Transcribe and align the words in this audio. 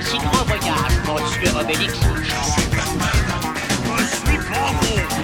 un 0.00 0.04
si 0.04 0.16
grand 0.18 0.44
voyage, 0.44 0.96
monsieur 1.06 1.60
Obélix. 1.60 1.92
Je 1.92 2.30
suis 2.52 2.70
Batman. 2.70 3.54
Je 3.98 4.04
suis 4.04 4.38
Bravo. 4.48 5.19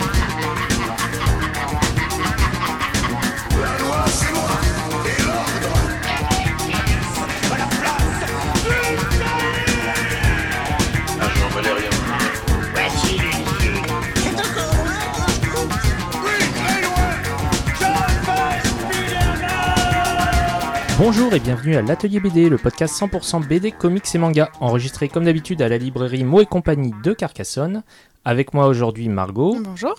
Bonjour 20.98 21.34
et 21.34 21.41
bienvenue 21.41 21.77
à 21.77 21.82
l'Atelier 21.82 22.20
BD, 22.20 22.48
le 22.48 22.56
podcast 22.56 22.98
100% 22.98 23.46
BD, 23.46 23.70
comics 23.70 24.14
et 24.14 24.18
manga, 24.18 24.50
enregistré 24.60 25.10
comme 25.10 25.27
d'habitude 25.27 25.60
à 25.60 25.68
la 25.68 25.77
librairie 25.77 26.24
Mo 26.24 26.41
et 26.41 26.46
compagnie 26.46 26.95
de 27.04 27.12
Carcassonne. 27.12 27.82
Avec 28.24 28.54
moi 28.54 28.66
aujourd'hui 28.66 29.10
Margot 29.10 29.59
Bonjour. 29.62 29.95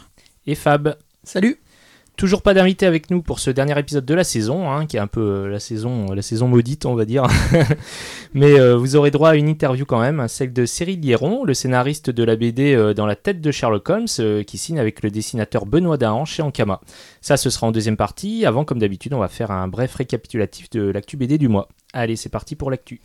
et 0.48 0.56
Fab. 0.56 0.98
Salut. 1.24 1.60
Toujours 2.16 2.42
pas 2.42 2.56
d'invité 2.56 2.88
avec 2.88 3.12
nous 3.12 3.22
pour 3.22 3.40
ce 3.40 3.52
dernier 3.52 3.78
épisode 3.78 4.06
de 4.06 4.14
la 4.16 4.24
saison, 4.24 4.72
hein, 4.72 4.88
qui 4.88 4.98
est 4.98 5.00
un 5.00 5.06
peu 5.06 5.22
euh, 5.22 5.50
la 5.50 5.60
saison, 5.60 6.12
la 6.14 6.24
saison 6.24 6.48
maudite, 6.48 6.88
on 6.88 6.96
va 6.96 7.06
dire. 7.06 7.28
Mais 8.34 8.60
euh, 8.60 8.76
vous 8.76 8.96
aurez 8.96 9.12
droit 9.12 9.30
à 9.30 9.36
une 9.36 9.48
interview 9.48 9.86
quand 9.86 10.00
même, 10.00 10.20
hein, 10.20 10.28
celle 10.28 10.52
de 10.52 10.66
Cyril 10.66 11.00
Lieron, 11.00 11.44
le 11.44 11.54
scénariste 11.54 12.10
de 12.10 12.24
la 12.24 12.36
BD 12.36 12.74
euh, 12.74 12.96
Dans 12.96 13.06
la 13.06 13.16
tête 13.16 13.40
de 13.40 13.52
Sherlock 13.52 13.88
Holmes, 13.88 14.08
euh, 14.20 14.42
qui 14.42 14.58
signe 14.58 14.80
avec 14.80 15.04
le 15.04 15.12
dessinateur 15.12 15.68
Benoît 15.68 15.98
Dahan 15.98 16.26
chez 16.26 16.42
Ankama. 16.42 16.82
Ça, 17.22 17.38
ce 17.38 17.50
sera 17.50 17.68
en 17.68 17.72
deuxième 17.72 17.98
partie. 17.98 18.46
Avant, 18.46 18.66
comme 18.66 18.80
d'habitude, 18.80 19.14
on 19.14 19.20
va 19.20 19.28
faire 19.28 19.52
un 19.52 19.68
bref 19.68 19.96
récapitulatif 19.96 20.70
de 20.70 20.82
l'actu 20.90 21.18
BD 21.18 21.38
du 21.38 21.48
mois. 21.48 21.68
Allez, 21.94 22.16
c'est 22.16 22.30
parti 22.30 22.56
pour 22.56 22.70
l'actu. 22.70 23.00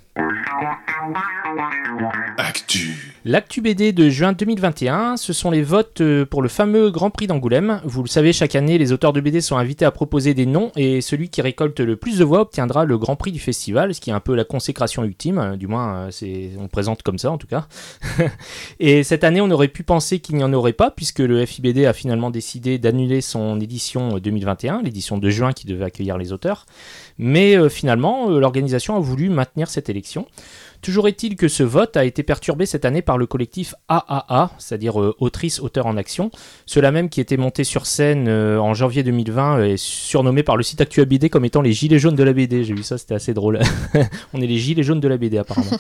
Actu. 2.36 3.14
L'actu 3.24 3.60
BD 3.60 3.92
de 3.92 4.10
juin 4.10 4.32
2021, 4.32 5.16
ce 5.16 5.32
sont 5.32 5.50
les 5.50 5.62
votes 5.62 6.00
euh, 6.00 6.26
pour 6.26 6.42
le 6.42 6.48
fameux 6.48 6.90
Grand 6.90 7.10
Prix 7.10 7.28
d'Angoulême. 7.28 7.80
Vous 7.84 8.02
le 8.02 8.08
savez, 8.08 8.32
chaque 8.32 8.56
année, 8.56 8.78
les 8.78 8.92
auteurs 8.92 9.12
de 9.12 9.20
BD 9.20 9.40
sont 9.40 9.56
invités 9.56 9.84
à 9.84 9.92
proposer 9.92 10.34
des 10.34 10.44
noms 10.44 10.72
et 10.74 11.00
celui 11.00 11.28
qui 11.30 11.40
récolte 11.40 11.78
le 11.78 11.94
plus 11.94 12.18
de 12.18 12.24
voix 12.24 12.40
obtiendra 12.40 12.84
le 12.84 12.98
Grand 12.98 13.14
Prix 13.14 13.30
du 13.30 13.38
festival, 13.38 13.94
ce 13.94 14.00
qui 14.00 14.10
est 14.10 14.12
un 14.12 14.20
peu 14.20 14.34
la 14.34 14.44
consécration 14.44 15.04
ultime, 15.04 15.38
euh, 15.38 15.56
du 15.56 15.68
moins 15.68 15.94
euh, 15.94 16.10
c'est 16.10 16.50
on 16.58 16.62
le 16.62 16.68
présente 16.68 17.02
comme 17.04 17.18
ça 17.18 17.30
en 17.30 17.38
tout 17.38 17.46
cas. 17.46 17.68
et 18.80 19.04
cette 19.04 19.22
année, 19.22 19.40
on 19.40 19.50
aurait 19.52 19.68
pu 19.68 19.84
penser 19.84 20.18
qu'il 20.18 20.34
n'y 20.36 20.44
en 20.44 20.52
aurait 20.52 20.72
pas 20.72 20.90
puisque 20.90 21.20
le 21.20 21.46
FIBD 21.46 21.86
a 21.86 21.92
finalement 21.92 22.30
décidé 22.30 22.78
d'annuler 22.78 23.20
son 23.20 23.60
édition 23.60 24.01
2021, 24.10 24.82
l'édition 24.82 25.18
de 25.18 25.30
juin 25.30 25.52
qui 25.52 25.66
devait 25.66 25.84
accueillir 25.84 26.18
les 26.18 26.32
auteurs. 26.32 26.66
Mais 27.18 27.56
euh, 27.56 27.68
finalement, 27.68 28.30
euh, 28.30 28.40
l'organisation 28.40 28.96
a 28.96 29.00
voulu 29.00 29.28
maintenir 29.28 29.68
cette 29.68 29.88
élection. 29.88 30.26
Toujours 30.82 31.06
est-il 31.06 31.36
que 31.36 31.46
ce 31.46 31.62
vote 31.62 31.96
a 31.96 32.04
été 32.04 32.24
perturbé 32.24 32.66
cette 32.66 32.84
année 32.84 33.02
par 33.02 33.16
le 33.16 33.26
collectif 33.26 33.76
AAA, 33.88 34.50
c'est-à-dire 34.58 35.00
euh, 35.00 35.14
Autrice 35.20 35.60
Auteur 35.60 35.86
en 35.86 35.96
Action, 35.96 36.32
ceux-là 36.66 36.90
même 36.90 37.08
qui 37.08 37.20
étaient 37.20 37.36
montés 37.36 37.62
sur 37.62 37.86
scène 37.86 38.26
euh, 38.26 38.58
en 38.58 38.74
janvier 38.74 39.04
2020 39.04 39.58
euh, 39.58 39.64
et 39.64 39.76
surnommés 39.76 40.42
par 40.42 40.56
le 40.56 40.64
site 40.64 40.80
Actu 40.80 41.06
BD 41.06 41.30
comme 41.30 41.44
étant 41.44 41.62
les 41.62 41.72
gilets 41.72 42.00
jaunes 42.00 42.16
de 42.16 42.24
la 42.24 42.32
BD. 42.32 42.64
J'ai 42.64 42.74
vu 42.74 42.82
ça, 42.82 42.98
c'était 42.98 43.14
assez 43.14 43.32
drôle. 43.32 43.60
On 44.34 44.40
est 44.40 44.46
les 44.46 44.58
gilets 44.58 44.82
jaunes 44.82 44.98
de 44.98 45.06
la 45.06 45.18
BD 45.18 45.38
apparemment. 45.38 45.70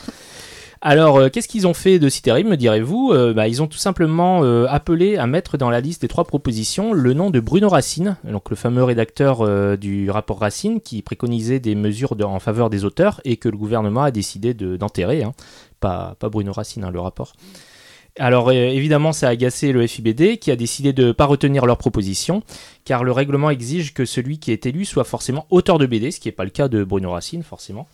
Alors, 0.84 1.16
euh, 1.18 1.28
qu'est-ce 1.28 1.46
qu'ils 1.46 1.68
ont 1.68 1.74
fait 1.74 2.00
de 2.00 2.08
si 2.08 2.22
terrible, 2.22 2.50
me 2.50 2.56
direz-vous 2.56 3.12
Euh, 3.12 3.32
bah, 3.32 3.46
Ils 3.46 3.62
ont 3.62 3.68
tout 3.68 3.78
simplement 3.78 4.42
euh, 4.42 4.66
appelé 4.68 5.16
à 5.16 5.28
mettre 5.28 5.56
dans 5.56 5.70
la 5.70 5.80
liste 5.80 6.02
des 6.02 6.08
trois 6.08 6.24
propositions 6.24 6.92
le 6.92 7.14
nom 7.14 7.30
de 7.30 7.38
Bruno 7.38 7.68
Racine, 7.68 8.16
le 8.24 8.56
fameux 8.56 8.82
rédacteur 8.82 9.46
du 9.78 10.10
rapport 10.10 10.40
Racine 10.40 10.80
qui 10.80 11.00
préconisait 11.02 11.60
des 11.60 11.76
mesures 11.76 12.16
de- 12.16 12.24
en 12.24 12.40
faveur 12.40 12.68
des 12.68 12.84
auteurs 12.84 13.20
et 13.24 13.36
que 13.36 13.48
le 13.48 13.56
gouvernement 13.56 14.02
a 14.02 14.10
décidé 14.10 14.54
de- 14.54 14.76
d'enterrer. 14.76 15.22
hein. 15.22 15.34
Pas, 15.78 16.16
Bruno 16.20 16.52
Racine, 16.52 16.82
hein, 16.84 16.90
le 16.90 16.98
rapport. 17.00 17.32
Alors 18.18 18.52
évidemment 18.52 19.12
ça 19.12 19.28
a 19.28 19.30
agacé 19.30 19.72
le 19.72 19.86
FIBD 19.86 20.36
qui 20.36 20.50
a 20.50 20.56
décidé 20.56 20.92
de 20.92 21.06
ne 21.06 21.12
pas 21.12 21.24
retenir 21.24 21.64
leur 21.64 21.78
proposition 21.78 22.42
car 22.84 23.04
le 23.04 23.12
règlement 23.12 23.48
exige 23.48 23.94
que 23.94 24.04
celui 24.04 24.38
qui 24.38 24.52
est 24.52 24.66
élu 24.66 24.84
soit 24.84 25.04
forcément 25.04 25.46
auteur 25.48 25.78
de 25.78 25.86
BD, 25.86 26.10
ce 26.10 26.20
qui 26.20 26.28
n'est 26.28 26.32
pas 26.32 26.44
le 26.44 26.50
cas 26.50 26.68
de 26.68 26.84
Bruno 26.84 27.10
Racine 27.12 27.42
forcément. 27.42 27.88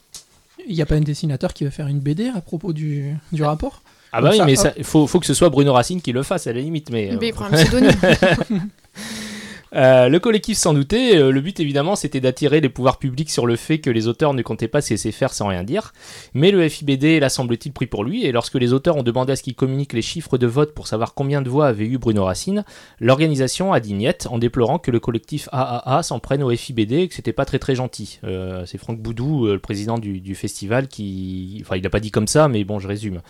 Il 0.67 0.75
n'y 0.75 0.83
a 0.83 0.87
pas 0.87 0.97
un 0.97 1.01
dessinateur 1.01 1.53
qui 1.55 1.65
va 1.65 1.71
faire 1.71 1.87
une 1.87 2.01
BD 2.01 2.29
à 2.35 2.41
propos 2.41 2.73
du, 2.73 3.15
du 3.33 3.43
rapport 3.43 3.83
Ah 4.13 4.21
bah 4.21 4.31
Donc 4.31 4.33
oui 4.49 4.57
ça, 4.57 4.65
mais 4.73 4.73
il 4.79 4.85
faut, 4.85 5.07
faut 5.07 5.21
que 5.21 5.27
ce 5.27 5.35
soit 5.35 5.49
Bruno 5.51 5.73
Racine 5.73 6.01
qui 6.03 6.13
le 6.13 6.23
fasse 6.23 6.47
à 6.47 6.53
la 6.53 6.61
limite 6.61 6.91
mais... 6.91 7.13
euh, 7.13 7.17
Mais 7.21 7.29
il 7.29 7.33
prend 7.35 7.47
un 7.47 7.51
pseudonyme. 7.51 7.91
Euh, 9.75 10.09
le 10.09 10.19
collectif 10.19 10.57
s'en 10.57 10.73
doutait, 10.73 11.17
euh, 11.17 11.31
le 11.31 11.41
but 11.41 11.61
évidemment 11.61 11.97
c'était 11.97 12.21
d'attirer 12.21 12.61
les 12.61 12.69
pouvoirs 12.69 12.99
publics 12.99 13.31
sur 13.31 13.47
le 13.47 13.57
fait 13.57 13.79
que 13.79 13.91
les 13.91 14.09
auteurs 14.09 14.35
ne 14.35 14.43
comptaient 14.43 14.69
pas 14.69 14.81
se 14.81 14.91
laisser 14.91 15.13
faire 15.13 15.35
sans 15.35 15.49
rien 15.49 15.63
dire, 15.63 15.93
mais 16.35 16.51
le 16.51 16.67
FIBD 16.69 17.21
l'a 17.21 17.29
semble-t-il 17.29 17.73
pris 17.73 17.87
pour 17.87 18.05
lui, 18.05 18.25
et 18.25 18.33
lorsque 18.33 18.55
les 18.55 18.73
auteurs 18.73 18.97
ont 18.97 19.03
demandé 19.03 19.33
à 19.33 19.37
ce 19.37 19.43
qu'il 19.43 19.55
communique 19.55 19.93
les 19.93 20.03
chiffres 20.03 20.39
de 20.39 20.47
vote 20.47 20.75
pour 20.75 20.87
savoir 20.87 21.15
combien 21.15 21.43
de 21.43 21.51
voix 21.51 21.67
avait 21.67 21.85
eu 21.85 21.99
Bruno 21.99 22.25
Racine, 22.25 22.65
l'organisation 23.01 23.73
a 23.73 23.81
dit 23.81 23.95
niet 23.95 24.27
en 24.31 24.39
déplorant 24.39 24.79
que 24.79 24.91
le 24.91 25.01
collectif 25.01 25.49
AAA 25.53 26.03
s'en 26.03 26.19
prenne 26.19 26.43
au 26.43 26.51
FIBD 26.51 26.93
et 26.93 27.09
que 27.09 27.15
c'était 27.15 27.33
pas 27.33 27.45
très 27.45 27.59
très 27.59 27.75
gentil. 27.75 28.21
Euh, 28.25 28.65
C'est 28.67 28.79
Franck 28.79 28.99
Boudou, 29.01 29.47
le 29.47 29.59
président 29.59 29.99
du, 29.99 30.35
festival, 30.35 30.89
qui... 30.89 31.59
Enfin 31.63 31.77
il 31.77 31.87
a 31.87 31.91
pas 31.91 32.01
dit 32.01 32.11
comme 32.11 32.29
ça, 32.29 32.49
mais 32.49 32.65
bon 32.65 32.79
je 32.79 32.89
résume. 32.89 33.21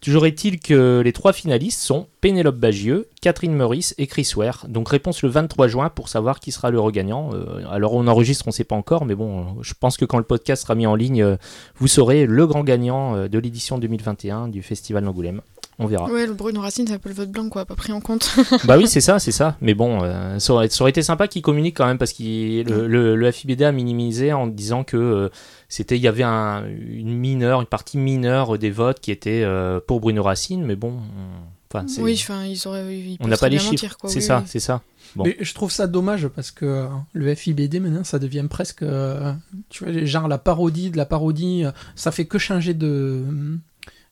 Toujours 0.00 0.26
est-il 0.26 0.60
que 0.60 1.00
les 1.04 1.12
trois 1.12 1.32
finalistes 1.32 1.80
sont 1.80 2.06
Pénélope 2.20 2.56
Bagieux, 2.56 3.08
Catherine 3.20 3.52
Meurice 3.54 3.94
et 3.98 4.06
Chris 4.06 4.30
Ware. 4.36 4.64
Donc 4.68 4.88
réponse 4.88 5.22
le 5.22 5.28
23 5.28 5.68
juin 5.68 5.88
pour 5.90 6.08
savoir 6.08 6.40
qui 6.40 6.52
sera 6.52 6.70
le 6.70 6.80
regagnant. 6.80 7.30
Euh, 7.34 7.62
alors 7.70 7.94
on 7.94 8.06
enregistre, 8.06 8.44
on 8.46 8.50
ne 8.50 8.54
sait 8.54 8.64
pas 8.64 8.76
encore, 8.76 9.04
mais 9.04 9.14
bon, 9.14 9.40
euh, 9.40 9.44
je 9.62 9.74
pense 9.78 9.96
que 9.96 10.04
quand 10.04 10.18
le 10.18 10.24
podcast 10.24 10.62
sera 10.62 10.74
mis 10.74 10.86
en 10.86 10.94
ligne, 10.94 11.22
euh, 11.22 11.36
vous 11.76 11.88
saurez 11.88 12.24
le 12.26 12.46
grand 12.46 12.64
gagnant 12.64 13.14
euh, 13.16 13.28
de 13.28 13.38
l'édition 13.38 13.78
2021 13.78 14.48
du 14.48 14.62
Festival 14.62 15.04
d'Angoulême. 15.04 15.42
On 15.82 15.86
verra. 15.86 16.10
ouais, 16.10 16.26
le 16.26 16.34
Bruno 16.34 16.60
Racine, 16.60 16.86
c'est 16.86 16.92
un 16.92 16.98
peu 16.98 17.08
le 17.08 17.14
vote 17.14 17.30
blanc, 17.30 17.48
quoi, 17.48 17.64
pas 17.64 17.74
pris 17.74 17.90
en 17.90 18.02
compte. 18.02 18.36
bah 18.66 18.76
oui, 18.76 18.86
c'est 18.86 19.00
ça, 19.00 19.18
c'est 19.18 19.32
ça. 19.32 19.56
Mais 19.62 19.72
bon, 19.72 20.00
euh, 20.02 20.38
ça, 20.38 20.52
aurait, 20.52 20.68
ça 20.68 20.82
aurait 20.84 20.90
été 20.90 21.00
sympa 21.00 21.26
qu'il 21.26 21.40
communique 21.40 21.74
quand 21.74 21.86
même 21.86 21.96
parce 21.96 22.12
que 22.12 22.22
le, 22.22 22.86
le, 22.86 23.16
le 23.16 23.30
FIBD 23.30 23.62
a 23.62 23.72
minimisé 23.72 24.34
en 24.34 24.46
disant 24.46 24.84
que 24.84 24.98
euh, 24.98 25.28
c'était, 25.70 25.96
il 25.96 26.02
y 26.02 26.08
avait 26.08 26.22
un- 26.22 26.64
une 26.66 27.16
mineure, 27.16 27.62
une 27.62 27.66
partie 27.66 27.96
mineure 27.96 28.58
des 28.58 28.70
votes 28.70 29.00
qui 29.00 29.10
était 29.10 29.40
euh, 29.42 29.80
pour 29.86 30.00
Bruno 30.00 30.22
Racine, 30.22 30.64
mais 30.66 30.76
bon, 30.76 30.92
on- 30.98 31.59
enfin, 31.72 31.86
c'est- 31.88 32.00
oui, 32.02 32.14
enfin, 32.20 32.44
ils 32.44 32.66
auraient. 32.68 32.96
Ils 32.98 33.16
on 33.20 33.28
n'a 33.28 33.36
pas 33.36 33.48
les 33.48 33.56
bien 33.56 33.60
chiffres. 33.60 33.72
mentir, 33.84 33.98
quoi, 33.98 34.10
c'est 34.10 34.16
oui, 34.16 34.22
ça, 34.22 34.38
oui. 34.38 34.44
c'est 34.46 34.60
ça. 34.60 34.82
Bon. 35.16 35.24
Mais 35.24 35.36
je 35.40 35.54
trouve 35.54 35.72
ça 35.72 35.86
dommage 35.88 36.28
parce 36.28 36.50
que 36.52 36.64
euh, 36.64 36.86
le 37.14 37.34
FIBD 37.34 37.80
maintenant 37.80 38.04
ça 38.04 38.18
devient 38.20 38.46
presque, 38.48 38.82
euh, 38.82 39.32
tu 39.68 39.84
vois, 39.84 40.04
genre 40.04 40.28
la 40.28 40.38
parodie 40.38 40.90
de 40.90 40.96
la 40.96 41.04
parodie, 41.06 41.64
euh, 41.64 41.72
ça 41.96 42.12
fait 42.12 42.26
que 42.26 42.38
changer 42.38 42.74
de, 42.74 43.24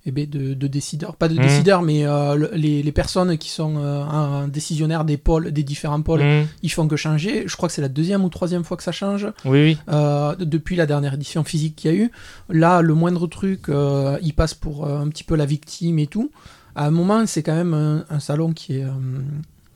eh 0.07 0.11
ben, 0.11 0.29
de, 0.29 0.55
de 0.55 0.67
décideurs, 0.67 1.15
pas 1.15 1.29
de 1.29 1.35
Mhm. 1.35 1.43
décideurs, 1.43 1.83
mais 1.83 2.05
euh, 2.05 2.35
le- 2.35 2.51
les, 2.55 2.83
les 2.83 2.93
personnes 2.93 3.37
qui 3.39 3.51
sont 3.51 3.77
euh, 3.77 4.03
un 4.03 4.49
décisionnaire 4.49 5.05
des 5.05 5.19
pôles, 5.19 5.53
des 5.53 5.63
différents 5.63 6.03
pôles, 6.03 6.23
Mmh. 6.25 6.47
ils 6.65 6.71
font 6.73 6.89
que 6.89 6.97
changer. 6.97 7.45
Je 7.47 7.57
crois 7.57 7.69
que 7.69 7.75
c'est 7.77 7.83
la 7.83 7.89
deuxième 7.89 8.25
ou 8.25 8.29
troisième 8.29 8.65
fois 8.65 8.77
que 8.77 8.83
ça 8.83 8.91
change. 8.93 9.27
Oui, 9.45 9.63
oui. 9.63 9.79
Euh, 9.91 10.35
depuis 10.37 10.75
la 10.75 10.87
dernière 10.87 11.15
édition 11.15 11.45
physique 11.45 11.77
qu'il 11.77 11.93
y 11.93 11.95
a 11.95 11.97
eu. 11.97 12.11
Là, 12.49 12.83
le 12.83 12.95
moindre 12.95 13.29
truc, 13.29 13.69
euh, 13.69 14.19
il 14.23 14.35
passe 14.35 14.55
pour 14.55 14.85
euh, 14.87 14.99
un 15.01 15.09
petit 15.11 15.23
peu 15.25 15.37
la 15.37 15.47
victime 15.47 16.01
et 16.01 16.07
tout. 16.09 16.31
À 16.79 16.87
un 16.87 16.91
moment, 16.91 17.27
c'est 17.27 17.43
quand 17.43 17.55
même 17.57 17.75
un, 17.75 18.05
un 18.09 18.21
salon 18.21 18.53
qui 18.53 18.77
est, 18.79 18.85
euh, 18.85 18.91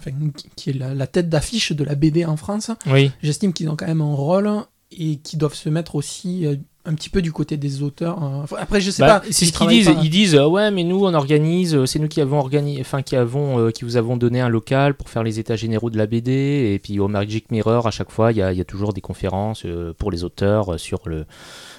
enfin, 0.01 0.11
qui- 0.37 0.49
qui 0.57 0.71
est 0.71 0.75
la, 0.75 0.95
la 0.95 1.07
tête 1.07 1.29
d'affiche 1.29 1.73
de 1.73 1.85
la 1.85 1.95
BD 1.95 2.25
en 2.25 2.37
France. 2.37 2.71
Oui. 2.87 3.11
J'estime 3.23 3.53
qu'ils 3.53 3.69
ont 3.69 3.77
quand 3.77 3.87
même 3.89 4.01
un 4.01 4.15
rôle 4.15 4.51
et 4.93 5.17
qu'ils 5.17 5.39
doivent 5.39 5.55
se 5.55 5.69
mettre 5.69 5.95
aussi 5.97 6.47
euh, 6.47 6.57
un 6.85 6.95
petit 6.95 7.11
peu 7.11 7.23
du 7.23 7.31
côté 7.31 7.57
des 7.57 7.83
auteurs. 7.83 8.21
Enfin, 8.21 8.57
après, 8.59 8.81
je 8.81 8.91
sais 8.91 9.03
Bah, 9.03 9.21
pas. 9.21 9.27
c'est 9.31 9.47
ils 9.47 9.53
ce 9.53 9.59
qu'ils 9.59 9.69
disent. 9.69 9.87
pas. 9.87 10.01
Ils 10.03 10.11
disent 10.11 10.35
euh, 10.35 10.47
ouais, 10.49 10.71
mais 10.73 10.83
nous 10.83 11.05
on 11.05 11.15
organise, 11.15 11.75
euh, 11.77 11.87
c'est 11.87 12.01
nous 12.01 12.09
qui 12.09 12.21
avons 12.21 12.39
organisé, 12.41 12.81
enfin 12.81 13.03
qui 13.03 13.15
avons, 13.15 13.59
euh, 13.61 13.71
qui 13.71 13.85
vous 13.85 13.97
avons 13.97 14.17
donné 14.17 14.41
un 14.41 14.49
local 14.49 14.95
pour 14.95 15.09
faire 15.09 15.23
les 15.23 15.39
états 15.39 15.55
généraux 15.55 15.91
de 15.91 15.97
la 15.99 16.07
BD. 16.07 16.73
Et 16.75 16.81
puis 16.83 16.99
au 16.99 17.07
Magic 17.07 17.51
Mirror, 17.53 17.87
à 17.87 17.93
chaque 17.93 18.11
fois, 18.11 18.33
il 18.33 18.39
y 18.39 18.43
a, 18.43 18.51
il 18.53 18.59
y 18.59 18.61
a 18.61 18.65
toujours 18.65 18.93
des 18.93 19.01
conférences 19.01 19.63
euh, 19.65 19.93
pour 19.97 20.11
les 20.11 20.25
auteurs 20.25 20.75
euh, 20.75 20.79
sur 20.79 21.01
le. 21.07 21.25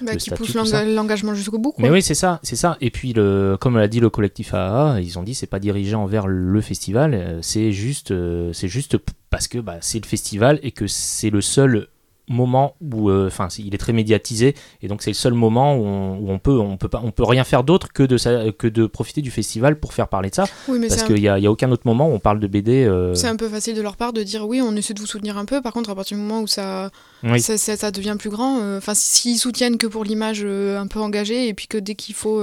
Bah, 0.00 0.12
le 0.12 0.16
qui 0.16 0.26
statut, 0.26 0.38
pousse 0.42 0.52
tout 0.52 0.58
l'enga- 0.58 0.70
ça. 0.70 0.84
l'engagement 0.86 1.34
jusqu'au 1.34 1.58
bout, 1.58 1.72
quoi. 1.72 1.82
Mais 1.84 1.90
oui, 1.90 2.00
c'est 2.00 2.14
ça, 2.14 2.40
c'est 2.42 2.56
ça. 2.56 2.78
Et 2.80 2.90
puis 2.90 3.12
le, 3.12 3.58
comme 3.60 3.76
l'a 3.76 3.88
dit 3.88 4.00
le 4.00 4.08
collectif 4.10 4.54
AAA, 4.54 5.00
ils 5.02 5.18
ont 5.18 5.22
dit 5.22 5.34
c'est 5.34 5.46
pas 5.46 5.58
dirigé 5.60 5.94
envers 5.94 6.26
le 6.26 6.60
festival, 6.62 7.38
c'est 7.42 7.72
juste, 7.72 8.10
euh, 8.10 8.52
c'est 8.54 8.68
juste 8.68 8.96
parce 9.28 9.48
que 9.48 9.58
bah, 9.58 9.76
c'est 9.82 10.00
le 10.02 10.06
festival 10.08 10.58
et 10.62 10.70
que 10.70 10.86
c'est 10.86 11.28
le 11.30 11.40
seul 11.42 11.88
moment 12.28 12.74
où, 12.80 13.10
euh, 13.10 13.26
enfin, 13.26 13.48
il 13.58 13.74
est 13.74 13.78
très 13.78 13.92
médiatisé 13.92 14.54
et 14.82 14.88
donc 14.88 15.02
c'est 15.02 15.10
le 15.10 15.14
seul 15.14 15.34
moment 15.34 15.74
où 15.76 15.84
on, 15.84 16.18
où 16.18 16.30
on 16.30 16.38
peut, 16.38 16.58
on 16.58 16.76
peut 16.78 16.88
pas, 16.88 17.00
on 17.04 17.10
peut 17.10 17.24
rien 17.24 17.44
faire 17.44 17.64
d'autre 17.64 17.92
que 17.92 18.02
de 18.02 18.16
ça, 18.16 18.44
que 18.58 18.66
de 18.66 18.86
profiter 18.86 19.20
du 19.20 19.30
festival 19.30 19.78
pour 19.78 19.92
faire 19.92 20.08
parler 20.08 20.30
de 20.30 20.34
ça, 20.34 20.44
Oui, 20.68 20.78
mais 20.78 20.88
parce 20.88 21.02
un- 21.02 21.06
qu'il 21.06 21.18
y 21.18 21.28
a, 21.28 21.34
a 21.34 21.50
aucun 21.50 21.70
autre 21.70 21.82
moment 21.86 22.08
où 22.08 22.12
on 22.12 22.18
parle 22.18 22.40
de 22.40 22.46
BD. 22.46 22.84
euh, 22.84 23.14
C'est 23.14 23.26
un 23.28 23.36
peu 23.36 23.48
facile 23.48 23.74
de 23.76 23.82
leur 23.82 23.96
part 23.96 24.12
de 24.12 24.22
dire 24.22 24.46
oui, 24.48 24.60
on 24.62 24.74
essaie 24.76 24.94
de 24.94 25.00
vous 25.00 25.06
soutenir 25.06 25.36
un 25.36 25.44
peu. 25.44 25.60
Par 25.60 25.72
contre, 25.74 25.90
à 25.90 25.94
partir 25.94 26.16
du 26.16 26.22
moment 26.22 26.40
où 26.40 26.46
ça, 26.46 26.90
Oui. 27.24 27.40
ça, 27.40 27.58
ça- 27.58 27.76
ça 27.76 27.90
devient 27.90 28.16
plus 28.18 28.30
grand, 28.30 28.60
euh, 28.60 28.78
enfin, 28.78 28.94
s'ils 28.94 29.38
soutiennent 29.38 29.76
que 29.78 29.86
pour 29.86 30.04
l'image 30.04 30.44
un 30.44 30.86
peu 30.86 31.00
engagée, 31.00 31.48
et 31.48 31.54
puis 31.54 31.66
que 31.66 31.76
dès 31.78 31.94
qu'il 31.94 32.14
faut, 32.14 32.42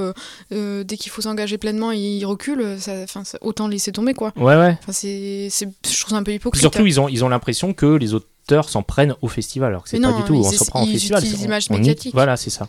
dès 0.51 0.97
qu'il 0.97 1.11
faut 1.11 1.21
s'engager 1.21 1.57
pleinement, 1.57 1.91
ils 1.91 2.23
reculent, 2.25 2.65
enfin, 3.03 3.23
autant 3.41 3.67
laisser 3.67 3.91
tomber, 3.91 4.13
quoi. 4.13 4.31
Ouais, 4.35 4.55
ouais. 4.55 4.77
Enfin, 4.81 4.91
c'est, 4.91 5.49
je 5.49 5.99
trouve 5.99 6.11
ça 6.11 6.17
un 6.17 6.23
peu 6.23 6.33
hypocrite. 6.33 6.61
Surtout, 6.61 6.85
ils 6.85 6.99
ont, 6.99 7.07
ils 7.09 7.23
ont 7.25 7.29
l'impression 7.29 7.73
que 7.73 7.85
les 7.95 8.13
s'en 8.69 8.83
prennent 8.83 9.15
au 9.21 9.27
festival, 9.27 9.69
alors 9.69 9.83
que 9.83 9.89
c'est 9.89 9.99
pas 9.99 10.11
non, 10.11 10.17
du 10.19 10.23
tout. 10.25 10.35
On 10.35 10.43
s'en 10.51 10.65
prend 10.65 10.83
au 10.83 10.85
ils 10.85 10.93
festival. 10.93 11.19
utilisent 11.19 11.37
c'est- 11.37 11.41
on- 11.43 11.47
l'image 11.47 11.67
on 11.69 11.75
y- 11.75 11.77
médiatique. 11.79 12.13
Voilà, 12.13 12.37
c'est 12.37 12.49
ça. 12.49 12.67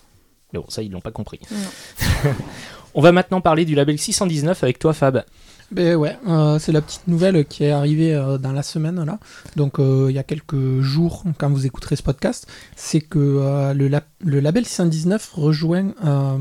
Mais 0.53 0.59
bon, 0.59 0.67
ça, 0.69 0.83
ils 0.83 0.91
l'ont 0.91 1.01
pas 1.01 1.11
compris. 1.13 1.41
On 2.95 3.01
va 3.01 3.11
maintenant 3.13 3.41
parler 3.41 3.65
du 3.65 3.75
label 3.75 3.99
619 3.99 4.63
avec 4.63 4.79
toi, 4.79 4.93
Fab. 4.93 5.25
Ben 5.71 5.97
ouais, 5.97 6.19
euh, 6.29 6.59
c'est 6.59 6.73
la 6.73 6.83
petite 6.83 7.09
nouvelle 7.09 7.47
qui 7.47 7.65
est 7.65 7.71
arrivée 7.71 8.13
euh, 8.15 8.37
dans 8.37 8.53
la 8.53 8.63
semaine 8.63 9.03
là. 9.07 9.19
Donc 9.57 9.79
euh, 9.79 10.09
il 10.11 10.15
y 10.15 10.19
a 10.19 10.23
quelques 10.23 10.81
jours, 10.83 11.25
quand 11.39 11.49
vous 11.49 11.65
écouterez 11.65 11.97
ce 11.97 12.03
podcast, 12.03 12.47
c'est 12.77 13.01
que 13.01 13.19
euh, 13.19 13.73
le, 13.73 13.91
le 14.21 14.41
label 14.41 14.67
619 14.67 15.31
rejoint 15.33 15.95
euh, 16.05 16.37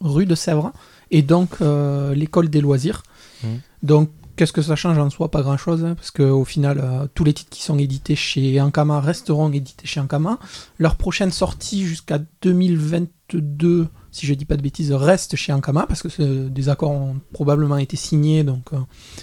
Rue 0.00 0.24
de 0.24 0.34
Sèvres 0.34 0.72
et 1.10 1.20
donc 1.20 1.50
euh, 1.60 2.14
l'école 2.14 2.48
des 2.48 2.62
loisirs. 2.62 3.02
Mhm. 3.42 3.60
Donc 3.82 4.08
qu'est-ce 4.36 4.52
que 4.52 4.62
ça 4.62 4.76
change 4.76 4.98
en 4.98 5.10
soi? 5.10 5.30
Pas 5.30 5.42
grand 5.42 5.56
chose, 5.56 5.86
parce 5.96 6.10
qu'au 6.10 6.44
final, 6.44 6.80
euh, 6.82 7.06
tous 7.14 7.24
les 7.24 7.32
titres 7.32 7.50
qui 7.50 7.62
sont 7.62 7.78
édités 7.78 8.16
chez 8.16 8.60
Ankama 8.60 9.00
resteront 9.00 9.52
édités 9.52 9.86
chez 9.86 10.00
Ankama. 10.00 10.38
Leur 10.78 10.96
prochaine 10.96 11.30
sortie 11.30 11.84
jusqu'à 11.84 12.18
2022, 12.42 13.88
si 14.10 14.26
je 14.26 14.34
dis 14.34 14.44
pas 14.44 14.56
de 14.56 14.62
bêtises, 14.62 14.92
reste 14.92 15.36
chez 15.36 15.52
Ankama, 15.52 15.86
parce 15.86 16.02
que 16.02 16.48
des 16.48 16.68
accords 16.68 16.92
ont 16.92 17.16
probablement 17.32 17.78
été 17.78 17.96
signés, 17.96 18.44
donc 18.44 18.72
euh, 18.72 18.78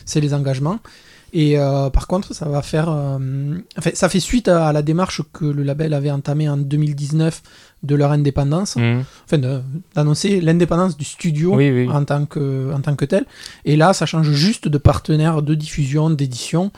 c'est 0.05 0.21
les 0.21 0.33
engagements. 0.33 0.79
Et 1.33 1.57
euh, 1.57 1.89
par 1.89 2.07
contre, 2.07 2.33
ça 2.35 2.49
va 2.49 2.61
faire. 2.61 2.89
enfin, 3.77 3.91
ça 3.93 4.09
fait 4.09 4.19
suite 4.19 4.49
à 4.49 4.73
la 4.73 4.81
démarche 4.81 5.21
que 5.31 5.45
le 5.45 5.63
label 5.63 5.93
avait 5.93 6.11
entamée 6.11 6.49
en 6.49 6.57
2019 6.57 7.41
de 7.83 7.95
leur 7.95 8.11
indépendance, 8.11 8.75
Mhm. 8.75 9.03
enfin 9.25 9.39
d'annoncer 9.95 10.39
l'indépendance 10.41 10.95
du 10.97 11.05
studio 11.05 11.55
Oui, 11.55 11.71
oui. 11.71 11.89
en 11.89 12.05
tant 12.05 12.25
que 12.25 12.71
en 12.73 12.81
tant 12.81 12.95
que 12.95 13.05
tel. 13.05 13.25
Et 13.65 13.75
là, 13.75 13.93
ça 13.93 14.05
change 14.05 14.31
juste 14.31 14.67
de 14.67 14.77
partenaire 14.77 15.41
de 15.41 15.55
diffusion, 15.55 16.09
d'édition. 16.11 16.71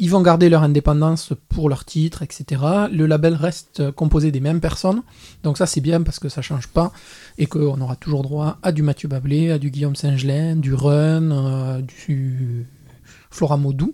Ils 0.00 0.10
vont 0.10 0.22
garder 0.22 0.48
leur 0.48 0.62
indépendance 0.62 1.32
pour 1.48 1.68
leurs 1.68 1.84
titres, 1.84 2.22
etc. 2.22 2.44
Le 2.92 3.06
label 3.06 3.34
reste 3.34 3.90
composé 3.92 4.30
des 4.30 4.38
mêmes 4.40 4.60
personnes. 4.60 5.02
Donc 5.42 5.58
ça, 5.58 5.66
c'est 5.66 5.80
bien 5.80 6.02
parce 6.02 6.20
que 6.20 6.28
ça 6.28 6.40
change 6.40 6.68
pas 6.68 6.92
et 7.36 7.46
qu'on 7.46 7.80
aura 7.80 7.96
toujours 7.96 8.22
droit 8.22 8.58
à 8.62 8.70
du 8.70 8.82
Mathieu 8.82 9.08
Bablé, 9.08 9.50
à 9.50 9.58
du 9.58 9.70
Guillaume 9.70 9.96
Saint-Gelin, 9.96 10.54
du 10.56 10.72
Run, 10.72 11.30
euh, 11.32 11.80
du 11.82 12.66
Flora 13.30 13.56
Maudou, 13.56 13.92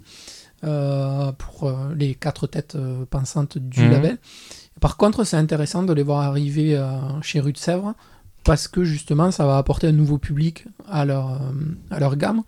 euh, 0.64 1.32
pour 1.32 1.68
euh, 1.68 1.94
les 1.96 2.14
quatre 2.14 2.46
têtes 2.46 2.74
euh, 2.76 3.04
pensantes 3.08 3.56
du 3.58 3.82
Mhm. 3.82 3.90
label. 3.90 4.18
Par 4.84 4.98
contre, 4.98 5.24
c'est 5.24 5.38
intéressant 5.38 5.82
de 5.82 5.94
les 5.94 6.02
voir 6.02 6.20
arriver 6.20 6.76
euh, 6.76 6.98
chez 7.22 7.40
Rue 7.40 7.54
de 7.54 7.56
Sèvres 7.56 7.94
parce 8.44 8.68
que 8.68 8.84
justement, 8.84 9.30
ça 9.30 9.46
va 9.46 9.56
apporter 9.56 9.86
un 9.86 9.92
nouveau 9.92 10.18
public 10.18 10.66
à 10.86 11.06
leur, 11.06 11.30
euh, 11.30 11.36
à 11.90 12.00
leur 12.00 12.16
gamme. 12.16 12.42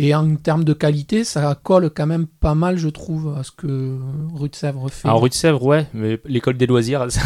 Et 0.00 0.14
en 0.14 0.36
termes 0.36 0.62
de 0.62 0.72
qualité, 0.72 1.24
ça 1.24 1.58
colle 1.60 1.90
quand 1.90 2.06
même 2.06 2.26
pas 2.26 2.54
mal, 2.54 2.78
je 2.78 2.88
trouve, 2.88 3.34
à 3.36 3.42
ce 3.42 3.50
que 3.50 3.98
Rue 4.32 4.48
de 4.48 4.54
Sèvres 4.54 4.88
fait. 4.90 5.08
Alors, 5.08 5.20
rue 5.20 5.28
de 5.28 5.34
Sèvres, 5.34 5.64
ouais, 5.64 5.88
mais 5.92 6.20
l'école 6.24 6.56
des 6.56 6.66
loisirs. 6.66 7.06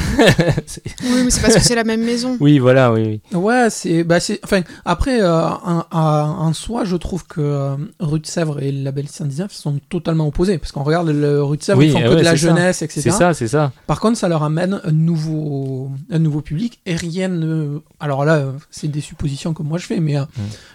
Oui, 1.04 1.22
mais 1.24 1.30
c'est 1.30 1.40
parce 1.42 1.54
que 1.54 1.60
c'est 1.60 1.74
la 1.74 1.84
même 1.84 2.02
maison. 2.02 2.36
oui, 2.40 2.58
voilà, 2.58 2.92
oui. 2.92 3.20
oui. 3.32 3.36
Ouais, 3.38 3.68
c'est, 3.70 4.04
bah 4.04 4.20
c'est, 4.20 4.40
enfin, 4.44 4.62
après, 4.84 5.20
euh, 5.20 5.48
en, 5.48 5.84
en- 5.90 6.52
soi, 6.52 6.84
je 6.84 6.96
trouve 6.96 7.26
que 7.26 7.40
euh, 7.40 7.76
Rue 8.00 8.20
de 8.20 8.26
Sèvres 8.26 8.62
et 8.62 8.70
le 8.72 8.82
label 8.82 9.08
119 9.08 9.52
sont 9.52 9.78
totalement 9.88 10.26
opposés, 10.26 10.58
parce 10.58 10.72
qu'on 10.72 10.82
regarde 10.82 11.08
le 11.08 11.42
Rue 11.42 11.56
de 11.58 11.62
Sèvres, 11.62 11.78
Oui, 11.78 11.86
ils 11.88 11.92
font 11.92 11.98
eh 12.00 12.04
que 12.04 12.08
ouais, 12.10 12.16
de 12.16 12.22
la 12.22 12.30
ça. 12.30 12.36
jeunesse, 12.36 12.82
etc. 12.82 13.00
C'est 13.02 13.10
ça, 13.10 13.34
c'est 13.34 13.48
ça. 13.48 13.72
Par 13.86 14.00
contre, 14.00 14.16
ça 14.18 14.28
leur 14.28 14.42
amène 14.42 14.80
un 14.84 14.92
nouveau, 14.92 15.90
un 16.10 16.18
nouveau 16.18 16.40
public 16.40 16.80
et 16.86 16.94
rien 16.96 17.28
ne. 17.28 17.80
Alors 18.00 18.24
là, 18.24 18.36
euh, 18.36 18.52
c'est 18.70 18.88
des 18.88 19.00
suppositions 19.00 19.52
que 19.54 19.62
moi 19.62 19.78
je 19.78 19.86
fais, 19.86 20.00
mais 20.00 20.16
euh, 20.18 20.24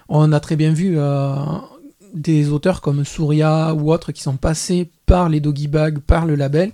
on 0.09 0.31
a 0.31 0.39
très 0.39 0.55
bien 0.55 0.71
vu 0.73 0.95
euh, 0.97 1.35
des 2.13 2.49
auteurs 2.49 2.81
comme 2.81 3.03
Souria 3.05 3.73
ou 3.73 3.91
autres 3.91 4.11
qui 4.11 4.21
sont 4.21 4.37
passés 4.37 4.89
par 5.05 5.29
les 5.29 5.39
Doggy 5.39 5.67
Bags, 5.67 5.99
par 5.99 6.25
le 6.25 6.35
label. 6.35 6.71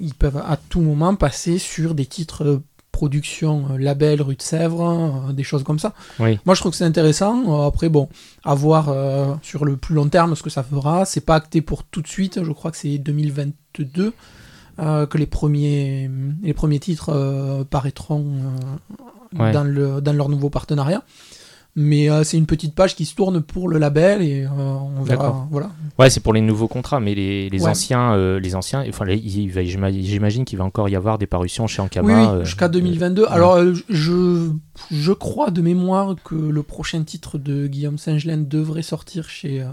Ils 0.00 0.14
peuvent 0.14 0.36
à 0.38 0.56
tout 0.56 0.80
moment 0.80 1.14
passer 1.14 1.58
sur 1.58 1.94
des 1.94 2.06
titres 2.06 2.44
euh, 2.44 2.62
production 2.92 3.66
euh, 3.72 3.78
label 3.78 4.20
rue 4.22 4.34
de 4.36 4.42
Sèvres, 4.42 5.26
euh, 5.28 5.32
des 5.32 5.42
choses 5.42 5.62
comme 5.64 5.78
ça. 5.78 5.92
Oui. 6.18 6.38
Moi, 6.46 6.54
je 6.54 6.60
trouve 6.60 6.72
que 6.72 6.78
c'est 6.78 6.84
intéressant. 6.84 7.66
Après, 7.66 7.88
bon, 7.88 8.08
à 8.44 8.54
voir 8.54 8.88
euh, 8.88 9.34
sur 9.42 9.64
le 9.64 9.76
plus 9.76 9.94
long 9.94 10.08
terme 10.08 10.34
ce 10.36 10.42
que 10.42 10.50
ça 10.50 10.62
fera. 10.62 11.04
C'est 11.04 11.20
pas 11.24 11.36
acté 11.36 11.60
pour 11.62 11.84
tout 11.84 12.02
de 12.02 12.08
suite. 12.08 12.42
Je 12.42 12.52
crois 12.52 12.70
que 12.70 12.76
c'est 12.76 12.98
2022 12.98 14.12
euh, 14.78 15.06
que 15.06 15.18
les 15.18 15.26
premiers, 15.26 16.10
les 16.42 16.54
premiers 16.54 16.78
titres 16.78 17.10
euh, 17.12 17.64
paraîtront 17.64 18.24
Ouais. 19.38 19.52
dans, 19.52 19.62
le, 19.62 20.00
dans 20.00 20.12
leur 20.12 20.28
nouveau 20.28 20.50
partenariat. 20.50 21.04
Mais 21.76 22.10
euh, 22.10 22.24
c'est 22.24 22.36
une 22.36 22.46
petite 22.46 22.74
page 22.74 22.96
qui 22.96 23.06
se 23.06 23.14
tourne 23.14 23.40
pour 23.42 23.68
le 23.68 23.78
label 23.78 24.22
et 24.22 24.42
euh, 24.44 24.48
on 24.48 25.02
verra. 25.02 25.46
Voilà. 25.52 25.70
Ouais, 26.00 26.10
c'est 26.10 26.18
pour 26.20 26.32
les 26.32 26.40
nouveaux 26.40 26.66
contrats, 26.66 26.98
mais 26.98 27.14
les, 27.14 27.48
les 27.48 27.62
Ouais. 27.62 27.70
anciens, 27.70 28.12
euh, 28.14 28.40
les 28.40 28.56
anciens, 28.56 28.84
enfin, 28.88 29.04
j'imagine 29.08 30.44
qu'il 30.44 30.58
va 30.58 30.64
encore 30.64 30.88
y 30.88 30.96
avoir 30.96 31.16
des 31.16 31.26
parutions 31.28 31.66
chez 31.68 31.80
Ankama. 31.80 32.32
oui, 32.32 32.38
oui, 32.40 32.44
jusqu'à 32.44 32.68
2022. 32.68 33.22
ouais. 33.22 33.28
Alors, 33.30 33.58
je, 33.88 34.50
je 34.90 35.12
crois 35.12 35.50
de 35.50 35.62
mémoire 35.62 36.16
que 36.24 36.34
le 36.34 36.62
prochain 36.64 37.04
titre 37.04 37.38
de 37.38 37.68
Guillaume 37.68 37.98
Saint-Gelin 37.98 38.38
devrait 38.38 38.82
sortir 38.82 39.28
chez 39.28 39.64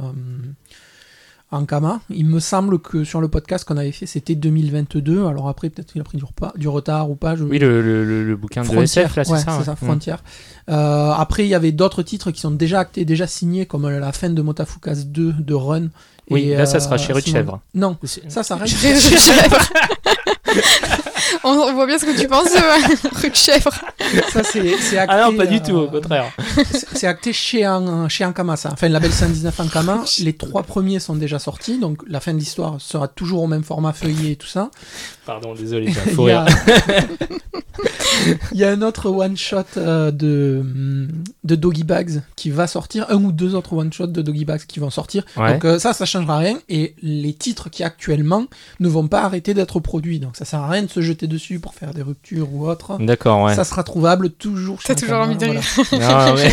Ankama. 1.52 2.02
Il 2.10 2.26
me 2.26 2.40
semble 2.40 2.80
que 2.80 3.04
sur 3.04 3.22
le 3.22 3.30
podcast 3.30 3.66
qu'on 3.66 3.78
avait 3.78 3.92
fait, 3.92 4.06
c'était 4.06 4.36
2022. 4.36 5.26
Alors 5.26 5.48
après, 5.48 5.70
peut-être 5.70 5.94
qu'il 5.94 6.02
a 6.02 6.04
pris 6.04 6.18
du, 6.18 6.26
repas, 6.26 6.52
du 6.58 6.68
retard 6.68 7.10
ou 7.10 7.16
pas. 7.16 7.36
Je... 7.36 7.44
Oui, 7.44 7.60
le, 7.60 7.82
le, 7.82 8.36
bouquin 8.36 8.64
de 8.64 8.78
SF, 8.78 9.16
là, 9.16 9.24
c'est 9.24 9.32
ouais, 9.32 9.40
ça. 9.40 9.58
ouais. 9.58 9.72
Mm. 9.72 9.76
Frontière. 9.76 10.24
Euh, 10.70 11.12
après, 11.12 11.46
il 11.46 11.50
y 11.50 11.56
avait 11.56 11.72
d'autres 11.72 12.04
titres 12.04 12.32
qui 12.32 12.42
sont 12.42 12.52
déjà 12.52 12.80
actés, 12.80 13.06
déjà 13.06 13.28
signés, 13.28 13.66
comme 13.66 13.88
la 13.88 14.12
fin 14.12 14.30
de 14.30 14.42
Motafukas 14.42 15.04
2 15.06 15.34
de 15.34 15.54
Run. 15.54 15.88
Oui, 16.30 16.50
Et, 16.50 16.58
là, 16.58 16.66
ça 16.66 16.78
euh, 16.78 16.80
sera 16.82 16.98
chez 16.98 17.14
Rue 17.14 17.22
de 17.22 17.28
Chèvre. 17.28 17.62
Non, 17.74 17.98
ça, 18.04 18.44
ça 18.44 18.58
reste. 18.58 18.76
on, 21.44 21.50
on 21.50 21.74
voit 21.74 21.86
bien 21.86 21.98
ce 22.00 22.06
que 22.06 22.20
tu 22.20 22.28
penses, 22.28 22.50
euh, 22.56 23.08
rue 23.22 23.30
de 23.30 23.36
Chèvre. 23.36 23.72
ça, 24.32 24.44
c'est 24.44 24.78
c'est 24.78 24.98
acté. 24.98 25.16
Ah 25.18 25.30
non, 25.30 25.38
pas 25.38 25.46
du 25.46 25.62
tout, 25.62 25.78
euh, 25.78 25.86
au 25.86 25.88
contraire. 25.90 26.26
C'est 26.72 26.88
c'est 26.98 27.08
acté 27.08 27.34
chez, 27.34 27.68
An- 27.68 28.10
chez 28.10 28.26
Ankama, 28.26 28.56
ça. 28.58 28.70
Enfin, 28.74 28.88
le 28.88 28.94
label 28.94 29.12
119 29.12 29.60
Ankama. 29.60 30.04
Les 30.20 30.34
trois 30.34 30.64
premiers 30.64 31.00
sont 31.00 31.16
déjà 31.16 31.40
sortis, 31.40 31.78
donc 31.80 32.00
la 32.08 32.20
fin 32.20 32.34
de 32.34 32.40
l'histoire 32.40 32.76
sera 32.80 33.08
toujours 33.08 33.44
au 33.44 33.48
même 33.48 33.64
format 33.64 33.94
feuillet 33.94 34.32
et 34.32 34.36
tout 34.36 34.48
ça. 34.48 34.70
Pardon, 35.28 35.54
désolé, 35.54 35.88
j'ai 35.92 36.00
un 36.00 36.04
Il 36.08 36.12
faux 36.14 36.28
y, 36.28 36.32
rire. 36.32 36.46
a... 36.46 36.48
Il 38.52 38.58
y 38.60 38.64
a 38.64 38.72
un 38.72 38.82
autre 38.82 39.10
one-shot 39.12 39.58
euh, 39.78 40.10
de, 40.10 41.08
de 41.44 41.56
Doggy 41.56 41.84
Bags 41.84 42.22
qui 42.36 42.50
va 42.50 42.66
sortir, 42.66 43.06
un 43.10 43.24
ou 43.24 43.32
deux 43.32 43.54
autres 43.54 43.74
one-shots 43.74 44.08
de 44.08 44.22
Doggy 44.24 44.44
Bags 44.46 44.64
qui 44.68 44.80
vont 44.80 44.90
sortir. 44.90 45.24
Ouais. 45.38 45.54
Donc 45.54 45.66
euh, 45.66 45.78
ça, 45.80 45.94
ça 45.94 46.06
changera 46.06 46.40
rien. 46.40 46.58
Et 46.68 46.96
les 47.04 47.34
titres 47.34 47.70
qui 47.70 47.84
actuellement 47.84 48.46
ne 48.80 48.88
vont 48.90 49.08
pas 49.08 49.22
arrêter 49.22 49.54
d'être 49.54 49.80
produits. 49.80 50.20
Donc 50.20 50.36
ça 50.36 50.44
sert 50.46 50.60
à 50.62 50.70
rien 50.70 50.82
de 50.84 50.90
se 50.90 51.02
jeter 51.02 51.28
dessus 51.28 51.60
pour 51.60 51.76
faire 51.76 51.94
des 51.94 52.02
ruptures 52.02 52.52
ou 52.52 52.68
autre. 52.68 52.98
D'accord, 53.00 53.44
ouais. 53.44 53.54
Ça 53.56 53.64
sera 53.64 53.84
trouvable 53.84 54.32
toujours 54.32 54.82
chez 54.82 54.88
T'as 54.96 54.96
toujours 54.96 55.18
envie 55.18 55.38
de 55.38 55.46
voilà. 55.46 55.60
rire. 55.92 56.00
Non, 56.02 56.36
mais 56.36 56.52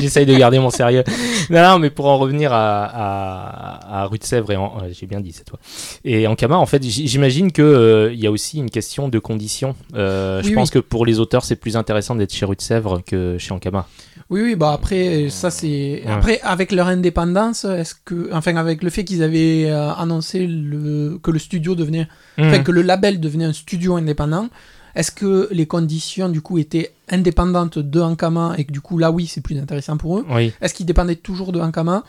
j'essaye 0.00 0.26
de 0.26 0.36
garder 0.36 0.58
mon 0.58 0.70
sérieux. 0.70 1.04
Non, 1.48 1.62
non, 1.62 1.78
mais 1.78 1.88
pour 1.90 2.06
en 2.06 2.18
revenir 2.18 2.52
à, 2.52 2.84
à, 2.84 4.02
à 4.02 4.06
Rue 4.06 4.18
de 4.18 4.24
Sèvres, 4.24 4.52
et 4.52 4.56
en- 4.56 4.76
ouais, 4.80 4.92
j'ai 4.92 5.06
bien 5.06 5.20
dit 5.20 5.32
cette 5.32 5.48
fois, 5.48 5.58
et 6.04 6.26
en 6.26 6.34
Kama, 6.36 6.56
en 6.56 6.66
fait, 6.66 6.82
j'imagine 6.84 7.50
qu'il 7.68 8.14
il 8.14 8.20
y 8.20 8.26
a 8.26 8.30
aussi 8.30 8.58
une 8.58 8.70
question 8.70 9.08
de 9.08 9.18
conditions. 9.18 9.74
Euh, 9.94 10.42
je 10.42 10.48
Oui, 10.48 10.54
pense 10.54 10.70
que 10.70 10.78
pour 10.78 11.06
les 11.06 11.20
auteurs, 11.20 11.44
c'est 11.44 11.56
plus 11.56 11.76
intéressant 11.76 12.14
d'être 12.14 12.32
chez 12.32 12.44
Rue 12.46 12.56
de 12.56 12.60
Sèvres 12.60 13.00
que 13.06 13.36
chez 13.38 13.52
Ankama. 13.52 13.86
Oui, 14.30 14.42
oui, 14.42 14.56
bah 14.56 14.72
après, 14.72 15.28
ça 15.30 15.50
c'est. 15.50 16.02
Après, 16.06 16.38
avec 16.42 16.70
leur 16.72 16.88
indépendance, 16.88 17.64
est-ce 17.64 17.94
que. 18.04 18.28
Enfin, 18.32 18.56
avec 18.56 18.82
le 18.82 18.90
fait 18.90 19.04
qu'ils 19.04 19.22
avaient 19.22 19.70
euh, 19.70 19.90
annoncé 19.94 20.46
le... 20.46 21.18
que 21.22 21.30
le 21.30 21.38
studio 21.38 21.74
devenait. 21.74 22.06
Enfin, 22.38 22.58
Mhm. 22.58 22.64
que 22.64 22.72
le 22.72 22.82
label 22.82 23.20
devenait 23.20 23.46
un 23.46 23.52
studio 23.54 23.96
indépendant, 23.96 24.48
est-ce 24.94 25.10
que 25.12 25.48
les 25.50 25.66
conditions, 25.66 26.28
du 26.28 26.40
coup, 26.42 26.58
étaient 26.58 26.92
indépendantes 27.08 27.78
de 27.78 28.00
Ankama 28.00 28.54
et 28.58 28.64
que, 28.64 28.72
du 28.72 28.80
coup, 28.80 28.98
là, 28.98 29.10
oui, 29.10 29.26
c'est 29.26 29.40
plus 29.40 29.58
intéressant 29.58 29.96
pour 29.96 30.18
eux? 30.18 30.26
Oui, 30.28 30.52
Est-ce 30.60 30.74
qu'ils 30.74 30.86
dépendaient 30.86 31.16
toujours 31.16 31.52
de 31.52 31.60
Ankama? 31.60 32.04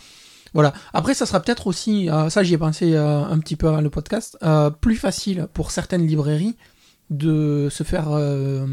Voilà. 0.53 0.73
Après, 0.93 1.13
ça 1.13 1.25
sera 1.25 1.39
peut-être 1.41 1.67
aussi, 1.67 2.09
euh, 2.09 2.29
ça 2.29 2.43
j'y 2.43 2.53
ai 2.53 2.57
pensé 2.57 2.93
euh, 2.93 3.23
un 3.23 3.37
petit 3.39 3.55
peu 3.55 3.67
avant 3.67 3.81
le 3.81 3.89
podcast, 3.89 4.37
euh, 4.43 4.69
plus 4.69 4.95
facile 4.95 5.47
pour 5.53 5.71
certaines 5.71 6.05
librairies 6.07 6.55
de 7.09 7.67
se 7.71 7.83
faire 7.83 8.07
euh, 8.11 8.65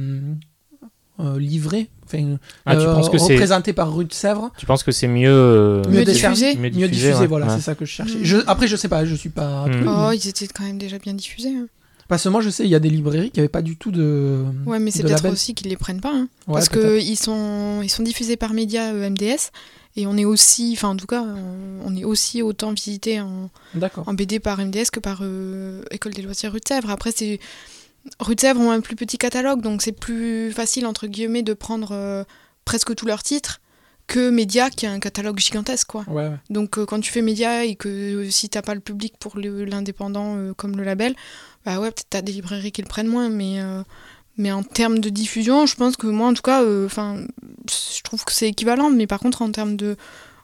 euh, 1.21 1.38
livrer, 1.38 1.88
enfin, 2.04 2.37
Ah, 2.66 2.76
tu 2.76 2.83
euh, 2.83 2.92
penses 2.95 3.09
que 3.09 3.16
représenté 3.16 3.73
par 3.73 3.95
Rue 3.95 4.04
de 4.04 4.12
Sèvres, 4.12 4.50
tu 4.59 4.66
penses 4.66 4.83
que 4.83 4.92
c'est 4.92 5.09
mieux. 5.09 5.30
euh, 5.30 5.83
Mieux 5.88 6.04
diffusé. 6.04 6.54
mieux 6.56 6.61
mieux 6.64 6.71
diffusé, 6.71 6.88
diffusé, 6.88 7.14
ouais. 7.21 7.26
voilà, 7.26 7.47
Ouais. 7.47 7.52
c'est 7.56 7.62
ça 7.62 7.75
que 7.75 7.87
je 7.87 7.90
cherchais. 7.90 8.18
Mm. 8.18 8.25
Je- 8.25 8.37
après, 8.47 8.66
je 8.68 8.76
sais 8.76 8.88
pas, 8.88 9.04
je 9.06 9.14
suis 9.14 9.30
pas. 9.30 9.66
Mm. 9.66 9.88
Oh, 9.88 10.11
ils 10.12 10.28
étaient 10.28 10.47
quand 10.49 10.64
même 10.64 10.76
déjà 10.78 10.99
bien 10.99 11.14
diffusés. 11.14 11.54
hein. 11.56 11.66
Parce 12.09 12.23
que 12.23 12.28
moi, 12.28 12.40
je 12.42 12.50
sais, 12.50 12.62
il 12.64 12.71
y 12.71 12.75
a 12.75 12.78
des 12.78 12.90
librairies 12.90 13.30
qui 13.30 13.40
n'avaient 13.40 13.49
pas 13.49 13.62
du 13.62 13.76
tout 13.76 13.90
de. 13.90 14.45
Ouais, 14.66 14.78
mais 14.78 14.90
c'est 14.90 15.02
peut-être 15.02 15.28
aussi 15.30 15.54
qu'ils 15.54 15.68
les 15.68 15.76
prennent 15.76 16.00
pas. 16.02 16.12
hein. 16.14 16.28
Ouais, 16.47 16.54
parce 16.54 16.68
qu'ils 16.68 17.18
sont, 17.18 17.80
ils 17.83 17.88
sont 17.90 18.02
diffusés 18.04 18.37
par 18.37 18.52
média 18.52 18.92
euh, 18.92 19.09
MDS. 19.11 19.50
Et 19.97 20.07
on 20.07 20.17
est 20.17 20.25
aussi, 20.25 20.75
enfin 20.76 20.88
en 20.91 20.97
tout 20.97 21.07
cas, 21.07 21.23
on, 21.23 21.81
on 21.87 21.97
est 21.97 22.05
aussi 22.05 22.43
autant 22.43 22.73
visité 22.73 23.21
en, 23.21 23.50
en 24.07 24.15
BD 24.15 24.41
par 24.41 24.59
MDS 24.59 24.91
que 24.93 25.00
par 25.00 25.21
euh, 25.23 25.83
École 25.91 26.12
des 26.12 26.23
loisirs 26.23 26.53
Rue 26.53 26.61
de 26.61 26.69
Sèvres. 26.69 26.91
Après, 26.91 27.12
c'est 27.12 27.41
Rue 28.21 28.35
de 28.35 28.41
Sèvres 28.41 28.61
ont 28.61 28.71
un 28.71 28.81
plus 28.81 28.97
petit 28.97 29.19
catalogue, 29.19 29.62
donc 29.62 29.83
c'est 29.83 29.93
plus 29.93 30.53
facile 30.53 30.87
entre 30.87 31.07
guillemets 31.07 31.43
de 31.43 31.55
prendre 31.55 31.93
euh, 31.93 32.25
presque 32.65 32.95
tous 32.95 33.07
leurs 33.07 33.23
titres 33.23 33.61
que 34.07 34.31
Média 34.31 34.71
qui 34.71 34.87
a 34.87 34.93
un 34.93 35.00
catalogue 35.00 35.38
gigantesque 35.38 35.88
quoi. 35.88 36.05
Ouais, 36.09 36.29
ouais. 36.29 36.37
Donc 36.50 36.79
euh, 36.79 36.85
quand 36.85 37.00
tu 37.00 37.11
fais 37.11 37.23
Média 37.23 37.65
et 37.65 37.75
que 37.75 38.29
si 38.31 38.49
t'as 38.49 38.62
pas 38.62 38.75
le 38.75 38.81
public 38.81 39.15
pour 39.19 39.38
l'indépendant 39.38 40.53
comme 40.57 40.76
le 40.76 40.85
label, 40.85 41.17
bah 41.65 41.81
ouais 41.81 41.91
peut-être 41.91 42.07
t'as 42.11 42.23
des 42.23 42.33
librairies 42.33 42.71
qui 42.71 42.83
le 42.83 42.87
prennent 42.88 43.09
moins, 43.09 43.29
mais 43.29 43.61
Mais 44.38 44.52
en 44.52 44.62
termes 44.62 44.99
de 44.99 45.09
diffusion, 45.09 45.66
je 45.66 45.76
pense 45.76 45.97
que 45.97 46.07
moi, 46.07 46.28
en 46.28 46.35
tout 46.35 46.43
cas, 46.43 46.62
euh, 46.62 46.87
enfin, 46.87 47.16
je 47.69 48.02
trouve 48.02 48.25
que 48.25 48.33
c'est 48.33 48.49
équivalent. 48.49 48.90
Mais 48.90 49.07
par 49.07 49.19
contre, 49.21 49.43
en 49.43 49.50
termes 49.50 49.76
de 49.76 49.97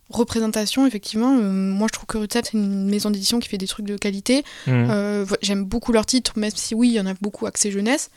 représentation, 0.08 0.86
effectivement, 0.86 1.36
euh, 1.38 1.50
moi, 1.50 1.88
je 1.90 1.92
trouve 1.92 2.06
que 2.06 2.18
Rutep, 2.18 2.46
c'est 2.46 2.54
une 2.54 2.88
maison 2.88 3.10
d'édition 3.10 3.38
qui 3.38 3.48
fait 3.48 3.58
des 3.58 3.66
trucs 3.66 3.86
de 3.86 3.96
qualité. 3.96 4.44
Mhm. 4.66 4.88
Euh, 4.90 5.26
J'aime 5.42 5.64
beaucoup 5.64 5.92
leurs 5.92 6.06
titres, 6.06 6.32
même 6.36 6.50
si 6.54 6.74
oui, 6.74 6.88
il 6.88 6.94
y 6.94 7.00
en 7.00 7.06
a 7.06 7.14
beaucoup 7.20 7.46
axés 7.46 7.70
jeunesse. 7.70 8.10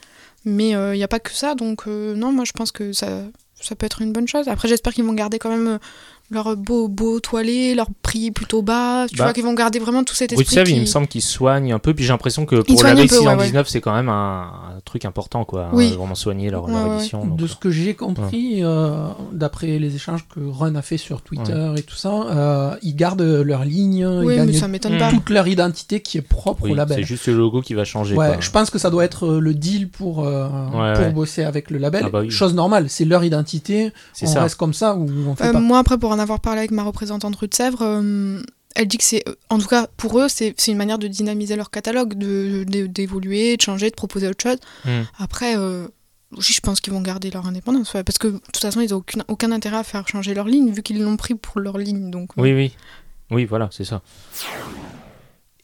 Mais 0.46 0.70
il 0.70 0.98
n'y 0.98 1.04
a 1.04 1.08
pas 1.08 1.20
que 1.20 1.32
ça. 1.32 1.56
Donc, 1.56 1.88
non, 1.88 2.32
moi, 2.32 2.46
je 2.46 2.52
pense 2.52 2.72
que 2.72 2.94
ça, 2.94 3.24
ça 3.60 3.76
peut 3.76 3.88
être 3.88 4.02
une 4.04 4.14
bonne 4.14 4.28
chose. 4.28 4.48
Après, 4.48 4.68
j'espère 4.68 4.94
qu'ils 4.94 5.04
vont 5.04 5.14
garder 5.14 5.40
quand 5.40 5.50
même 5.50 5.80
euh, 6.32 6.36
leur 6.36 6.56
beau, 6.58 6.88
beau 6.88 7.20
toilé, 7.20 7.76
leur 7.76 7.88
prix 8.02 8.32
plutôt 8.32 8.62
bas. 8.62 9.06
Tu 9.10 9.16
Bah, 9.18 9.26
vois, 9.26 9.34
qu'ils 9.34 9.44
vont 9.44 9.54
garder 9.54 9.80
vraiment 9.80 10.04
tout 10.04 10.16
cet 10.16 10.34
esprit. 10.34 10.56
Il 10.62 10.64
qui- 10.74 10.80
me 10.80 10.86
semble 10.86 11.08
qu'il 11.08 11.22
soigne 11.22 11.72
un 11.74 11.80
peu, 11.80 11.94
puis 11.94 12.04
j'ai 12.04 12.12
l'impression 12.12 12.46
que 12.46 12.56
pour 12.62 12.84
la 12.84 12.90
un 12.92 12.96
peu, 12.96 13.02
ouais, 13.02 13.08
619, 13.08 13.68
c'est 13.68 13.82
quand 13.82 13.94
même 13.94 14.10
un, 14.10 14.42
un 14.78 14.80
truc 14.86 15.06
important, 15.06 15.46
quoi. 15.46 15.70
Oui. 15.74 15.92
hein, 15.94 15.98
vraiment 15.98 16.16
soigner 16.16 16.50
leur, 16.50 16.66
Ouais, 16.66 16.72
leur 16.74 16.88
ouais. 16.90 16.96
édition. 16.98 17.26
donc, 17.26 17.38
De 17.38 17.48
ce 17.48 17.56
que 17.56 17.70
j'ai 17.70 17.94
compris, 17.94 18.60
euh, 18.64 19.08
d'après 19.32 19.78
les 19.80 19.96
échanges 19.96 20.26
que 20.34 20.40
Run 20.40 20.76
a 20.76 20.82
fait 20.82 20.98
sur 20.98 21.22
Twitter 21.22 21.74
et 21.78 21.82
tout 21.84 21.96
ça, 21.96 22.12
euh, 22.14 22.76
ils 22.82 22.96
gardent 22.96 23.22
leur 23.22 23.64
ligne, 23.66 24.06
Oui, 24.06 24.24
ils 24.24 24.28
mais 24.28 24.36
gagnent 24.38 24.54
ça 24.54 24.68
m'étonne 24.68 24.98
pas. 24.98 25.10
toute 25.12 25.30
leur 25.30 25.48
identité 25.48 26.00
qui 26.02 26.18
est 26.18 26.22
propre 26.22 26.64
oui, 26.64 26.72
au 26.72 26.76
label. 26.76 26.98
c'est 26.98 27.04
juste 27.04 27.28
le 27.28 27.34
logo 27.38 27.62
qui 27.62 27.74
va 27.74 27.84
changer. 27.84 28.16
Ouais, 28.16 28.28
quoi. 28.28 28.38
je 28.40 28.50
pense 28.52 28.70
que 28.70 28.80
ça 28.80 28.90
doit 28.90 29.06
être 29.06 29.26
euh, 29.28 29.40
le 29.40 29.54
deal 29.54 29.90
pour, 29.90 30.26
euh, 30.26 30.48
Ouais, 30.74 30.94
pour 30.94 31.06
ouais. 31.06 31.12
bosser 31.12 31.44
avec 31.44 31.70
le 31.70 31.78
label. 31.78 32.04
Ah 32.06 32.10
bah 32.10 32.20
oui. 32.22 32.30
Chose 32.32 32.54
normale, 32.54 32.90
c'est 32.90 33.06
leur 33.06 33.24
identité. 33.24 33.92
On 34.22 34.26
ça. 34.28 34.42
reste 34.44 34.56
comme 34.56 34.74
ça 34.74 34.96
ou 34.96 35.08
on 35.28 35.36
fait 35.36 35.46
Euh, 35.48 35.54
pas. 35.54 35.60
moi, 35.60 35.80
après, 35.80 35.98
pour 35.98 36.15
en 36.16 36.20
avoir 36.20 36.40
parlé 36.40 36.60
avec 36.60 36.72
ma 36.72 36.84
représentante 36.84 37.36
rue 37.36 37.48
de 37.48 37.54
Sèvres, 37.54 37.82
euh, 37.82 38.42
elle 38.76 38.88
dit 38.88 38.98
que 38.98 39.04
c'est, 39.04 39.24
euh, 39.28 39.36
en 39.50 39.58
tout 39.60 39.68
cas, 39.68 39.88
pour 39.98 40.20
eux, 40.20 40.28
c'est 40.30 40.54
une 40.68 40.78
manière 40.78 40.98
de 41.00 41.08
dynamiser 41.08 41.56
leur 41.56 41.70
catalogue, 41.72 42.14
de- 42.16 42.64
d'évoluer, 42.88 43.56
de, 43.58 43.62
changer, 43.62 43.90
de 43.90 43.96
proposer 43.96 44.28
autre 44.28 44.42
chose. 44.44 44.58
Hmm. 44.86 45.04
Après, 45.20 45.56
euh, 45.58 45.88
je 46.38 46.60
pense 46.60 46.82
qu'ils 46.82 46.92
vont 46.94 47.02
garder 47.02 47.30
leur 47.32 47.46
indépendance, 47.48 47.94
ouais, 47.94 48.04
parce 48.04 48.18
que 48.18 48.28
de 48.28 48.38
toute 48.38 48.58
façon, 48.58 48.82
ils 48.82 48.90
n'ont 48.92 48.98
aucun, 48.98 49.22
aucun 49.28 49.52
intérêt 49.52 49.78
à 49.78 49.84
faire 49.84 50.08
changer 50.08 50.34
leur 50.34 50.48
ligne, 50.48 50.72
vu 50.72 50.82
qu'ils 50.84 51.02
l'ont 51.02 51.16
pris 51.18 51.36
pour 51.36 51.60
leur 51.62 51.78
ligne. 51.78 52.10
Donc, 52.12 52.32
euh, 52.38 52.42
Oui, 52.42 52.54
oui. 52.54 52.76
Oui, 53.32 53.46
voilà, 53.46 53.70
c'est 53.72 53.86
ça. 53.86 54.02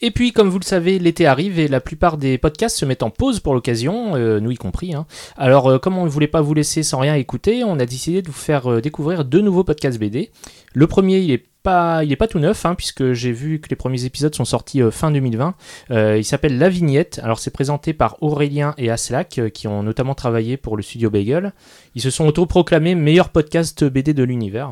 Et 0.04 0.10
puis, 0.10 0.32
comme 0.32 0.50
vous 0.50 0.58
le 0.58 0.66
savez, 0.66 0.98
l'été 0.98 1.28
arrive 1.28 1.60
et 1.60 1.68
la 1.68 1.80
plupart 1.80 2.18
des 2.18 2.40
podcasts 2.40 2.78
se 2.78 2.86
mettent 2.86 3.04
en 3.04 3.12
pause 3.12 3.40
pour 3.40 3.54
l'occasion, 3.54 4.16
euh, 4.16 4.40
nous 4.40 4.52
y 4.52 4.56
compris. 4.56 4.96
hein. 4.96 5.06
Alors, 5.38 5.68
euh, 5.70 5.78
comme 5.78 5.98
on 5.98 6.06
ne 6.06 6.10
voulait 6.10 6.28
pas 6.28 6.42
vous 6.42 6.56
laisser 6.56 6.82
sans 6.82 7.00
rien 7.00 7.14
écouter, 7.16 7.64
on 7.64 7.80
a 7.80 7.86
décidé 7.86 8.24
de 8.24 8.28
vous 8.28 8.34
faire 8.34 8.72
euh, 8.72 8.82
découvrir 8.82 9.26
deux 9.26 9.42
nouveaux 9.42 9.64
podcasts 9.64 10.00
BD. 10.00 10.32
Le 10.74 10.88
premier, 10.88 11.20
il 11.20 11.30
est 11.32 11.46
pas, 11.62 12.04
il 12.04 12.12
est 12.12 12.16
pas 12.16 12.28
tout 12.28 12.40
neuf, 12.40 12.66
hein, 12.66 12.74
puisque 12.74 13.14
j'ai 13.14 13.32
vu 13.32 13.60
que 13.60 13.70
les 13.70 13.76
premiers 13.76 14.06
épisodes 14.06 14.34
sont 14.34 14.46
sortis 14.46 14.82
fin 14.90 15.12
2020. 15.12 15.54
Euh, 15.92 16.18
il 16.18 16.26
s'appelle 16.26 16.58
La 16.58 16.70
Vignette. 16.70 17.22
Alors, 17.24 17.38
c'est 17.38 17.52
présenté 17.52 17.94
par 17.94 18.18
Aurélien 18.22 18.74
et 18.80 18.90
Aslak, 18.90 19.40
qui 19.54 19.68
ont 19.68 19.84
notamment 19.84 20.16
travaillé 20.16 20.58
pour 20.58 20.78
le 20.78 20.82
studio 20.82 21.12
Bagel. 21.12 21.54
Ils 21.94 22.02
se 22.02 22.10
sont 22.10 22.26
autoproclamés 22.26 22.96
meilleur 22.96 23.30
podcast 23.30 23.84
BD 23.84 24.16
de 24.16 24.24
l'univers. 24.24 24.72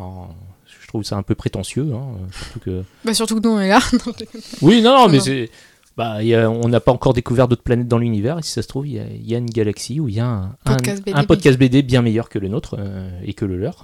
Trouve 0.89 1.03
ça 1.03 1.15
un 1.15 1.24
peu 1.24 1.36
prétentieux, 1.36 1.88
hein, 1.93 2.03
surtout 2.31 2.60
que. 2.60 2.84
bah, 3.05 3.13
surtout 3.13 3.36
que 3.39 3.48
nous, 3.48 3.53
on 3.55 3.60
est 3.62 3.69
là. 3.69 3.79
Oui, 4.62 4.81
non, 4.81 4.98
non, 4.98 5.08
mais 5.10 5.19
c'est. 5.19 5.50
Bah, 5.98 6.19
il 6.22 6.29
y 6.29 6.36
a- 6.36 6.50
on 6.50 6.69
n'a 6.69 6.79
pas 6.79 6.93
encore 6.93 7.12
découvert 7.13 7.50
d'autres 7.50 7.63
planètes 7.63 7.89
dans 7.89 7.98
l'univers. 7.98 8.39
Et 8.39 8.41
si 8.41 8.51
ça 8.53 8.62
se 8.62 8.67
trouve, 8.69 8.88
il 8.88 8.93
y, 8.93 9.00
a- 9.00 9.03
il 9.13 9.29
y 9.29 9.36
a 9.36 9.38
une 9.38 9.50
galaxie 9.50 10.00
où 10.00 10.08
il 10.08 10.15
y 10.15 10.22
a 10.22 10.25
un, 10.27 10.43
un- 10.65 10.75
Podcast 10.75 11.03
BD. 11.03 11.17
un 11.17 11.24
podcast 11.25 11.60
BD 11.60 11.81
bien 11.81 12.01
meilleur 12.01 12.29
que 12.29 12.39
le 12.39 12.48
nôtre 12.48 12.77
euh, 12.79 13.10
et 13.25 13.34
que 13.34 13.43
le 13.43 13.58
leur. 13.58 13.84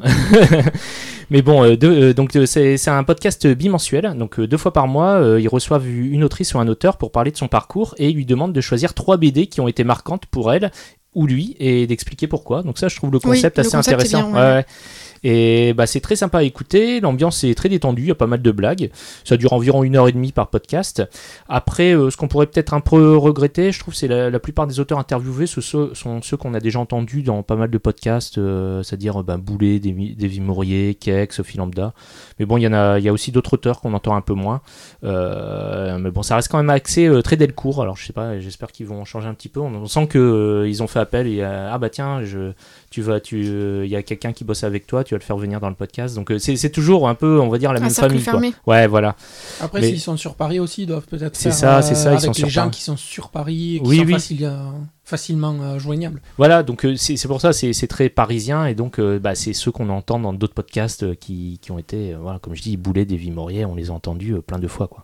mais 1.30 1.42
bon, 1.42 1.64
euh, 1.64 1.76
euh, 1.84 2.14
donc 2.14 2.32
c'est 2.46 2.88
un 2.88 3.04
podcast 3.04 3.46
bimensuel. 3.48 4.16
Donc 4.18 4.40
deux 4.40 4.56
fois 4.58 4.72
par 4.72 4.88
mois, 4.88 5.22
ils 5.40 5.48
reçoivent 5.50 5.88
une 5.90 6.24
autrice 6.24 6.54
ou 6.54 6.60
un 6.60 6.68
auteur 6.70 6.98
pour 6.98 7.12
parler 7.12 7.32
de 7.32 7.38
son 7.38 7.48
parcours 7.50 7.96
et 7.98 8.10
ils 8.10 8.16
lui 8.16 8.26
demandent 8.26 8.54
de 8.54 8.62
choisir 8.62 8.94
trois 8.94 9.18
BD 9.18 9.48
qui 9.48 9.60
ont 9.62 9.68
été 9.68 9.84
marquantes 9.84 10.26
pour 10.28 10.54
elle 10.54 10.72
ou 11.16 11.28
lui 11.28 11.56
et 11.60 11.88
d'expliquer 11.88 12.28
pourquoi. 12.28 12.64
Donc 12.64 12.78
ça, 12.78 12.88
je 12.88 12.96
trouve 12.96 13.12
le 13.12 13.18
Oui, 13.18 13.32
concept 13.36 13.58
le 13.58 13.62
assez 13.62 13.76
concept 13.76 13.94
intéressant. 14.02 14.32
bien, 14.32 14.34
ouais. 14.34 14.48
Ouais, 14.48 14.56
ouais. 14.56 14.66
Et 15.28 15.74
bah, 15.74 15.88
c'est 15.88 16.02
très 16.02 16.16
sympa 16.16 16.38
à 16.38 16.44
écouter, 16.44 17.00
l'ambiance 17.00 17.44
est 17.44 17.56
très 17.56 17.68
détendue, 17.68 18.04
il 18.04 18.08
y 18.10 18.12
a 18.12 18.16
pas 18.16 18.28
mal 18.28 18.44
de 18.44 18.52
blagues. 18.52 18.92
Ça 19.24 19.38
dure 19.38 19.54
environ 19.54 19.84
une 19.84 19.96
heure 19.96 20.08
et 20.08 20.12
demie 20.12 20.32
par 20.32 20.52
podcast. 20.52 21.02
Après, 21.50 21.96
euh, 21.96 22.12
ce 22.12 22.18
qu'on 22.18 22.28
pourrait 22.28 22.46
peut-être 22.46 22.76
un 22.76 22.80
peu 22.80 23.18
regretter, 23.18 23.72
je 23.72 23.80
trouve, 23.80 23.96
c'est 23.96 24.08
la, 24.08 24.40
plupart 24.40 24.68
des 24.68 24.80
auteurs 24.80 25.00
interviewés 25.00 25.48
ce- 25.48 25.62
sont 25.62 26.22
ceux 26.22 26.38
qu'on 26.38 26.54
a 26.54 26.60
déjà 26.60 26.80
entendus 26.80 27.24
dans 27.24 27.42
pas 27.42 27.56
mal 27.56 27.72
de 27.72 27.78
podcasts, 27.80 28.38
euh, 28.38 28.84
c'est-à-dire 28.84 29.24
ben, 29.24 29.40
Boulet, 29.40 29.80
Davy 29.80 30.42
Maurier, 30.42 30.94
Keck, 30.94 31.34
Sophie 31.34 31.58
Lambda. 31.58 31.94
Mais 32.38 32.46
bon, 32.46 32.58
il 32.58 32.62
y 32.62 32.68
a, 32.68 32.92
a 32.94 33.12
aussi 33.12 33.32
d'autres 33.32 33.56
auteurs 33.56 33.82
qu'on 33.82 33.96
entend 33.96 34.16
un 34.16 34.22
peu 34.22 34.36
moins. 34.36 34.62
Euh, 35.04 35.98
mais 35.98 36.12
bon, 36.12 36.22
ça 36.22 36.36
reste 36.36 36.50
quand 36.52 36.58
même 36.58 36.70
axé 36.70 37.10
très 37.24 37.36
Delcourt. 37.36 37.82
Alors, 37.82 37.98
je 37.98 38.06
sais 38.06 38.14
pas, 38.14 38.40
j'espère 38.40 38.72
qu'ils 38.72 38.86
vont 38.86 39.04
changer 39.06 39.28
un 39.28 39.34
petit 39.34 39.50
peu. 39.50 39.60
On, 39.60 39.88
sent 39.88 40.06
que 40.06 40.20
euh, 40.20 40.70
ils 40.70 40.84
ont 40.84 40.88
fait 40.88 41.00
appel 41.00 41.26
et 41.26 41.42
ah 41.42 41.76
bah 41.80 41.90
tiens, 41.90 42.24
je, 42.24 42.52
tu 42.96 43.02
vas, 43.02 43.20
tu, 43.20 43.44
euh, 43.46 43.84
il 43.86 43.92
y 43.92 43.96
a 43.98 44.04
quelqu'un 44.04 44.32
qui 44.32 44.46
bosse 44.46 44.64
avec 44.64 44.88
toi, 44.88 45.04
tu 45.04 45.14
vas 45.16 45.18
le 45.18 45.24
faire 45.24 45.36
venir 45.36 45.60
dans 45.60 45.68
le 45.68 45.76
podcast. 45.76 46.16
Donc 46.16 46.32
euh, 46.32 46.40
c'est 46.40 46.56
c'est 46.56 46.70
toujours 46.70 47.10
un 47.10 47.14
peu, 47.16 47.42
on 47.42 47.50
va 47.50 47.58
dire, 47.58 47.74
la 47.74 47.80
Un 47.82 47.84
même 47.84 47.90
famille. 47.92 48.24
Quoi. 48.24 48.42
Ouais, 48.74 48.88
voilà. 48.88 49.18
Après, 49.60 49.82
s'ils 49.82 50.00
sont 50.00 50.16
sur 50.16 50.36
Paris 50.36 50.62
aussi, 50.62 50.84
ils 50.84 50.86
doivent 50.86 51.06
peut-être 51.06 51.36
C'est 51.36 51.52
ça, 51.52 51.80
euh, 51.80 51.82
c'est 51.82 51.96
ça, 51.96 52.12
ils 52.12 52.14
avec 52.14 52.22
sont 52.22 52.28
les 52.32 52.34
sur 52.36 52.48
gens 52.50 52.62
Paris. 52.62 52.72
qui 52.72 52.82
sont 52.84 52.96
sur 52.96 53.30
Paris 53.32 53.76
et 53.76 53.80
qui 53.82 53.86
Oui, 53.90 53.98
sont 53.98 54.04
oui. 54.06 54.14
facile- 54.14 54.46
euh, 54.46 54.56
facilement 55.04 55.56
euh, 55.62 55.78
joignables. 55.78 56.22
Voilà, 56.38 56.64
donc 56.64 56.86
euh, 56.86 56.96
c'est 56.96 57.18
c'est 57.18 57.28
pour 57.28 57.42
ça, 57.42 57.52
c'est 57.52 57.74
c'est 57.74 57.88
très 57.88 58.08
parisien 58.08 58.66
et 58.66 58.76
donc 58.76 58.98
euh, 59.00 59.20
bah, 59.20 59.36
c'est 59.36 59.52
ceux 59.52 59.72
qu'on 59.72 59.90
entend 59.90 60.18
dans 60.20 60.32
d'autres 60.32 60.54
podcasts 60.56 61.04
euh, 61.04 61.16
qui, 61.16 61.60
qui 61.62 61.72
ont 61.72 61.78
été, 61.78 62.14
euh, 62.14 62.18
voilà, 62.22 62.40
comme 62.40 62.56
je 62.56 62.62
dis, 62.62 62.78
Boulet, 62.78 63.04
Davy 63.06 63.30
Maurier, 63.30 63.66
on 63.66 63.76
les 63.76 63.90
a 63.90 63.94
entendus 63.94 64.34
euh, 64.36 64.42
plein 64.42 64.58
de 64.60 64.68
fois, 64.68 64.88
quoi. 64.88 65.04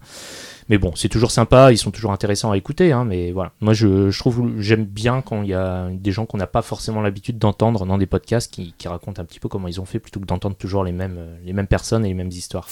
Mais 0.72 0.78
bon, 0.78 0.94
c'est 0.96 1.10
toujours 1.10 1.32
sympa, 1.32 1.74
ils 1.74 1.78
sont 1.78 1.92
toujours 1.92 2.13
intéressants 2.13 2.50
à 2.51 2.56
écouter, 2.56 2.94
hein, 2.94 3.04
mais 3.04 3.34
voilà. 3.34 3.51
Moi, 3.60 3.74
je, 3.74 4.18
trouve, 4.18 4.54
j'aime 4.58 4.86
bien 4.86 5.22
quand 5.22 5.42
il 5.42 5.50
y 5.50 5.54
a 5.54 5.90
des 5.92 6.13
gens 6.13 6.25
qu'on 6.25 6.38
n'a 6.38 6.48
pas 6.48 6.62
forcément 6.62 7.01
l'habitude 7.01 7.38
d'entendre 7.38 7.86
dans 7.86 7.98
des 7.98 8.06
podcasts 8.06 8.50
qui, 8.50 8.74
qui 8.78 8.88
racontent 8.88 9.22
un 9.22 9.25
petit 9.25 9.42
peu 9.42 9.50
comment 9.50 9.68
ils 9.68 9.82
ont 9.82 9.86
fait 9.86 10.00
plutôt 10.00 10.22
que 10.22 10.25
d'entendre 10.25 10.56
toujours 10.56 10.86
les 10.86 10.94
mêmes, 10.94 11.18
euh, 11.18 11.36
les 11.44 11.51
mêmes 11.51 11.68
personnes 11.68 12.06
et 12.06 12.08
les 12.08 12.13
mêmes 12.13 12.30
histoires. 12.30 12.70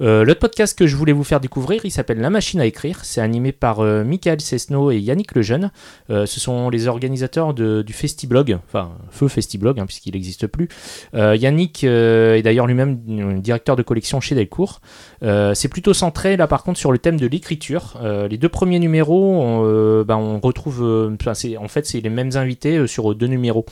Euh, 0.00 0.24
L'autre 0.24 0.40
podcast 0.40 0.78
que 0.78 0.86
je 0.86 0.96
voulais 0.96 1.12
vous 1.12 1.24
faire 1.24 1.40
découvrir, 1.40 1.84
il 1.84 1.90
s'appelle 1.90 2.20
La 2.20 2.30
Machine 2.30 2.60
à 2.60 2.66
écrire. 2.66 3.04
C'est 3.04 3.20
animé 3.20 3.52
par 3.52 3.80
euh, 3.80 4.04
Michael 4.04 4.40
Cesno 4.40 4.90
et 4.90 4.98
Yannick 4.98 5.34
Lejeune. 5.34 5.70
Euh, 6.10 6.26
ce 6.26 6.40
sont 6.40 6.70
les 6.70 6.86
organisateurs 6.86 7.54
du 7.54 7.92
Festiblog, 7.92 8.58
enfin 8.66 8.90
Feu 9.10 9.28
Festiblog, 9.28 9.78
hein, 9.80 9.86
puisqu'il 9.86 10.14
n'existe 10.14 10.46
plus. 10.46 10.68
Euh, 11.14 11.36
Yannick 11.36 11.84
est 11.84 12.42
d'ailleurs 12.42 12.66
lui-même 12.66 13.40
directeur 13.40 13.76
de 13.76 13.82
collection 13.82 14.20
chez 14.20 14.34
Delcourt. 14.34 14.80
C'est 15.22 15.68
plutôt 15.68 15.94
centré 15.94 16.36
là 16.36 16.46
par 16.46 16.62
contre 16.62 16.78
sur 16.78 16.92
le 16.92 16.98
thème 16.98 17.18
de 17.18 17.26
l'écriture. 17.26 17.98
Les 18.30 18.38
deux 18.38 18.48
premiers 18.48 18.78
numéros, 18.78 19.40
on, 19.40 20.02
ben, 20.02 20.16
on 20.16 20.40
retrouve, 20.40 20.82
en 20.82 21.68
fait 21.68 21.86
c'est 21.86 22.00
les 22.00 22.10
mêmes 22.10 22.30
invités 22.34 22.86
sur 22.86 23.14
deux 23.14 23.26
numéros. 23.26 23.66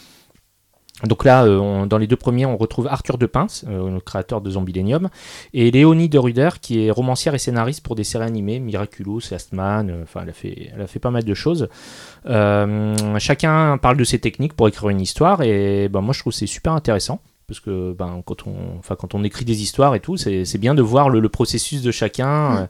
Donc 1.05 1.25
là, 1.25 1.45
euh, 1.45 1.59
on- 1.59 1.87
dans 1.87 1.99
les 1.99 2.07
deux 2.07 2.17
premiers, 2.17 2.47
on 2.47 2.57
retrouve 2.57 2.87
Arthur 2.87 3.19
de 3.19 3.27
Pince, 3.27 3.65
euh, 3.69 3.91
le 3.91 4.01
créateur 4.01 4.41
de 4.41 4.51
Zombilenium, 4.51 5.09
et 5.53 5.71
Léonie 5.71 6.09
de 6.09 6.19
Ruder, 6.19 6.49
qui 6.63 6.87
est 6.87 6.91
romancière 6.91 7.35
et 7.35 7.39
scénariste 7.39 7.83
pour 7.85 7.97
des 7.97 8.05
séries 8.05 8.25
animées, 8.25 8.61
Miraculous, 8.61 9.21
Lastman, 9.31 9.91
euh, 9.91 10.03
enfin 10.05 10.21
elle, 10.23 10.31
a 10.31 10.33
fait, 10.33 10.71
elle 10.75 10.81
a 10.81 10.87
fait 10.87 10.99
pas 10.99 11.11
mal 11.11 11.25
de 11.25 11.35
choses. 11.35 11.69
Chacun 13.19 13.79
parle 13.79 13.97
de 13.97 14.05
ses 14.05 14.19
techniques 14.19 14.55
pour 14.55 14.69
écrire 14.69 14.89
une 14.89 15.01
histoire, 15.01 15.43
et 15.43 15.89
ben, 15.89 16.01
moi 16.01 16.15
je 16.15 16.21
trouve 16.21 16.33
c'est 16.33 16.47
super 16.47 16.73
intéressant. 16.73 17.21
Parce 17.49 17.61
que 17.61 17.93
ben, 17.93 18.23
quand, 18.25 18.49
on, 18.49 18.81
quand 18.97 19.15
on 19.15 19.23
écrit 19.23 19.45
des 19.45 19.63
histoires 19.63 19.95
et 19.95 20.01
tout, 20.01 20.17
c'est 20.17 20.59
bien 20.59 20.75
de 20.75 20.83
voir 20.83 21.09
le, 21.11 21.21
le 21.21 21.29
processus 21.29 21.81
de 21.83 21.93
chacun. 21.93 22.63
Mm. 22.63 22.69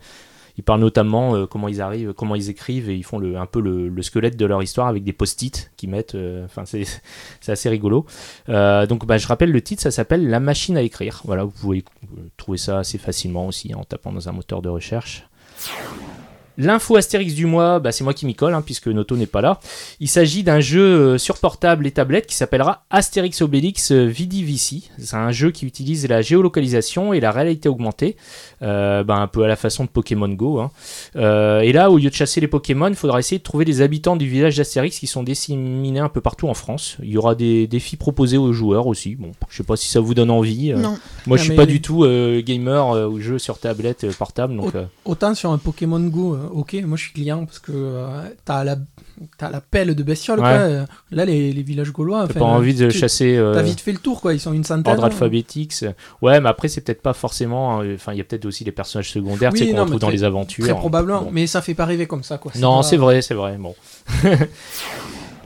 Ils 0.59 0.65
parlent 0.65 0.81
notamment 0.81 1.35
euh, 1.35 1.47
comment 1.47 1.69
ils 1.69 1.81
arrivent, 1.83 2.13
comment 2.15 2.35
ils 2.35 2.49
écrivent, 2.51 2.89
et 2.89 2.95
ils 2.97 3.05
font 3.05 3.21
un 3.37 3.47
peu 3.47 3.61
le, 3.61 3.89
le 3.89 4.03
squelette 4.03 4.37
de 4.37 4.47
leur 4.47 4.63
histoire 4.63 4.87
avec 4.89 5.05
des 5.05 5.13
post-it 5.13 5.71
qu'ils 5.77 5.91
mettent. 5.91 6.15
euh, 6.15 6.45
Enfin, 6.47 6.65
c'est 7.41 7.53
assez 7.53 7.69
rigolo. 7.69 8.07
Euh, 8.49 8.87
donc, 8.87 9.05
bah, 9.07 9.19
je 9.19 9.27
rappelle 9.27 9.53
le 9.53 9.61
titre, 9.61 9.83
ça 9.83 9.91
s'appelle 9.91 10.29
La 10.29 10.41
machine 10.41 10.77
à 10.77 10.83
écrire. 10.83 11.21
Voilà, 11.25 11.45
vous 11.45 11.51
pouvez 11.51 11.85
trouver 12.37 12.59
ça 12.59 12.79
assez 12.79 12.99
facilement 12.99 13.47
aussi 13.47 13.75
en 13.75 13.85
tapant 13.85 14.13
dans 14.13 14.29
un 14.29 14.33
moteur 14.33 14.63
de 14.63 14.69
recherche. 14.69 15.25
L'info 16.59 16.97
Astérix 16.97 17.35
du 17.35 17.47
mois, 17.47 17.79
bah, 17.81 17.93
c'est 17.93 18.05
moi 18.05 18.15
qui 18.15 18.27
m'y 18.27 18.35
colle, 18.35 18.55
hein, 18.55 18.63
puisque 18.63 18.89
Noto 18.89 19.17
n'est 19.17 19.27
pas 19.27 19.41
là. 19.41 19.61
Il 20.01 20.09
s'agit 20.09 20.43
d'un 20.43 20.61
jeu 20.61 20.81
euh, 20.81 21.19
sur 21.19 21.39
portable 21.39 21.87
et 21.87 21.91
tablette 21.91 22.27
qui 22.27 22.35
s'appellera 22.35 22.85
Astérix 22.91 23.43
Obélix 23.43 23.93
euh, 23.93 24.05
Vidivici. 24.07 24.91
C'est 24.99 25.17
un 25.17 25.33
jeu 25.33 25.51
qui 25.51 25.67
utilise 25.67 26.09
la 26.09 26.23
géolocalisation 26.23 27.13
et 27.13 27.21
la 27.21 27.31
réalité 27.33 27.69
augmentée, 27.69 28.17
euh, 28.63 29.05
bah, 29.05 29.17
un 29.17 29.27
peu 29.27 29.43
à 29.45 29.49
la 29.49 29.57
façon 29.57 29.85
de 29.85 29.89
Pokémon 29.91 30.29
Go. 30.29 30.61
hein. 30.61 30.71
Euh, 31.17 31.61
et 31.61 31.73
là, 31.73 31.91
au 31.91 31.99
lieu 31.99 32.11
de 32.11 32.15
chasser 32.15 32.41
les 32.41 32.49
Pokémon, 32.49 32.89
il 32.89 32.95
faudra 32.95 33.19
essayer 33.19 33.39
de 33.39 33.43
trouver 33.45 33.65
des 33.65 33.81
habitants 33.83 34.17
du 34.17 34.27
village 34.29 34.57
d'Astérix 34.57 34.99
qui 34.99 35.07
sont 35.07 35.23
disséminés 35.23 36.01
un 36.01 36.09
peu 36.09 36.21
partout 36.21 36.49
en 36.49 36.55
France. 36.55 36.97
Il 37.03 37.11
y 37.11 37.19
aura 37.19 37.35
des 37.35 37.67
défis 37.67 37.97
proposés 37.97 38.39
aux 38.39 38.53
joueurs 38.53 38.87
aussi. 38.87 39.15
Bon, 39.17 39.33
je 39.49 39.57
sais 39.59 39.63
pas 39.63 39.77
si 39.77 39.89
ça 39.89 40.01
vous 40.01 40.15
donne 40.15 40.31
envie. 40.31 40.73
euh. 40.73 40.77
Non. 40.77 40.99
Moi, 41.27 41.37
Ah, 41.37 41.43
je 41.43 41.43
suis 41.45 41.55
pas 41.57 41.67
du 41.67 41.81
tout 41.83 42.05
euh, 42.05 42.41
gamer 42.43 42.91
euh, 42.93 43.07
ou 43.09 43.21
jeu 43.21 43.39
sur 43.39 43.59
tablette 43.59 44.05
euh, 44.05 44.13
portable, 44.13 44.57
donc. 44.57 44.75
euh, 44.75 44.85
Autant 45.05 45.35
sur 45.35 45.51
un 45.53 45.59
Pokémon 45.59 46.01
Go, 46.01 46.35
euh, 46.35 46.46
ok, 46.53 46.75
moi 46.85 46.97
je 46.97 47.03
suis 47.05 47.13
client 47.13 47.45
parce 47.47 47.59
que 47.59 47.73
euh, 47.75 48.23
t'as 48.45 48.65
la, 48.65 48.77
t'as 49.39 49.51
la 49.51 49.61
pelle 49.61 49.95
de 49.95 50.03
bestiole, 50.03 50.41
Ouais. 50.41 50.47
euh, 50.49 50.85
Là, 51.11 51.25
les, 51.25 51.53
les 51.53 51.63
villages 51.63 51.93
gaulois, 51.93 52.27
T'as 52.29 52.35
pas 52.39 52.45
envie 52.45 52.75
de 52.75 52.91
tu- 52.91 52.99
chasser. 52.99 53.37
euh, 53.37 53.55
T'as 53.55 53.63
vite 53.63 53.81
fait 53.81 53.93
le 53.93 53.99
tour, 53.99 54.21
quoi. 54.21 54.35
Ils 54.35 54.41
sont 54.41 54.53
une 54.53 54.65
centaine. 54.65 54.93
Ordre 54.93 55.05
alphabétique. 55.05 55.73
c'est- 55.73 55.95
Ouais, 56.23 56.41
mais 56.41 56.49
après, 56.49 56.69
c'est 56.69 56.81
peut-être 56.81 57.03
pas 57.03 57.13
forcément. 57.13 57.81
euh, 57.83 57.95
Enfin, 57.95 58.13
il 58.13 58.19
y 58.19 58.21
a 58.21 58.25
peut-être 58.25 58.45
aussi 58.47 58.65
les 58.65 58.73
personnages 58.73 59.11
secondaires 59.11 59.53
tu 59.53 59.59
sais, 59.59 59.65
Oui, 59.67 59.73
qu'on 59.73 59.83
retrouve 59.85 60.01
dans 60.01 60.11
les 60.11 60.25
aventures. 60.25 60.65
Très 60.65 60.75
probablement, 60.75 61.23
Bon. 61.23 61.31
mais 61.33 61.47
ça 61.47 61.63
fait 61.63 61.75
pas 61.75 61.85
rêver 61.87 62.07
comme 62.07 62.23
ça, 62.23 62.39
quoi. 62.39 62.53
Non, 62.59 62.79
pas- 62.79 62.83
c'est 62.83 62.97
vrai, 62.97 63.23
c'est 63.23 63.35
vrai. 63.35 63.57
Bon. 63.59 63.75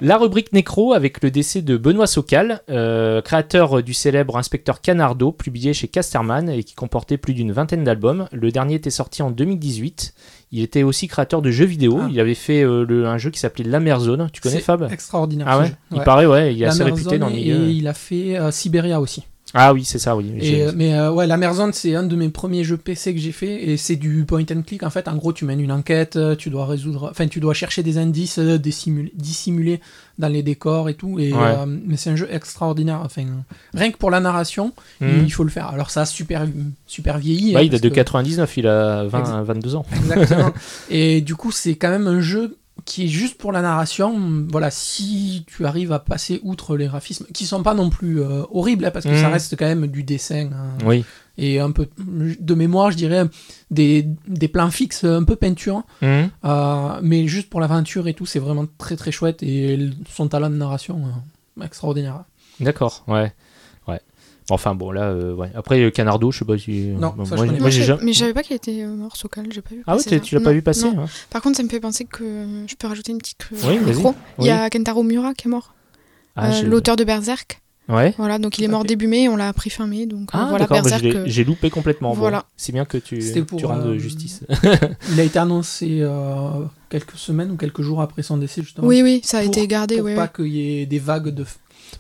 La 0.03 0.17
rubrique 0.17 0.55
Nécro 0.55 0.95
avec 0.95 1.23
le 1.23 1.31
décès 1.31 1.61
de 1.61 1.77
Benoît 1.77 2.07
Socal, 2.07 2.63
euh, 2.71 3.21
créateur 3.21 3.83
du 3.83 3.93
célèbre 3.93 4.39
Inspecteur 4.39 4.81
Canardo, 4.81 5.31
publié 5.31 5.75
chez 5.75 5.89
Casterman 5.89 6.49
et 6.49 6.65
qui 6.65 6.75
comportait 6.75 7.19
plus 7.19 7.35
d'une 7.35 7.53
vingtaine 7.53 7.85
d'albums. 7.85 8.27
Le 8.33 8.51
dernier 8.51 8.77
était 8.77 8.89
sorti 8.89 9.21
en 9.23 9.31
2018. 9.31 10.15
Il 10.53 10.63
était 10.63 10.83
aussi 10.83 11.07
créateur 11.07 11.43
de 11.43 11.51
jeux 11.51 11.65
vidéo. 11.65 12.01
Ah. 12.03 12.09
Il 12.11 12.19
avait 12.19 12.35
fait 12.35 12.63
euh, 12.63 12.85
le- 12.85 13.07
un 13.07 13.19
jeu 13.19 13.31
qui 13.31 13.39
s'appelait 13.39 13.65
La 13.65 13.79
Merzone. 13.79 14.29
Tu 14.33 14.41
connais 14.41 14.59
Fab? 14.61 14.89
Extraordinaire. 14.91 15.47
Ah 15.49 15.59
ouais? 15.61 15.67
jeu. 15.69 15.73
Il 15.93 16.01
paraît, 16.03 16.27
ouais, 16.27 16.53
il 16.55 16.61
est 16.61 16.65
La 16.67 16.73
assez 16.73 16.83
réputé 16.83 17.19
dans 17.19 17.29
le 17.29 17.35
et 17.35 17.37
milieu. 17.37 17.69
il 17.71 17.87
a 17.87 17.95
fait 17.95 18.37
euh, 18.39 18.51
Siberia 18.51 19.01
aussi. 19.01 19.25
Ah 19.53 19.73
oui, 19.75 19.85
c'est 19.85 19.99
ça, 19.99 20.15
oui. 20.17 20.33
Et, 20.41 20.63
euh, 20.63 20.73
mais 20.77 20.95
euh, 20.95 21.11
ouais, 21.11 21.27
la 21.27 21.37
Merzone, 21.37 21.73
c'est 21.73 21.95
un 21.97 22.05
de 22.05 22.15
mes 22.15 22.29
premiers 22.29 22.63
jeux 22.63 22.77
PC 22.77 23.13
que 23.15 23.21
j'ai 23.21 23.33
fait 23.33 23.65
et 23.71 23.77
c'est 23.77 23.97
du 23.97 24.25
point 24.25 24.45
and 24.51 24.63
click. 24.65 24.85
En 24.85 24.91
fait, 24.91 25.09
en 25.09 25.17
gros, 25.17 25.33
tu 25.33 25.45
mènes 25.45 25.61
une 25.61 25.73
enquête, 25.73 26.15
euh, 26.17 26.37
tu 26.37 26.51
dois 26.51 26.67
résoudre, 26.67 27.09
enfin, 27.11 27.27
tu 27.27 27.41
dois 27.41 27.53
chercher 27.53 27.83
des 27.83 27.99
indices 27.99 28.39
dissimulés, 28.39 29.13
dissimulés 29.17 29.81
dans 30.21 30.29
les 30.29 30.45
décors 30.45 30.89
et 30.89 30.95
tout. 30.95 31.19
Et, 31.19 31.33
Ouais. 31.33 31.39
euh, 31.43 31.67
mais 31.67 31.97
c'est 31.97 32.11
un 32.11 32.17
jeu 32.17 32.29
extraordinaire. 32.31 33.01
Enfin, 33.05 33.25
rien 33.75 33.91
que 33.91 33.97
pour 33.97 34.11
la 34.13 34.21
narration, 34.21 34.73
Mhm. 35.01 35.23
il 35.25 35.33
faut 35.33 35.43
le 35.45 35.51
faire. 35.51 35.67
Alors, 35.69 35.91
ça 35.91 36.03
a 36.03 36.07
super, 36.07 36.47
super 36.87 37.19
vieilli. 37.19 37.57
Hein, 37.57 37.63
il 37.63 37.71
date 37.71 37.83
de 37.83 37.89
parce 37.89 37.91
que- 37.91 37.95
99, 37.97 38.57
il 38.57 38.67
a 38.69 39.05
20, 39.07 39.19
Exact. 39.21 39.43
22 39.43 39.75
ans. 39.75 39.87
Exactement. 39.97 40.51
et 40.91 41.21
du 41.23 41.35
coup, 41.35 41.51
c'est 41.51 41.75
quand 41.75 41.91
même 41.91 42.07
un 42.07 42.21
jeu 42.21 42.57
qui 42.85 43.05
est 43.05 43.09
juste 43.09 43.37
pour 43.39 43.53
la 43.53 43.63
narration. 43.63 44.47
Voilà, 44.51 44.71
si 44.71 45.45
tu 45.47 45.67
arrives 45.67 45.93
à 45.93 45.99
passer 45.99 46.41
outre 46.43 46.77
les 46.77 46.87
graphismes, 46.87 47.27
qui 47.35 47.47
sont 47.47 47.63
pas 47.63 47.75
non 47.75 47.91
plus 47.91 48.21
euh, 48.21 48.43
horribles, 48.51 48.85
hein, 48.85 48.91
parce 48.91 49.05
que 49.07 49.15
ça 49.17 49.27
Mhm. 49.29 49.33
reste 49.33 49.57
quand 49.57 49.67
même 49.67 49.87
du 49.87 50.03
dessin. 50.03 50.51
hein, 50.53 50.79
Oui. 50.85 51.05
et 51.39 51.59
un 51.59 51.71
peu 51.71 51.89
de 51.99 52.55
mémoire, 52.55 52.91
je 52.91 52.97
dirais, 52.99 53.25
des, 53.71 54.07
des 54.29 54.49
plans 54.49 54.71
fixes 54.71 55.05
un 55.05 55.25
peu 55.25 55.37
peinture, 55.37 55.83
Mhm. 56.03 56.31
euh, 56.45 57.01
mais 57.03 57.27
juste 57.29 57.49
pour 57.49 57.61
l'aventure 57.61 58.09
et 58.09 58.15
tout, 58.15 58.27
c'est 58.27 58.39
vraiment 58.41 58.67
très 58.79 58.97
très 58.97 59.11
chouette 59.11 59.43
et 59.43 59.91
son 60.09 60.29
talent 60.29 60.51
de 60.51 60.57
narration 60.57 61.03
euh, 61.59 61.65
extraordinaire. 61.65 62.25
D'accord, 62.61 63.05
ouais. 63.09 63.33
Enfin 64.51 64.75
bon, 64.75 64.91
là, 64.91 65.05
euh, 65.05 65.35
ouais. 65.35 65.51
Après, 65.55 65.81
euh, 65.81 65.91
Canardo, 65.91 66.31
je 66.31 66.39
sais 66.41 66.45
pas 66.45 66.59
si. 66.59 66.89
Non, 66.99 67.15
bon, 67.17 67.25
ça, 67.25 67.37
je 67.37 67.41
moi, 67.41 67.47
connais 67.47 67.59
moi, 67.59 67.69
Non, 67.69 67.71
j'ai 67.71 67.83
jamais. 67.85 68.03
Mais 68.05 68.13
je 68.13 68.19
savais 68.19 68.35
pas 68.35 68.43
qu'il 68.43 68.57
était 68.57 68.83
euh, 68.83 68.95
mort, 68.95 69.17
Sokal, 69.17 69.47
j'ai 69.53 69.63
pas 69.63 69.71
vu. 69.75 69.83
Ah 69.87 69.93
ouais, 69.97 70.03
passer 70.03 70.21
tu 70.21 70.35
l'as 70.35 70.41
pas 70.41 70.53
vu 70.53 70.63
passer 70.63 70.87
hein 70.87 71.07
Par 71.31 71.43
contre, 71.43 71.57
ça 71.57 71.63
me 71.63 71.69
fait 71.69 71.81
penser 71.81 72.05
que 72.05 72.23
euh, 72.25 72.67
je 72.67 72.75
peux 72.77 72.87
rajouter 72.87 73.13
une 73.13 73.19
petite 73.19 73.49
Oui, 73.53 73.79
vas-y. 73.79 73.95
micro. 73.97 74.15
Il 74.39 74.43
Oui. 74.43 74.49
y 74.49 74.51
a 74.51 74.69
Kentaro 74.71 75.03
Miura 75.03 75.35
qui 75.35 75.49
est 75.49 75.51
mort, 75.51 75.75
Ah, 76.37 76.51
Euh, 76.53 76.63
l'auteur 76.63 76.97
de 76.97 77.05
Berserk. 77.05 77.61
Ouais. 77.89 78.15
Voilà, 78.19 78.39
donc 78.39 78.57
il 78.59 78.65
est 78.65 78.69
mort 78.69 78.83
fait. 78.83 78.87
début 78.89 79.09
mai, 79.09 79.29
on 79.29 79.35
l'a 79.35 79.49
appris 79.49 79.69
fin 79.69 79.85
mai, 79.89 80.07
donc 80.07 80.31
Ah, 80.33 80.47
voilà 80.49 80.67
d'accord, 80.67 80.89
bah, 80.89 81.23
j'ai 81.27 81.43
loupé 81.43 81.71
complètement. 81.71 82.11
Bon, 82.15 82.21
voilà. 82.21 82.45
C'est 82.57 82.71
bien 82.71 82.85
que 82.85 82.99
tu, 82.99 83.21
C'était 83.21 83.43
pour, 83.43 83.59
tu 83.59 83.67
rendes 83.67 83.85
euh, 83.85 83.99
justice. 83.99 84.45
Il 85.13 85.19
a 85.19 85.25
été 85.25 85.41
annoncé 85.41 85.99
euh, 86.03 86.51
quelques 86.89 87.17
semaines 87.17 87.51
ou 87.51 87.57
quelques 87.57 87.83
jours 87.83 88.01
après 88.01 88.23
son 88.23 88.37
décès, 88.37 88.63
justement. 88.63 88.87
Oui, 88.87 89.03
oui, 89.03 89.21
ça 89.25 89.39
a 89.39 89.43
Pour- 89.43 89.49
été 89.51 89.67
gardé, 89.67 89.97
pour 89.97 90.05
oui. 90.07 90.15
pas 90.15 90.29
qu'il 90.29 90.47
y 90.47 90.81
ait 90.83 90.87
des 90.87 91.01
vagues 91.01 91.31
de 91.31 91.45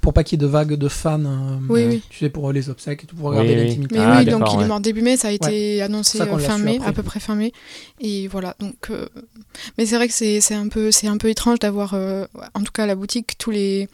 pour 0.00 0.12
pas 0.12 0.24
qu'il 0.24 0.40
y 0.40 0.42
ait 0.42 0.46
de 0.46 0.50
vagues 0.50 0.74
de 0.74 0.88
fans 0.88 1.20
euh, 1.24 1.56
Oui, 1.68 1.84
oui. 1.88 2.02
tu 2.10 2.18
sais 2.18 2.30
pour 2.30 2.52
les 2.52 2.70
obsèques 2.70 3.04
et 3.04 3.06
tout 3.06 3.16
pour 3.16 3.30
regarder 3.30 3.54
Oui, 3.56 3.66
l'intimité 3.66 3.94
Mais 3.98 4.04
Ah, 4.04 4.18
oui, 4.18 4.24
donc 4.26 4.44
il 4.54 4.60
est 4.60 4.66
mort 4.66 4.80
début 4.80 5.02
mai, 5.02 5.16
ça 5.16 5.28
a 5.28 5.30
été 5.32 5.82
annoncé 5.82 6.20
euh, 6.20 6.38
fin 6.38 6.58
mai, 6.58 6.76
après. 6.76 6.88
à 6.88 6.92
peu 6.92 7.02
près 7.02 7.20
fin 7.20 7.34
mai. 7.34 7.52
Et 8.00 8.28
voilà, 8.28 8.56
donc. 8.60 8.76
euh, 8.90 9.06
Mais 9.78 9.86
c'est 9.86 9.96
vrai 9.96 10.08
que 10.08 10.14
c'est 10.14 10.40
c'est 10.40 10.54
un, 10.54 10.68
peu- 10.68 10.90
c'est 10.90 11.06
un 11.08 11.16
peu 11.16 11.28
étrange 11.28 11.58
d'avoir, 11.58 11.94
euh, 11.94 12.26
en 12.54 12.62
tout 12.62 12.72
cas 12.72 12.84
à 12.84 12.86
la 12.86 12.94
boutique, 12.94 13.36
tous 13.38 13.50
les 13.50 13.88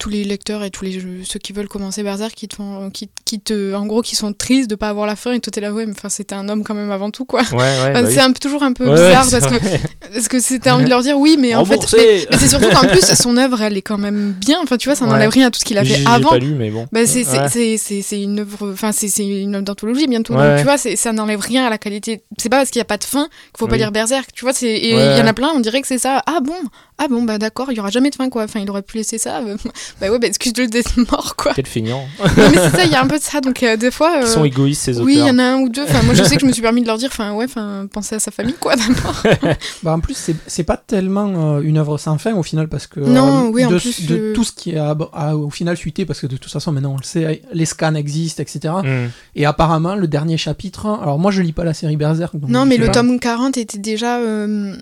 tous 0.00 0.08
les 0.10 0.24
lecteurs 0.24 0.64
et 0.64 0.70
tous 0.70 0.84
les 0.84 0.98
jeux- 0.98 1.20
ceux 1.24 1.38
qui 1.38 1.52
veulent 1.52 1.68
commencer 1.68 2.02
Berserk 2.02 2.34
qui 2.34 2.48
te 2.48 2.56
font 2.56 2.90
qui, 2.90 3.08
qui 3.24 3.38
te 3.38 3.74
en 3.74 3.86
gros 3.86 4.02
qui 4.02 4.16
sont 4.16 4.32
tristes 4.32 4.68
de 4.68 4.74
pas 4.74 4.88
avoir 4.88 5.06
la 5.06 5.14
fin 5.14 5.32
et 5.32 5.38
toi 5.40 5.50
t'es 5.52 5.60
là 5.60 5.72
ouais 5.72 5.86
mais 5.86 5.92
enfin 5.92 6.08
c'était 6.08 6.34
un 6.34 6.48
homme 6.48 6.64
quand 6.64 6.74
même 6.74 6.90
avant 6.90 7.10
tout 7.12 7.24
quoi 7.24 7.42
Ouais, 7.52 7.58
ouais. 7.58 7.92
Enfin, 7.92 8.02
bah 8.02 8.08
c'est 8.10 8.38
toujours 8.40 8.62
un 8.64 8.72
peu 8.72 8.88
Ouais, 8.88 8.94
bizarre 8.94 9.26
parce 9.30 9.46
que 9.46 9.76
parce 10.12 10.28
que 10.28 10.40
c'était 10.40 10.70
envie 10.70 10.84
de 10.84 10.90
leur 10.90 11.02
dire 11.02 11.16
oui 11.18 11.36
mais 11.38 11.54
en 11.54 11.64
fait 11.64 11.74
Remboursé. 11.74 11.96
mais, 11.98 12.26
mais 12.32 12.36
c'est 12.38 12.48
surtout 12.48 12.70
qu'en 12.70 12.88
plus 12.88 13.04
son 13.14 13.36
œuvre 13.36 13.60
elle 13.62 13.76
est 13.76 13.82
quand 13.82 13.98
même 13.98 14.32
bien 14.32 14.58
enfin 14.62 14.76
tu 14.76 14.88
vois 14.88 14.96
ça 14.96 15.06
n'enlève 15.06 15.30
rien 15.30 15.46
à 15.46 15.50
tout 15.50 15.60
ce 15.60 15.64
qu'il 15.64 15.78
a 15.78 15.84
fait 15.84 16.02
avant 16.06 16.30
bon. 16.38 16.86
bah, 16.90 17.06
c'est 17.06 17.22
c'est- 17.24 17.38
Ouais. 17.38 17.48
c'est- 17.48 17.76
c'est- 17.76 18.02
c'est 18.02 18.22
une 18.22 18.40
œuvre, 18.40 18.72
enfin 18.72 18.92
c'est 18.92 19.08
c'est 19.08 19.26
une 19.26 19.54
œuvre 19.54 19.64
d'anthologie 19.64 20.06
bientôt. 20.06 20.34
Donc 20.34 20.56
tu 20.58 20.64
vois, 20.64 20.78
ça 20.78 21.12
n'enlève 21.12 21.40
rien 21.40 21.66
à 21.66 21.70
la 21.70 21.78
qualité. 21.78 22.22
C'est 22.38 22.48
pas 22.48 22.56
parce 22.58 22.70
qu'il 22.70 22.78
n'y 22.78 22.82
a 22.82 22.86
pas 22.86 22.96
de 22.96 23.04
fin 23.04 23.24
qu'il 23.24 23.58
faut 23.58 23.66
pas 23.66 23.76
lire 23.76 23.92
Berserk. 23.92 24.30
Tu 24.34 24.44
vois, 24.44 24.52
c'est 24.54 24.78
il 24.78 24.90
y 25.18 25.20
en 25.22 25.26
a 25.26 25.32
plein. 25.34 25.50
On 25.54 25.60
dirait 25.60 25.80
que 25.82 25.86
c'est 25.88 25.98
ça. 25.98 26.22
Ah 26.26 26.38
bon, 26.42 26.54
ah 27.02 27.08
bon, 27.08 27.22
bah 27.22 27.38
d'accord, 27.38 27.72
il 27.72 27.76
y 27.78 27.80
aura 27.80 27.88
jamais 27.90 28.10
de 28.10 28.14
fin 28.14 28.28
quoi. 28.28 28.44
Enfin, 28.44 28.60
il 28.60 28.68
aurait 28.68 28.82
pu 28.82 28.98
laisser 28.98 29.16
ça. 29.16 29.38
euh, 29.38 29.56
bah 30.00 30.10
ouais, 30.10 30.18
bah 30.18 30.26
excuse-le 30.26 30.66
d'être 30.66 30.96
mort 31.10 31.34
quoi. 31.36 31.52
Quel 31.56 31.66
feignant. 31.66 32.06
non 32.20 32.28
mais 32.36 32.56
c'est 32.56 32.70
ça, 32.76 32.84
il 32.84 32.92
y 32.92 32.94
a 32.94 33.02
un 33.02 33.06
peu 33.06 33.16
de 33.18 33.22
ça. 33.22 33.40
Donc 33.40 33.62
euh, 33.62 33.76
des 33.76 33.90
fois. 33.90 34.12
Ils 34.18 34.24
euh, 34.24 34.26
sont 34.26 34.44
égoïstes, 34.44 34.82
ces 34.82 34.92
auteurs. 34.96 35.06
oui, 35.06 35.14
il 35.14 35.26
y 35.26 35.30
en 35.30 35.38
a 35.38 35.42
un 35.44 35.56
ou 35.60 35.68
deux. 35.70 35.82
Enfin, 35.84 36.02
moi, 36.02 36.14
je 36.14 36.22
sais 36.22 36.34
que 36.36 36.42
je 36.42 36.46
me 36.46 36.52
suis 36.52 36.60
permis 36.62 36.82
de 36.82 36.86
leur 36.86 36.98
dire, 36.98 37.08
enfin, 37.12 37.32
ouais, 37.32 37.46
enfin, 37.46 37.86
pensez 37.92 38.14
à 38.16 38.18
sa 38.18 38.30
famille, 38.30 38.54
quoi, 38.60 38.74
d'abord. 38.76 39.22
Bah, 39.82 39.92
en 39.94 40.00
plus, 40.00 40.14
c'est- 40.14 40.36
c'est 40.46 40.64
pas 40.64 40.76
tellement 40.76 41.56
euh, 41.56 41.60
une 41.62 41.78
œuvre 41.78 41.96
sans 41.96 42.18
fin 42.18 42.34
au 42.34 42.42
final, 42.42 42.68
parce 42.68 42.86
que 42.86 43.00
Non, 43.00 43.46
euh, 43.46 43.48
oui, 43.50 43.64
en 43.64 43.70
de, 43.70 43.78
plus, 43.78 44.06
de 44.06 44.32
tout 44.34 44.44
ce 44.44 44.52
qui 44.52 44.76
a, 44.76 44.94
a 45.12 45.34
au 45.36 45.48
final 45.50 45.76
suité, 45.76 46.04
parce 46.04 46.20
que 46.20 46.26
de 46.26 46.36
toute 46.36 46.52
façon 46.52 46.70
maintenant 46.72 46.92
on 46.92 46.96
le 46.98 47.02
sait, 47.02 47.42
les 47.52 47.64
scans 47.64 47.94
existent, 47.94 48.42
etc. 48.42 48.74
Hmm. 48.84 49.08
Et 49.34 49.46
apparemment, 49.46 49.94
le 49.94 50.06
dernier 50.06 50.36
chapitre, 50.36 50.86
alors 51.02 51.18
moi 51.18 51.30
je 51.30 51.40
lis 51.42 51.52
pas 51.52 51.64
la 51.64 51.72
série 51.74 51.96
Berserk. 51.96 52.36
donc 52.36 52.50
non, 52.50 52.66
mais 52.66 52.76
le 52.76 52.86
pas. 52.86 52.92
tome 52.92 53.18
40 53.18 53.56
était 53.56 53.78
déjà, 53.78 54.18
euh, 54.18 54.74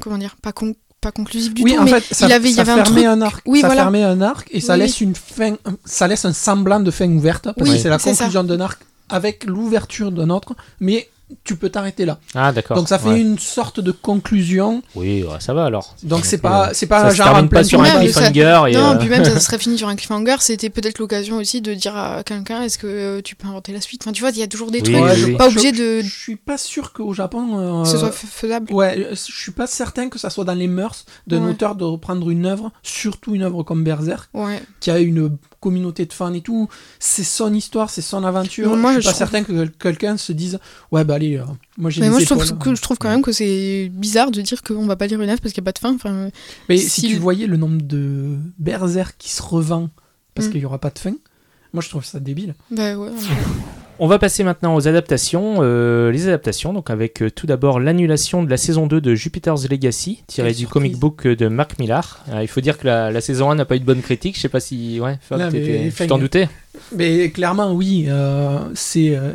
comment 0.00 0.18
dire, 0.18 0.36
pas 0.40 0.52
con- 0.52 0.74
pas 1.02 1.12
conclusif 1.12 1.52
du 1.52 1.62
oui, 1.64 1.74
tout, 1.74 1.80
en 1.80 1.84
mais 1.84 2.00
fait, 2.00 2.14
ça, 2.14 2.26
il 2.26 2.32
avait- 2.32 2.48
il 2.48 2.52
y 2.52 2.54
ça 2.54 2.62
avait 2.62 2.70
un 2.72 2.84
fermait 2.84 3.02
truc- 3.02 3.12
un 3.12 3.20
arc. 3.22 3.42
Oui, 3.46 3.60
ça 3.60 3.66
voilà. 3.66 3.82
fermait 3.82 4.02
un 4.04 4.22
arc 4.22 4.48
et 4.52 4.60
ça 4.60 4.72
Oui. 4.74 4.78
laisse 4.80 5.00
une 5.02 5.14
fin, 5.14 5.56
ça 5.84 6.08
laisse 6.08 6.24
un 6.24 6.32
semblant 6.32 6.80
de 6.80 6.90
fin 6.90 7.10
ouverte 7.10 7.48
parce 7.56 7.70
que 7.70 7.76
c'est 7.76 7.88
la 7.90 7.98
conclusion 7.98 8.44
d'un 8.44 8.60
arc 8.60 8.80
avec 9.10 9.44
l'ouverture 9.44 10.10
d'un 10.12 10.30
autre, 10.30 10.54
mais 10.80 11.08
tu 11.44 11.56
peux 11.56 11.68
t'arrêter 11.68 12.04
là. 12.04 12.18
Ah, 12.34 12.52
d'accord. 12.52 12.76
Donc 12.76 12.88
ça 12.88 12.98
fait 12.98 13.08
Ouais. 13.10 13.20
une 13.20 13.38
sorte 13.38 13.80
de 13.80 13.90
conclusion. 13.92 14.82
Oui, 14.94 15.22
ouais, 15.22 15.36
ça 15.40 15.54
va 15.54 15.64
alors. 15.64 15.94
Donc 16.02 16.24
c'est 16.24 16.38
pas, 16.38 16.68
euh, 16.68 16.70
c'est 16.74 16.86
pas 16.86 17.02
ça 17.02 17.10
se 17.10 17.16
genre 17.16 17.26
termine 17.28 17.44
en 17.46 17.48
pas 17.48 17.64
sur 17.64 17.80
un 17.82 17.86
ça- 17.86 17.98
cliffhanger. 18.00 18.62
et, 18.68 18.74
Non, 18.74 18.90
euh, 18.92 18.96
puis 18.96 19.08
même 19.08 19.24
ça 19.24 19.38
serait 19.40 19.58
fini 19.58 19.76
sur 19.78 19.88
un 19.88 19.96
cliffhanger, 19.96 20.36
c'était 20.40 20.70
peut-être 20.70 20.98
l'occasion 20.98 21.36
aussi 21.36 21.60
de 21.60 21.74
dire 21.74 21.96
à 21.96 22.22
quelqu'un 22.24 22.62
est-ce 22.62 22.78
que 22.78 22.86
euh, 22.86 23.20
tu 23.22 23.34
peux 23.36 23.46
inventer 23.48 23.72
la 23.72 23.80
suite? 23.80 24.02
Enfin, 24.04 24.12
tu 24.12 24.20
vois, 24.22 24.30
il 24.30 24.38
y 24.38 24.42
a 24.42 24.46
toujours 24.46 24.70
des 24.70 24.78
Oui, 24.78 24.84
trucs, 24.84 24.96
oui, 24.96 25.02
Ouais, 25.02 25.12
oui. 25.14 25.32
je- 25.32 25.36
pas 25.36 25.48
je- 25.48 25.54
obligé 25.58 25.72
de 25.72 26.00
Je 26.02 26.08
suis 26.08 26.36
pas 26.36 26.58
sûr 26.58 26.92
qu'au 26.92 27.12
Japon. 27.12 27.58
euh, 27.58 27.82
que 27.82 27.88
ce 27.88 27.98
soit 27.98 28.12
faisable. 28.12 28.72
Ouais, 28.72 29.08
je 29.10 29.14
suis 29.16 29.52
pas 29.52 29.66
certain 29.66 30.08
que 30.08 30.18
ça 30.18 30.30
soit 30.30 30.44
dans 30.44 30.54
les 30.54 30.68
mœurs 30.68 31.04
d'un 31.26 31.42
Ouais. 31.44 31.50
auteur 31.50 31.74
de 31.74 31.84
reprendre 31.84 32.30
une 32.30 32.46
œuvre, 32.46 32.70
surtout 32.82 33.34
une 33.34 33.42
œuvre 33.42 33.62
comme 33.62 33.84
Berserk, 33.84 34.28
Ouais. 34.34 34.62
qui 34.80 34.90
a 34.90 34.98
une 34.98 35.36
communauté 35.62 36.04
de 36.04 36.12
fans 36.12 36.34
et 36.34 36.42
tout. 36.42 36.68
C'est 36.98 37.24
son 37.24 37.54
histoire, 37.54 37.88
c'est 37.88 38.02
son 38.02 38.22
aventure. 38.24 38.68
Non, 38.68 38.76
moi, 38.76 38.90
je 38.94 39.00
suis 39.00 39.02
je 39.04 39.08
pas 39.08 39.12
trouve- 39.12 39.18
certain 39.40 39.44
que 39.44 39.64
quelqu'un 39.78 40.16
se 40.18 40.32
dise 40.32 40.58
Ouais, 40.90 41.04
bah 41.04 41.14
allez, 41.14 41.38
euh, 41.38 41.44
moi 41.78 41.88
j'ai 41.90 42.00
Mais 42.02 42.10
moi, 42.10 42.20
je 42.20 42.26
trouve, 42.26 42.58
que, 42.58 42.74
je 42.74 42.82
trouve 42.82 42.98
quand 42.98 43.08
même 43.08 43.22
que 43.22 43.32
c'est 43.32 43.88
bizarre 43.94 44.30
de 44.30 44.40
dire 44.42 44.62
qu'on 44.62 44.84
va 44.86 44.96
pas 44.96 45.06
lire 45.06 45.22
une 45.22 45.30
œuvre 45.30 45.40
parce 45.40 45.54
qu'il 45.54 45.62
n'y 45.62 45.68
a 45.68 45.70
pas 45.72 45.72
de 45.72 45.78
fin. 45.78 45.94
Enfin, 45.94 46.28
Mais 46.68 46.76
si 46.76 46.90
si 46.90 47.08
tu 47.08 47.16
voyais 47.16 47.46
le 47.46 47.56
nombre 47.56 47.80
de 47.80 48.36
Berserk 48.58 49.14
qui 49.16 49.30
se 49.30 49.40
revend 49.42 49.88
parce 50.34 50.48
Mm. 50.48 50.50
qu'il 50.50 50.60
y 50.60 50.64
aura 50.66 50.78
pas 50.78 50.90
de 50.90 50.98
fin, 50.98 51.14
moi 51.72 51.82
je 51.82 51.88
trouve 51.88 52.04
ça 52.04 52.18
débile. 52.20 52.54
bah 52.70 52.96
ouais. 52.96 53.10
On 53.98 54.08
va 54.08 54.18
passer 54.18 54.42
maintenant 54.42 54.74
aux 54.74 54.88
adaptations. 54.88 55.56
euh, 55.60 56.10
les 56.10 56.26
adaptations, 56.26 56.72
donc 56.72 56.90
avec 56.90 57.22
euh, 57.22 57.30
tout 57.30 57.46
d'abord 57.46 57.78
l'annulation 57.78 58.42
de 58.42 58.50
la 58.50 58.56
saison 58.56 58.86
2 58.86 59.00
de 59.00 59.14
Jupiter's 59.14 59.68
Legacy, 59.68 60.22
tirée 60.26 60.48
Quelle 60.48 60.54
du 60.56 60.60
surprise. 60.62 60.72
comic 60.72 60.98
book 60.98 61.26
de 61.28 61.46
Mark 61.48 61.78
Millar. 61.78 62.24
Euh, 62.30 62.42
il 62.42 62.48
faut 62.48 62.60
dire 62.60 62.78
que 62.78 62.86
la, 62.86 63.10
la 63.12 63.20
saison 63.20 63.50
1 63.50 63.54
n'a 63.56 63.64
pas 63.64 63.76
eu 63.76 63.80
de 63.80 63.84
bonne 63.84 64.02
critique. 64.02 64.36
Je 64.36 64.40
sais 64.40 64.48
pas 64.48 64.60
si. 64.60 64.98
Ouais, 65.00 65.18
Fab, 65.22 65.38
Non, 65.38 65.46
mais 65.52 65.60
t'étais- 65.60 65.84
enfin, 65.88 66.04
tu 66.04 66.08
t'en 66.08 66.18
doutais? 66.18 66.48
Mais 66.96 67.30
clairement, 67.30 67.72
oui, 67.72 68.06
euh, 68.08 68.58
c'est 68.74 69.14
euh, 69.14 69.32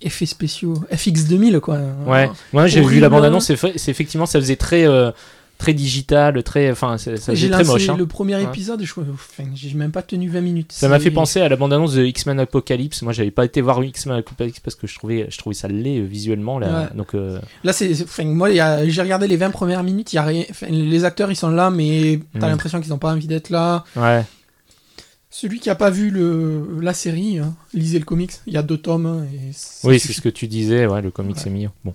effets 0.00 0.26
spéciaux 0.26 0.74
FX 0.94 1.26
2000 1.28 1.60
quoi. 1.60 1.78
Ouais, 2.06 2.30
moi 2.52 2.66
j'ai 2.66 2.80
vu 2.80 2.86
horrible. 2.86 3.00
la 3.02 3.08
bande-annonce, 3.10 3.46
c'est 3.46 3.56
fa- 3.56 3.68
c'est 3.76 3.90
effectivement, 3.90 4.26
ça 4.26 4.40
faisait 4.40 4.56
très. 4.56 4.86
euh, 4.86 5.10
très 5.58 5.74
digital, 5.74 6.40
très, 6.44 6.70
enfin, 6.70 6.98
ça 6.98 7.16
faisait 7.16 7.50
très 7.50 7.64
moche. 7.64 7.88
hein. 7.88 7.96
le 7.98 8.06
premier 8.06 8.36
Ouais. 8.36 8.44
épisode, 8.44 8.82
je 8.84 8.92
enfin, 9.12 9.44
j'ai 9.54 9.74
même 9.74 9.90
pas 9.90 10.02
tenu 10.02 10.28
20 10.28 10.40
minutes. 10.40 10.72
Ça 10.72 10.88
m'a 10.88 11.00
fait 11.00 11.10
penser 11.10 11.40
à 11.40 11.48
la 11.48 11.56
bande-annonce 11.56 11.94
de 11.94 12.04
X-Men 12.04 12.38
Apocalypse. 12.40 13.02
Moi, 13.02 13.12
j'avais 13.12 13.32
pas 13.32 13.44
été 13.44 13.60
voir 13.60 13.82
X-Men 13.82 14.18
Apocalypse 14.18 14.60
parce 14.60 14.76
que 14.76 14.86
je 14.86 14.94
trouvais, 14.94 15.26
je 15.30 15.36
trouvais 15.38 15.54
ça 15.54 15.66
laid 15.68 15.98
euh, 16.00 16.04
visuellement. 16.06 16.58
Là. 16.60 16.82
Ouais. 16.82 16.96
Donc, 16.96 17.14
euh, 17.14 17.40
Là, 17.64 17.72
c'est, 17.72 17.90
enfin, 18.02 18.24
moi, 18.24 18.50
j'ai 18.52 19.02
regardé 19.02 19.26
les 19.26 19.36
20 19.36 19.50
premières 19.50 19.82
minutes, 19.82 20.12
y 20.12 20.18
a 20.18 20.22
rien, 20.22 20.44
enfin, 20.48 20.66
les 20.70 21.04
acteurs 21.04 21.30
ils 21.32 21.36
sont 21.36 21.50
là, 21.50 21.70
mais 21.70 22.20
t'as 22.38 22.46
Mm. 22.46 22.50
l'impression 22.50 22.80
qu'ils 22.80 22.92
ont 22.94 22.98
pas 22.98 23.12
envie 23.12 23.26
d'être 23.26 23.50
là. 23.50 23.84
ouais. 23.96 24.24
Celui 25.30 25.60
qui 25.60 25.68
a 25.68 25.74
pas 25.74 25.90
vu 25.90 26.10
le, 26.10 26.80
la 26.80 26.94
série, 26.94 27.38
hein, 27.38 27.54
lisez 27.74 27.98
le 27.98 28.04
comics, 28.06 28.32
il 28.46 28.54
y 28.54 28.56
a 28.56 28.62
deux 28.62 28.78
tomes. 28.78 29.04
hein, 29.06 29.26
Et 29.32 29.50
Oui, 29.86 30.00
c'est 30.00 30.14
ce 30.14 30.22
que 30.22 30.30
tu 30.30 30.46
disais, 30.48 30.86
ouais, 30.86 31.02
le 31.02 31.10
comics 31.10 31.36
Ouais. 31.36 31.42
est 31.46 31.50
mieux. 31.50 31.68
Bon. 31.84 31.94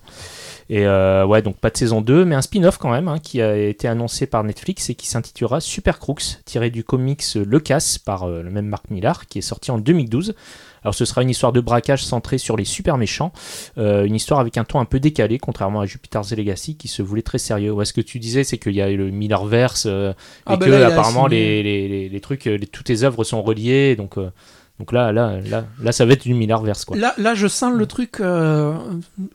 Et 0.73 0.88
euh, 0.88 1.23
ouais, 1.23 1.43
donc 1.43 1.57
pas 1.57 1.69
de 1.69 1.77
saison 1.77 2.01
2, 2.01 2.25
mais 2.25 2.33
un 2.33 2.41
spin-off 2.41 2.79
quand 2.79 2.89
même, 2.89 3.07
hein, 3.07 3.19
qui 3.19 3.43
a 3.43 3.55
été 3.55 3.88
annoncé 3.88 4.25
par 4.25 4.43
Netflix 4.43 4.89
et 4.89 4.95
qui 4.95 5.05
s'intitulera 5.05 5.62
Super 5.62 5.99
Crooks, 5.99 6.39
tiré 6.45 6.71
du 6.71 6.83
comics 6.83 7.23
Le 7.36 7.59
Casse 7.59 7.99
par 7.99 8.23
euh, 8.23 8.41
le 8.41 8.49
même 8.49 8.65
Mark 8.65 8.89
Millar, 8.89 9.27
qui 9.27 9.38
est 9.38 9.43
sorti 9.43 9.69
en 9.69 9.77
2012. 9.77 10.33
Alors 10.81 10.95
ce 10.95 11.05
sera 11.05 11.21
une 11.21 11.29
histoire 11.29 11.51
de 11.51 11.62
braquage 11.62 12.03
centrée 12.03 12.39
sur 12.39 12.57
les 12.57 12.65
super 12.65 12.97
méchants, 12.97 13.33
euh, 13.77 14.03
une 14.05 14.15
histoire 14.15 14.39
avec 14.39 14.57
un 14.57 14.63
ton 14.63 14.79
un 14.79 14.86
peu 14.86 14.99
décalé, 14.99 15.38
contrairement 15.38 15.81
à 15.81 15.86
Jupiter's 15.86 16.31
Legacy, 16.36 16.75
qui 16.75 16.88
se 16.88 17.03
voulait 17.03 17.21
très 17.21 17.38
sérieux. 17.38 17.71
Ouais, 17.71 17.86
ce 17.86 17.93
que 17.93 18.01
tu 18.01 18.17
disais, 18.17 18.43
c'est 18.43 18.57
qu'il 18.57 18.73
y 18.73 18.81
a 18.81 18.89
le 18.89 19.12
Millarverse, 19.12 19.86
euh, 19.88 20.12
Ah 20.47 20.55
et 20.55 20.57
bah 20.57 20.65
que 20.65 20.71
là, 20.71 20.88
apparemment 20.88 21.27
les, 21.27 21.62
les, 21.62 21.88
les, 21.88 22.09
les 22.09 22.19
trucs, 22.19 22.49
toutes 22.71 22.89
les 22.89 23.03
œuvres 23.03 23.23
sont 23.23 23.43
reliées, 23.43 23.95
donc... 23.95 24.17
euh, 24.17 24.31
donc 24.79 24.91
là, 24.91 25.12
là, 25.12 25.39
là, 25.41 25.65
là, 25.81 25.91
ça 25.91 26.05
va 26.05 26.13
être 26.13 26.23
du 26.23 26.33
Millarverse, 26.33 26.83
quoi. 26.86 26.97
Là, 26.97 27.13
là, 27.17 27.36
je 27.36 27.47
sens 27.47 27.73
le 27.73 27.86
truc 27.86 28.19
euh, 28.19 28.73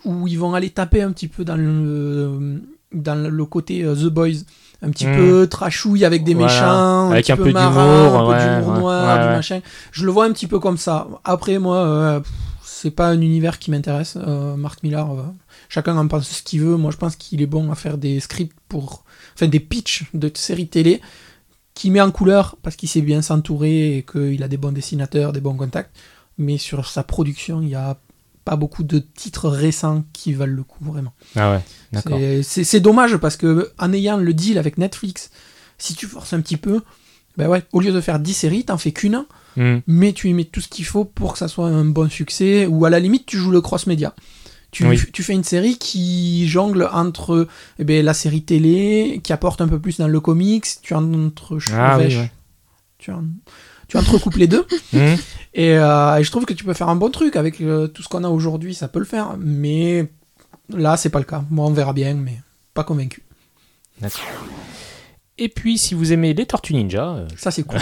où 0.04 0.26
ils 0.26 0.38
vont 0.38 0.52
aller 0.54 0.70
taper 0.70 1.00
un 1.02 1.12
petit 1.12 1.28
peu 1.28 1.44
dans 1.44 1.56
le, 1.56 2.60
dans 2.92 3.14
le 3.14 3.44
côté 3.44 3.84
euh, 3.84 3.94
The 3.94 4.06
Boys 4.06 4.42
un 4.82 4.90
petit 4.90 5.06
Mm. 5.06 5.16
peu 5.16 5.46
trashouille 5.48 6.04
avec 6.04 6.22
des 6.24 6.34
Voilà. 6.34 6.52
méchants, 6.52 7.10
Avec 7.10 7.30
un, 7.30 7.36
petit 7.36 7.42
peu 7.44 7.48
d'humour, 7.52 7.62
un 7.64 8.24
peu 8.24 8.30
ouais, 8.30 8.58
d'humour 8.60 8.74
ouais. 8.74 8.80
noir, 8.80 9.18
Ouais, 9.18 9.26
du 9.28 9.34
machin. 9.34 9.60
Je 9.90 10.04
le 10.06 10.12
vois 10.12 10.24
un 10.24 10.32
petit 10.32 10.46
peu 10.46 10.58
comme 10.60 10.76
ça. 10.78 11.08
Après, 11.24 11.58
moi, 11.58 11.76
euh, 11.78 12.20
c'est 12.62 12.90
pas 12.92 13.08
un 13.08 13.20
univers 13.20 13.58
qui 13.58 13.70
m'intéresse. 13.72 14.16
Euh, 14.24 14.54
Mark 14.56 14.82
Millar, 14.84 15.08
chacun 15.68 15.96
en 15.96 16.06
pense 16.06 16.28
ce 16.28 16.42
qu'il 16.42 16.60
veut. 16.60 16.76
Moi, 16.76 16.90
je 16.92 16.96
pense 16.96 17.16
qu'il 17.16 17.42
est 17.42 17.46
bon 17.46 17.70
à 17.72 17.74
faire 17.74 17.98
des 17.98 18.20
scripts 18.20 18.56
pour, 18.68 19.02
enfin, 19.34 19.48
des 19.48 19.60
pitchs 19.60 20.04
de 20.14 20.30
séries 20.34 20.68
télé 20.68 21.00
qui 21.78 21.90
met 21.92 22.00
en 22.00 22.10
couleur 22.10 22.56
parce 22.62 22.74
qu'il 22.74 22.88
sait 22.88 23.02
bien 23.02 23.22
s'entourer 23.22 23.98
et 23.98 24.02
qu'il 24.02 24.42
a 24.42 24.48
des 24.48 24.56
bons 24.56 24.72
dessinateurs, 24.72 25.32
des 25.32 25.40
bons 25.40 25.54
contacts. 25.54 25.94
Mais 26.36 26.58
sur 26.58 26.88
sa 26.88 27.04
production, 27.04 27.60
il 27.62 27.68
n'y 27.68 27.76
a 27.76 27.96
pas 28.44 28.56
beaucoup 28.56 28.82
de 28.82 28.98
titres 28.98 29.48
récents 29.48 30.04
qui 30.12 30.32
valent 30.32 30.54
le 30.56 30.64
coup, 30.64 30.84
vraiment. 30.84 31.12
Ah 31.36 31.52
ouais, 31.52 31.60
d'accord. 31.92 32.18
C'est- 32.42 32.80
dommage 32.80 33.16
parce 33.18 33.36
que 33.36 33.70
en 33.78 33.92
ayant 33.92 34.16
le 34.16 34.34
deal 34.34 34.58
avec 34.58 34.76
Netflix, 34.76 35.30
si 35.78 35.94
tu 35.94 36.06
forces 36.06 36.32
un 36.32 36.40
petit 36.40 36.56
peu, 36.56 36.80
ben 37.36 37.48
ouais, 37.48 37.62
au 37.72 37.80
lieu 37.80 37.92
de 37.92 38.00
faire 38.00 38.18
10 38.18 38.34
séries, 38.34 38.64
t'en 38.64 38.78
fais 38.78 38.90
qu'une, 38.92 39.24
Hmm. 39.56 39.78
mais 39.86 40.12
tu 40.12 40.28
y 40.28 40.34
mets 40.34 40.44
tout 40.44 40.60
ce 40.60 40.68
qu'il 40.68 40.84
faut 40.84 41.04
pour 41.04 41.32
que 41.34 41.38
ça 41.38 41.46
soit 41.48 41.66
un 41.68 41.84
bon 41.84 42.08
succès, 42.10 42.66
ou 42.66 42.84
à 42.84 42.90
la 42.90 42.98
limite, 43.00 43.24
tu 43.26 43.36
joues 43.36 43.50
le 43.52 43.60
cross-média. 43.60 44.14
Tu, 44.70 44.86
Oui. 44.86 45.00
tu 45.12 45.22
fais 45.22 45.32
une 45.32 45.44
série 45.44 45.78
qui 45.78 46.46
jongle 46.46 46.88
entre 46.92 47.48
eh 47.78 47.84
ben, 47.84 48.04
la 48.04 48.12
série 48.14 48.42
télé, 48.42 49.20
qui 49.24 49.32
apporte 49.32 49.60
un 49.62 49.68
peu 49.68 49.78
plus 49.78 49.96
dans 49.98 50.08
le 50.08 50.20
comics, 50.20 50.66
tu 50.82 50.92
entre 50.94 51.58
Ah 51.72 51.96
oui, 51.98 52.16
ouais. 52.16 52.30
tu, 52.98 53.10
en- 53.10 53.24
tu 53.88 53.96
entrecoupes 53.96 54.36
les 54.36 54.46
deux. 54.46 54.66
Et, 55.54 55.72
euh, 55.76 56.16
et 56.18 56.22
je 56.22 56.30
trouve 56.30 56.44
que 56.44 56.52
tu 56.52 56.62
peux 56.64 56.74
faire 56.74 56.90
un 56.90 56.94
bon 56.96 57.10
truc 57.10 57.34
avec 57.34 57.60
euh, 57.62 57.88
tout 57.88 58.02
ce 58.02 58.08
qu'on 58.08 58.22
a 58.22 58.28
aujourd'hui, 58.28 58.74
ça 58.74 58.86
peut 58.86 58.98
le 59.00 59.04
faire. 59.06 59.36
Mais 59.40 60.08
là, 60.72 60.96
c'est 60.98 61.08
pas 61.08 61.18
le 61.18 61.24
cas. 61.24 61.42
Moi, 61.50 61.66
on 61.66 61.72
verra 61.72 61.92
bien, 61.94 62.14
mais 62.14 62.38
pas 62.74 62.84
convaincu. 62.84 63.22
Et 65.40 65.48
puis, 65.48 65.78
si 65.78 65.94
vous 65.94 66.12
aimez 66.12 66.34
les 66.34 66.46
Tortues 66.46 66.74
Ninja, 66.74 67.10
euh, 67.10 67.26
Ça, 67.36 67.50
c'est 67.50 67.62
cool. 67.62 67.78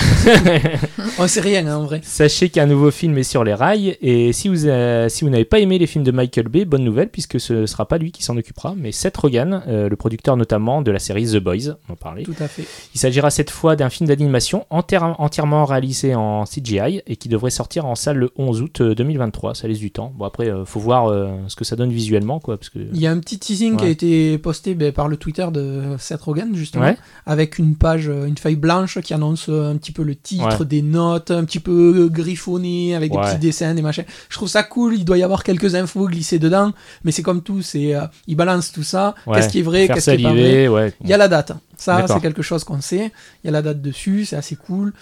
on 1.18 1.26
sait 1.26 1.40
rien, 1.40 1.66
hein, 1.66 1.76
en 1.78 1.84
vrai. 1.84 2.00
Sachez 2.04 2.48
qu'un 2.50 2.66
nouveau 2.66 2.90
film 2.90 3.16
est 3.18 3.22
sur 3.22 3.44
les 3.44 3.54
rails 3.54 3.96
et 4.00 4.32
si 4.32 4.48
vous, 4.48 4.66
euh, 4.66 5.08
si 5.08 5.24
vous 5.24 5.30
n'avez 5.30 5.44
pas 5.44 5.58
aimé 5.58 5.78
les 5.78 5.86
films 5.86 6.04
de 6.04 6.10
Michael 6.10 6.48
Bay, 6.48 6.64
bonne 6.64 6.84
nouvelle 6.84 7.08
puisque 7.08 7.40
ce 7.40 7.52
ne 7.52 7.66
sera 7.66 7.86
pas 7.86 7.98
lui 7.98 8.12
qui 8.12 8.22
s'en 8.22 8.36
occupera, 8.36 8.74
mais 8.76 8.92
Seth 8.92 9.16
Rogen, 9.16 9.62
euh, 9.68 9.88
le 9.88 9.96
producteur 9.96 10.36
notamment 10.36 10.82
de 10.82 10.90
la 10.90 10.98
série 10.98 11.26
The 11.26 11.36
Boys, 11.38 11.76
on 11.88 11.94
en 11.94 11.96
parlait. 11.96 12.24
Tout 12.24 12.34
à 12.40 12.48
fait. 12.48 12.64
Il 12.94 12.98
s'agira 13.00 13.30
cette 13.30 13.50
fois 13.50 13.76
d'un 13.76 13.88
film 13.90 14.08
d'animation 14.08 14.66
entière- 14.70 15.14
entièrement 15.18 15.64
réalisé 15.64 16.14
en 16.14 16.44
CGI 16.44 17.02
et 17.06 17.16
qui 17.16 17.28
devrait 17.28 17.50
sortir 17.50 17.86
en 17.86 17.94
salle 17.94 18.16
le 18.18 18.30
11 18.36 18.62
août 18.62 18.80
euh, 18.80 18.94
2023, 18.94 19.54
ça 19.54 19.68
laisse 19.68 19.78
du 19.78 19.90
temps. 19.90 20.12
Bon 20.16 20.24
après, 20.24 20.48
euh, 20.50 20.64
faut 20.64 20.80
voir 20.80 21.06
euh, 21.10 21.28
ce 21.48 21.56
que 21.56 21.64
ça 21.64 21.76
donne 21.76 21.90
visuellement 21.90 22.40
quoi, 22.40 22.56
parce 22.58 22.70
que... 22.70 22.78
Il 22.92 23.00
y 23.00 23.06
a 23.06 23.10
un 23.10 23.18
petit 23.18 23.38
teasing 23.38 23.76
qui 23.76 23.84
a 23.84 23.86
Ouais. 23.86 23.92
été 23.92 24.38
posté 24.38 24.74
ben, 24.74 24.90
par 24.92 25.06
le 25.08 25.16
Twitter 25.16 25.46
de 25.52 25.94
Seth 25.98 26.20
Rogen, 26.22 26.54
justement, 26.54 26.84
Ouais. 26.86 26.96
avec 27.24 27.45
une 27.58 27.76
page, 27.76 28.08
euh, 28.08 28.26
une 28.26 28.36
feuille 28.36 28.56
blanche 28.56 29.00
qui 29.00 29.14
annonce 29.14 29.46
euh, 29.48 29.70
un 29.72 29.76
petit 29.76 29.92
peu 29.92 30.02
le 30.02 30.14
titre, 30.16 30.60
Ouais. 30.60 30.66
des 30.66 30.82
notes, 30.82 31.30
un 31.30 31.44
petit 31.44 31.60
peu 31.60 31.94
euh, 32.04 32.08
griffonné, 32.08 32.94
avec 32.94 33.12
des 33.12 33.18
petits 33.18 33.38
dessins, 33.38 33.74
des 33.74 33.82
machins. 33.82 34.04
Je 34.28 34.36
trouve 34.36 34.48
ça 34.48 34.62
cool, 34.62 34.94
il 34.94 35.04
doit 35.04 35.18
y 35.18 35.22
avoir 35.22 35.42
quelques 35.44 35.74
infos 35.74 36.06
glissées 36.08 36.38
dedans, 36.38 36.72
mais 37.04 37.12
c'est 37.12 37.22
comme 37.22 37.42
tout, 37.42 37.62
c'est 37.62 37.94
euh, 37.94 38.02
il 38.26 38.36
balance 38.36 38.72
tout 38.72 38.82
ça, 38.82 39.14
Ouais. 39.26 39.36
qu'est-ce 39.36 39.48
qui 39.48 39.60
est 39.60 39.62
vrai, 39.62 39.86
qu'est-ce 39.88 40.10
qui 40.10 40.20
est 40.20 40.22
pas 40.22 40.32
vrai. 40.68 40.94
Il 41.02 41.08
y 41.08 41.12
a 41.12 41.16
la 41.16 41.28
date. 41.28 41.52
Ça, 41.76 42.04
c'est 42.08 42.20
quelque 42.20 42.42
chose 42.42 42.64
qu'on 42.64 42.80
sait. 42.80 43.12
Il 43.42 43.46
y 43.46 43.48
a 43.48 43.52
la 43.52 43.62
date 43.62 43.80
dessus, 43.82 44.24
c'est 44.24 44.36
assez 44.36 44.56
cool. 44.56 44.92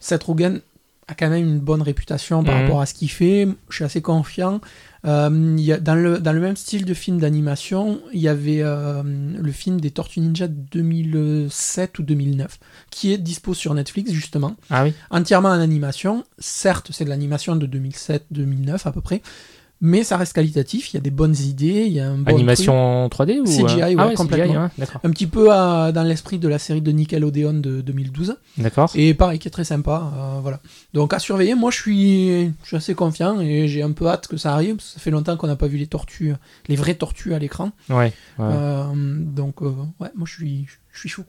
Seth 0.00 0.22
Rogen 0.24 0.60
a 1.08 1.14
quand 1.14 1.28
même 1.28 1.44
une 1.46 1.58
bonne 1.60 1.82
réputation 1.82 2.42
par 2.44 2.54
Mhm. 2.54 2.62
rapport 2.62 2.80
à 2.80 2.86
ce 2.86 2.94
qu'il 2.94 3.10
fait. 3.10 3.46
Je 3.68 3.74
suis 3.76 3.84
assez 3.84 4.00
confiant. 4.02 4.60
Euh, 5.06 5.54
y 5.58 5.70
a, 5.70 5.78
dans, 5.78 5.94
le, 5.96 6.18
dans 6.18 6.32
le 6.32 6.40
même 6.40 6.56
style 6.56 6.86
de 6.86 6.94
film 6.94 7.18
d'animation, 7.20 8.00
il 8.14 8.20
y 8.20 8.28
avait 8.28 8.62
euh, 8.62 9.02
le 9.04 9.52
film 9.52 9.78
des 9.78 9.90
Tortues 9.90 10.20
Ninja 10.20 10.48
de 10.48 10.54
2007 10.54 11.98
ou 11.98 12.02
2009, 12.04 12.58
qui 12.90 13.12
est 13.12 13.18
dispo 13.18 13.52
sur 13.52 13.74
Netflix, 13.74 14.12
justement 14.12 14.56
Ah 14.70 14.84
oui 14.84 14.94
entièrement 15.10 15.50
en 15.50 15.60
animation. 15.60 16.24
Certes, 16.38 16.88
c'est 16.92 17.04
de 17.04 17.10
l'animation 17.10 17.54
de 17.56 17.66
2007-2009 17.66 18.86
à 18.86 18.92
peu 18.92 19.00
près, 19.02 19.20
mais 19.80 20.02
ça 20.04 20.16
reste 20.16 20.32
qualitatif. 20.32 20.92
Il 20.92 20.94
y 20.94 20.98
a 20.98 21.00
des 21.00 21.10
bonnes 21.10 21.36
idées, 21.36 21.84
il 21.86 21.92
y 21.92 22.00
a 22.00 22.08
un 22.08 22.16
bon 22.18 22.24
truc. 22.24 22.34
Animation 22.36 23.08
3D 23.08 23.40
ou... 23.40 23.44
CGI, 23.44 23.60
euh, 23.60 23.86
ouais, 23.88 23.94
ah 23.98 24.06
ouais, 24.08 24.14
complètement. 24.14 24.46
CGI, 24.46 24.56
ouais, 24.58 24.68
d'accord. 24.78 25.00
Un 25.04 25.10
petit 25.10 25.26
peu 25.26 25.52
à- 25.52 25.92
dans 25.92 26.02
l'esprit 26.04 26.38
de 26.38 26.48
la 26.48 26.58
série 26.58 26.80
de 26.80 26.90
Nickelodeon 26.90 27.54
de 27.54 27.80
2012. 27.80 28.36
D'accord. 28.58 28.90
Et 28.94 29.14
pareil, 29.14 29.38
qui 29.38 29.48
est 29.48 29.50
très 29.50 29.64
sympa. 29.64 30.10
euh, 30.16 30.38
voilà. 30.40 30.60
Donc 30.94 31.12
à 31.12 31.18
surveiller, 31.18 31.54
moi 31.54 31.70
je 31.70 31.76
suis, 31.78 32.44
je 32.62 32.66
suis 32.66 32.76
assez 32.76 32.94
confiant 32.94 33.40
et 33.40 33.68
j'ai 33.68 33.82
un 33.82 33.92
peu 33.92 34.06
hâte 34.08 34.26
que 34.28 34.36
ça 34.36 34.54
arrive. 34.54 34.76
parce 34.76 34.88
que 34.88 34.94
ça 34.94 35.00
fait 35.00 35.10
longtemps 35.10 35.36
qu'on 35.36 35.46
n'a 35.48 35.56
pas 35.56 35.66
vu 35.66 35.76
les 35.78 35.86
tortues, 35.86 36.32
les 36.68 36.76
vraies 36.76 36.94
tortues 36.94 37.34
à 37.34 37.38
l'écran. 37.38 37.72
Ouais. 37.90 37.96
ouais. 37.96 38.12
Euh, 38.40 38.84
donc 38.94 39.60
euh, 39.62 39.72
ouais, 40.00 40.08
moi 40.14 40.26
je 40.26 40.32
suis, 40.32 40.66
je 40.92 40.98
suis 41.00 41.08
chaud. 41.08 41.24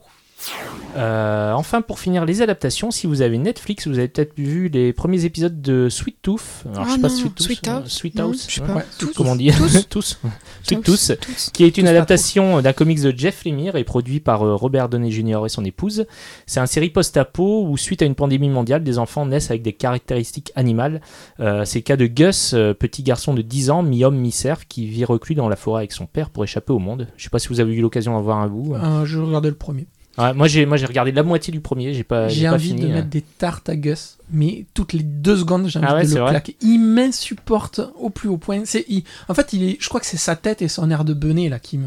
Euh, 0.96 1.52
enfin, 1.52 1.82
pour 1.82 1.98
finir 1.98 2.24
les 2.24 2.40
adaptations, 2.40 2.90
si 2.90 3.06
vous 3.06 3.20
avez 3.20 3.36
Netflix, 3.36 3.86
vous 3.86 3.98
avez 3.98 4.08
peut-être 4.08 4.32
vu 4.38 4.68
les 4.68 4.92
premiers 4.92 5.24
épisodes 5.24 5.60
de 5.60 5.88
Sweet 5.88 6.16
Tooth. 6.22 6.64
Alors, 6.72 6.84
je 6.84 6.90
Ah 6.90 6.94
sais 6.94 7.00
pas 7.00 7.08
non, 7.08 7.14
Sweet 7.14 7.34
Tooth. 7.34 7.46
Sweet 7.46 7.68
euh, 7.68 7.72
House. 7.72 7.88
Sweet 7.92 8.14
Non, 8.16 8.24
House, 8.24 8.46
je 8.48 8.54
sais 8.54 8.60
pas. 8.60 8.74
Ouais, 8.74 8.84
Tous. 8.98 9.12
Comment 9.14 9.32
on 9.32 9.36
dit 9.36 9.50
Tous. 9.50 9.86
Tous. 9.90 10.18
Sweet 10.62 10.82
Tooth. 10.82 11.50
Qui 11.52 11.64
est 11.64 11.76
une 11.78 11.84
Tous 11.84 11.90
adaptation 11.90 12.62
d'un 12.62 12.72
comics 12.72 13.00
de 13.02 13.12
Jeff 13.16 13.44
Lemire 13.44 13.76
et 13.76 13.84
produit 13.84 14.20
par 14.20 14.42
euh, 14.42 14.54
Robert 14.54 14.88
Downey 14.88 15.10
Jr. 15.10 15.42
et 15.44 15.48
son 15.48 15.64
épouse. 15.64 16.06
C'est 16.46 16.60
un 16.60 16.66
série 16.66 16.90
post-apo 16.90 17.66
où, 17.66 17.76
suite 17.76 18.02
à 18.02 18.06
une 18.06 18.14
pandémie 18.14 18.48
mondiale, 18.48 18.82
des 18.82 18.98
enfants 18.98 19.26
naissent 19.26 19.50
avec 19.50 19.62
des 19.62 19.74
caractéristiques 19.74 20.52
animales. 20.54 21.00
Euh, 21.40 21.64
c'est 21.64 21.80
le 21.80 21.84
cas 21.84 21.96
de 21.96 22.06
Gus, 22.06 22.54
petit 22.78 23.02
garçon 23.02 23.34
de 23.34 23.42
10 23.42 23.70
ans, 23.70 23.82
mi-homme, 23.82 24.16
mi-cerf, 24.16 24.66
qui 24.66 24.86
vit 24.86 25.04
reclus 25.04 25.34
dans 25.34 25.48
la 25.48 25.56
forêt 25.56 25.80
avec 25.80 25.92
son 25.92 26.06
père 26.06 26.30
pour 26.30 26.44
échapper 26.44 26.72
au 26.72 26.78
monde. 26.78 27.08
Je 27.16 27.24
sais 27.24 27.30
pas 27.30 27.38
si 27.38 27.48
vous 27.48 27.60
avez 27.60 27.74
eu 27.74 27.80
l'occasion 27.80 28.12
d'en 28.12 28.22
voir 28.22 28.38
un 28.38 28.48
bout. 28.48 28.74
Euh, 28.74 29.04
je 29.04 29.18
regardais 29.18 29.50
le 29.50 29.56
premier. 29.56 29.86
Ouais, 30.18 30.32
moi, 30.34 30.48
j'ai, 30.48 30.64
moi, 30.66 30.76
j'ai 30.76 30.86
regardé 30.86 31.12
la 31.12 31.22
moitié 31.22 31.52
du 31.52 31.60
premier, 31.60 31.92
j'ai 31.94 32.04
pas, 32.04 32.28
j'ai 32.28 32.48
envie 32.48 32.68
fini. 32.68 32.82
de 32.82 32.86
euh. 32.86 32.92
mettre 32.94 33.08
des 33.08 33.20
tartes 33.22 33.68
à 33.68 33.76
Gus, 33.76 34.16
mais 34.30 34.64
toutes 34.74 34.92
les 34.94 35.02
deux 35.02 35.36
secondes 35.36 35.68
j'ai 35.68 35.78
envie 35.78 35.86
Ah 35.90 35.94
ouais, 35.96 36.06
de 36.06 36.14
le 36.14 36.20
vrai 36.20 36.30
claquer. 36.30 36.56
Il 36.62 36.78
m'insupporte 36.80 37.80
au 37.98 38.10
plus 38.10 38.28
haut 38.28 38.36
point. 38.38 38.62
C'est, 38.64 38.84
il- 38.88 39.04
en 39.28 39.34
fait, 39.34 39.52
il 39.52 39.62
est, 39.62 39.76
je 39.80 39.88
crois 39.88 40.00
que 40.00 40.06
c'est 40.06 40.16
sa 40.16 40.36
tête 40.36 40.62
et 40.62 40.68
son 40.68 40.90
air 40.90 41.04
de 41.04 41.12
benet 41.14 41.48
là 41.48 41.58
qui 41.58 41.78
me. 41.78 41.86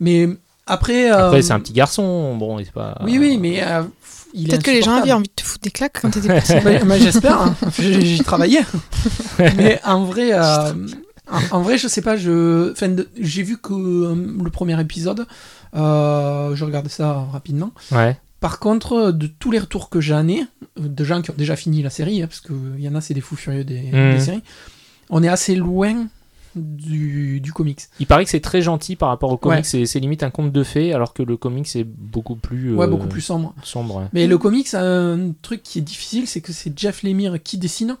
Mais 0.00 0.28
après. 0.66 1.10
Après, 1.10 1.38
euh, 1.38 1.42
c'est 1.42 1.52
un 1.52 1.60
petit 1.60 1.72
garçon, 1.72 2.36
bon, 2.36 2.58
c'est 2.58 2.72
pas. 2.72 2.98
Oui, 3.04 3.18
oui, 3.18 3.36
mais 3.38 3.62
euh, 3.62 3.82
Peut-être 4.34 4.62
que 4.62 4.70
les 4.70 4.80
gens 4.80 4.94
avaient 4.94 5.12
envie 5.12 5.28
de 5.28 5.32
te 5.36 5.42
foutre 5.42 5.62
des 5.64 5.70
claques 5.70 5.98
quand 6.00 6.08
t'étais 6.10 6.28
petit. 6.40 6.54
Bah, 6.64 6.84
bah, 6.86 6.98
J'espère, 6.98 7.40
hein. 7.42 7.54
J'ai- 7.78 8.00
j'y 8.00 8.22
travaillais. 8.22 8.62
Mais 9.56 9.78
en 9.84 10.04
vrai, 10.04 10.30
euh, 10.32 10.72
en, 11.30 11.58
en 11.58 11.62
vrai, 11.62 11.78
je 11.78 11.88
sais 11.88 12.02
pas, 12.02 12.16
je, 12.16 12.72
enfin, 12.72 12.94
j'ai 13.18 13.42
vu 13.42 13.56
que 13.58 13.72
euh, 13.72 14.14
le 14.42 14.50
premier 14.50 14.78
épisode, 14.80 15.26
euh, 15.74 16.54
je 16.54 16.64
regardais 16.64 16.88
ça 16.88 17.26
rapidement. 17.32 17.70
Ouais. 17.92 18.16
Par 18.40 18.58
contre, 18.58 19.12
de 19.12 19.26
tous 19.28 19.50
les 19.52 19.60
retours 19.60 19.88
que 19.88 20.00
j'en 20.00 20.26
ai, 20.26 20.40
euh, 20.40 20.88
de 20.88 21.04
gens 21.04 21.22
qui 21.22 21.30
ont 21.30 21.34
déjà 21.36 21.54
fini 21.56 21.80
la 21.82 21.90
série, 21.90 22.22
hein, 22.22 22.26
parce 22.26 22.40
qu'il 22.40 22.80
y 22.80 22.88
en 22.88 22.94
a, 22.94 23.00
c'est 23.00 23.14
des 23.14 23.20
fous 23.20 23.36
furieux 23.36 23.64
des, 23.64 23.80
des 23.90 24.20
séries, 24.20 24.42
on 25.10 25.22
est 25.22 25.28
assez 25.28 25.54
loin 25.54 26.06
du, 26.56 27.40
du 27.40 27.52
comics. 27.52 27.80
Il 28.00 28.06
paraît 28.06 28.24
que 28.24 28.30
c'est 28.30 28.40
très 28.40 28.60
gentil 28.60 28.96
par 28.96 29.08
rapport 29.08 29.30
au 29.30 29.36
comics, 29.36 29.64
Ouais. 29.72 29.86
c'est, 29.86 30.00
limite 30.00 30.22
un 30.22 30.30
conte 30.30 30.52
de 30.52 30.62
fées, 30.64 30.92
alors 30.92 31.14
que 31.14 31.22
le 31.22 31.36
comics 31.36 31.74
est 31.76 31.84
beaucoup 31.84 32.34
plus. 32.36 32.74
Ouais, 32.74 32.86
beaucoup 32.88 33.06
plus 33.06 33.20
sombre. 33.22 33.54
sombre. 33.62 33.96
ouais. 33.96 34.04
Mais 34.12 34.26
le 34.26 34.36
comics 34.38 34.74
a 34.74 34.82
un 34.82 35.32
truc 35.40 35.62
qui 35.62 35.78
est 35.78 35.82
difficile, 35.82 36.26
c'est 36.26 36.40
que 36.40 36.52
c'est 36.52 36.76
Jeff 36.78 37.04
Lemire 37.04 37.42
qui 37.42 37.58
dessine. 37.58 37.96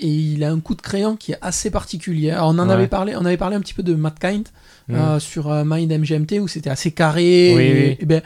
Et 0.00 0.08
il 0.08 0.44
a 0.44 0.50
un 0.52 0.60
coup 0.60 0.74
de 0.76 0.80
crayon 0.82 1.16
qui 1.16 1.32
est 1.32 1.38
assez 1.40 1.70
particulier. 1.70 2.30
Alors, 2.30 2.48
on 2.50 2.58
en 2.60 2.68
Ouais. 2.68 2.74
avait 2.74 2.86
parlé, 2.86 3.16
on 3.16 3.24
avait 3.24 3.36
parlé 3.36 3.56
un 3.56 3.60
petit 3.60 3.74
peu 3.74 3.82
de 3.82 3.94
Matt 3.94 4.18
Kind 4.20 4.46
Mm. 4.88 4.94
euh, 4.94 5.18
sur 5.20 5.50
euh, 5.50 5.64
Mind 5.66 5.90
MGMT 5.92 6.38
où 6.40 6.46
c'était 6.48 6.70
assez 6.70 6.92
carré. 6.92 7.52
Oui, 7.56 7.62
et, 7.62 7.72
oui. 7.90 7.96
et 8.00 8.06
ben, 8.06 8.22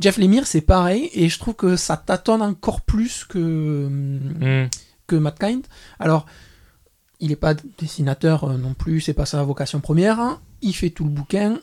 Jeff 0.00 0.18
Lemire 0.18 0.46
c'est 0.48 0.60
pareil 0.62 1.08
et 1.14 1.28
je 1.28 1.38
trouve 1.38 1.54
que 1.54 1.76
ça 1.76 1.96
tâtonne 1.96 2.42
encore 2.42 2.80
plus 2.80 3.24
que 3.24 3.38
Mm. 3.88 4.68
que 5.06 5.16
Matt 5.16 5.38
Kind. 5.38 5.62
Alors, 6.00 6.26
il 7.20 7.28
n'est 7.28 7.36
pas 7.36 7.54
dessinateur 7.78 8.44
euh, 8.44 8.56
non 8.56 8.74
plus, 8.74 9.00
c'est 9.00 9.14
pas 9.14 9.26
sa 9.26 9.42
vocation 9.44 9.78
première. 9.80 10.18
hein. 10.20 10.40
Il 10.60 10.74
fait 10.74 10.90
tout 10.90 11.04
le 11.04 11.10
bouquin. 11.10 11.60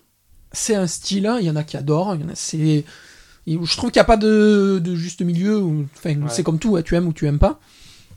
C'est 0.54 0.76
un 0.76 0.88
style, 0.88 1.28
hein. 1.28 1.38
il 1.42 1.46
y 1.46 1.50
en 1.50 1.56
a 1.58 1.64
qui 1.64 1.76
adorent, 1.78 2.16
il 2.16 2.22
y 2.22 2.24
en 2.24 2.30
a 2.30 2.36
c'est. 2.36 2.86
Je 3.46 3.78
trouve 3.78 3.92
qu'il 3.92 4.00
n'y 4.00 4.04
a 4.04 4.06
pas 4.06 4.18
de, 4.18 4.80
de 4.84 4.96
juste 4.96 5.22
milieu. 5.22 5.64
c'est 6.30 6.44
comme 6.44 6.60
tout, 6.60 6.76
hein, 6.78 6.82
tu 6.82 6.96
aimes 6.96 7.08
ou 7.08 7.14
tu 7.14 7.28
aimes 7.28 7.40
pas. 7.40 7.60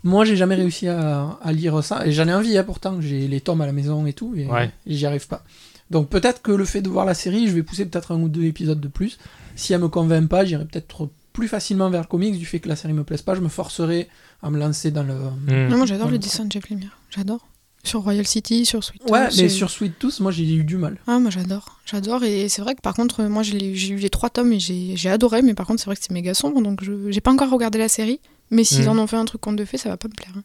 Moi, 0.05 0.25
j'ai 0.25 0.37
jamais 0.37 0.55
réussi 0.57 0.88
à, 0.88 1.38
à 1.43 1.53
lire 1.53 1.83
ça. 1.85 2.07
Et 2.07 2.12
j'en 2.12 2.27
ai 2.29 2.35
envie, 2.35 2.57
hein, 2.59 2.65
pourtant. 2.65 3.01
J'ai 3.01 3.29
les 3.29 3.41
tomes 3.41 3.61
à 3.61 3.67
la 3.67 3.73
maison 3.73 4.05
et 4.07 4.12
tout. 4.12 4.35
Et, 4.37 4.47
Ouais. 4.47 4.71
et 4.87 4.95
j'y 4.95 5.07
arrive 5.07 5.27
pas. 5.29 5.45
Donc 5.91 6.09
peut-être 6.09 6.41
que 6.43 6.53
le 6.53 6.65
fait 6.65 6.81
de 6.81 6.88
voir 6.88 7.05
la 7.05 7.15
série, 7.15 7.47
je 7.49 7.53
vais 7.53 7.62
pousser 7.62 7.85
peut-être 7.85 8.12
un 8.12 8.21
ou 8.21 8.29
deux 8.29 8.45
épisodes 8.45 8.81
de 8.81 8.88
plus. 8.88 9.19
Si 9.57 9.73
elle 9.75 9.81
me 9.83 9.88
convainc 9.88 10.29
pas, 10.29 10.45
j'irai 10.45 10.65
peut-être 10.65 11.11
plus 11.35 11.49
facilement 11.49 11.91
vers 11.91 12.01
le 12.01 12.07
comics. 12.07 12.38
Du 12.38 12.47
fait 12.47 12.61
que 12.61 12.69
la 12.69 12.77
série 12.77 12.95
me 12.95 13.05
plaise 13.05 13.21
pas, 13.23 13.35
je 13.35 13.41
me 13.41 13.49
forcerai 13.49 14.09
à 14.43 14.51
me 14.51 14.59
lancer 14.59 14.91
dans 14.91 15.03
le. 15.03 15.15
Mm. 15.15 15.69
Non, 15.69 15.77
moi 15.77 15.87
j'adore 15.87 16.07
Ouais. 16.07 16.12
le 16.12 16.19
dessin 16.19 16.47
de 16.47 16.53
Jeff 16.53 16.69
Lemire. 16.71 16.99
J'adore. 17.11 17.47
Sur 17.85 18.01
Royal 18.03 18.25
City, 18.27 18.65
sur 18.65 18.83
Sweet 18.85 19.03
Ouais, 19.11 19.19
House, 19.27 19.37
mais 19.43 19.49
sur 19.49 19.69
Sweet 19.69 19.99
Tooth, 19.99 20.21
moi 20.21 20.31
j'ai 20.31 20.45
eu 20.55 20.62
du 20.65 20.77
mal. 20.79 20.97
Ah, 21.09 21.19
moi 21.19 21.31
j'adore. 21.31 21.81
J'adore. 21.85 22.23
Et 22.25 22.49
c'est 22.49 22.62
vrai 22.62 22.75
que 22.77 22.81
par 22.81 22.95
contre, 22.95 23.25
moi 23.25 23.43
j'ai 23.43 23.73
eu 23.91 23.97
les 23.97 24.09
trois 24.09 24.31
tomes 24.31 24.53
et 24.53 24.61
j'ai 24.61 24.97
j'ai 24.97 25.11
adoré. 25.11 25.43
Mais 25.43 25.53
par 25.55 25.67
contre, 25.67 25.81
c'est 25.81 25.87
vrai 25.87 25.97
que 25.97 26.03
c'est 26.03 26.12
méga 26.12 26.33
sombre. 26.33 26.62
Donc 26.62 26.83
je 26.83 27.11
j'ai 27.11 27.21
pas 27.21 27.33
encore 27.33 27.51
regardé 27.51 27.79
la 27.79 27.88
série. 27.88 28.21
Mais 28.53 28.62
s'ils 28.65 28.85
Mm. 28.85 28.88
en 28.91 28.99
ont 28.99 29.07
fait 29.09 29.17
un 29.17 29.25
truc 29.25 29.41
conte 29.41 29.57
de 29.57 29.65
fait, 29.65 29.79
ça 29.79 29.88
va 29.88 29.97
pas 29.97 30.07
me 30.09 30.15
plaire. 30.15 30.33
hein. 30.37 30.43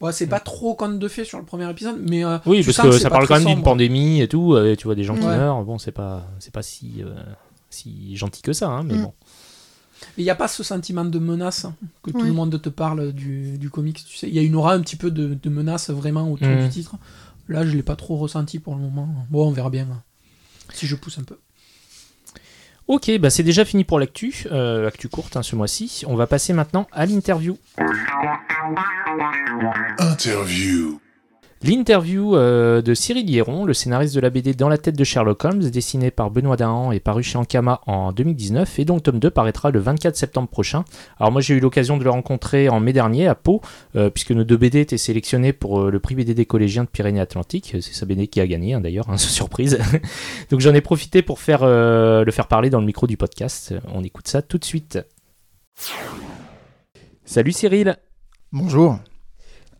Ouais, 0.00 0.12
c'est 0.12 0.26
pas 0.26 0.40
trop 0.40 0.74
conte 0.74 0.98
de 0.98 1.08
fait 1.08 1.24
sur 1.24 1.38
le 1.38 1.44
premier 1.44 1.68
épisode, 1.70 1.98
mais. 2.08 2.24
euh, 2.24 2.38
Oui, 2.46 2.62
parce 2.62 2.76
que 2.78 2.98
ça 2.98 3.08
parle 3.10 3.26
quand 3.26 3.34
même 3.40 3.44
d'une 3.46 3.62
pandémie 3.64 4.20
et 4.20 4.28
tout, 4.28 4.52
euh, 4.54 4.76
tu 4.76 4.84
vois 4.84 4.94
des 4.94 5.04
gens 5.04 5.14
qui 5.16 5.24
meurent, 5.24 5.64
bon, 5.64 5.78
c'est 5.78 5.90
pas, 5.92 6.26
c'est 6.38 6.52
pas 6.52 6.62
si, 6.62 7.02
euh, 7.02 7.14
si 7.70 8.14
gentil 8.16 8.42
que 8.42 8.52
ça, 8.52 8.68
hein, 8.68 8.82
mais 8.84 8.94
Mm. 8.94 9.02
bon. 9.02 9.14
Mais 10.18 10.22
il 10.22 10.24
n'y 10.24 10.30
a 10.30 10.34
pas 10.34 10.48
ce 10.48 10.62
sentiment 10.62 11.06
de 11.06 11.18
menace 11.18 11.64
hein, 11.64 11.74
que 12.02 12.10
tout 12.10 12.18
le 12.26 12.32
monde 12.34 12.60
te 12.60 12.68
parle 12.68 13.12
du, 13.14 13.56
du 13.56 13.70
comics. 13.70 14.04
Tu 14.06 14.16
sais, 14.18 14.28
il 14.28 14.34
y 14.34 14.38
a 14.38 14.42
une 14.42 14.54
aura 14.54 14.74
un 14.74 14.80
petit 14.82 14.96
peu 14.96 15.10
de, 15.10 15.32
de 15.34 15.48
menace 15.50 15.88
vraiment 15.88 16.30
autour 16.30 16.48
Mhm. 16.48 16.64
du 16.64 16.68
titre. 16.68 16.96
Là, 17.48 17.64
je 17.64 17.70
l'ai 17.74 17.82
pas 17.82 17.96
trop 17.96 18.16
ressenti 18.16 18.58
pour 18.58 18.74
le 18.74 18.82
moment. 18.82 19.08
Bon, 19.30 19.48
on 19.48 19.52
verra 19.52 19.70
bien 19.70 19.86
hein, 19.90 20.02
si 20.74 20.86
je 20.86 20.94
pousse 20.96 21.18
un 21.18 21.22
peu. 21.22 21.38
Ok, 22.88 23.10
bah 23.18 23.30
c'est 23.30 23.42
déjà 23.42 23.64
fini 23.64 23.82
pour 23.82 23.98
l'actu, 23.98 24.44
euh, 24.52 24.86
actu 24.86 25.08
courte 25.08 25.36
hein, 25.36 25.42
ce 25.42 25.56
mois-ci. 25.56 26.04
On 26.06 26.14
va 26.14 26.28
passer 26.28 26.52
maintenant 26.52 26.86
à 26.92 27.04
l'interview. 27.04 27.58
Interview. 29.98 31.00
L'interview 31.62 32.36
euh, 32.36 32.82
de 32.82 32.92
Cyril 32.92 33.30
Hieron, 33.30 33.64
le 33.64 33.72
scénariste 33.72 34.14
de 34.14 34.20
la 34.20 34.28
BD 34.28 34.52
Dans 34.52 34.68
la 34.68 34.76
tête 34.76 34.96
de 34.96 35.04
Sherlock 35.04 35.42
Holmes, 35.42 35.70
dessinée 35.70 36.10
par 36.10 36.30
Benoît 36.30 36.56
Dahan 36.56 36.92
et 36.92 37.00
paru 37.00 37.22
chez 37.22 37.38
Ankama 37.38 37.80
en 37.86 38.12
2019, 38.12 38.78
et 38.78 38.84
donc 38.84 39.02
tome 39.02 39.18
2 39.18 39.30
paraîtra 39.30 39.70
le 39.70 39.78
24 39.78 40.16
septembre 40.16 40.48
prochain. 40.48 40.84
Alors 41.18 41.32
moi 41.32 41.40
j'ai 41.40 41.54
eu 41.54 41.60
l'occasion 41.60 41.96
de 41.96 42.04
le 42.04 42.10
rencontrer 42.10 42.68
en 42.68 42.78
mai 42.78 42.92
dernier 42.92 43.26
à 43.26 43.34
Pau, 43.34 43.62
euh, 43.96 44.10
puisque 44.10 44.32
nos 44.32 44.44
deux 44.44 44.58
BD 44.58 44.80
étaient 44.80 44.98
sélectionnés 44.98 45.54
pour 45.54 45.80
euh, 45.80 45.90
le 45.90 45.98
prix 45.98 46.14
BD 46.14 46.34
des 46.34 46.44
collégiens 46.44 46.84
de 46.84 46.90
Pyrénées-Atlantiques, 46.90 47.76
c'est 47.80 47.94
sa 47.94 48.04
BD 48.04 48.28
qui 48.28 48.40
a 48.40 48.46
gagné 48.46 48.74
hein, 48.74 48.80
d'ailleurs, 48.82 49.08
hein, 49.08 49.16
surprise. 49.16 49.78
donc 50.50 50.60
j'en 50.60 50.74
ai 50.74 50.82
profité 50.82 51.22
pour 51.22 51.40
faire, 51.40 51.64
le 51.64 52.30
faire 52.32 52.48
parler 52.48 52.68
dans 52.68 52.80
le 52.80 52.86
micro 52.86 53.06
du 53.06 53.16
podcast, 53.16 53.74
on 53.94 54.04
écoute 54.04 54.28
ça 54.28 54.42
tout 54.42 54.58
de 54.58 54.64
suite. 54.64 54.98
Salut 57.24 57.52
Cyril 57.52 57.96
Bonjour. 58.52 58.98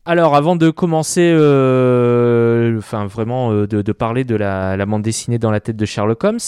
Alors, 0.06 0.36
avant 0.36 0.54
de 0.54 0.70
commencer, 0.70 1.28
euh, 1.34 2.80
vraiment 3.08 3.52
euh, 3.52 3.66
de, 3.66 3.92
parler 3.92 4.22
de 4.22 4.36
la, 4.36 4.86
bande 4.86 5.02
dessinée 5.02 5.38
dans 5.38 5.50
la 5.50 5.58
tête 5.58 5.76
de 5.76 5.84
Sherlock 5.84 6.22
Holmes, 6.22 6.38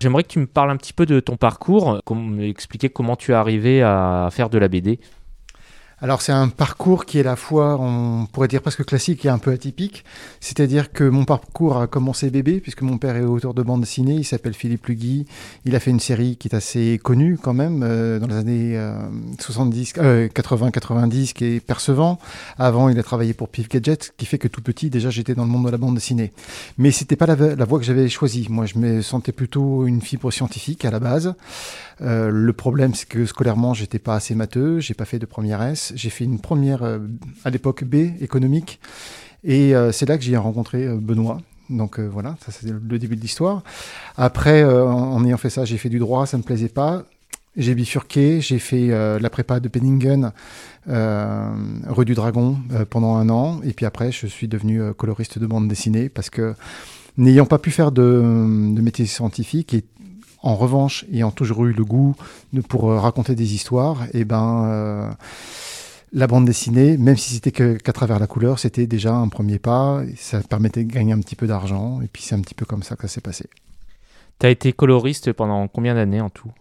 j'aimerais 0.00 0.22
que 0.22 0.28
tu 0.28 0.38
me 0.38 0.46
parles 0.46 0.70
un 0.70 0.76
petit 0.76 0.92
peu 0.92 1.06
de 1.06 1.18
ton 1.20 1.36
parcours, 1.36 2.00
expliquer 2.40 2.90
comment 2.90 3.16
tu 3.16 3.32
es 3.32 3.34
arrivé 3.34 3.82
à 3.82 4.28
faire 4.30 4.50
de 4.50 4.58
la 4.58 4.68
BD. 4.68 5.00
Alors 6.02 6.20
c'est 6.20 6.32
un 6.32 6.48
parcours 6.48 7.06
qui 7.06 7.16
est 7.16 7.22
à 7.22 7.24
la 7.24 7.36
fois, 7.36 7.78
on 7.80 8.26
pourrait 8.26 8.48
dire 8.48 8.60
presque 8.60 8.84
classique 8.84 9.24
et 9.24 9.30
un 9.30 9.38
peu 9.38 9.50
atypique. 9.50 10.04
C'est-à-dire 10.40 10.92
que 10.92 11.04
mon 11.04 11.24
parcours 11.24 11.78
a 11.78 11.86
commencé 11.86 12.28
bébé, 12.28 12.60
puisque 12.60 12.82
mon 12.82 12.98
père 12.98 13.16
est 13.16 13.22
auteur 13.22 13.54
de 13.54 13.62
bande 13.62 13.80
dessinée, 13.80 14.16
il 14.16 14.24
s'appelle 14.24 14.52
Philippe 14.52 14.84
Lugui. 14.88 15.24
Il 15.64 15.74
a 15.74 15.80
fait 15.80 15.90
une 15.90 16.00
série 16.00 16.36
qui 16.36 16.48
est 16.48 16.54
assez 16.54 17.00
connue 17.02 17.38
quand 17.40 17.54
même, 17.54 17.82
euh, 17.82 18.18
dans 18.18 18.26
les 18.26 18.36
années 18.36 18.76
euh, 18.76 18.98
70, 19.40 19.94
euh, 19.96 20.28
80-90, 20.28 21.32
qui 21.32 21.44
est 21.46 21.60
Percevant. 21.60 22.18
Avant, 22.58 22.90
il 22.90 22.98
a 22.98 23.02
travaillé 23.02 23.32
pour 23.32 23.48
Pif 23.48 23.70
Gadget, 23.70 24.04
ce 24.04 24.10
qui 24.18 24.26
fait 24.26 24.38
que 24.38 24.48
tout 24.48 24.60
petit, 24.60 24.90
déjà, 24.90 25.08
j'étais 25.08 25.34
dans 25.34 25.44
le 25.44 25.50
monde 25.50 25.64
de 25.64 25.70
la 25.70 25.78
bande 25.78 25.94
dessinée. 25.94 26.32
Mais 26.76 26.90
c'était 26.90 27.16
pas 27.16 27.24
la, 27.24 27.36
la 27.56 27.64
voie 27.64 27.78
que 27.78 27.86
j'avais 27.86 28.10
choisie. 28.10 28.46
Moi, 28.50 28.66
je 28.66 28.78
me 28.78 29.00
sentais 29.00 29.32
plutôt 29.32 29.86
une 29.86 30.02
fibre 30.02 30.30
scientifique 30.30 30.84
à 30.84 30.90
la 30.90 31.00
base. 31.00 31.34
Euh, 32.02 32.30
le 32.30 32.52
problème, 32.52 32.94
c'est 32.94 33.08
que 33.08 33.26
scolairement, 33.26 33.74
j'étais 33.74 33.98
pas 33.98 34.14
assez 34.14 34.34
matheux, 34.34 34.80
j'ai 34.80 34.94
pas 34.94 35.04
fait 35.04 35.18
de 35.18 35.26
première 35.26 35.62
S. 35.62 35.92
J'ai 35.96 36.10
fait 36.10 36.24
une 36.24 36.38
première, 36.38 36.82
euh, 36.82 36.98
à 37.44 37.50
l'époque 37.50 37.84
B, 37.84 37.94
économique. 38.20 38.80
Et 39.44 39.74
euh, 39.74 39.92
c'est 39.92 40.06
là 40.06 40.18
que 40.18 40.24
j'ai 40.24 40.36
rencontré 40.36 40.86
Benoît. 40.88 41.38
Donc 41.68 41.98
voilà, 41.98 42.36
ça 42.44 42.52
c'est 42.52 42.70
le 42.70 42.98
début 42.98 43.16
de 43.16 43.20
l'histoire. 43.20 43.64
Après, 44.16 44.64
en, 44.64 45.14
en 45.14 45.24
ayant 45.24 45.36
fait 45.36 45.50
ça, 45.50 45.64
j'ai 45.64 45.78
fait 45.78 45.88
du 45.88 45.98
droit, 45.98 46.24
ça 46.24 46.38
me 46.38 46.44
plaisait 46.44 46.68
pas. 46.68 47.04
J'ai 47.56 47.74
bifurqué, 47.74 48.42
j'ai 48.42 48.58
fait 48.58 48.90
euh, 48.90 49.18
la 49.18 49.30
prépa 49.30 49.60
de 49.60 49.68
Penningen, 49.68 50.32
euh, 50.88 51.50
rue 51.86 52.04
du 52.04 52.14
Dragon, 52.14 52.58
euh, 52.72 52.84
pendant 52.84 53.16
un 53.16 53.30
an. 53.30 53.60
Et 53.64 53.72
puis 53.72 53.86
après, 53.86 54.12
je 54.12 54.26
suis 54.26 54.46
devenu 54.46 54.92
coloriste 54.92 55.38
de 55.38 55.46
bande 55.46 55.66
dessinée 55.66 56.10
parce 56.10 56.28
que 56.28 56.54
n'ayant 57.16 57.46
pas 57.46 57.58
pu 57.58 57.70
faire 57.70 57.92
de, 57.92 58.02
de 58.02 58.80
métier 58.82 59.06
scientifique 59.06 59.72
et 59.72 59.84
en 60.46 60.54
revanche, 60.54 61.04
ayant 61.12 61.32
toujours 61.32 61.66
eu 61.66 61.72
le 61.72 61.84
goût 61.84 62.14
de, 62.52 62.60
pour 62.60 62.90
euh, 62.90 63.00
raconter 63.00 63.34
des 63.34 63.54
histoires, 63.54 64.06
et 64.14 64.24
ben 64.24 64.64
euh, 64.66 65.10
la 66.12 66.28
bande 66.28 66.46
dessinée, 66.46 66.96
même 66.96 67.16
si 67.16 67.34
c'était 67.34 67.50
qu'à 67.50 67.92
travers 67.92 68.20
la 68.20 68.28
couleur, 68.28 68.60
c'était 68.60 68.86
déjà 68.86 69.12
un 69.12 69.28
premier 69.28 69.58
pas. 69.58 70.02
Ça 70.16 70.40
permettait 70.40 70.84
de 70.84 70.92
gagner 70.92 71.12
un 71.12 71.18
petit 71.18 71.34
peu 71.34 71.48
d'argent. 71.48 72.00
Et 72.00 72.06
puis 72.06 72.22
c'est 72.22 72.36
un 72.36 72.40
petit 72.40 72.54
peu 72.54 72.64
comme 72.64 72.84
ça 72.84 72.94
que 72.94 73.02
ça 73.02 73.08
s'est 73.08 73.20
passé. 73.20 73.50
Tu 74.38 74.46
as 74.46 74.50
été 74.50 74.72
coloriste 74.72 75.32
pendant 75.32 75.66
combien 75.66 75.94
d'années 75.94 76.20
en 76.20 76.30
tout? 76.30 76.52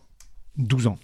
12 0.57 0.87
ans. 0.87 0.97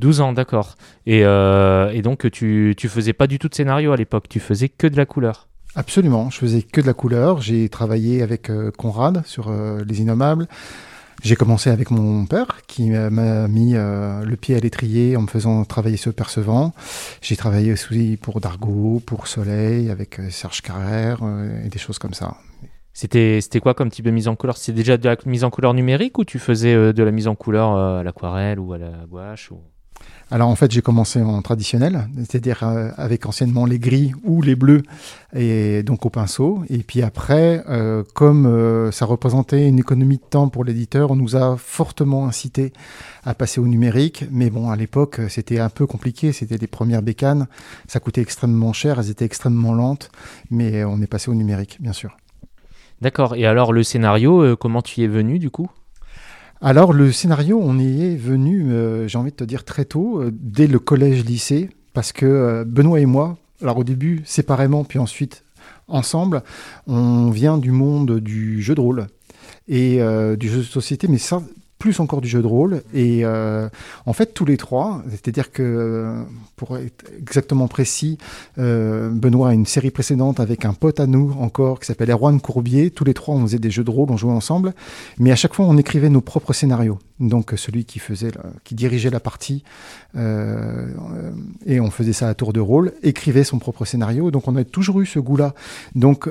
12 0.00 0.20
ans, 0.20 0.32
d'accord. 0.32 0.74
Et, 1.06 1.24
euh, 1.24 1.92
et 1.92 2.02
donc 2.02 2.28
tu, 2.32 2.74
tu 2.76 2.88
faisais 2.88 3.12
pas 3.12 3.28
du 3.28 3.38
tout 3.38 3.48
de 3.48 3.54
scénario 3.54 3.92
à 3.92 3.96
l'époque, 3.96 4.28
tu 4.28 4.40
faisais 4.40 4.68
que 4.68 4.88
de 4.88 4.96
la 4.96 5.06
couleur. 5.06 5.48
Absolument, 5.76 6.30
je 6.30 6.38
faisais 6.38 6.62
que 6.62 6.80
de 6.80 6.86
la 6.86 6.94
couleur. 6.94 7.40
J'ai 7.40 7.68
travaillé 7.68 8.22
avec 8.22 8.50
euh, 8.50 8.70
Conrad 8.70 9.24
sur 9.26 9.48
euh, 9.48 9.82
Les 9.86 10.00
Innommables. 10.00 10.48
J'ai 11.24 11.36
commencé 11.36 11.70
avec 11.70 11.90
mon 11.90 12.26
père 12.26 12.60
qui 12.66 12.90
m'a 12.90 13.48
mis 13.48 13.76
euh, 13.76 14.22
le 14.24 14.36
pied 14.36 14.56
à 14.56 14.60
l'étrier 14.60 15.16
en 15.16 15.22
me 15.22 15.26
faisant 15.26 15.64
travailler 15.64 15.96
sur 15.96 16.12
Percevant. 16.12 16.74
J'ai 17.22 17.34
travaillé 17.34 17.72
aussi 17.72 18.18
pour 18.20 18.42
Dargaud, 18.42 19.00
pour 19.06 19.26
Soleil, 19.26 19.90
avec 19.90 20.20
euh, 20.20 20.28
Serge 20.28 20.60
Carrère 20.60 21.20
euh, 21.22 21.64
et 21.64 21.70
des 21.70 21.78
choses 21.78 21.98
comme 21.98 22.12
ça. 22.12 22.36
C'était 22.92 23.40
quoi 23.62 23.72
comme 23.72 23.90
type 23.90 24.04
de 24.04 24.10
mise 24.10 24.28
en 24.28 24.36
couleur? 24.36 24.58
C'était 24.58 24.76
déjà 24.76 24.98
de 24.98 25.08
la 25.08 25.16
mise 25.24 25.44
en 25.44 25.50
couleur 25.50 25.72
numérique 25.72 26.18
ou 26.18 26.24
tu 26.26 26.38
faisais 26.38 26.92
de 26.92 27.02
la 27.02 27.10
mise 27.10 27.26
en 27.26 27.34
couleur 27.34 27.74
à 27.74 28.02
l'aquarelle 28.02 28.60
ou 28.60 28.74
à 28.74 28.78
la 28.78 29.06
gouache 29.08 29.50
ou... 29.50 29.62
Alors 30.30 30.48
en 30.48 30.54
fait, 30.56 30.70
j'ai 30.72 30.80
commencé 30.80 31.20
en 31.20 31.42
traditionnel, 31.42 32.08
c'est-à-dire 32.16 32.62
euh, 32.62 32.90
avec 32.96 33.26
anciennement 33.26 33.66
les 33.66 33.78
gris 33.78 34.12
ou 34.24 34.40
les 34.40 34.56
bleus, 34.56 34.82
et 35.34 35.82
donc 35.82 36.06
au 36.06 36.10
pinceau. 36.10 36.64
Et 36.70 36.78
puis 36.78 37.02
après, 37.02 37.62
euh, 37.68 38.02
comme 38.14 38.46
euh, 38.46 38.90
ça 38.90 39.04
représentait 39.04 39.68
une 39.68 39.78
économie 39.78 40.16
de 40.16 40.22
temps 40.22 40.48
pour 40.48 40.64
l'éditeur, 40.64 41.10
on 41.10 41.16
nous 41.16 41.36
a 41.36 41.56
fortement 41.58 42.26
incité 42.26 42.72
à 43.24 43.34
passer 43.34 43.60
au 43.60 43.66
numérique. 43.66 44.24
Mais 44.30 44.48
bon, 44.48 44.70
à 44.70 44.76
l'époque, 44.76 45.20
c'était 45.28 45.60
un 45.60 45.68
peu 45.68 45.86
compliqué. 45.86 46.32
C'était 46.32 46.56
les 46.56 46.66
premières 46.66 47.02
bécanes, 47.02 47.46
ça 47.86 48.00
coûtait 48.00 48.22
extrêmement 48.22 48.72
cher, 48.72 48.98
elles 48.98 49.10
étaient 49.10 49.26
extrêmement 49.26 49.74
lentes, 49.74 50.10
mais 50.50 50.84
on 50.84 51.00
est 51.02 51.06
passé 51.06 51.30
au 51.30 51.34
numérique, 51.34 51.78
bien 51.80 51.92
sûr. 51.92 52.16
D'accord. 53.02 53.34
Et 53.34 53.44
alors 53.44 53.72
le 53.72 53.82
scénario, 53.82 54.56
comment 54.56 54.80
tu 54.80 55.00
y 55.00 55.04
es 55.04 55.08
venu 55.08 55.38
du 55.38 55.50
coup? 55.50 55.68
Alors 56.60 56.92
le 56.92 57.12
scénario, 57.12 57.60
on 57.62 57.78
y 57.78 58.04
est 58.04 58.16
venu, 58.16 58.72
euh, 58.72 59.08
j'ai 59.08 59.18
envie 59.18 59.30
de 59.30 59.36
te 59.36 59.44
dire 59.44 59.64
très 59.64 59.84
tôt, 59.84 60.20
euh, 60.20 60.30
dès 60.32 60.66
le 60.66 60.78
collège-lycée, 60.78 61.70
parce 61.92 62.12
que 62.12 62.26
euh, 62.26 62.64
Benoît 62.64 63.00
et 63.00 63.06
moi, 63.06 63.36
alors 63.60 63.78
au 63.78 63.84
début 63.84 64.22
séparément, 64.24 64.84
puis 64.84 64.98
ensuite 64.98 65.44
ensemble, 65.88 66.42
on 66.86 67.30
vient 67.30 67.58
du 67.58 67.70
monde 67.70 68.20
du 68.20 68.62
jeu 68.62 68.74
de 68.74 68.80
rôle 68.80 69.06
et 69.68 69.98
du 70.36 70.48
jeu 70.48 70.58
de 70.58 70.62
société, 70.62 71.08
mais 71.08 71.18
ça 71.18 71.42
plus 71.78 72.00
encore 72.00 72.20
du 72.20 72.28
jeu 72.28 72.40
de 72.40 72.46
rôle. 72.46 72.82
Et 72.94 73.24
euh, 73.24 73.68
en 74.06 74.12
fait, 74.12 74.32
tous 74.32 74.44
les 74.44 74.56
trois, 74.56 75.02
c'est-à-dire 75.10 75.52
que, 75.52 76.24
pour 76.56 76.76
être 76.78 77.04
exactement 77.18 77.68
précis, 77.68 78.18
euh, 78.58 79.10
Benoît 79.10 79.50
a 79.50 79.54
une 79.54 79.66
série 79.66 79.90
précédente 79.90 80.40
avec 80.40 80.64
un 80.64 80.72
pote 80.72 81.00
à 81.00 81.06
nous 81.06 81.34
encore 81.38 81.80
qui 81.80 81.86
s'appelle 81.86 82.10
Erwan 82.10 82.40
Courbier. 82.40 82.90
Tous 82.90 83.04
les 83.04 83.14
trois, 83.14 83.34
on 83.34 83.42
faisait 83.42 83.58
des 83.58 83.70
jeux 83.70 83.84
de 83.84 83.90
rôle, 83.90 84.10
on 84.10 84.16
jouait 84.16 84.32
ensemble. 84.32 84.72
Mais 85.18 85.30
à 85.30 85.36
chaque 85.36 85.54
fois, 85.54 85.66
on 85.66 85.76
écrivait 85.76 86.08
nos 86.08 86.20
propres 86.20 86.52
scénarios. 86.52 86.98
Donc, 87.20 87.52
celui 87.56 87.84
qui 87.84 87.98
faisait, 87.98 88.32
qui 88.64 88.74
dirigeait 88.74 89.10
la 89.10 89.20
partie, 89.20 89.62
euh, 90.16 90.88
et 91.66 91.80
on 91.80 91.90
faisait 91.90 92.12
ça 92.12 92.28
à 92.28 92.34
tour 92.34 92.52
de 92.52 92.60
rôle, 92.60 92.92
écrivait 93.02 93.44
son 93.44 93.58
propre 93.58 93.84
scénario. 93.84 94.30
Donc, 94.30 94.48
on 94.48 94.56
a 94.56 94.64
toujours 94.64 95.00
eu 95.00 95.06
ce 95.06 95.18
goût-là. 95.18 95.54
Donc, 95.94 96.28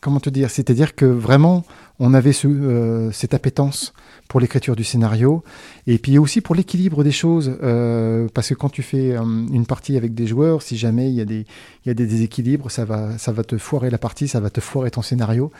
comment 0.00 0.20
te 0.20 0.30
dire? 0.30 0.50
C'est-à-dire 0.50 0.94
que 0.94 1.04
vraiment, 1.04 1.64
on 2.00 2.14
avait 2.14 2.32
ce, 2.32 3.10
cette 3.12 3.34
appétence 3.34 3.92
pour 4.28 4.40
l'écriture 4.40 4.76
du 4.76 4.84
scénario 4.84 5.42
et 5.86 5.98
puis 5.98 6.18
aussi 6.18 6.40
pour 6.42 6.54
l'équilibre 6.54 7.02
des 7.02 7.10
choses 7.10 7.56
euh, 7.62 8.28
parce 8.34 8.50
que 8.50 8.54
quand 8.54 8.68
tu 8.68 8.82
fais 8.82 9.16
euh, 9.16 9.22
une 9.22 9.64
partie 9.64 9.96
avec 9.96 10.14
des 10.14 10.26
joueurs 10.26 10.60
si 10.62 10.76
jamais 10.76 11.08
il 11.08 11.14
y 11.14 11.20
a 11.20 11.24
des 11.24 11.46
il 11.84 11.88
y 11.88 11.90
a 11.90 11.94
des 11.94 12.06
déséquilibres 12.06 12.70
ça 12.70 12.84
va 12.84 13.16
ça 13.16 13.32
va 13.32 13.42
te 13.42 13.56
foirer 13.56 13.88
la 13.88 13.98
partie 13.98 14.28
ça 14.28 14.38
va 14.38 14.50
te 14.50 14.60
foirer 14.60 14.90
ton 14.90 15.02
scénario 15.02 15.50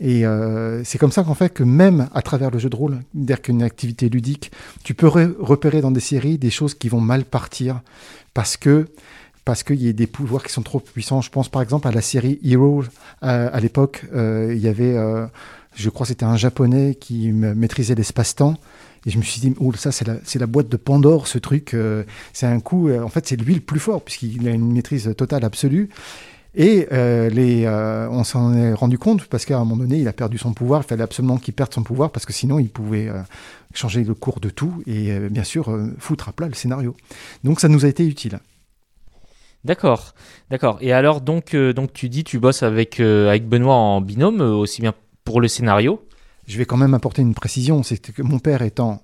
et 0.00 0.26
euh, 0.26 0.82
c'est 0.82 0.96
comme 0.98 1.12
ça 1.12 1.24
qu'en 1.24 1.34
fait 1.34 1.52
que 1.52 1.62
même 1.62 2.08
à 2.14 2.22
travers 2.22 2.50
le 2.50 2.58
jeu 2.58 2.70
de 2.70 2.76
rôle 2.76 3.00
dire 3.14 3.42
qu'une 3.42 3.62
activité 3.62 4.08
ludique 4.08 4.50
tu 4.82 4.94
peux 4.94 5.08
re- 5.08 5.34
repérer 5.38 5.82
dans 5.82 5.90
des 5.90 6.00
séries 6.00 6.38
des 6.38 6.50
choses 6.50 6.74
qui 6.74 6.88
vont 6.88 7.00
mal 7.00 7.24
partir 7.24 7.82
parce 8.32 8.56
que 8.56 8.86
parce 9.44 9.62
qu'il 9.62 9.80
y 9.80 9.88
a 9.88 9.92
des 9.92 10.08
pouvoirs 10.08 10.42
qui 10.42 10.52
sont 10.52 10.62
trop 10.62 10.80
puissants. 10.80 11.20
Je 11.20 11.30
pense 11.30 11.48
par 11.48 11.62
exemple 11.62 11.86
à 11.86 11.92
la 11.92 12.00
série 12.00 12.40
Heroes. 12.42 12.86
Euh, 13.22 13.48
à 13.52 13.60
l'époque, 13.60 14.04
il 14.12 14.58
y 14.58 14.66
avait, 14.66 14.96
je 15.76 15.90
crois 15.90 16.04
que 16.04 16.08
c'était 16.08 16.24
un 16.24 16.36
japonais 16.36 16.96
qui 16.96 17.30
ma- 17.32 17.54
maîtrisait 17.54 17.94
l'espace-temps. 17.94 18.56
Et 19.06 19.10
je 19.10 19.18
me 19.18 19.22
suis 19.22 19.40
dit, 19.40 19.54
oh, 19.60 19.72
ça, 19.74 19.92
c'est 19.92 20.04
la, 20.04 20.16
la 20.34 20.46
boîte 20.46 20.68
de 20.68 20.76
Pandore, 20.76 21.28
ce 21.28 21.38
truc. 21.38 21.74
euh, 21.74 22.02
c'est 22.32 22.46
un 22.46 22.58
coup, 22.58 22.88
euh, 22.88 23.02
en 23.02 23.08
fait, 23.08 23.24
c'est 23.24 23.36
lui 23.36 23.54
le 23.54 23.60
plus 23.60 23.78
fort, 23.78 24.02
puisqu'il 24.02 24.48
a 24.48 24.50
une 24.50 24.72
maîtrise 24.72 25.14
totale, 25.16 25.44
absolue. 25.44 25.90
Et 26.56 26.88
euh, 26.90 27.28
les, 27.28 27.68
on 28.10 28.24
s'en 28.24 28.52
est 28.54 28.72
rendu 28.72 28.98
compte 28.98 29.26
parce 29.26 29.44
qu'à 29.44 29.56
un 29.58 29.64
moment 29.64 29.76
donné, 29.76 29.98
il 29.98 30.08
a 30.08 30.12
perdu 30.12 30.38
son 30.38 30.54
pouvoir. 30.54 30.82
Il 30.82 30.88
fallait 30.88 31.04
absolument 31.04 31.36
qu'il 31.36 31.54
perde 31.54 31.72
son 31.72 31.84
pouvoir 31.84 32.10
parce 32.10 32.26
que 32.26 32.32
sinon, 32.32 32.58
il 32.58 32.70
pouvait 32.70 33.08
changer 33.74 34.02
le 34.02 34.14
cours 34.14 34.40
de 34.40 34.48
tout 34.48 34.82
et 34.86 35.18
bien 35.28 35.44
sûr 35.44 35.78
foutre 35.98 36.30
à 36.30 36.32
plat 36.32 36.48
le 36.48 36.54
scénario. 36.54 36.96
Donc, 37.44 37.60
ça 37.60 37.68
nous 37.68 37.84
a 37.84 37.88
été 37.88 38.06
utile. 38.06 38.40
D'accord, 39.64 40.14
d'accord. 40.48 40.78
Et 40.80 40.92
alors 40.92 41.20
donc 41.20 41.54
donc 41.56 41.92
tu 41.92 42.08
dis 42.08 42.22
tu 42.22 42.38
bosses 42.38 42.62
avec 42.62 43.00
avec 43.00 43.48
Benoît 43.48 43.74
en 43.74 44.00
binôme 44.00 44.40
aussi 44.40 44.80
bien 44.80 44.94
pour 45.26 45.42
le 45.42 45.48
scénario. 45.48 46.00
Je 46.46 46.56
vais 46.56 46.64
quand 46.64 46.78
même 46.78 46.94
apporter 46.94 47.20
une 47.20 47.34
précision, 47.34 47.82
c'est 47.82 47.98
que 47.98 48.22
mon 48.22 48.38
père 48.38 48.62
étant 48.62 49.02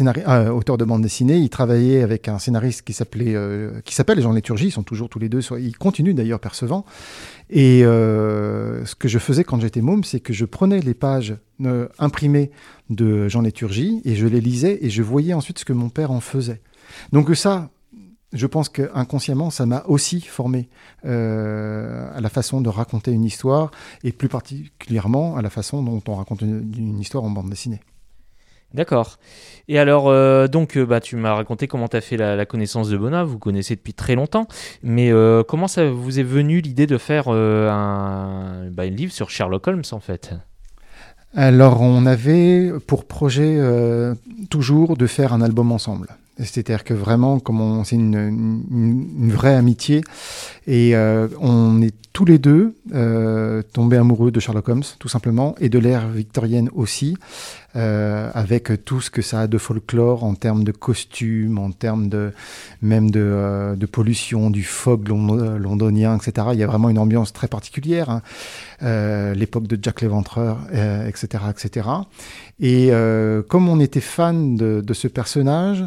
euh, 0.00 0.48
auteur 0.48 0.78
de 0.78 0.84
bande 0.86 1.02
dessinée. 1.02 1.36
Il 1.36 1.50
travaillait 1.50 2.02
avec 2.02 2.28
un 2.28 2.38
scénariste 2.38 2.82
qui 2.82 2.94
s'appelait, 2.94 3.34
euh, 3.34 3.82
qui 3.84 3.94
s'appelle 3.94 4.18
Jean 4.18 4.32
Léturgie. 4.32 4.68
Ils 4.68 4.72
sont 4.72 4.82
toujours 4.82 5.10
tous 5.10 5.18
les 5.18 5.28
deux. 5.28 5.40
Ils 5.58 5.76
continuent 5.76 6.14
d'ailleurs 6.14 6.40
percevant. 6.40 6.86
Et 7.50 7.84
euh, 7.84 8.86
ce 8.86 8.94
que 8.94 9.08
je 9.08 9.18
faisais 9.18 9.44
quand 9.44 9.60
j'étais 9.60 9.82
môme, 9.82 10.02
c'est 10.02 10.20
que 10.20 10.32
je 10.32 10.46
prenais 10.46 10.80
les 10.80 10.94
pages 10.94 11.36
imprimées 11.98 12.50
de 12.88 13.28
Jean 13.28 13.42
Léturgie 13.42 14.00
et 14.06 14.14
je 14.14 14.26
les 14.26 14.40
lisais 14.40 14.78
et 14.80 14.88
je 14.88 15.02
voyais 15.02 15.34
ensuite 15.34 15.58
ce 15.58 15.66
que 15.66 15.74
mon 15.74 15.90
père 15.90 16.10
en 16.10 16.20
faisait. 16.20 16.62
Donc 17.12 17.34
ça, 17.36 17.70
je 18.34 18.46
pense 18.46 18.68
qu'inconsciemment, 18.68 19.48
ça 19.50 19.64
m'a 19.64 19.84
aussi 19.86 20.20
formé 20.20 20.68
euh, 21.06 22.06
à 22.14 22.20
la 22.20 22.28
façon 22.28 22.60
de 22.60 22.68
raconter 22.68 23.12
une 23.12 23.24
histoire 23.24 23.70
et 24.02 24.12
plus 24.12 24.28
particulièrement 24.28 25.36
à 25.36 25.42
la 25.42 25.50
façon 25.50 25.82
dont 25.82 26.02
on 26.08 26.16
raconte 26.16 26.42
une, 26.42 26.70
une 26.76 27.00
histoire 27.00 27.24
en 27.24 27.30
bande 27.30 27.48
dessinée. 27.48 27.80
D'accord. 28.74 29.18
Et 29.68 29.78
alors, 29.78 30.08
euh, 30.08 30.48
donc, 30.48 30.76
euh, 30.76 30.84
bah, 30.84 31.00
tu 31.00 31.14
m'as 31.14 31.32
raconté 31.32 31.68
comment 31.68 31.86
tu 31.86 31.96
as 31.96 32.00
fait 32.00 32.16
la, 32.16 32.34
la 32.34 32.44
connaissance 32.44 32.88
de 32.88 32.96
Benoît, 32.96 33.22
vous 33.22 33.38
connaissez 33.38 33.76
depuis 33.76 33.94
très 33.94 34.16
longtemps, 34.16 34.48
mais 34.82 35.12
euh, 35.12 35.44
comment 35.44 35.68
ça 35.68 35.88
vous 35.88 36.18
est 36.18 36.24
venu 36.24 36.60
l'idée 36.60 36.88
de 36.88 36.98
faire 36.98 37.28
un, 37.28 38.68
bah, 38.72 38.82
un 38.82 38.90
livre 38.90 39.12
sur 39.12 39.30
Sherlock 39.30 39.68
Holmes, 39.68 39.84
en 39.92 40.00
fait? 40.00 40.34
Alors, 41.36 41.82
on 41.82 42.04
avait 42.04 42.72
pour 42.86 43.06
projet 43.06 43.58
toujours 44.50 44.96
de 44.96 45.06
faire 45.06 45.32
un 45.32 45.40
album 45.40 45.72
ensemble. 45.72 46.08
C'est-à-dire 46.38 46.82
que 46.84 46.94
vraiment, 46.94 47.38
comme 47.40 47.82
c'est 47.84 47.96
une, 47.96 48.14
une- 48.16 49.08
une 49.24 49.30
vraie 49.32 49.54
amitié, 49.54 50.02
et 50.66 50.96
euh, 50.96 51.28
on 51.40 51.80
est 51.82 51.94
tous 52.12 52.24
les 52.24 52.38
deux 52.38 52.76
euh, 52.94 53.62
tombés 53.72 53.96
amoureux 53.96 54.30
de 54.30 54.38
Sherlock 54.40 54.68
Holmes, 54.68 54.82
tout 54.98 55.08
simplement, 55.08 55.54
et 55.60 55.68
de 55.68 55.78
l'ère 55.80 56.08
victorienne 56.08 56.70
aussi, 56.74 57.16
euh, 57.76 58.30
avec 58.34 58.84
tout 58.84 59.00
ce 59.00 59.10
que 59.10 59.20
ça 59.20 59.40
a 59.42 59.46
de 59.48 59.58
folklore 59.58 60.22
en 60.22 60.34
termes 60.34 60.62
de 60.62 60.70
costumes, 60.70 61.58
en 61.58 61.72
termes 61.72 62.08
de 62.08 62.32
même 62.82 63.10
de, 63.10 63.20
euh, 63.20 63.74
de 63.74 63.86
pollution, 63.86 64.50
du 64.50 64.62
fog 64.62 65.08
lon- 65.08 65.56
londonien, 65.58 66.16
etc. 66.16 66.48
Il 66.52 66.58
y 66.58 66.62
a 66.62 66.68
vraiment 66.68 66.88
une 66.88 66.98
ambiance 66.98 67.32
très 67.32 67.48
particulière. 67.48 68.10
hein. 68.10 68.22
Euh, 68.82 69.34
l'époque 69.34 69.66
de 69.66 69.78
Jack 69.82 70.00
l'Éventreur, 70.02 70.58
euh, 70.72 71.08
etc., 71.08 71.44
etc. 71.50 71.88
Et 72.60 72.88
euh, 72.90 73.42
comme 73.42 73.68
on 73.68 73.80
était 73.80 74.00
fan 74.00 74.56
de, 74.56 74.92
ce 74.92 75.08
personnage, 75.08 75.84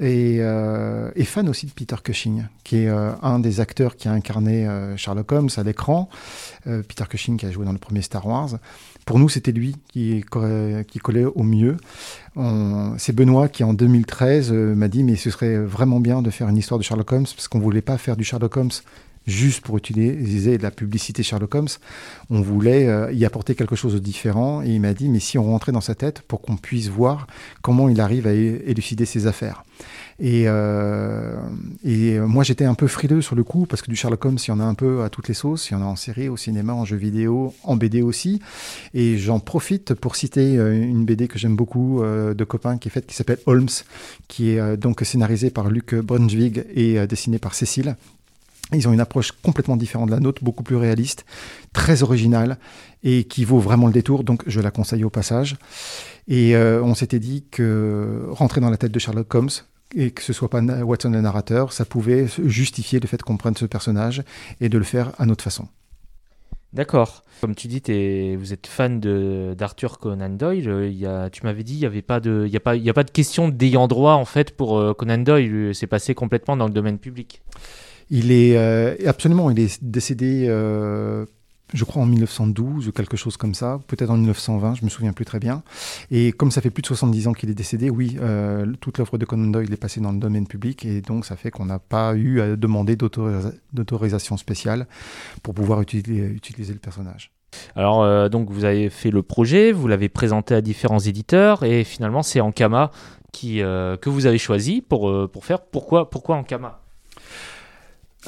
et, 0.00 0.38
euh, 0.40 1.10
et 1.16 1.24
fan 1.24 1.48
aussi 1.48 1.66
de 1.66 1.72
Peter 1.72 1.96
Cushing, 2.02 2.44
qui 2.62 2.84
est 2.84 2.88
euh, 2.88 3.10
un 3.22 3.40
des 3.40 3.60
acteurs 3.60 3.96
qui 3.96 4.08
a 4.08 4.12
incarné 4.12 4.68
Sherlock 4.96 5.32
Holmes 5.32 5.50
à 5.56 5.62
l'écran. 5.62 6.08
Peter 6.64 7.04
Cushing 7.08 7.36
qui 7.36 7.46
a 7.46 7.50
joué 7.50 7.64
dans 7.64 7.72
le 7.72 7.78
premier 7.78 8.02
Star 8.02 8.26
Wars. 8.26 8.58
Pour 9.08 9.18
nous, 9.18 9.30
c'était 9.30 9.52
lui 9.52 9.74
qui, 9.88 10.22
qui 10.88 10.98
collait 10.98 11.24
au 11.24 11.42
mieux. 11.42 11.78
C'est 12.98 13.14
Benoît 13.14 13.48
qui, 13.48 13.64
en 13.64 13.72
2013, 13.72 14.52
euh, 14.52 14.74
m'a 14.74 14.88
dit 14.88 15.02
Mais 15.02 15.16
ce 15.16 15.30
serait 15.30 15.56
vraiment 15.56 15.98
bien 15.98 16.20
de 16.20 16.30
faire 16.30 16.48
une 16.48 16.58
histoire 16.58 16.78
de 16.78 16.84
Sherlock 16.84 17.10
Holmes, 17.12 17.24
parce 17.24 17.48
qu'on 17.48 17.58
voulait 17.58 17.80
pas 17.80 17.96
faire 17.98 18.16
du 18.16 18.24
Sherlock 18.24 18.56
Holmes 18.56 18.70
juste 19.28 19.60
pour 19.60 19.76
utiliser 19.76 20.58
la 20.58 20.70
publicité 20.70 21.22
Sherlock 21.22 21.54
Holmes. 21.54 21.68
On 22.30 22.40
voulait 22.40 22.88
euh, 22.88 23.12
y 23.12 23.24
apporter 23.24 23.54
quelque 23.54 23.76
chose 23.76 23.94
de 23.94 23.98
différent. 23.98 24.62
Et 24.62 24.70
il 24.70 24.80
m'a 24.80 24.94
dit 24.94 25.08
Mais 25.08 25.20
si 25.20 25.38
on 25.38 25.44
rentrait 25.44 25.72
dans 25.72 25.80
sa 25.80 25.94
tête 25.94 26.22
pour 26.22 26.40
qu'on 26.40 26.56
puisse 26.56 26.88
voir 26.88 27.26
comment 27.62 27.88
il 27.88 28.00
arrive 28.00 28.26
à 28.26 28.32
élucider 28.32 29.04
ses 29.04 29.26
affaires. 29.26 29.64
Et, 30.18 30.44
euh, 30.46 31.36
et 31.84 32.18
moi, 32.18 32.42
j'étais 32.42 32.64
un 32.64 32.74
peu 32.74 32.88
frileux 32.88 33.22
sur 33.22 33.36
le 33.36 33.44
coup, 33.44 33.66
parce 33.66 33.82
que 33.82 33.90
du 33.90 33.94
Sherlock 33.94 34.24
Holmes, 34.24 34.38
il 34.42 34.48
y 34.48 34.50
en 34.50 34.58
a 34.58 34.64
un 34.64 34.74
peu 34.74 35.02
à 35.04 35.10
toutes 35.10 35.28
les 35.28 35.34
sauces. 35.34 35.70
Il 35.70 35.74
y 35.74 35.76
en 35.76 35.82
a 35.82 35.84
en 35.84 35.94
série, 35.94 36.28
au 36.28 36.36
cinéma, 36.36 36.72
en 36.72 36.84
jeu 36.84 36.96
vidéo, 36.96 37.54
en 37.62 37.76
BD 37.76 38.02
aussi. 38.02 38.40
Et 38.94 39.18
j'en 39.18 39.38
profite 39.38 39.94
pour 39.94 40.16
citer 40.16 40.56
euh, 40.56 40.72
une 40.72 41.04
BD 41.04 41.28
que 41.28 41.38
j'aime 41.38 41.54
beaucoup 41.54 42.02
de 42.02 42.44
copains 42.44 42.78
qui 42.78 42.88
est 42.88 42.90
faite, 42.90 43.06
qui 43.06 43.14
s'appelle 43.14 43.38
Holmes, 43.46 43.68
qui 44.26 44.50
est 44.50 44.76
donc 44.76 45.00
scénarisée 45.02 45.50
par 45.50 45.68
Luc 45.68 45.94
Brunswig 45.94 46.64
et 46.74 47.06
dessinée 47.06 47.38
par 47.38 47.54
Cécile. 47.54 47.96
Ils 48.72 48.86
ont 48.86 48.92
une 48.92 49.00
approche 49.00 49.32
complètement 49.32 49.76
différente 49.76 50.08
de 50.10 50.14
la 50.14 50.20
nôtre, 50.20 50.44
beaucoup 50.44 50.62
plus 50.62 50.76
réaliste, 50.76 51.24
très 51.72 52.02
originale 52.02 52.58
et 53.02 53.24
qui 53.24 53.44
vaut 53.44 53.60
vraiment 53.60 53.86
le 53.86 53.92
détour. 53.92 54.24
Donc, 54.24 54.42
je 54.46 54.60
la 54.60 54.70
conseille 54.70 55.04
au 55.04 55.10
passage. 55.10 55.56
Et 56.26 56.54
euh, 56.54 56.82
on 56.82 56.94
s'était 56.94 57.18
dit 57.18 57.44
que 57.50 58.26
rentrer 58.30 58.60
dans 58.60 58.68
la 58.68 58.76
tête 58.76 58.92
de 58.92 58.98
Sherlock 58.98 59.34
Holmes 59.34 59.48
et 59.96 60.10
que 60.10 60.22
ce 60.22 60.34
soit 60.34 60.50
pas 60.50 60.60
Watson 60.60 61.10
le 61.10 61.22
narrateur, 61.22 61.72
ça 61.72 61.86
pouvait 61.86 62.26
justifier 62.44 63.00
le 63.00 63.06
fait 63.06 63.22
qu'on 63.22 63.38
prenne 63.38 63.56
ce 63.56 63.64
personnage 63.64 64.22
et 64.60 64.68
de 64.68 64.76
le 64.76 64.84
faire 64.84 65.12
à 65.18 65.24
notre 65.24 65.42
façon. 65.44 65.66
D'accord. 66.74 67.24
Comme 67.40 67.54
tu 67.54 67.66
dis, 67.68 67.80
t'es- 67.80 68.36
vous 68.38 68.52
êtes 68.52 68.66
fan 68.66 69.00
d'Arthur 69.00 69.98
Conan 69.98 70.28
Doyle. 70.28 70.68
euh, 70.68 71.28
tu 71.30 71.42
m'avais 71.44 71.62
dit, 71.62 71.72
il 71.74 71.78
n'y 71.80 71.86
avait 71.86 72.02
pas 72.02 72.20
de, 72.20 72.46
a 72.54 72.60
pas, 72.60 73.04
de 73.04 73.10
question 73.10 73.48
d'ayant 73.48 73.88
droit 73.88 74.12
en 74.12 74.26
fait 74.26 74.54
pour 74.54 74.78
euh, 74.78 74.92
Conan 74.92 75.16
Doyle. 75.18 75.74
C'est 75.74 75.86
passé 75.86 76.14
complètement 76.14 76.58
dans 76.58 76.66
le 76.66 76.72
domaine 76.74 76.98
public. 76.98 77.40
Il 78.10 78.32
est 78.32 78.56
euh, 78.56 78.96
absolument, 79.06 79.50
il 79.50 79.58
est 79.60 79.82
décédé, 79.84 80.46
euh, 80.48 81.26
je 81.74 81.84
crois 81.84 82.02
en 82.02 82.06
1912 82.06 82.88
ou 82.88 82.92
quelque 82.92 83.18
chose 83.18 83.36
comme 83.36 83.54
ça, 83.54 83.80
peut-être 83.86 84.08
en 84.10 84.16
1920, 84.16 84.76
je 84.76 84.84
me 84.84 84.88
souviens 84.88 85.12
plus 85.12 85.26
très 85.26 85.38
bien. 85.38 85.62
Et 86.10 86.32
comme 86.32 86.50
ça 86.50 86.62
fait 86.62 86.70
plus 86.70 86.80
de 86.80 86.86
70 86.86 87.28
ans 87.28 87.32
qu'il 87.34 87.50
est 87.50 87.54
décédé, 87.54 87.90
oui, 87.90 88.16
euh, 88.22 88.64
toute 88.80 88.96
l'œuvre 88.96 89.18
de 89.18 89.26
Conan 89.26 89.50
Doyle 89.50 89.70
est 89.72 89.76
passée 89.76 90.00
dans 90.00 90.12
le 90.12 90.18
domaine 90.18 90.46
public 90.46 90.86
et 90.86 91.02
donc 91.02 91.26
ça 91.26 91.36
fait 91.36 91.50
qu'on 91.50 91.66
n'a 91.66 91.78
pas 91.78 92.14
eu 92.14 92.40
à 92.40 92.56
demander 92.56 92.96
d'autorisa- 92.96 93.52
d'autorisation 93.74 94.38
spéciale 94.38 94.86
pour 95.42 95.52
pouvoir 95.52 95.82
utiliser, 95.82 96.72
le 96.72 96.78
personnage. 96.78 97.30
Alors, 97.76 98.28
donc, 98.30 98.50
vous 98.50 98.64
avez 98.64 98.90
fait 98.90 99.10
le 99.10 99.22
projet, 99.22 99.72
vous 99.72 99.88
l'avez 99.88 100.08
présenté 100.10 100.54
à 100.54 100.60
différents 100.60 100.98
éditeurs, 100.98 101.62
et 101.64 101.82
finalement, 101.84 102.22
c'est 102.22 102.40
Ankama 102.42 102.90
qui, 103.32 103.58
que 103.58 104.08
vous 104.10 104.26
avez 104.26 104.36
choisi 104.38 104.82
pour, 104.82 105.30
pour 105.30 105.44
faire. 105.46 105.60
Pourquoi, 105.62 106.10
pourquoi 106.10 106.36
Ankama? 106.36 106.82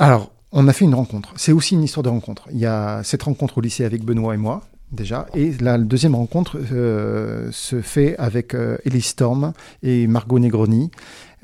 Alors, 0.00 0.32
on 0.50 0.66
a 0.66 0.72
fait 0.72 0.86
une 0.86 0.94
rencontre. 0.94 1.34
C'est 1.36 1.52
aussi 1.52 1.74
une 1.74 1.82
histoire 1.82 2.02
de 2.02 2.08
rencontre. 2.08 2.48
Il 2.50 2.58
y 2.58 2.64
a 2.64 3.02
cette 3.04 3.22
rencontre 3.22 3.58
au 3.58 3.60
lycée 3.60 3.84
avec 3.84 4.02
Benoît 4.02 4.32
et 4.32 4.38
moi, 4.38 4.62
déjà. 4.92 5.26
Et 5.34 5.52
la 5.60 5.76
deuxième 5.76 6.14
rencontre 6.14 6.58
euh, 6.72 7.50
se 7.52 7.82
fait 7.82 8.16
avec 8.16 8.54
euh, 8.54 8.78
Ellie 8.86 9.02
Storm 9.02 9.52
et 9.82 10.06
Margot 10.06 10.38
Negroni, 10.38 10.90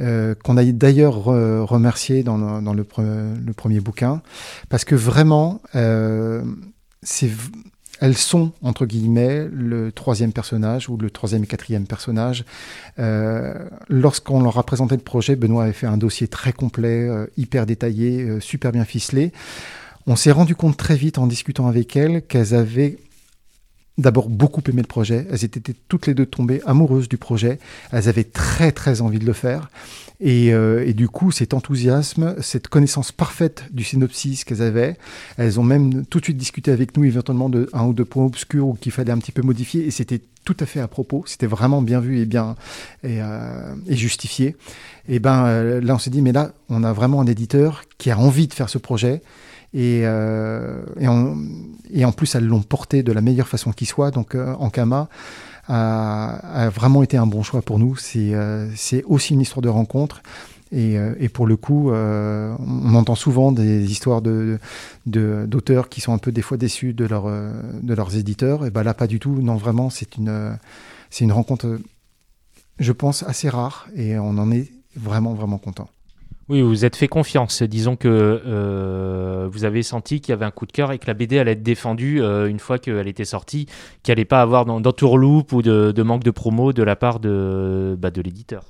euh, 0.01 0.35
qu'on 0.43 0.57
a 0.57 0.65
d'ailleurs 0.65 1.19
re- 1.19 1.61
remercié 1.61 2.23
dans, 2.23 2.39
le, 2.39 3.53
premier 3.53 3.81
bouquin. 3.81 4.23
Parce 4.71 4.87
que 4.87 4.95
vraiment, 4.95 5.61
c'est 7.03 7.31
elles 8.01 8.17
sont, 8.17 8.53
entre 8.63 8.87
guillemets, 8.87 9.47
le 9.51 9.91
troisième 9.93 10.33
personnage 10.33 10.89
ou 10.89 10.97
le 10.97 11.11
troisième 11.11 11.45
et 11.45 11.47
quatrième 11.47 11.87
personnage. 11.87 12.45
Euh, 12.99 13.55
Lorsqu'on 13.89 14.43
leur 14.43 14.59
a 14.59 14.63
présenté 14.65 14.97
le 14.97 15.03
projet, 15.03 15.37
Benoît 15.37 15.65
avait 15.65 15.73
fait 15.73 15.87
un 15.87 15.97
dossier 15.97 16.29
très 16.29 16.53
complet, 16.53 17.09
euh, 17.09 17.27
hyper 17.37 17.67
détaillé, 17.67 18.23
euh, 18.23 18.41
super 18.41 18.73
bien 18.73 18.85
ficelé. 18.85 19.33
On 20.07 20.17
s'est 20.17 20.31
rendu 20.31 20.55
compte 20.55 20.77
très 20.77 20.97
vite 20.97 21.19
en 21.19 21.27
discutant 21.27 21.67
avec 21.67 21.97
elles 21.97 22.23
qu'elles 22.23 22.55
avaient 22.55 22.99
d'abord 23.99 24.29
beaucoup 24.29 24.63
aimé 24.69 24.83
le 24.83 24.89
projet. 24.89 25.27
Elles 25.31 25.45
étaient 25.45 25.75
toutes 25.89 26.07
les 26.07 26.15
deux 26.15 26.27
tombées 26.27 26.61
amoureuses 26.67 27.09
du 27.09 27.17
projet. 27.17 27.59
Elles 27.93 28.09
avaient 28.09 28.25
très 28.25 28.73
très 28.73 29.01
envie 29.01 29.19
de 29.19 29.27
le 29.27 29.33
faire. 29.33 29.71
Et, 30.21 30.55
euh, 30.55 30.87
et 30.87 30.95
du 30.95 31.09
coup, 31.09 31.31
cet 31.31 31.53
enthousiasme, 31.53 32.37
cette 32.41 32.69
connaissance 32.69 33.13
parfaite 33.13 33.65
du 33.71 33.85
synopsis 33.85 34.45
qu'elles 34.45 34.63
avaient, 34.63 34.97
elles 35.37 35.61
ont 35.61 35.63
même 35.63 36.07
tout 36.07 36.21
de 36.21 36.25
suite 36.25 36.39
discuté 36.39 36.71
avec 36.71 36.97
nous 36.97 37.05
éventuellement 37.05 37.51
de 37.51 37.69
un 37.73 37.85
ou 37.85 37.93
deux 37.93 38.05
points 38.05 38.25
obscurs 38.25 38.69
ou 38.69 38.75
qu'il 38.75 38.93
fallait 38.93 39.13
un 39.13 39.19
petit 39.19 39.33
peu 39.33 39.43
modifier. 39.43 39.87
Et 39.87 39.91
c'était 39.91 40.21
tout 40.45 40.57
à 40.61 40.67
fait 40.67 40.81
à 40.81 40.89
propos. 40.89 41.25
C'était 41.27 41.47
vraiment 41.47 41.83
bien 41.83 42.01
vu 42.01 42.19
et 42.19 42.25
bien 42.25 42.57
et, 43.03 43.21
euh, 43.21 43.75
justifié. 43.89 44.57
Et 45.09 45.19
ben 45.19 45.47
euh, 45.47 45.81
là, 45.81 45.95
on 45.95 45.99
s'est 45.99 46.11
dit, 46.11 46.23
mais 46.23 46.33
là, 46.33 46.53
on 46.71 46.83
a 46.85 46.93
vraiment 46.93 47.21
un 47.21 47.27
éditeur 47.27 47.85
qui 47.99 48.11
a 48.11 48.19
envie 48.19 48.47
de 48.47 48.55
faire 48.55 48.71
ce 48.71 48.79
projet. 48.79 49.23
Et, 49.77 50.03
euh, 50.05 50.83
et, 50.99 51.07
en, 51.07 51.37
et 51.91 52.05
en 52.07 52.13
plus, 52.13 52.35
elles 52.35 52.47
l'ont 52.47 52.63
porté 52.63 53.03
de 53.03 53.13
la 53.13 53.21
meilleure 53.21 53.49
façon 53.49 53.73
qui 53.73 53.85
soit. 53.85 54.11
Donc, 54.11 54.35
euh, 54.35 54.55
Ankama 54.59 55.09
a, 55.69 56.65
a 56.65 56.69
vraiment 56.71 57.03
été 57.03 57.19
un 57.19 57.27
bon 57.27 57.43
choix 57.43 57.61
pour 57.61 57.79
nous. 57.79 57.95
C'est 57.97 58.33
euh, 58.35 58.67
aussi 59.05 59.35
une 59.35 59.43
histoire 59.43 59.61
de 59.63 59.69
rencontre. 59.69 60.23
Et, 60.73 60.97
et 61.21 61.29
pour 61.29 61.47
le 61.47 61.57
coup, 61.57 61.91
euh, 61.91 62.57
on 62.59 62.95
entend 62.97 63.15
souvent 63.15 63.53
des 63.53 63.89
histoires 63.93 64.21
de 64.23 64.59
de- 65.07 65.45
d'auteurs 65.47 65.89
qui 65.89 66.01
sont 66.01 66.13
un 66.13 66.19
peu 66.19 66.33
des 66.33 66.43
fois 66.43 66.57
déçus 66.57 66.93
de, 66.93 67.05
leur, 67.05 67.27
de 67.27 67.95
leurs 67.95 68.17
éditeurs. 68.17 68.67
Et 68.67 68.71
ben 68.71 68.83
là, 68.83 68.95
pas 68.95 69.07
du 69.07 69.21
tout. 69.21 69.43
Non, 69.43 69.57
vraiment, 69.57 69.91
c'est 69.91 70.17
une, 70.17 70.59
une 71.21 71.33
rencontre, 71.33 71.79
je 72.81 72.93
pense, 72.93 73.23
assez 73.25 73.49
rare. 73.49 73.87
Et 73.95 74.19
on 74.19 74.39
en 74.39 74.51
est 74.51 74.73
vraiment, 74.97 75.35
vraiment 75.35 75.59
content. 75.59 75.89
Oui, 76.49 76.63
vous 76.63 76.69
vous 76.69 76.85
êtes 76.85 76.95
fait 76.95 77.09
confiance. 77.09 77.65
Disons 77.65 77.97
que 77.97 78.09
euh, 78.09 79.49
vous 79.51 79.65
avez 79.65 79.83
senti 79.83 80.21
qu'il 80.21 80.31
y 80.31 80.33
avait 80.33 80.45
un 80.45 80.53
coup 80.53 80.65
de 80.67 80.71
cœur 80.71 80.93
et 80.93 80.99
que 80.99 81.07
la 81.09 81.15
BD 81.15 81.41
allait 81.41 81.53
être 81.53 81.63
défendue 81.65 82.23
euh, 82.23 82.49
une 82.49 82.61
fois 82.61 82.79
qu'elle 82.79 83.09
était 83.09 83.25
sortie, 83.25 83.67
qu'il 84.05 84.13
n'allait 84.13 84.25
pas 84.25 84.43
avoir 84.43 84.65
d'en- 84.65 84.81
d'entourloupe 84.81 85.53
ou 85.53 85.63
de, 85.63 86.03
manque 86.03 86.23
de 86.23 86.31
promo 86.31 86.73
de 86.73 86.85
la 86.85 86.95
part 86.95 87.19
de, 87.19 87.97
bah, 87.99 88.13
de 88.13 88.23
l'éditeur. 88.23 88.63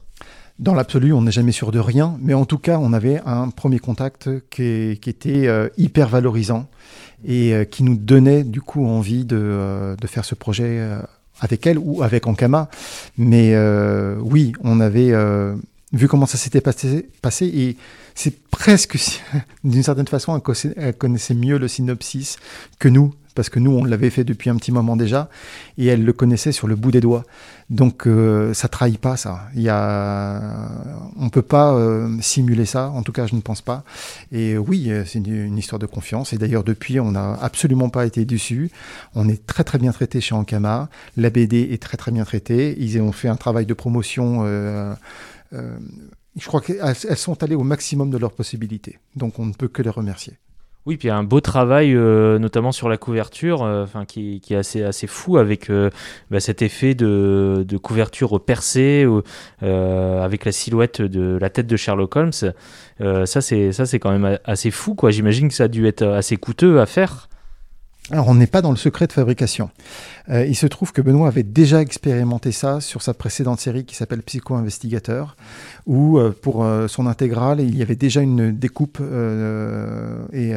Dans 0.59 0.73
l'absolu, 0.73 1.13
on 1.13 1.21
n'est 1.21 1.31
jamais 1.33 1.53
sûr 1.53 1.71
de 1.71 1.79
rien, 1.79 2.17
mais 2.23 2.33
en 2.33 2.47
tout 2.47 2.57
cas, 2.57 2.79
on 2.81 2.95
avait 2.95 3.21
un 3.27 3.51
premier 3.51 3.79
contact 3.79 4.31
qui, 4.49 4.93
était 4.93 5.47
euh, 5.47 5.69
hyper 5.77 6.09
valorisant 6.09 6.71
et 7.27 7.53
qui 7.71 7.83
nous 7.83 7.97
donnait 7.97 8.43
du 8.43 8.63
coup 8.63 8.87
envie 8.87 9.27
de, 9.27 9.97
faire 10.07 10.25
ce 10.25 10.35
projet 10.35 10.81
avec 11.41 11.67
elle 11.67 11.79
ou 11.79 12.03
avec 12.03 12.27
Ankama. 12.27 12.69
Mais 13.19 13.55
oui, 14.21 14.53
on 14.63 14.81
avait 14.81 15.13
vu 15.93 16.09
comment 16.09 16.27
ça 16.27 16.39
s'était 16.39 16.61
passé, 16.61 17.09
passé 17.23 17.47
et 17.47 17.77
c'est 18.15 18.39
presque, 18.51 18.99
d'une 19.65 19.83
certaine 19.83 20.09
façon, 20.09 20.41
elle 20.77 20.95
connaissait- 20.97 21.35
mieux 21.35 21.59
le 21.59 21.69
synopsis 21.69 22.37
que 22.79 22.89
nous, 22.89 23.15
parce 23.35 23.51
que 23.51 23.59
nous, 23.61 23.71
on 23.73 23.85
l'avait 23.85 24.09
fait 24.09 24.25
depuis 24.25 24.49
un 24.49 24.57
petit 24.57 24.73
moment 24.73 24.97
déjà, 24.97 25.29
et 25.77 25.85
elle 25.87 26.03
le 26.05 26.13
connaissait 26.15 26.53
sur 26.53 26.67
le 26.69 26.75
bout 26.75 26.91
des 26.91 27.03
doigts. 27.03 27.25
Donc, 27.69 28.07
euh, 28.07 28.55
ça 28.55 28.69
trahit 28.69 28.99
pas 28.99 29.19
ça. 29.19 29.43
Il 29.55 29.61
y 29.61 29.69
a, 29.69 30.71
on 31.19 31.29
peut 31.29 31.43
pas 31.43 31.75
euh, 31.75 32.09
simuler 32.23 32.65
ça. 32.65 32.89
En 32.91 33.03
tout 33.03 33.13
cas, 33.13 33.27
je 33.27 33.35
ne 33.35 33.41
pense 33.43 33.61
pas. 33.61 33.85
Et 34.33 34.57
oui, 34.57 34.87
euh, 34.91 35.05
c'est 35.05 35.19
une, 35.19 35.35
une 35.49 35.59
histoire 35.59 35.79
de 35.79 35.85
confiance. 35.85 36.33
Et 36.33 36.39
d'ailleurs, 36.39 36.65
depuis, 36.65 36.99
on 36.99 37.11
n'a 37.11 37.35
absolument 37.43 37.91
pas 37.91 38.07
été 38.07 38.25
déçus. 38.25 38.71
On 39.15 39.29
est 39.29 39.45
très 39.47 39.65
très 39.65 39.77
bien 39.79 39.93
traité 39.93 40.23
chez 40.23 40.35
Ankama. 40.35 40.89
La 41.19 41.29
BD 41.29 41.69
est 41.73 41.83
très 41.83 41.99
très 41.99 42.13
bien 42.13 42.25
traitée. 42.25 42.75
Ils 42.79 42.99
ont 43.03 43.13
fait 43.13 43.29
un 43.29 43.37
travail 43.37 43.67
de 43.67 43.75
promotion. 43.75 44.45
euh, 44.47 44.95
euh, 45.53 45.79
je 46.37 46.47
crois 46.47 46.61
qu'elles 46.61 46.81
elles 47.09 47.17
sont 47.17 47.43
allées 47.43 47.55
au 47.55 47.65
maximum 47.65 48.11
de 48.11 48.19
leurs 48.19 48.33
possibilités. 48.33 48.99
Donc, 49.15 49.39
on 49.39 49.47
ne 49.47 49.53
peut 49.53 49.69
que 49.69 49.83
les 49.83 49.91
remercier. 49.91 50.39
Oui, 50.87 50.97
puis 50.97 51.09
il 51.09 51.11
y 51.11 51.13
a 51.13 51.17
un 51.17 51.25
beau 51.25 51.41
travail, 51.41 51.95
euh, 51.97 52.39
notamment 52.39 52.71
sur 52.71 52.89
la 52.89 52.97
couverture, 52.97 53.65
euh, 53.65 53.87
qui, 54.07 54.41
est 54.51 54.55
assez, 54.55 54.85
assez 54.85 55.09
fou 55.09 55.37
avec 55.37 55.69
euh, 55.69 55.91
bah, 56.31 56.39
cet 56.39 56.63
effet 56.63 56.95
de, 56.95 57.65
de 57.67 57.77
couverture 57.77 58.41
percée 58.41 59.05
avec 59.61 60.45
la 60.45 60.53
silhouette 60.53 61.03
de 61.03 61.39
la 61.41 61.51
tête 61.51 61.67
de 61.67 61.77
Sherlock 61.77 62.15
Holmes. 62.15 62.33
Ça, 62.33 63.41
c'est 63.41 63.99
quand 63.99 64.17
même 64.17 64.39
assez 64.45 64.71
fou. 64.71 64.97
J'imagine 65.09 65.49
que 65.49 65.55
ça 65.55 65.65
a 65.65 65.69
dû 65.69 65.89
être 65.89 66.07
assez 66.07 66.37
coûteux 66.37 66.81
à 66.81 66.87
faire. 66.87 67.29
Alors, 68.13 68.29
on 68.29 68.37
n'est 68.37 68.47
pas 68.47 68.63
dans 68.63 68.71
le 68.71 68.77
secret 68.77 69.09
de 69.09 69.13
fabrication. 69.13 69.69
Euh, 70.29 70.47
il 70.47 70.55
se 70.55 70.69
trouve 70.69 70.93
que 70.93 71.03
Benoît 71.03 71.27
avait 71.27 71.43
déjà 71.43 71.81
expérimenté 71.81 72.53
ça 72.53 72.81
sur 72.81 73.03
sa 73.03 73.15
précédente 73.15 73.59
série 73.59 73.85
qui 73.85 73.97
s'appelle 73.97 74.23
Psycho-Investigateur, 74.23 75.37
où 75.87 76.17
euh, 76.17 76.31
pour 76.31 76.63
euh, 76.63 76.87
son 76.87 77.09
intégrale, 77.09 77.61
il 77.61 77.77
y 77.77 77.83
avait 77.83 77.97
déjà 77.97 78.21
une 78.21 78.53
découpe, 78.53 79.01
et, 80.33 80.55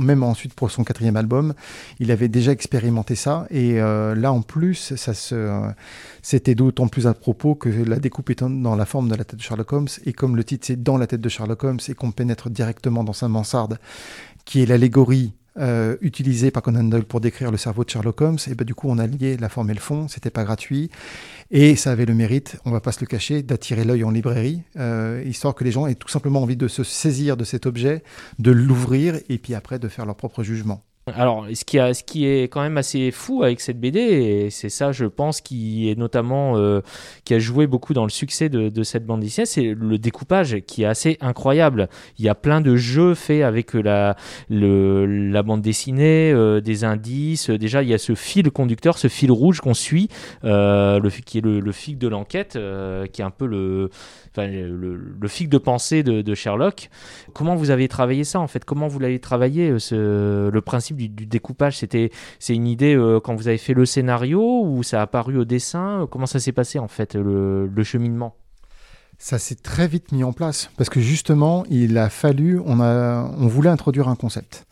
même 0.00 0.22
ensuite 0.22 0.52
pour 0.52 0.70
son 0.70 0.84
quatrième 0.84 1.16
album, 1.16 1.54
il 2.00 2.10
avait 2.10 2.28
déjà 2.28 2.52
expérimenté 2.52 3.14
ça. 3.14 3.46
Et 3.48 3.76
là, 3.78 4.32
en 4.32 4.42
plus, 4.42 4.94
ça 4.96 5.14
se, 5.14 5.62
c'était 6.20 6.54
d'autant 6.54 6.88
plus 6.88 7.06
à 7.06 7.14
propos 7.14 7.54
que 7.54 7.70
la 7.70 7.98
découpe 7.98 8.28
étant 8.28 8.50
dans 8.50 8.76
la 8.76 8.84
forme 8.84 9.08
de 9.08 9.14
la 9.14 9.24
tête 9.24 9.38
de 9.38 9.42
Sherlock 9.42 9.72
Holmes, 9.72 9.88
et 10.04 10.12
comme 10.12 10.36
le 10.36 10.44
titre 10.44 10.66
c'est 10.66 10.82
dans 10.82 10.98
la 10.98 11.06
tête 11.06 11.22
de 11.22 11.28
Sherlock 11.30 11.64
Holmes, 11.64 11.80
et 11.88 11.94
qu'on 11.94 12.10
pénètre 12.10 12.50
directement 12.50 13.04
dans 13.04 13.14
sa 13.14 13.28
mansarde, 13.28 13.78
qui 14.44 14.62
est 14.62 14.66
l'allégorie 14.66 15.32
euh, 15.60 15.96
utilisée 16.00 16.50
par 16.50 16.62
Conan 16.62 16.84
Doyle 16.84 17.04
pour 17.04 17.20
décrire 17.20 17.50
le 17.50 17.56
cerveau 17.56 17.84
de 17.84 17.90
Sherlock 17.90 18.20
Holmes, 18.20 18.38
et 18.46 18.54
ben 18.54 18.64
du 18.64 18.74
coup 18.74 18.88
on 18.90 18.98
a 18.98 19.06
lié 19.06 19.36
la 19.36 19.48
forme 19.48 19.70
et 19.70 19.74
le 19.74 19.80
fond, 19.80 20.08
c'était 20.08 20.30
pas 20.30 20.44
gratuit, 20.44 20.90
et 21.50 21.76
ça 21.76 21.92
avait 21.92 22.06
le 22.06 22.14
mérite, 22.14 22.56
on 22.64 22.70
va 22.70 22.80
pas 22.80 22.92
se 22.92 23.00
le 23.00 23.06
cacher, 23.06 23.42
d'attirer 23.42 23.84
l'œil 23.84 24.04
en 24.04 24.10
librairie, 24.10 24.62
euh, 24.78 25.22
histoire 25.26 25.54
que 25.54 25.64
les 25.64 25.72
gens 25.72 25.86
aient 25.86 25.94
tout 25.94 26.08
simplement 26.08 26.42
envie 26.42 26.56
de 26.56 26.68
se 26.68 26.82
saisir 26.82 27.36
de 27.36 27.44
cet 27.44 27.66
objet, 27.66 28.02
de 28.38 28.50
l'ouvrir, 28.50 29.16
et 29.28 29.38
puis 29.38 29.54
après 29.54 29.78
de 29.78 29.88
faire 29.88 30.06
leur 30.06 30.16
propre 30.16 30.42
jugement. 30.42 30.82
Alors, 31.06 31.46
ce 31.52 31.64
qui, 32.04 32.26
est 32.26 32.44
quand 32.44 32.60
même 32.60 32.76
assez 32.76 33.10
fou 33.10 33.42
avec 33.42 33.60
cette 33.60 33.80
BD, 33.80 33.98
et 33.98 34.50
c'est 34.50 34.68
ça, 34.68 34.92
je 34.92 35.06
pense, 35.06 35.40
qui 35.40 35.90
est 35.90 35.98
notamment 35.98 36.56
euh, 36.58 36.82
qui 37.24 37.32
a 37.32 37.38
joué 37.38 37.66
beaucoup 37.66 37.94
dans 37.94 38.04
le 38.04 38.10
succès 38.10 38.48
de, 38.50 38.82
cette 38.82 39.06
bande 39.06 39.20
dessinée, 39.20 39.46
c'est 39.46 39.74
le 39.74 39.98
découpage 39.98 40.60
qui 40.66 40.82
est 40.82 40.86
assez 40.86 41.16
incroyable. 41.20 41.88
Il 42.18 42.24
y 42.24 42.28
a 42.28 42.34
plein 42.34 42.60
de 42.60 42.76
jeux 42.76 43.14
faits 43.14 43.42
avec 43.42 43.72
la, 43.72 44.14
bande 44.50 45.62
dessinée, 45.62 46.32
euh, 46.32 46.60
des 46.60 46.84
indices. 46.84 47.48
Déjà, 47.48 47.82
il 47.82 47.88
y 47.88 47.94
a 47.94 47.98
ce 47.98 48.14
fil 48.14 48.50
conducteur, 48.50 48.98
ce 48.98 49.08
fil 49.08 49.32
rouge 49.32 49.60
qu'on 49.60 49.74
suit, 49.74 50.08
euh, 50.44 51.00
le, 51.00 51.08
qui 51.08 51.38
est 51.38 51.44
le, 51.44 51.72
fil 51.72 51.98
de 51.98 52.08
l'enquête, 52.08 52.58
qui 53.12 53.22
est 53.22 53.24
un 53.24 53.30
peu 53.30 53.46
le, 53.46 53.90
enfin, 54.36 54.48
fil 55.28 55.48
de 55.48 55.58
pensée 55.58 56.02
de, 56.02 56.34
Sherlock. 56.34 56.90
Comment 57.32 57.56
vous 57.56 57.70
avez 57.70 57.88
travaillé 57.88 58.22
ça 58.22 58.38
en 58.38 58.46
fait? 58.46 58.64
Comment 58.64 58.86
vous 58.86 58.98
l'avez 58.98 59.18
travaillé 59.18 59.78
ce, 59.78 60.48
le 60.48 60.60
principe? 60.60 60.89
Du, 60.94 61.08
découpage 61.08 61.78
C'était 61.78 62.10
c'est 62.38 62.54
une 62.54 62.66
idée 62.66 62.94
euh, 62.94 63.20
quand 63.20 63.34
vous 63.34 63.48
avez 63.48 63.58
fait 63.58 63.74
le 63.74 63.84
scénario 63.86 64.62
ou 64.64 64.82
ça 64.82 65.00
a 65.00 65.02
apparu 65.02 65.38
au 65.38 65.44
dessin 65.44 66.06
Comment 66.10 66.26
ça 66.26 66.40
s'est 66.40 66.52
passé 66.52 66.78
en 66.78 66.88
fait 66.88 67.14
le 67.14 67.82
cheminement? 67.82 68.39
Ça 69.22 69.38
s'est 69.38 69.54
très 69.54 69.86
vite 69.86 70.12
mis 70.12 70.24
en 70.24 70.32
place 70.32 70.70
parce 70.78 70.88
que 70.88 70.98
justement, 70.98 71.66
il 71.68 71.98
a 71.98 72.08
fallu, 72.08 72.58
on, 72.64 72.80
a, 72.80 73.30
on 73.36 73.48
voulait 73.48 73.68
introduire 73.68 74.08
un 74.08 74.16
concept. 74.16 74.64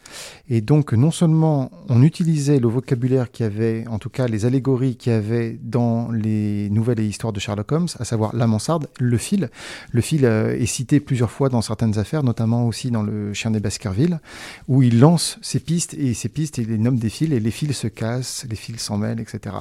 Et 0.49 0.61
donc, 0.61 0.92
non 0.92 1.11
seulement 1.11 1.70
on 1.88 2.03
utilisait 2.03 2.59
le 2.59 2.68
vocabulaire 2.68 3.30
qu'il 3.30 3.44
y 3.44 3.46
avait, 3.46 3.84
en 3.88 3.99
tout 3.99 4.09
cas 4.09 4.26
les 4.26 4.46
allégories 4.46 4.96
qu'il 4.96 5.12
y 5.12 5.14
avait 5.14 5.59
dans 5.62 6.11
les 6.11 6.70
nouvelles 6.70 7.01
et 7.01 7.07
histoires 7.07 7.32
de 7.32 7.40
Sherlock 7.40 7.70
Holmes, 7.72 7.88
à 7.99 8.05
savoir 8.05 8.34
la 8.34 8.46
mansarde, 8.46 8.88
le 8.99 9.18
fil. 9.18 9.51
Le 9.90 10.01
fil 10.01 10.24
euh, 10.24 10.59
est 10.59 10.66
cité 10.66 11.01
plusieurs 11.01 11.30
fois 11.30 11.49
dans 11.49 11.62
certaines 11.62 11.99
affaires, 11.99 12.22
notamment 12.22 12.66
aussi 12.66 12.90
dans 12.90 13.03
Le 13.03 13.34
Chien 13.34 13.51
des 13.51 13.61
Baskerville, 13.61 14.20
où 14.66 14.82
il 14.82 14.99
lance 14.99 15.38
ses 15.42 15.61
pistes 15.61 15.94
et 15.94 16.14
ces 16.14 16.28
pistes, 16.28 16.59
il 16.59 16.68
les 16.68 16.78
nomme 16.78 16.99
des 16.99 17.11
fils 17.11 17.32
et 17.32 17.40
les 17.40 17.51
fils 17.51 17.76
se 17.76 17.88
cassent, 17.88 18.46
les 18.49 18.57
fils 18.57 18.80
s'en 18.80 18.96
mêlent, 18.96 19.20
etc. 19.20 19.57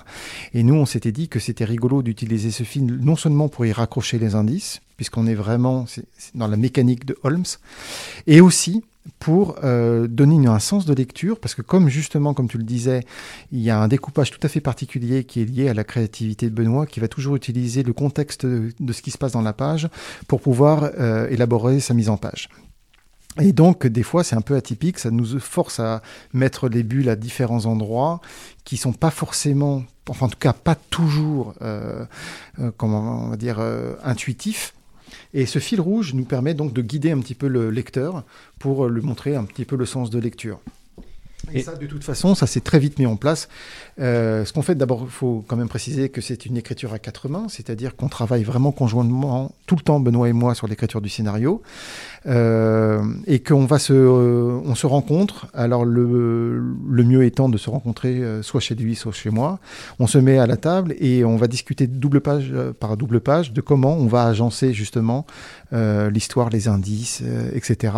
Et 0.54 0.64
nous, 0.64 0.76
on 0.76 0.86
s'était 0.86 1.12
dit 1.12 1.28
que 1.28 1.40
c'était 1.40 1.66
rigolo 1.66 2.02
d'utiliser 2.02 2.52
ce 2.52 2.64
fil 2.64 2.86
non 2.86 3.16
seulement 3.16 3.50
pour 3.50 3.66
y 3.66 3.72
raccrocher 3.72 4.20
les 4.20 4.36
indices, 4.36 4.77
puisqu'on 4.96 5.28
est 5.28 5.36
vraiment 5.36 5.86
dans 6.36 6.48
la 6.48 6.58
mécanique 6.58 7.06
de 7.06 7.18
Holmes, 7.24 7.46
et 8.26 8.42
aussi 8.42 8.84
pour 9.20 9.56
euh, 9.64 10.08
donner 10.08 10.48
un 10.48 10.60
sens 10.60 10.86
de 10.86 10.94
lecture, 10.94 11.40
parce 11.40 11.56
que 11.56 11.62
comme 11.62 11.88
justement, 11.88 12.34
comme 12.34 12.48
tu 12.48 12.58
le 12.58 12.64
disais, 12.64 13.04
il 13.52 13.62
y 13.62 13.70
a 13.70 13.80
un 13.80 13.88
découpage 13.88 14.32
tout 14.32 14.40
à 14.44 14.50
fait 14.50 14.62
particulier 14.62 15.24
qui 15.24 15.42
est 15.42 15.46
lié 15.46 15.70
à 15.70 15.74
la 15.74 15.84
créativité 15.84 16.50
de 16.50 16.56
Benoît, 16.56 16.86
qui 16.86 17.00
va 17.00 17.08
toujours 17.08 17.36
utiliser 17.36 17.84
le 17.84 17.94
contexte 17.94 18.46
de, 18.46 18.74
de 18.80 18.94
ce 18.94 19.02
qui 19.02 19.12
se 19.12 19.18
passe 19.18 19.32
dans 19.32 19.42
la 19.42 19.54
page 19.54 19.88
pour 20.28 20.42
pouvoir 20.42 20.92
euh, 21.00 21.30
élaborer 21.30 21.80
sa 21.80 21.94
mise 21.94 22.10
en 22.10 22.18
page. 22.18 22.50
Et 23.40 23.54
donc, 23.54 23.86
des 23.86 24.04
fois, 24.04 24.24
c'est 24.24 24.36
un 24.36 24.42
peu 24.42 24.56
atypique, 24.56 25.00
ça 25.00 25.12
nous 25.12 25.40
force 25.40 25.80
à 25.80 26.02
mettre 26.34 26.70
les 26.70 26.84
bulles 26.84 27.10
à 27.10 27.16
différents 27.16 27.66
endroits 27.66 28.20
qui 28.64 28.78
sont 28.78 28.94
pas 28.94 29.12
forcément, 29.12 29.84
enfin 30.10 30.26
en 30.26 30.30
tout 30.30 30.40
cas 30.40 30.54
pas 30.54 30.76
toujours, 30.76 31.54
euh, 31.62 32.06
euh, 32.60 32.72
comment 32.76 33.26
on 33.26 33.30
va 33.30 33.38
dire, 33.38 33.58
euh, 33.60 33.94
intuitifs. 34.04 34.74
Et 35.34 35.46
ce 35.46 35.60
fil 35.60 35.80
rouge 35.80 36.14
nous 36.14 36.26
permet 36.26 36.54
donc 36.54 36.74
de 36.74 36.82
guider 36.82 37.12
un 37.12 37.20
petit 37.20 37.36
peu 37.36 37.48
le 37.48 37.70
lecteur 37.70 38.24
pour 38.60 38.88
lui 38.88 39.02
montrer 39.02 39.36
un 39.36 39.46
petit 39.46 39.66
peu 39.66 39.76
le 39.76 39.86
sens 39.86 40.10
de 40.10 40.20
lecture. 40.20 40.60
Et, 41.54 41.60
Et- 41.60 41.64
ça, 41.64 41.76
de 41.76 41.86
toute 41.86 42.04
façon, 42.04 42.36
ça 42.36 42.48
s'est 42.48 42.60
très 42.62 42.80
vite 42.80 43.00
mis 43.00 43.06
en 43.06 43.16
place. 43.16 43.48
Euh, 44.00 44.44
ce 44.44 44.52
qu'on 44.52 44.64
fait, 44.64 44.76
d'abord, 44.76 45.04
il 45.06 45.10
faut 45.10 45.46
quand 45.48 45.56
même 45.56 45.70
préciser 45.70 46.10
que 46.10 46.20
c'est 46.20 46.46
une 46.46 46.58
écriture 46.58 46.92
à 46.94 47.00
quatre 47.00 47.30
mains, 47.30 47.48
c'est-à-dire 47.48 47.96
qu'on 47.96 48.10
travaille 48.10 48.44
vraiment 48.44 48.72
conjointement, 48.74 49.52
tout 49.66 49.76
le 49.76 49.82
temps, 49.82 50.00
Benoît 50.02 50.28
et 50.28 50.34
moi, 50.34 50.56
sur 50.56 50.68
l'écriture 50.68 51.00
du 51.00 51.10
scénario, 51.10 51.62
euh, 52.28 53.02
et 53.26 53.40
qu'on 53.40 53.66
va 53.66 53.80
se, 53.80 53.94
euh, 53.94 54.60
on 54.66 54.76
se 54.76 54.86
rencontre. 54.86 55.48
Alors 55.54 55.86
le, 55.86 56.62
le 56.90 57.04
mieux 57.04 57.24
étant 57.24 57.50
de 57.50 57.58
se 57.58 57.70
rencontrer 57.70 58.16
euh, 58.22 58.42
soit 58.42 58.60
chez 58.60 58.76
lui, 58.76 58.96
soit 58.96 59.12
chez 59.12 59.30
moi. 59.30 59.60
On 60.00 60.08
se 60.08 60.18
met 60.18 60.38
à 60.38 60.48
la 60.48 60.58
table 60.58 60.96
et 61.00 61.24
on 61.24 61.38
va 61.38 61.48
discuter 61.48 61.88
double 61.88 62.22
page 62.22 62.50
euh, 62.52 62.74
par 62.74 62.98
double 62.98 63.20
page 63.20 63.54
de 63.54 63.62
comment 63.62 63.96
on 63.96 64.08
va 64.08 64.24
agencer 64.26 64.74
justement 64.74 65.26
euh, 65.74 66.10
l'histoire, 66.10 66.50
les 66.50 66.68
indices, 66.68 67.22
euh, 67.24 67.50
etc. 67.54 67.94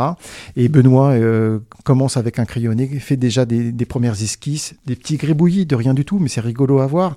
Et 0.55 0.69
Benoît 0.69 1.15
commence 1.83 2.17
avec 2.17 2.39
un 2.39 2.45
crayonné, 2.45 2.87
fait 2.87 3.17
déjà 3.17 3.45
des, 3.45 3.71
des 3.71 3.85
premières 3.85 4.21
esquisses, 4.21 4.75
des 4.85 4.95
petits 4.95 5.17
gribouillis 5.17 5.65
de 5.65 5.75
rien 5.75 5.93
du 5.93 6.05
tout, 6.05 6.19
mais 6.19 6.29
c'est 6.29 6.41
rigolo 6.41 6.79
à 6.79 6.87
voir. 6.87 7.15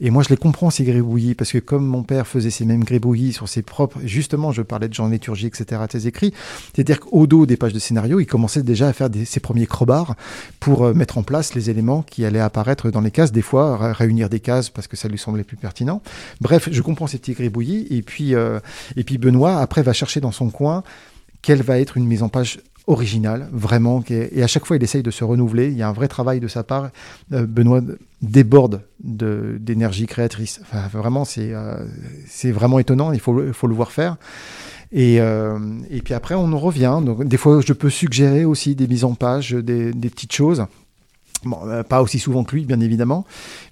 Et 0.00 0.10
moi, 0.10 0.22
je 0.22 0.28
les 0.28 0.36
comprends, 0.36 0.70
ces 0.70 0.84
gribouillis, 0.84 1.34
parce 1.34 1.50
que 1.50 1.58
comme 1.58 1.84
mon 1.84 2.04
père 2.04 2.26
faisait 2.26 2.50
ces 2.50 2.64
mêmes 2.64 2.84
gribouillis 2.84 3.32
sur 3.32 3.48
ses 3.48 3.62
propres... 3.62 3.98
Justement, 4.04 4.52
je 4.52 4.62
parlais 4.62 4.88
de 4.88 4.94
Jean 4.94 5.08
Léturgie, 5.08 5.46
etc., 5.46 5.82
ses 5.90 6.06
écrits. 6.06 6.32
C'est-à-dire 6.74 7.00
qu'au 7.00 7.26
dos 7.26 7.46
des 7.46 7.56
pages 7.56 7.72
de 7.72 7.78
scénario, 7.78 8.20
il 8.20 8.26
commençait 8.26 8.62
déjà 8.62 8.88
à 8.88 8.92
faire 8.92 9.08
ses 9.24 9.40
premiers 9.40 9.66
crobards 9.66 10.14
pour 10.60 10.84
euh, 10.84 10.94
mettre 10.94 11.18
en 11.18 11.22
place 11.22 11.54
les 11.54 11.70
éléments 11.70 12.02
qui 12.02 12.24
allaient 12.24 12.40
apparaître 12.40 12.90
dans 12.90 13.00
les 13.00 13.10
cases, 13.10 13.32
des 13.32 13.42
fois 13.42 13.76
ré- 13.76 13.92
réunir 13.92 14.28
des 14.28 14.40
cases 14.40 14.70
parce 14.70 14.86
que 14.86 14.96
ça 14.96 15.08
lui 15.08 15.18
semblait 15.18 15.44
plus 15.44 15.56
pertinent. 15.56 16.02
Bref, 16.40 16.68
je 16.70 16.82
comprends 16.82 17.06
ces 17.06 17.18
petits 17.18 17.32
gribouillis. 17.32 17.86
Et 17.90 18.02
puis, 18.02 18.34
euh, 18.34 18.60
et 18.96 19.04
puis 19.04 19.18
Benoît, 19.18 19.58
après, 19.60 19.82
va 19.82 19.92
chercher 19.92 20.20
dans 20.20 20.32
son 20.32 20.50
coin 20.50 20.82
quelle 21.42 21.62
va 21.62 21.78
être 21.78 21.96
une 21.96 22.06
mise 22.06 22.22
en 22.22 22.28
page 22.28 22.60
originale, 22.86 23.48
vraiment. 23.52 24.02
Et 24.08 24.42
à 24.42 24.46
chaque 24.46 24.64
fois, 24.64 24.76
il 24.76 24.82
essaye 24.82 25.02
de 25.02 25.10
se 25.10 25.22
renouveler. 25.22 25.68
Il 25.68 25.76
y 25.76 25.82
a 25.82 25.88
un 25.88 25.92
vrai 25.92 26.08
travail 26.08 26.40
de 26.40 26.48
sa 26.48 26.62
part. 26.64 26.88
Euh, 27.32 27.44
Benoît 27.46 27.82
déborde 28.22 28.80
de- 29.04 29.58
d'énergie 29.60 30.06
créatrice. 30.06 30.60
Vraiment, 30.92 31.24
c'est 31.26 32.50
vraiment 32.50 32.78
étonnant. 32.78 33.12
Il 33.12 33.20
faut, 33.20 33.52
faut 33.52 33.66
le 33.66 33.74
voir 33.74 33.92
faire. 33.92 34.16
Et, 34.90 35.20
euh, 35.20 35.58
et 35.90 36.00
puis 36.00 36.14
après, 36.14 36.34
on 36.34 36.52
en 36.52 36.58
revient. 36.58 37.00
Donc, 37.04 37.26
des 37.26 37.36
fois, 37.36 37.60
je 37.64 37.72
peux 37.72 37.90
suggérer 37.90 38.44
aussi 38.44 38.74
des 38.74 38.86
mises 38.86 39.04
en 39.04 39.14
page, 39.14 39.52
des, 39.52 39.92
des 39.92 40.10
petites 40.10 40.32
choses. 40.32 40.64
Bon, 41.44 41.60
euh, 41.66 41.84
pas 41.84 42.02
aussi 42.02 42.18
souvent 42.18 42.42
que 42.42 42.56
lui, 42.56 42.64
bien 42.64 42.80
évidemment, 42.80 43.24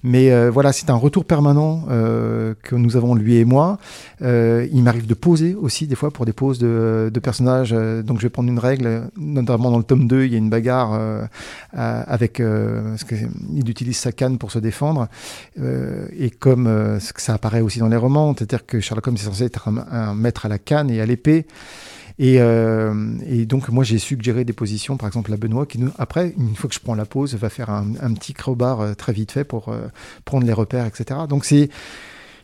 mais 0.05 0.31
euh, 0.31 0.51
voilà, 0.53 0.73
c'est 0.73 0.89
un 0.89 0.95
retour 0.95 1.25
permanent 1.25 1.85
euh, 1.91 2.55
que 2.63 2.77
nous 2.77 2.97
avons 2.97 3.17
lui 3.17 3.37
et 3.39 3.45
moi. 3.45 3.79
Euh, 4.23 4.69
il 4.73 4.85
m'arrive 4.85 5.07
de 5.09 5.15
poser 5.15 5.57
aussi 5.57 5.89
des 5.89 5.97
fois 5.97 6.13
pour 6.13 6.27
des 6.27 6.33
poses 6.33 6.61
de, 6.61 7.11
de 7.13 7.21
personnages. 7.21 7.73
euh, 7.73 8.03
donc 8.03 8.19
je 8.19 8.23
vais 8.23 8.31
prendre 8.31 8.49
une 8.49 8.61
règle, 8.61 9.11
notamment 9.17 9.73
dans 9.73 9.79
le 9.79 9.85
tome 9.85 10.07
2, 10.07 10.27
il 10.27 10.33
y 10.33 10.35
a 10.37 10.39
une 10.39 10.49
bagarre 10.49 10.93
euh, 10.93 11.27
avec 11.73 12.41
parce 12.41 13.03
que 13.05 13.17
il 13.53 13.69
utilise 13.69 13.97
sa 13.97 14.13
canne 14.13 14.39
pour 14.39 14.53
se 14.53 14.61
défendre. 14.61 15.09
Et 15.59 16.31
comme 16.31 16.99
ça 17.01 17.35
apparaît 17.35 17.63
aussi 17.63 17.81
dans 17.81 17.89
les 17.89 17.97
romans, 17.97 18.35
c'est-à-dire 18.37 18.65
que 18.65 18.79
Sherlock 18.81 19.09
Holmes 19.09 19.17
est 19.17 19.25
censé 19.25 19.45
être 19.45 19.69
un 19.69 20.15
maître 20.15 20.47
à 20.47 20.49
la 20.49 20.59
canne 20.59 20.91
et 20.91 21.01
à 21.01 21.07
l'épée. 21.07 21.47
Et, 22.19 22.41
euh, 22.41 22.95
et 23.27 23.45
donc 23.45 23.69
moi 23.69 23.85
j'ai 23.85 23.99
suggéré 23.99 24.45
des 24.45 24.55
positions, 24.55 24.97
par 24.97 25.07
exemple 25.07 25.33
à 25.33 25.37
Benoît, 25.37 25.67
qui 25.67 25.79
nous, 25.79 25.91
après, 25.99 26.35
une 26.39 26.55
fois 26.57 26.69
que 26.69 26.75
je 26.75 26.81
prends 26.81 26.95
la 26.95 27.05
pause, 27.05 27.35
va 27.35 27.51
faire 27.51 27.71
un, 27.71 27.93
un 28.01 28.15
petit 28.15 28.33
crowbar 28.33 28.81
euh, 28.81 28.95
très 28.95 29.13
vite 29.13 29.33
fait 29.33 29.45
pour 29.45 29.69
euh, 29.69 29.89
prendre 30.25 30.47
les 30.47 30.53
repères, 30.53 30.87
etc. 30.87 31.21
Donc 31.29 31.45
c'est 31.45 31.69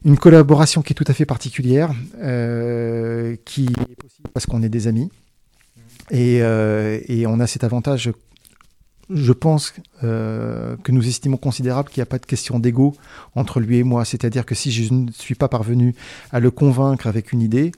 une 0.04 0.18
collaboration 0.18 0.82
qui 0.82 0.92
est 0.92 0.96
tout 0.96 1.04
à 1.06 1.14
fait 1.14 1.26
particulière, 1.26 1.94
euh, 2.20 3.36
qui 3.44 3.64
est 3.64 3.94
possible 3.96 4.28
parce 4.34 4.46
qu'on 4.46 4.62
est 4.62 4.68
des 4.68 4.88
amis. 4.88 5.10
Et, 6.10 6.42
euh, 6.42 7.00
et 7.06 7.26
on 7.26 7.40
a 7.40 7.46
cet 7.46 7.64
avantage, 7.64 8.10
je 9.12 9.32
pense, 9.32 9.74
euh, 10.04 10.76
que 10.82 10.92
nous 10.92 11.06
estimons 11.06 11.36
considérable 11.36 11.88
qu'il 11.90 12.00
n'y 12.00 12.04
a 12.04 12.06
pas 12.06 12.18
de 12.18 12.26
question 12.26 12.58
d'ego 12.58 12.94
entre 13.34 13.60
lui 13.60 13.78
et 13.78 13.82
moi. 13.84 14.04
C'est-à-dire 14.04 14.46
que 14.46 14.54
si 14.54 14.70
je 14.72 14.92
ne 14.92 15.10
suis 15.12 15.34
pas 15.34 15.48
parvenu 15.48 15.94
à 16.32 16.40
le 16.40 16.50
convaincre 16.50 17.06
avec 17.06 17.32
une 17.32 17.40
idée, 17.42 17.72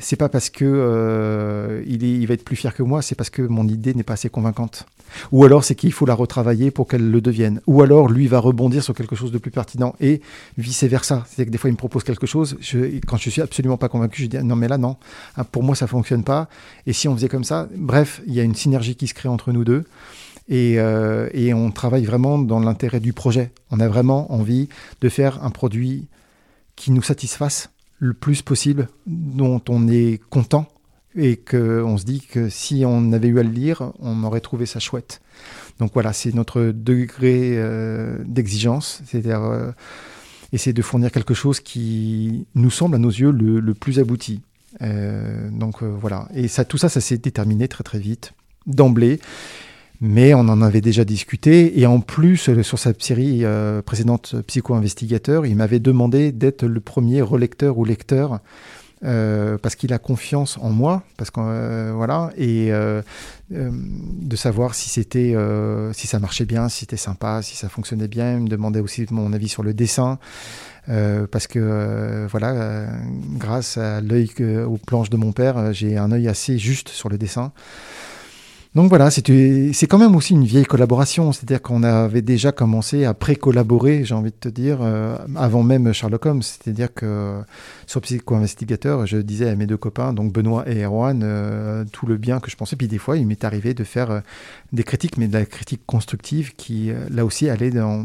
c'est 0.00 0.16
pas 0.16 0.28
parce 0.28 0.48
que 0.48 0.64
euh, 0.64 1.82
il, 1.86 2.04
est- 2.04 2.12
il 2.12 2.26
va 2.26 2.34
être 2.34 2.44
plus 2.44 2.54
fier 2.56 2.72
que 2.74 2.82
moi, 2.84 3.02
c'est 3.02 3.14
parce 3.16 3.30
que 3.30 3.42
mon 3.42 3.66
idée 3.66 3.94
n'est 3.94 4.04
pas 4.04 4.12
assez 4.14 4.28
convaincante. 4.30 4.86
Ou 5.32 5.44
alors 5.44 5.64
c'est 5.64 5.74
qu'il 5.74 5.92
faut 5.92 6.06
la 6.06 6.14
retravailler 6.14 6.70
pour 6.70 6.86
qu'elle 6.86 7.10
le 7.10 7.20
devienne. 7.20 7.60
Ou 7.66 7.82
alors 7.82 8.08
lui 8.08 8.26
va 8.28 8.38
rebondir 8.38 8.82
sur 8.82 8.94
quelque 8.94 9.16
chose 9.16 9.32
de 9.32 9.38
plus 9.38 9.50
pertinent 9.50 9.94
et 10.00 10.20
vice 10.56 10.84
versa. 10.84 11.24
C'est-à-dire 11.26 11.46
que 11.46 11.50
des 11.52 11.58
fois 11.58 11.70
il 11.70 11.72
me 11.72 11.78
propose 11.78 12.04
quelque 12.04 12.26
chose, 12.26 12.56
je, 12.60 12.78
quand 13.06 13.16
je 13.16 13.30
suis 13.30 13.42
absolument 13.42 13.76
pas 13.76 13.88
convaincu, 13.88 14.22
je 14.22 14.26
dis 14.28 14.38
non 14.38 14.54
mais 14.56 14.68
là 14.68 14.78
non, 14.78 14.96
Ah, 15.36 15.44
pour 15.44 15.62
moi 15.64 15.74
ça 15.74 15.86
fonctionne 15.86 16.22
pas. 16.24 16.48
Et 16.86 16.92
si 16.92 17.08
on 17.08 17.14
faisait 17.16 17.28
comme 17.28 17.44
ça, 17.44 17.68
bref, 17.74 18.20
il 18.26 18.34
y 18.34 18.40
a 18.40 18.42
une 18.44 18.54
synergie 18.54 18.94
qui 18.94 19.06
se 19.08 19.14
crée 19.14 19.28
entre 19.28 19.50
nous 19.52 19.64
deux. 19.64 19.84
Et, 20.48 20.78
euh, 20.78 21.28
et 21.32 21.52
on 21.52 21.70
travaille 21.70 22.04
vraiment 22.04 22.38
dans 22.38 22.58
l'intérêt 22.58 23.00
du 23.00 23.12
projet. 23.12 23.52
On 23.70 23.80
a 23.80 23.88
vraiment 23.88 24.32
envie 24.32 24.68
de 25.00 25.08
faire 25.08 25.44
un 25.44 25.50
produit 25.50 26.08
qui 26.74 26.90
nous 26.90 27.02
satisfasse 27.02 27.70
le 27.98 28.14
plus 28.14 28.42
possible, 28.42 28.88
dont 29.06 29.60
on 29.68 29.88
est 29.88 30.20
content 30.30 30.68
et 31.16 31.36
qu'on 31.36 31.98
se 31.98 32.04
dit 32.04 32.20
que 32.20 32.48
si 32.48 32.84
on 32.86 33.12
avait 33.12 33.28
eu 33.28 33.40
à 33.40 33.42
le 33.42 33.50
lire, 33.50 33.92
on 33.98 34.22
aurait 34.22 34.40
trouvé 34.40 34.66
ça 34.66 34.78
chouette. 34.78 35.20
Donc 35.80 35.90
voilà, 35.92 36.12
c'est 36.12 36.34
notre 36.34 36.62
degré 36.62 37.54
euh, 37.56 38.18
d'exigence, 38.24 39.02
c'est-à-dire 39.04 39.42
euh, 39.42 39.72
essayer 40.52 40.72
de 40.72 40.82
fournir 40.82 41.10
quelque 41.10 41.34
chose 41.34 41.60
qui 41.60 42.46
nous 42.54 42.70
semble 42.70 42.94
à 42.94 42.98
nos 42.98 43.10
yeux 43.10 43.32
le, 43.32 43.74
plus 43.74 43.98
abouti. 43.98 44.40
Donc 44.80 45.82
voilà, 45.82 46.28
et 46.34 46.46
tout 46.68 46.78
ça, 46.78 46.88
ça 46.88 47.00
s'est 47.00 47.18
déterminé 47.18 47.66
très 47.66 47.82
très 47.82 47.98
vite, 47.98 48.32
d'emblée. 48.66 49.18
Mais 50.00 50.32
on 50.34 50.40
en 50.40 50.62
avait 50.62 50.80
déjà 50.80 51.04
discuté. 51.04 51.80
Et 51.80 51.86
en 51.86 52.00
plus, 52.00 52.48
euh, 52.48 52.62
sur 52.62 52.78
sa 52.78 52.92
série 52.98 53.44
euh, 53.44 53.82
précédente 53.82 54.36
Psycho-investigateur, 54.46 55.44
il 55.46 55.56
m'avait 55.56 55.80
demandé 55.80 56.30
d'être 56.32 56.64
le 56.64 56.80
premier 56.80 57.20
relecteur 57.20 57.78
ou 57.78 57.84
lecteur. 57.84 58.40
euh, 59.04 59.58
parce 59.58 59.76
qu'il 59.76 59.92
a 59.92 59.98
confiance 59.98 60.58
en 60.60 60.70
moi, 60.70 61.02
parce 61.16 61.30
que 61.30 61.40
euh, 61.40 61.92
voilà, 61.94 62.30
et 62.36 62.72
euh, 62.72 63.02
euh, 63.52 63.70
de 63.72 64.36
savoir 64.36 64.74
si 64.74 64.88
c'était, 64.88 65.34
euh, 65.34 65.92
si 65.92 66.06
ça 66.06 66.18
marchait 66.18 66.44
bien, 66.44 66.68
si 66.68 66.80
c'était 66.80 66.96
sympa, 66.96 67.42
si 67.42 67.56
ça 67.56 67.68
fonctionnait 67.68 68.08
bien. 68.08 68.34
Il 68.34 68.40
me 68.42 68.48
demandait 68.48 68.80
aussi 68.80 69.06
mon 69.10 69.32
avis 69.32 69.48
sur 69.48 69.62
le 69.62 69.74
dessin, 69.74 70.18
euh, 70.88 71.26
parce 71.30 71.46
que 71.46 71.58
euh, 71.60 72.26
voilà, 72.30 72.50
euh, 72.52 72.86
grâce 73.36 73.78
à 73.78 74.00
l'œil, 74.00 74.30
aux 74.66 74.78
planches 74.78 75.10
de 75.10 75.16
mon 75.16 75.32
père, 75.32 75.58
euh, 75.58 75.72
j'ai 75.72 75.96
un 75.96 76.10
œil 76.12 76.28
assez 76.28 76.58
juste 76.58 76.88
sur 76.88 77.08
le 77.08 77.18
dessin. 77.18 77.52
Donc 78.74 78.90
voilà, 78.90 79.10
c'est 79.10 79.86
quand 79.88 79.98
même 79.98 80.14
aussi 80.14 80.34
une 80.34 80.44
vieille 80.44 80.66
collaboration, 80.66 81.32
c'est-à-dire 81.32 81.62
qu'on 81.62 81.82
avait 81.82 82.20
déjà 82.20 82.52
commencé 82.52 83.06
à 83.06 83.14
pré-collaborer, 83.14 84.04
j'ai 84.04 84.14
envie 84.14 84.30
de 84.30 84.36
te 84.36 84.48
dire, 84.48 84.78
euh, 84.82 85.16
avant 85.36 85.62
même 85.62 85.92
Sherlock 85.94 86.26
Holmes. 86.26 86.42
C'est-à-dire 86.42 86.92
que 86.92 87.40
sur 87.86 88.02
Psycho-Investigateur, 88.02 89.06
je 89.06 89.16
disais 89.18 89.48
à 89.48 89.56
mes 89.56 89.66
deux 89.66 89.78
copains, 89.78 90.12
donc 90.12 90.34
Benoît 90.34 90.68
et 90.68 90.84
Erwan, 90.84 91.22
euh, 91.24 91.84
tout 91.92 92.06
le 92.06 92.18
bien 92.18 92.40
que 92.40 92.50
je 92.50 92.56
pensais. 92.56 92.76
Puis 92.76 92.88
des 92.88 92.98
fois, 92.98 93.16
il 93.16 93.26
m'est 93.26 93.42
arrivé 93.42 93.72
de 93.72 93.84
faire 93.84 94.10
euh, 94.10 94.20
des 94.72 94.84
critiques, 94.84 95.16
mais 95.16 95.28
de 95.28 95.32
la 95.32 95.46
critique 95.46 95.80
constructive 95.86 96.54
qui, 96.54 96.92
là 97.10 97.24
aussi, 97.24 97.48
allait 97.48 97.70
dans, 97.70 98.04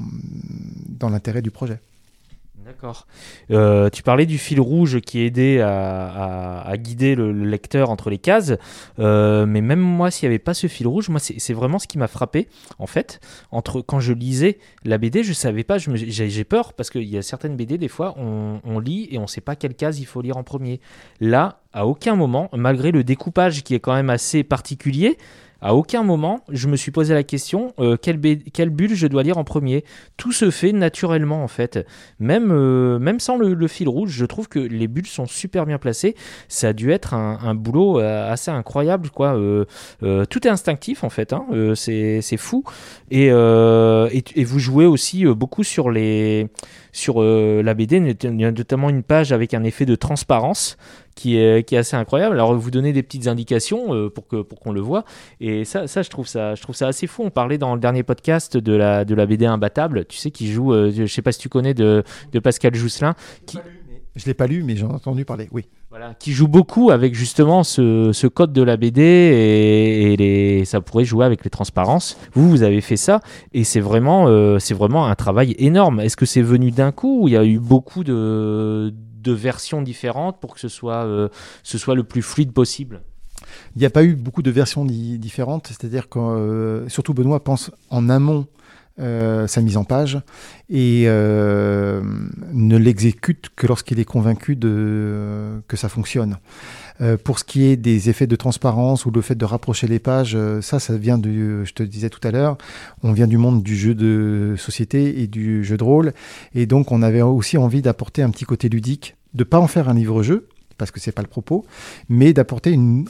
dans 0.87 1.09
l'intérêt 1.09 1.41
du 1.41 1.51
projet. 1.51 1.79
D'accord. 2.65 3.07
Euh, 3.51 3.89
tu 3.89 4.03
parlais 4.03 4.25
du 4.25 4.37
fil 4.37 4.61
rouge 4.61 5.01
qui 5.01 5.21
aidait 5.21 5.59
à, 5.61 6.73
guider 6.77 7.15
le, 7.15 7.31
le 7.31 7.45
lecteur 7.45 7.89
entre 7.89 8.09
les 8.09 8.17
cases, 8.17 8.53
Euh, 8.99 9.45
mais 9.45 9.61
même 9.61 9.79
moi, 9.79 10.11
s'il 10.11 10.27
n'y 10.27 10.33
avait 10.33 10.39
pas 10.39 10.53
ce 10.53 10.67
fil 10.67 10.87
rouge, 10.87 11.09
moi, 11.09 11.19
c'est 11.19 11.53
vraiment 11.53 11.79
ce 11.79 11.87
qui 11.87 11.97
m'a 11.97 12.07
frappé, 12.07 12.47
en 12.79 12.87
fait. 12.87 13.19
Entre 13.51 13.81
quand 13.81 13.99
je 13.99 14.13
lisais 14.13 14.59
la 14.83 14.97
BD, 14.97 15.23
je 15.23 15.33
savais 15.33 15.63
pas, 15.63 15.77
j'ai 15.77 16.43
peur 16.43 16.73
parce 16.73 16.89
qu'il 16.89 17.03
y 17.03 17.17
a 17.17 17.21
certaines 17.21 17.55
BD, 17.55 17.77
des 17.77 17.87
fois, 17.87 18.15
on, 18.17 18.79
lit 18.79 19.07
et 19.11 19.17
on 19.17 19.27
sait 19.27 19.41
pas 19.41 19.55
quelle 19.55 19.75
case 19.75 19.99
il 19.99 20.05
faut 20.05 20.21
lire 20.21 20.37
en 20.37 20.43
premier. 20.43 20.79
Là, 21.19 21.61
à 21.73 21.85
aucun 21.85 22.15
moment, 22.15 22.49
malgré 22.53 22.91
le 22.91 23.03
découpage 23.03 23.63
qui 23.63 23.75
est 23.75 23.79
quand 23.79 23.93
même 23.93 24.09
assez 24.09 24.43
particulier, 24.43 25.17
à 25.63 25.75
aucun 25.75 26.03
moment, 26.03 26.41
je 26.49 26.67
me 26.67 26.75
suis 26.75 26.91
posé 26.91 27.13
la 27.13 27.23
question 27.23 27.73
euh, 27.79 27.95
quelle, 27.95 28.17
bulle 28.17 28.95
je 28.95 29.07
dois 29.07 29.23
lire 29.23 29.37
en 29.37 29.45
premier. 29.45 29.85
Tout 30.17 30.33
se 30.33 30.51
fait 30.51 30.73
naturellement 30.73 31.41
en 31.41 31.47
fait. 31.47 31.87
Même, 32.19 32.51
euh, 32.51 32.99
même 32.99 33.21
sans 33.21 33.37
le, 33.37 33.67
fil 33.69 33.87
rouge, 33.87 34.11
je 34.11 34.25
trouve 34.25 34.49
que 34.49 34.59
les 34.59 34.89
bulles 34.89 35.07
sont 35.07 35.25
super 35.25 35.65
bien 35.65 35.77
placées. 35.77 36.15
Ça 36.49 36.69
a 36.69 36.73
dû 36.73 36.91
être 36.91 37.13
un, 37.13 37.55
boulot 37.55 38.01
euh, 38.01 38.29
assez 38.29 38.51
incroyable. 38.51 39.09
Quoi. 39.09 39.37
Euh, 39.37 40.25
tout 40.25 40.45
est 40.45 40.51
instinctif 40.51 41.05
en 41.05 41.09
fait, 41.09 41.31
hein. 41.31 41.45
C'est 41.75 42.37
fou. 42.37 42.65
Et, 43.09 43.27
et, 43.27 44.43
vous 44.43 44.59
jouez 44.59 44.85
aussi 44.85 45.25
beaucoup 45.25 45.63
sur, 45.63 45.89
les, 45.89 46.49
sur 46.91 47.23
la 47.23 47.73
BD. 47.73 48.01
Notamment 48.01 48.89
une 48.89 49.03
page 49.03 49.31
avec 49.31 49.53
un 49.53 49.63
effet 49.63 49.85
de 49.85 49.95
transparence 49.95 50.77
qui 51.15 51.37
est, 51.37 51.67
qui 51.67 51.75
est 51.75 51.77
assez 51.77 51.95
incroyable. 51.95 52.35
Alors 52.35 52.53
vous 52.55 52.71
donnez 52.71 52.93
des 52.93 53.03
petites 53.03 53.27
indications 53.27 53.93
euh, 53.93 54.09
pour 54.09 54.27
que 54.27 54.41
pour 54.41 54.59
qu'on 54.59 54.71
le 54.71 54.81
voit. 54.81 55.05
Et 55.39 55.65
ça, 55.65 55.87
ça, 55.87 56.01
je 56.01 56.09
trouve 56.09 56.27
ça, 56.27 56.55
je 56.55 56.61
trouve 56.61 56.75
ça 56.75 56.87
assez 56.87 57.07
fou. 57.07 57.23
On 57.23 57.29
parlait 57.29 57.57
dans 57.57 57.73
le 57.73 57.79
dernier 57.79 58.03
podcast 58.03 58.57
de 58.57 58.73
la 58.73 59.05
de 59.05 59.15
la 59.15 59.25
BD 59.25 59.45
imbattable. 59.45 60.05
Tu 60.05 60.17
sais 60.17 60.31
qui 60.31 60.51
joue, 60.51 60.73
euh, 60.73 60.91
je 60.95 61.05
sais 61.05 61.21
pas 61.21 61.31
si 61.31 61.39
tu 61.39 61.49
connais 61.49 61.73
de, 61.73 62.03
de 62.31 62.39
Pascal 62.39 62.73
Jousselin, 62.75 63.15
qui 63.45 63.57
Je 64.15 64.25
l'ai 64.25 64.33
pas 64.33 64.47
lu, 64.47 64.63
mais 64.63 64.75
j'en 64.75 64.89
ai 64.89 64.93
entendu 64.93 65.25
parler, 65.25 65.47
oui. 65.51 65.65
voilà, 65.89 66.13
qui 66.19 66.33
joue 66.33 66.47
beaucoup 66.47 66.91
avec 66.91 67.15
justement 67.15 67.63
ce, 67.63 68.11
ce 68.13 68.27
code 68.27 68.53
de 68.53 68.61
la 68.61 68.77
BD 68.77 69.01
et, 69.01 70.13
et 70.13 70.17
les, 70.17 70.65
ça 70.65 70.81
pourrait 70.81 71.05
jouer 71.05 71.25
avec 71.25 71.43
les 71.43 71.49
transparences. 71.49 72.17
Vous, 72.33 72.47
vous 72.47 72.61
avez 72.63 72.81
fait 72.81 72.97
ça 72.97 73.21
et 73.53 73.63
c'est 73.63 73.79
vraiment, 73.79 74.27
euh, 74.27 74.59
c'est 74.59 74.75
vraiment 74.75 75.07
un 75.07 75.15
travail 75.15 75.55
énorme. 75.57 75.99
Est-ce 75.99 76.15
que 76.17 76.25
c'est 76.27 76.43
venu 76.43 76.69
d'un 76.71 76.91
coup 76.91 77.23
ou 77.23 77.27
il 77.27 77.33
y 77.33 77.37
a 77.37 77.43
eu 77.43 77.57
beaucoup 77.59 78.03
de, 78.03 78.93
de 78.93 78.93
versions 79.31 79.81
différentes 79.81 80.39
pour 80.39 80.53
que 80.53 80.59
ce 80.59 80.67
soit, 80.67 81.05
euh, 81.05 81.29
ce 81.63 81.77
soit 81.77 81.95
le 81.95 82.03
plus 82.03 82.21
fluide 82.21 82.51
possible 82.51 83.01
Il 83.75 83.79
n'y 83.79 83.85
a 83.85 83.89
pas 83.89 84.03
eu 84.03 84.15
beaucoup 84.15 84.41
de 84.41 84.51
versions 84.51 84.85
di- 84.85 85.17
différentes, 85.19 85.67
c'est-à-dire 85.67 86.09
que 86.09 86.19
euh, 86.19 86.89
surtout 86.89 87.13
Benoît 87.13 87.43
pense 87.43 87.71
en 87.89 88.09
amont 88.09 88.47
euh, 88.99 89.47
sa 89.47 89.61
mise 89.61 89.77
en 89.77 89.83
page 89.83 90.21
et 90.69 91.05
ne 91.07 92.77
l'exécute 92.77 93.49
que 93.55 93.65
lorsqu'il 93.67 93.99
est 93.99 94.05
convaincu 94.05 94.55
de, 94.55 95.61
que 95.67 95.77
ça 95.77 95.89
fonctionne. 95.89 96.37
Euh, 97.01 97.17
pour 97.17 97.39
ce 97.39 97.43
qui 97.43 97.63
est 97.65 97.75
des 97.75 98.09
effets 98.09 98.27
de 98.27 98.35
transparence 98.35 99.05
ou 99.05 99.11
le 99.11 99.21
fait 99.21 99.35
de 99.35 99.45
rapprocher 99.45 99.87
les 99.87 99.99
pages, 99.99 100.35
euh, 100.35 100.61
ça, 100.61 100.79
ça 100.79 100.95
vient 100.95 101.17
du, 101.17 101.65
je 101.65 101.73
te 101.73 101.83
disais 101.83 102.09
tout 102.09 102.25
à 102.25 102.31
l'heure, 102.31 102.57
on 103.01 103.13
vient 103.13 103.27
du 103.27 103.37
monde 103.37 103.63
du 103.63 103.75
jeu 103.75 103.95
de 103.95 104.55
société 104.57 105.21
et 105.21 105.27
du 105.27 105.63
jeu 105.63 105.77
de 105.77 105.83
rôle, 105.83 106.13
et 106.53 106.65
donc 106.65 106.91
on 106.91 107.01
avait 107.01 107.21
aussi 107.21 107.57
envie 107.57 107.81
d'apporter 107.81 108.21
un 108.21 108.29
petit 108.29 108.45
côté 108.45 108.69
ludique, 108.69 109.15
de 109.33 109.43
pas 109.43 109.59
en 109.59 109.67
faire 109.67 109.89
un 109.89 109.95
livre-jeu, 109.95 110.47
parce 110.77 110.91
que 110.91 110.99
c'est 110.99 111.11
pas 111.11 111.21
le 111.23 111.27
propos, 111.27 111.65
mais 112.09 112.33
d'apporter 112.33 112.71
une, 112.71 113.05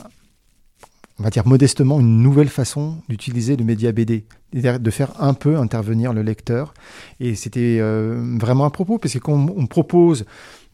on 1.20 1.24
va 1.24 1.30
dire 1.30 1.46
modestement, 1.48 2.00
une 2.00 2.22
nouvelle 2.22 2.50
façon 2.50 2.98
d'utiliser 3.10 3.56
le 3.56 3.64
média 3.64 3.92
BD, 3.92 4.26
de 4.54 4.92
faire 4.92 5.12
un 5.22 5.34
peu 5.34 5.58
intervenir 5.58 6.14
le 6.14 6.22
lecteur. 6.22 6.74
Et 7.20 7.36
c'était 7.36 7.78
euh, 7.80 8.38
vraiment 8.40 8.66
un 8.66 8.70
propos, 8.70 8.98
parce 8.98 9.14
que 9.14 9.20
quand 9.20 9.48
on 9.56 9.68
propose 9.68 10.26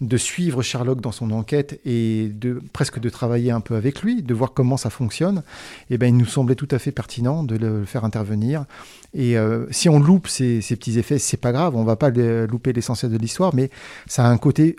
de 0.01 0.17
suivre 0.17 0.61
Sherlock 0.61 1.01
dans 1.01 1.11
son 1.11 1.31
enquête 1.31 1.79
et 1.85 2.29
de 2.29 2.61
presque 2.73 2.99
de 2.99 3.09
travailler 3.09 3.51
un 3.51 3.59
peu 3.59 3.75
avec 3.75 4.01
lui, 4.01 4.21
de 4.23 4.33
voir 4.33 4.53
comment 4.53 4.77
ça 4.77 4.89
fonctionne, 4.89 5.43
et 5.89 5.97
ben 5.97 6.07
il 6.07 6.17
nous 6.17 6.25
semblait 6.25 6.55
tout 6.55 6.67
à 6.71 6.79
fait 6.79 6.91
pertinent 6.91 7.43
de 7.43 7.55
le 7.55 7.85
faire 7.85 8.05
intervenir. 8.05 8.65
Et 9.13 9.37
euh, 9.37 9.65
si 9.71 9.89
on 9.89 9.99
loupe 9.99 10.27
ces, 10.27 10.61
ces 10.61 10.75
petits 10.75 10.97
effets, 10.99 11.19
c'est 11.19 11.37
pas 11.37 11.51
grave, 11.51 11.75
on 11.75 11.83
va 11.83 11.95
pas 11.95 12.09
louper 12.09 12.73
l'essentiel 12.73 13.11
de 13.11 13.17
l'histoire, 13.17 13.53
mais 13.53 13.69
ça 14.07 14.25
a 14.25 14.29
un 14.29 14.37
côté 14.37 14.77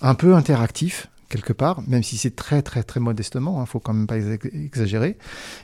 un 0.00 0.14
peu 0.14 0.34
interactif 0.34 1.08
quelque 1.32 1.54
part, 1.54 1.82
même 1.88 2.02
si 2.02 2.18
c'est 2.18 2.36
très 2.36 2.60
très 2.60 2.82
très 2.82 3.00
modestement, 3.00 3.56
il 3.56 3.60
ne 3.62 3.66
faut 3.66 3.80
quand 3.80 3.94
même 3.94 4.06
pas 4.06 4.18
exa- 4.18 4.54
exagérer, 4.54 5.16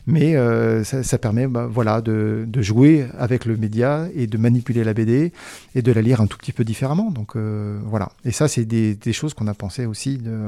mais 0.06 0.34
euh, 0.34 0.82
ça, 0.82 1.18
permet 1.18 1.46
bah, 1.46 1.68
voilà, 1.70 2.00
de, 2.00 2.48
jouer 2.56 3.06
avec 3.18 3.44
le 3.44 3.56
média 3.56 4.08
et 4.14 4.26
de 4.26 4.38
manipuler 4.38 4.82
la 4.82 4.94
BD 4.94 5.32
et 5.74 5.82
de 5.82 5.92
la 5.92 6.00
lire 6.00 6.22
un 6.22 6.26
tout 6.26 6.38
petit 6.38 6.52
peu 6.52 6.64
différemment. 6.64 7.10
Donc 7.10 7.36
euh, 7.36 7.78
voilà, 7.84 8.10
et 8.24 8.32
ça 8.32 8.48
c'est 8.48 8.64
des, 8.64 9.12
choses 9.12 9.34
qu'on 9.34 9.46
a 9.46 9.54
pensé 9.54 9.84
aussi 9.84 10.16
de, 10.16 10.38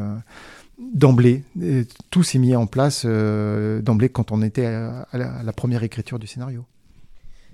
d'emblée. 0.79 1.45
Tout 2.11 2.23
s'est 2.23 2.39
mis 2.39 2.57
en 2.57 2.67
place 2.67 3.03
euh, 3.05 3.83
d'emblée 3.83 4.09
quand 4.09 4.33
on 4.33 4.41
était 4.43 4.67
à 4.67 5.07
la 5.13 5.53
première 5.53 5.83
écriture 5.83 6.19
du 6.19 6.27
scénario. 6.27 6.65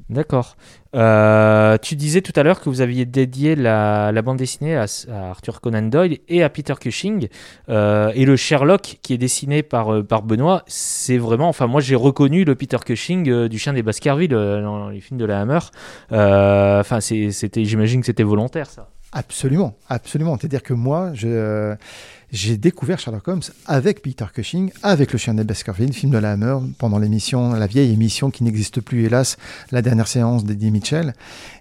D'accord. 0.08 0.56
Euh, 0.94 1.76
tu 1.82 1.96
disais 1.96 2.22
tout 2.22 2.32
à 2.36 2.44
l'heure 2.44 2.60
que 2.60 2.68
vous 2.68 2.80
aviez 2.80 3.04
dédié 3.04 3.56
la, 3.56 4.12
bande 4.22 4.36
dessinée 4.36 4.76
à, 4.76 4.86
Arthur 5.30 5.60
Conan 5.60 5.82
Doyle 5.82 6.18
et 6.28 6.44
à 6.44 6.48
Peter 6.48 6.74
Cushing. 6.80 7.28
Euh, 7.68 8.12
et 8.14 8.24
le 8.24 8.36
Sherlock 8.36 8.98
qui 9.02 9.14
est 9.14 9.18
dessiné 9.18 9.62
par, 9.64 9.92
euh, 9.92 10.02
par 10.04 10.22
Benoît, 10.22 10.62
c'est 10.68 11.18
vraiment. 11.18 11.48
Enfin, 11.48 11.66
moi 11.66 11.80
j'ai 11.80 11.96
reconnu 11.96 12.44
le 12.44 12.54
Peter 12.54 12.78
Cushing 12.84 13.48
du 13.48 13.58
chien 13.58 13.72
des 13.72 13.82
Baskerville 13.82 14.30
dans 14.30 14.90
les 14.90 15.00
films 15.00 15.18
de 15.18 15.24
la 15.24 15.40
Hammer. 15.40 15.58
Enfin, 16.10 17.00
c'était, 17.00 17.64
j'imagine 17.64 18.00
que 18.00 18.06
c'était 18.06 18.22
volontaire 18.22 18.70
ça. 18.70 18.88
Absolument, 19.12 19.76
absolument. 19.88 20.36
C'est-à-dire 20.38 20.62
que 20.62 20.74
moi, 20.74 21.12
je, 21.14 21.74
j'ai 22.36 22.58
découvert 22.58 22.98
Sherlock 22.98 23.26
Holmes 23.28 23.40
avec 23.64 24.02
Peter 24.02 24.26
Cushing, 24.32 24.70
avec 24.82 25.12
Le 25.12 25.18
Chien 25.18 25.32
des 25.32 25.42
Baskerville, 25.42 25.94
film 25.94 26.12
de 26.12 26.18
la 26.18 26.32
Hammer, 26.32 26.56
pendant 26.78 26.98
l'émission, 26.98 27.54
la 27.54 27.66
vieille 27.66 27.90
émission 27.92 28.30
qui 28.30 28.44
n'existe 28.44 28.82
plus, 28.82 29.04
hélas, 29.06 29.38
la 29.72 29.80
dernière 29.80 30.06
séance 30.06 30.44
d'Eddie 30.44 30.70
Mitchell, 30.70 31.14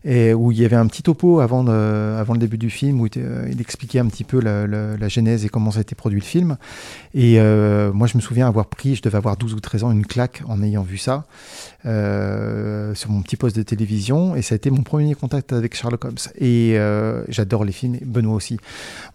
où 0.05 0.51
il 0.51 0.59
y 0.59 0.65
avait 0.65 0.75
un 0.75 0.85
petit 0.87 1.01
topo 1.01 1.39
avant, 1.39 1.63
de- 1.63 1.71
le 1.71 2.37
début 2.39 2.57
du 2.57 2.69
film, 2.69 2.99
où 2.99 3.05
il, 3.07 3.11
euh, 3.17 3.49
expliquait 3.59 3.99
un 3.99 4.07
petit 4.07 4.25
peu 4.25 4.41
la, 4.41 4.67
la- 4.67 4.97
la 4.97 5.07
genèse 5.07 5.45
et 5.45 5.49
comment 5.49 5.71
ça 5.71 5.77
a 5.77 5.81
été 5.81 5.95
produit 5.95 6.19
le 6.19 6.25
film. 6.25 6.57
Et 7.13 7.39
euh, 7.39 7.93
moi, 7.93 8.07
je 8.07 8.17
me 8.17 8.21
souviens 8.21 8.45
avoir 8.47 8.65
pris, 8.65 8.95
je 8.95 9.01
devais 9.01 9.17
avoir 9.17 9.37
12 9.37 9.53
ou 9.53 9.61
13 9.61 9.85
ans, 9.85 9.91
une 9.91 10.05
claque 10.05 10.43
en 10.47 10.61
ayant 10.61 10.83
vu 10.83 10.97
ça 10.97 11.23
euh, 11.85 12.93
sur 12.95 13.11
mon 13.11 13.21
petit 13.21 13.35
poste 13.35 13.55
de 13.55 13.63
télévision, 13.63 14.35
et 14.35 14.41
ça 14.41 14.53
a 14.53 14.57
été 14.57 14.69
mon 14.69 14.83
premier 14.83 15.15
contact 15.15 15.53
avec 15.53 15.75
Sherlock 15.75 16.05
Holmes. 16.05 16.15
Et 16.39 16.73
euh, 16.77 17.23
j'adore 17.27 17.65
les 17.65 17.71
films, 17.71 17.97
Benoît 18.05 18.35
aussi. 18.35 18.57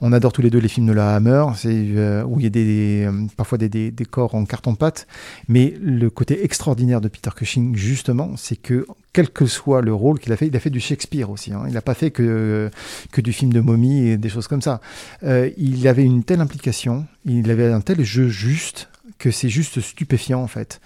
On 0.00 0.12
adore 0.12 0.32
tous 0.32 0.42
les 0.42 0.50
deux 0.50 0.58
les 0.58 0.68
films 0.68 0.86
de 0.86 0.92
la 0.92 1.14
Hammer, 1.16 1.44
euh, 1.64 2.22
où 2.24 2.38
il 2.38 2.44
y 2.44 2.46
a 2.46 2.50
des, 2.50 3.04
euh, 3.06 3.26
parfois 3.36 3.58
des, 3.58 3.68
des, 3.68 3.90
des 3.90 4.04
corps 4.04 4.34
en 4.34 4.44
carton-pâte, 4.44 5.06
mais 5.48 5.74
le 5.82 6.10
côté 6.10 6.44
extraordinaire 6.44 7.00
de 7.00 7.08
Peter 7.08 7.30
Cushing, 7.34 7.74
justement, 7.76 8.32
c'est 8.36 8.56
que 8.56 8.86
quel 9.12 9.30
que 9.30 9.46
soit 9.46 9.82
le 9.82 9.92
rôle 9.92 10.20
qu'il 10.20 10.32
a 10.32 10.36
fait, 10.36 10.46
il 10.46 10.54
a 10.56 10.60
fait 10.60 10.70
du 10.70 10.78
Shakespeare 10.78 11.30
aussi. 11.30 11.52
hein. 11.52 11.64
Il 11.66 11.72
n'a 11.74 11.82
pas 11.82 11.94
fait 11.94 12.12
que, 12.12 12.70
que 13.10 13.20
du 13.20 13.32
film 13.32 13.52
de 13.52 13.60
momie 13.60 14.06
et 14.06 14.16
des 14.16 14.28
choses 14.28 14.46
comme 14.46 14.62
ça. 14.62 14.80
Il 15.22 15.88
avait 15.88 16.04
une 16.04 16.22
telle 16.22 16.40
implication, 16.40 17.06
il 17.24 17.50
avait 17.50 17.72
un 17.72 17.80
tel 17.80 18.04
jeu 18.04 18.28
juste 18.28 18.89
que 19.20 19.30
c'est 19.30 19.50
juste 19.50 19.80
stupéfiant 19.80 20.42
en 20.42 20.48
fait. 20.48 20.80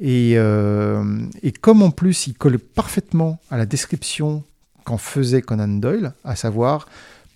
Et, 0.00 0.32
euh, 0.36 1.02
et 1.42 1.52
comme 1.52 1.80
en 1.82 1.90
plus 1.90 2.26
il 2.26 2.34
colle 2.34 2.58
parfaitement 2.58 3.38
à 3.50 3.56
la 3.56 3.64
description 3.64 4.44
qu'en 4.84 4.98
faisait 4.98 5.40
Conan 5.40 5.68
Doyle, 5.68 6.12
à 6.24 6.36
savoir 6.36 6.86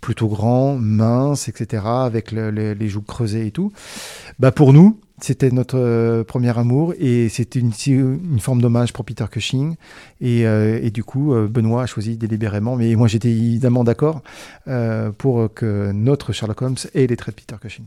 plutôt 0.02 0.28
grand, 0.28 0.76
mince, 0.76 1.48
etc., 1.48 1.82
avec 1.86 2.32
le- 2.32 2.50
le- 2.50 2.72
les 2.72 2.88
joues 2.88 3.02
creusées 3.02 3.46
et 3.46 3.50
tout, 3.50 3.70
bah 4.38 4.50
pour 4.50 4.72
nous, 4.72 4.98
c'était 5.20 5.50
notre 5.50 5.78
euh, 5.78 6.24
premier 6.24 6.56
amour 6.58 6.94
et 6.98 7.28
c'était 7.28 7.60
une, 7.60 7.72
forme 8.40 8.62
d'hommage 8.62 8.92
pour 8.94 9.04
Peter 9.04 9.26
Cushing. 9.30 9.76
Et, 10.22 10.46
euh, 10.46 10.80
et 10.82 10.90
du 10.90 11.04
coup, 11.04 11.34
Benoît 11.48 11.82
a 11.82 11.86
choisi 11.86 12.16
délibérément, 12.16 12.76
mais 12.76 12.94
moi 12.96 13.08
j'étais 13.08 13.28
évidemment 13.30 13.84
d'accord 13.84 14.22
pour 15.18 15.52
que 15.54 15.92
notre 15.92 16.32
Sherlock 16.32 16.62
Holmes 16.62 16.76
ait 16.94 17.06
les 17.06 17.16
traits 17.16 17.36
de 17.36 17.40
Peter 17.42 17.56
Cushing. 17.60 17.84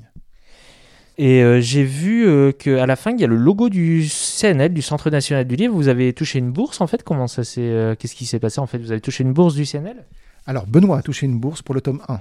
Et 1.17 1.43
euh, 1.43 1.61
j'ai 1.61 1.83
vu 1.83 2.25
euh, 2.27 2.51
qu'à 2.51 2.85
la 2.87 2.95
fin, 2.95 3.11
il 3.11 3.19
y 3.19 3.23
a 3.23 3.27
le 3.27 3.35
logo 3.35 3.69
du 3.69 4.03
CNL, 4.07 4.73
du 4.73 4.81
Centre 4.81 5.09
national 5.09 5.45
du 5.45 5.55
livre. 5.55 5.75
Vous 5.75 5.87
avez 5.87 6.11
touché 6.13 6.39
une 6.39 6.51
bourse 6.51 6.81
en 6.81 6.87
fait 6.87 7.03
Comment 7.03 7.27
ça 7.27 7.43
s'est. 7.43 7.61
euh, 7.61 7.95
Qu'est-ce 7.95 8.15
qui 8.15 8.25
s'est 8.25 8.39
passé 8.39 8.59
en 8.59 8.65
fait? 8.65 8.79
Vous 8.79 8.91
avez 8.91 9.01
touché 9.01 9.23
une 9.23 9.33
bourse 9.33 9.53
du 9.53 9.65
CNL 9.65 10.05
Alors, 10.47 10.65
Benoît 10.65 10.97
a 10.97 11.01
touché 11.03 11.25
une 11.27 11.39
bourse 11.39 11.61
pour 11.61 11.75
le 11.75 11.81
tome 11.81 12.01
1. 12.07 12.19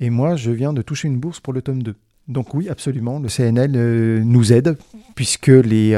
Et 0.00 0.10
moi, 0.10 0.36
je 0.36 0.50
viens 0.50 0.72
de 0.72 0.82
toucher 0.82 1.08
une 1.08 1.18
bourse 1.18 1.40
pour 1.40 1.52
le 1.54 1.62
tome 1.62 1.82
2. 1.82 1.94
Donc 2.28 2.54
oui, 2.54 2.68
absolument, 2.68 3.18
le 3.20 3.28
CNL 3.28 4.22
nous 4.24 4.52
aide, 4.52 4.76
puisque 5.14 5.46
les... 5.46 5.94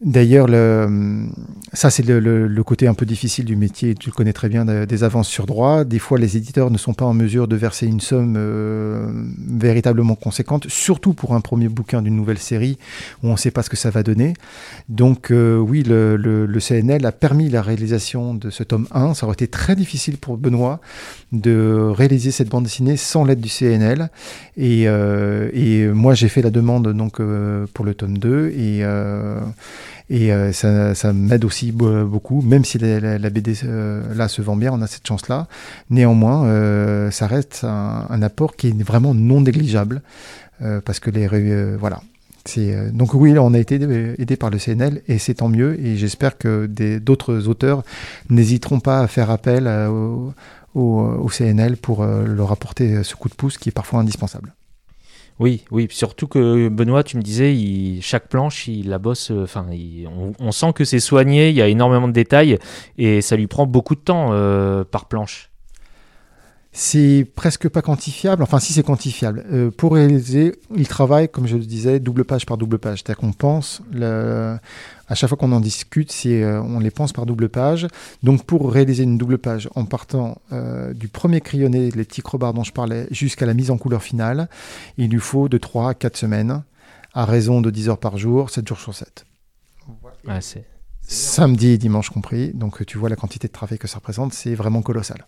euh, 0.00 0.04
D'ailleurs, 0.10 0.46
le, 0.46 1.26
ça 1.72 1.90
c'est 1.90 2.04
le, 2.06 2.20
le- 2.20 2.46
le 2.46 2.62
côté 2.62 2.86
un 2.86 2.94
peu 2.94 3.04
difficile 3.04 3.44
du 3.44 3.56
métier, 3.56 3.94
tu 3.94 4.10
le 4.10 4.14
connais 4.14 4.32
très 4.32 4.48
bien, 4.48 4.64
de- 4.64 4.84
des 4.84 5.02
avances 5.04 5.28
sur 5.28 5.46
droit. 5.46 5.84
Des 5.84 5.98
fois, 5.98 6.18
les 6.18 6.36
éditeurs 6.36 6.70
ne 6.70 6.78
sont 6.78 6.94
pas 6.94 7.04
en 7.04 7.14
mesure 7.14 7.48
de 7.48 7.56
verser 7.56 7.86
une 7.86 8.00
somme 8.00 8.34
euh, 8.36 9.08
véritablement 9.48 10.14
conséquente, 10.14 10.68
surtout 10.68 11.14
pour 11.14 11.34
un 11.34 11.40
premier 11.40 11.68
bouquin 11.68 12.00
d'une 12.02 12.14
nouvelle 12.16 12.38
série 12.38 12.78
où 13.22 13.28
on 13.28 13.32
ne 13.32 13.36
sait 13.36 13.50
pas 13.50 13.62
ce 13.62 13.70
que 13.70 13.76
ça 13.76 13.90
va 13.90 14.02
donner. 14.04 14.34
Donc 14.88 15.30
euh, 15.32 15.58
oui, 15.58 15.82
le, 15.82 16.16
le- 16.16 16.46
le 16.46 16.60
CNL 16.60 17.04
a 17.04 17.12
permis 17.12 17.48
la 17.48 17.62
réalisation 17.62 18.34
de 18.34 18.50
ce 18.50 18.62
tome 18.62 18.86
1. 18.92 19.14
Ça 19.14 19.26
aurait 19.26 19.34
été 19.34 19.48
très 19.48 19.74
difficile 19.74 20.16
pour 20.18 20.36
Benoît 20.38 20.80
de 21.32 21.90
réaliser 21.94 22.30
cette 22.30 22.48
bande 22.48 22.64
dessinée 22.64 22.96
sans 22.96 23.24
l'aide 23.24 23.40
du 23.40 23.48
CNL. 23.48 24.10
Et, 24.56 24.84
euh, 24.86 25.50
et 25.52 25.86
moi, 25.88 26.14
j'ai 26.14 26.28
fait 26.28 26.42
la 26.42 26.50
demande 26.50 26.92
donc 26.92 27.20
euh, 27.20 27.66
pour 27.74 27.84
le 27.84 27.94
tome 27.94 28.16
2 28.18 28.48
et, 28.50 28.80
euh, 28.84 29.40
et 30.10 30.32
euh, 30.32 30.52
ça, 30.52 30.94
ça 30.94 31.12
m'aide 31.12 31.44
aussi 31.44 31.72
be- 31.72 32.04
beaucoup, 32.04 32.42
même 32.42 32.64
si 32.64 32.78
la, 32.78 33.00
la- 33.00 33.18
la 33.18 33.30
BD 33.30 33.54
euh, 33.64 34.02
là 34.14 34.28
se 34.28 34.42
vend 34.42 34.56
bien, 34.56 34.72
on 34.72 34.82
a 34.82 34.86
cette 34.86 35.06
chance-là. 35.06 35.46
Néanmoins, 35.90 36.46
euh, 36.46 37.10
ça 37.10 37.26
reste 37.26 37.64
un, 37.64 38.06
un 38.08 38.22
apport 38.22 38.56
qui 38.56 38.68
est 38.68 38.82
vraiment 38.82 39.14
non 39.14 39.40
négligeable 39.40 40.02
euh, 40.62 40.80
parce 40.84 41.00
que 41.00 41.10
les 41.10 41.28
euh, 41.32 41.76
voilà. 41.78 42.00
Euh, 42.56 42.90
donc 42.90 43.12
oui, 43.12 43.38
on 43.38 43.52
a 43.52 43.58
été 43.58 43.74
aidé, 43.74 44.36
par 44.36 44.48
le 44.50 44.58
CNL 44.58 45.02
et 45.06 45.18
c'est 45.18 45.34
tant 45.34 45.48
mieux. 45.48 45.78
Et 45.84 45.96
j'espère 45.96 46.38
que 46.38 46.66
d'autres 46.98 47.46
auteurs 47.48 47.82
n'hésiteront 48.30 48.80
pas 48.80 49.00
à 49.00 49.06
faire 49.06 49.30
appel 49.30 49.68
au, 49.68 50.32
au, 50.74 51.00
au 51.00 51.28
CNL 51.28 51.76
pour 51.76 52.04
leur 52.04 52.50
apporter 52.50 53.02
ce 53.04 53.14
coup 53.16 53.28
de 53.28 53.34
pouce 53.34 53.58
qui 53.58 53.68
est 53.68 53.72
parfois 53.72 54.00
indispensable. 54.00 54.54
Oui, 55.38 55.64
oui. 55.70 55.86
Surtout 55.90 56.26
que 56.26 56.68
Benoît, 56.68 57.04
tu 57.04 57.16
me 57.16 57.22
disais, 57.22 57.54
il- 57.54 58.00
chaque 58.02 58.28
planche, 58.28 58.66
il 58.66 58.88
la 58.88 58.98
bosse. 58.98 59.30
euh, 59.30 59.44
Enfin, 59.44 59.66
il- 59.72 60.08
on, 60.08 60.32
on 60.40 60.50
sent 60.52 60.72
que 60.74 60.84
c'est 60.84 60.98
soigné. 61.00 61.50
Il 61.50 61.54
y 61.54 61.62
a 61.62 61.68
énormément 61.68 62.08
de 62.08 62.12
détails 62.12 62.58
et 62.96 63.20
ça 63.20 63.36
lui 63.36 63.46
prend 63.46 63.66
beaucoup 63.66 63.94
de 63.94 64.00
temps 64.00 64.30
euh, 64.32 64.82
par 64.84 65.06
planche. 65.06 65.50
C'est 66.72 67.26
presque 67.34 67.68
pas 67.68 67.82
quantifiable, 67.82 68.42
enfin 68.42 68.60
si 68.60 68.72
c'est 68.72 68.82
quantifiable. 68.82 69.44
Euh, 69.50 69.70
pour 69.70 69.94
réaliser, 69.94 70.54
il 70.76 70.86
travaille, 70.86 71.28
comme 71.28 71.46
je 71.46 71.56
le 71.56 71.64
disais, 71.64 71.98
double 71.98 72.24
page 72.24 72.44
par 72.46 72.56
double 72.56 72.78
page. 72.78 72.98
C'est-à-dire 72.98 73.18
qu'on 73.20 73.32
pense, 73.32 73.80
le... 73.90 74.56
à 75.08 75.14
chaque 75.14 75.28
fois 75.28 75.38
qu'on 75.38 75.52
en 75.52 75.60
discute, 75.60 76.12
c'est, 76.12 76.42
euh, 76.42 76.60
on 76.62 76.80
les 76.80 76.90
pense 76.90 77.12
par 77.12 77.26
double 77.26 77.48
page. 77.48 77.86
Donc 78.22 78.44
pour 78.44 78.70
réaliser 78.72 79.02
une 79.04 79.18
double 79.18 79.38
page, 79.38 79.68
en 79.74 79.84
partant 79.84 80.38
euh, 80.52 80.92
du 80.94 81.08
premier 81.08 81.40
crayonné, 81.40 81.90
les 81.90 82.04
petits 82.04 82.22
crobards 82.22 82.54
dont 82.54 82.64
je 82.64 82.72
parlais, 82.72 83.06
jusqu'à 83.10 83.46
la 83.46 83.54
mise 83.54 83.70
en 83.70 83.78
couleur 83.78 84.02
finale, 84.02 84.48
il 84.98 85.10
lui 85.10 85.20
faut 85.20 85.48
de 85.48 85.58
3 85.58 85.90
à 85.90 85.94
4 85.94 86.16
semaines, 86.16 86.62
à 87.14 87.24
raison 87.24 87.60
de 87.60 87.70
10 87.70 87.88
heures 87.88 87.98
par 87.98 88.18
jour, 88.18 88.50
7 88.50 88.68
jours 88.68 88.78
sur 88.80 88.94
7. 88.94 89.24
Ouais, 90.26 90.40
c'est- 90.40 90.66
Samedi 91.00 91.68
et 91.68 91.78
dimanche 91.78 92.10
compris. 92.10 92.52
Donc 92.52 92.84
tu 92.84 92.98
vois 92.98 93.08
la 93.08 93.16
quantité 93.16 93.48
de 93.48 93.52
travail 93.52 93.78
que 93.78 93.88
ça 93.88 93.96
représente, 93.96 94.34
c'est 94.34 94.54
vraiment 94.54 94.82
colossal. 94.82 95.26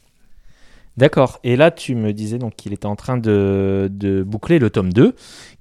D'accord. 1.01 1.41
Et 1.45 1.57
là, 1.57 1.71
tu 1.71 1.95
me 1.95 2.13
disais 2.13 2.37
donc 2.37 2.57
qu'il 2.57 2.75
était 2.75 2.85
en 2.85 2.95
train 2.95 3.17
de, 3.17 4.23
boucler 4.27 4.59
le 4.59 4.69
tome 4.69 4.93
2 4.93 5.15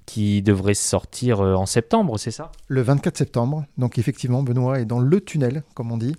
qui 0.04 0.42
devrait 0.42 0.74
sortir 0.74 1.40
euh, 1.40 1.54
en 1.54 1.64
septembre, 1.64 2.18
c'est 2.18 2.30
ça? 2.30 2.52
Le 2.68 2.82
24 2.82 3.16
septembre. 3.16 3.64
Donc 3.78 3.96
effectivement, 3.96 4.42
Benoît 4.42 4.80
est 4.80 4.84
dans 4.84 4.98
le 4.98 5.20
tunnel, 5.22 5.62
comme 5.72 5.92
on 5.92 5.96
dit. 5.96 6.14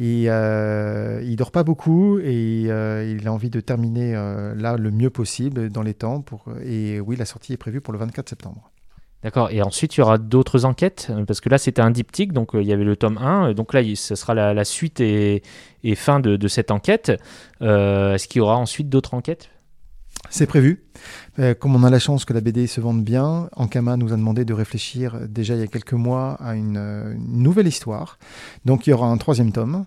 Et 0.00 0.24
euh, 0.26 1.22
il 1.22 1.36
dort 1.36 1.52
pas 1.52 1.62
beaucoup 1.62 2.18
et 2.18 2.64
euh, 2.66 3.16
il 3.16 3.28
a 3.28 3.32
envie 3.32 3.50
de 3.50 3.60
terminer 3.60 4.14
là 4.14 4.76
le 4.76 4.90
mieux 4.90 5.10
possible 5.10 5.70
dans 5.70 5.82
les 5.82 5.94
temps. 5.94 6.20
Pour... 6.20 6.46
Et 6.64 6.98
oui, 6.98 7.14
la 7.14 7.26
sortie 7.26 7.52
est 7.52 7.58
prévue 7.58 7.80
pour 7.80 7.92
le 7.92 8.00
24 8.00 8.28
septembre. 8.28 8.72
D'accord. 9.22 9.50
Et 9.50 9.62
ensuite, 9.62 9.96
il 9.96 10.00
y 10.00 10.02
aura 10.02 10.16
d'autres 10.18 10.64
enquêtes 10.64 11.08
euh, 11.10 11.24
Parce 11.24 11.40
que 11.40 11.48
là, 11.48 11.58
c'était 11.58 11.82
un 11.82 11.90
diptyque, 11.90 12.32
donc 12.32 12.54
euh, 12.54 12.62
il 12.62 12.68
y 12.68 12.72
avait 12.72 12.84
le 12.84 12.96
tome 12.96 13.18
1. 13.18 13.48
euh, 13.48 13.54
Donc 13.54 13.74
là, 13.74 13.82
ce 13.96 14.14
sera 14.14 14.34
la, 14.34 14.64
suite 14.64 15.00
et, 15.00 15.42
fin 15.96 16.20
de, 16.20 16.48
cette 16.48 16.70
enquête. 16.70 17.10
Est-ce 17.60 18.28
qu'il 18.28 18.38
y 18.38 18.42
aura 18.42 18.56
ensuite 18.56 18.88
d'autres 18.88 19.14
enquêtes? 19.14 19.50
C'est 20.30 20.46
prévu. 20.46 20.84
Comme 21.60 21.76
on 21.76 21.84
a 21.84 21.90
la 21.90 22.00
chance 22.00 22.24
que 22.24 22.32
la 22.32 22.40
BD 22.40 22.66
se 22.66 22.80
vende 22.80 23.04
bien, 23.04 23.48
Ankama 23.54 23.96
nous 23.96 24.12
a 24.12 24.16
demandé 24.16 24.44
de 24.44 24.52
réfléchir 24.52 25.16
déjà 25.28 25.54
il 25.54 25.60
y 25.60 25.62
a 25.62 25.68
quelques 25.68 25.92
mois 25.92 26.32
à 26.40 26.56
une 26.56 27.14
nouvelle 27.18 27.68
histoire. 27.68 28.18
Donc 28.64 28.86
il 28.86 28.90
y 28.90 28.92
aura 28.92 29.06
un 29.06 29.16
troisième 29.16 29.52
tome 29.52 29.86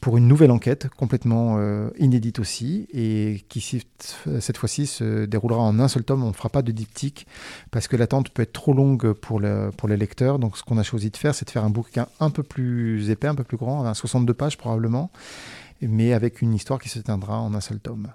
pour 0.00 0.16
une 0.16 0.28
nouvelle 0.28 0.50
enquête 0.50 0.88
complètement 0.88 1.56
euh, 1.58 1.90
inédite 1.98 2.38
aussi 2.38 2.86
et 2.92 3.44
qui 3.48 3.60
cette 3.60 4.56
fois-ci 4.56 4.86
se 4.86 5.24
déroulera 5.24 5.60
en 5.60 5.78
un 5.80 5.88
seul 5.88 6.04
tome. 6.04 6.22
On 6.22 6.28
ne 6.28 6.34
fera 6.34 6.48
pas 6.48 6.62
de 6.62 6.72
diptyque 6.72 7.26
parce 7.70 7.88
que 7.88 7.96
l'attente 7.96 8.30
peut 8.30 8.42
être 8.42 8.52
trop 8.52 8.72
longue 8.72 9.12
pour 9.12 9.40
le, 9.40 9.70
pour 9.76 9.88
les 9.88 9.96
lecteurs. 9.96 10.38
Donc 10.38 10.56
ce 10.56 10.62
qu'on 10.62 10.78
a 10.78 10.82
choisi 10.82 11.10
de 11.10 11.16
faire, 11.16 11.34
c'est 11.34 11.46
de 11.46 11.50
faire 11.50 11.64
un 11.64 11.70
bouquin 11.70 12.06
un 12.20 12.30
peu 12.30 12.42
plus 12.42 13.10
épais, 13.10 13.28
un 13.28 13.34
peu 13.34 13.44
plus 13.44 13.56
grand, 13.56 13.84
à 13.84 13.94
62 13.94 14.34
pages 14.34 14.58
probablement, 14.58 15.10
mais 15.82 16.12
avec 16.12 16.42
une 16.42 16.54
histoire 16.54 16.80
qui 16.80 16.88
se 16.88 16.98
tiendra 16.98 17.40
en 17.40 17.54
un 17.54 17.60
seul 17.60 17.80
tome. 17.80 18.08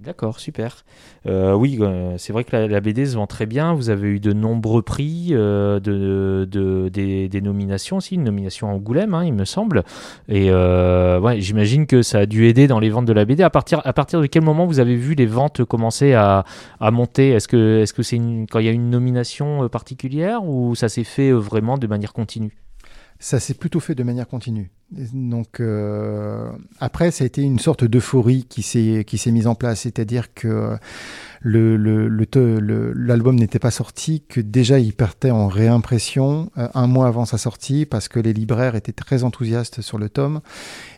D'accord, 0.00 0.40
super. 0.40 0.84
Euh, 1.26 1.54
oui, 1.54 1.78
euh, 1.80 2.16
c'est 2.18 2.32
vrai 2.32 2.42
que 2.42 2.56
la, 2.56 2.80
BD 2.80 3.06
se 3.06 3.14
vend 3.14 3.28
très 3.28 3.46
bien. 3.46 3.74
Vous 3.74 3.90
avez 3.90 4.08
eu 4.08 4.20
de 4.20 4.32
nombreux 4.32 4.82
prix, 4.82 5.28
euh, 5.30 5.78
de, 5.78 6.48
de- 6.50 6.88
des, 6.88 7.40
nominations 7.40 7.98
aussi, 7.98 8.16
une 8.16 8.24
nomination 8.24 8.68
à 8.68 8.72
Angoulême, 8.72 9.14
hein, 9.14 9.24
il 9.24 9.32
me 9.32 9.44
semble. 9.44 9.84
Et 10.28 10.50
ouais, 10.50 11.40
j'imagine 11.40 11.86
que 11.86 12.02
ça 12.02 12.18
a 12.20 12.26
dû 12.26 12.46
aider 12.46 12.66
dans 12.66 12.80
les 12.80 12.90
ventes 12.90 13.06
de 13.06 13.12
la 13.12 13.24
BD. 13.24 13.44
À 13.44 13.50
partir, 13.50 13.80
à 13.84 13.92
partir 13.92 14.20
de 14.20 14.26
quel 14.26 14.42
moment 14.42 14.66
vous 14.66 14.80
avez 14.80 14.96
vu 14.96 15.14
les 15.14 15.26
ventes 15.26 15.64
commencer 15.64 16.12
à, 16.12 16.44
à 16.80 16.90
monter? 16.90 17.30
Est-ce 17.30 17.46
que 17.46 17.80
est-ce 17.80 17.92
que 17.92 18.02
c'est 18.02 18.16
quand 18.50 18.58
il 18.58 18.66
y 18.66 18.68
a 18.68 18.72
une 18.72 18.90
nomination 18.90 19.68
particulière 19.68 20.44
ou 20.44 20.74
ça 20.74 20.88
s'est 20.88 21.04
fait 21.04 21.30
vraiment 21.30 21.78
de 21.78 21.86
manière 21.86 22.12
continue? 22.12 22.58
Ça 23.20 23.38
s'est 23.38 23.54
plutôt 23.54 23.80
fait 23.80 23.94
de 23.94 24.02
manière 24.02 24.26
continue. 24.26 24.70
Donc 24.90 25.60
euh, 25.60 26.50
après, 26.78 27.10
ça 27.10 27.24
a 27.24 27.26
été 27.26 27.42
une 27.42 27.58
sorte 27.58 27.84
d'euphorie 27.84 28.46
qui 28.48 28.62
s'est 28.62 29.04
qui 29.06 29.18
s'est 29.18 29.32
mise 29.32 29.46
en 29.46 29.54
place, 29.54 29.80
c'est-à-dire 29.80 30.32
que 30.34 30.76
l'album 31.44 33.36
n'était 33.36 33.58
pas 33.58 33.70
sorti, 33.70 34.22
que 34.28 34.40
déjà 34.40 34.78
il 34.78 34.92
partait 34.92 35.30
en 35.30 35.48
réimpression 35.48 36.50
euh, 36.58 36.68
un 36.74 36.86
mois 36.86 37.06
avant 37.08 37.24
sa 37.24 37.38
sortie 37.38 37.86
parce 37.86 38.08
que 38.08 38.20
les 38.20 38.32
libraires 38.32 38.76
étaient 38.76 38.92
très 38.92 39.24
enthousiastes 39.24 39.80
sur 39.80 39.98
le 39.98 40.08
tome 40.08 40.40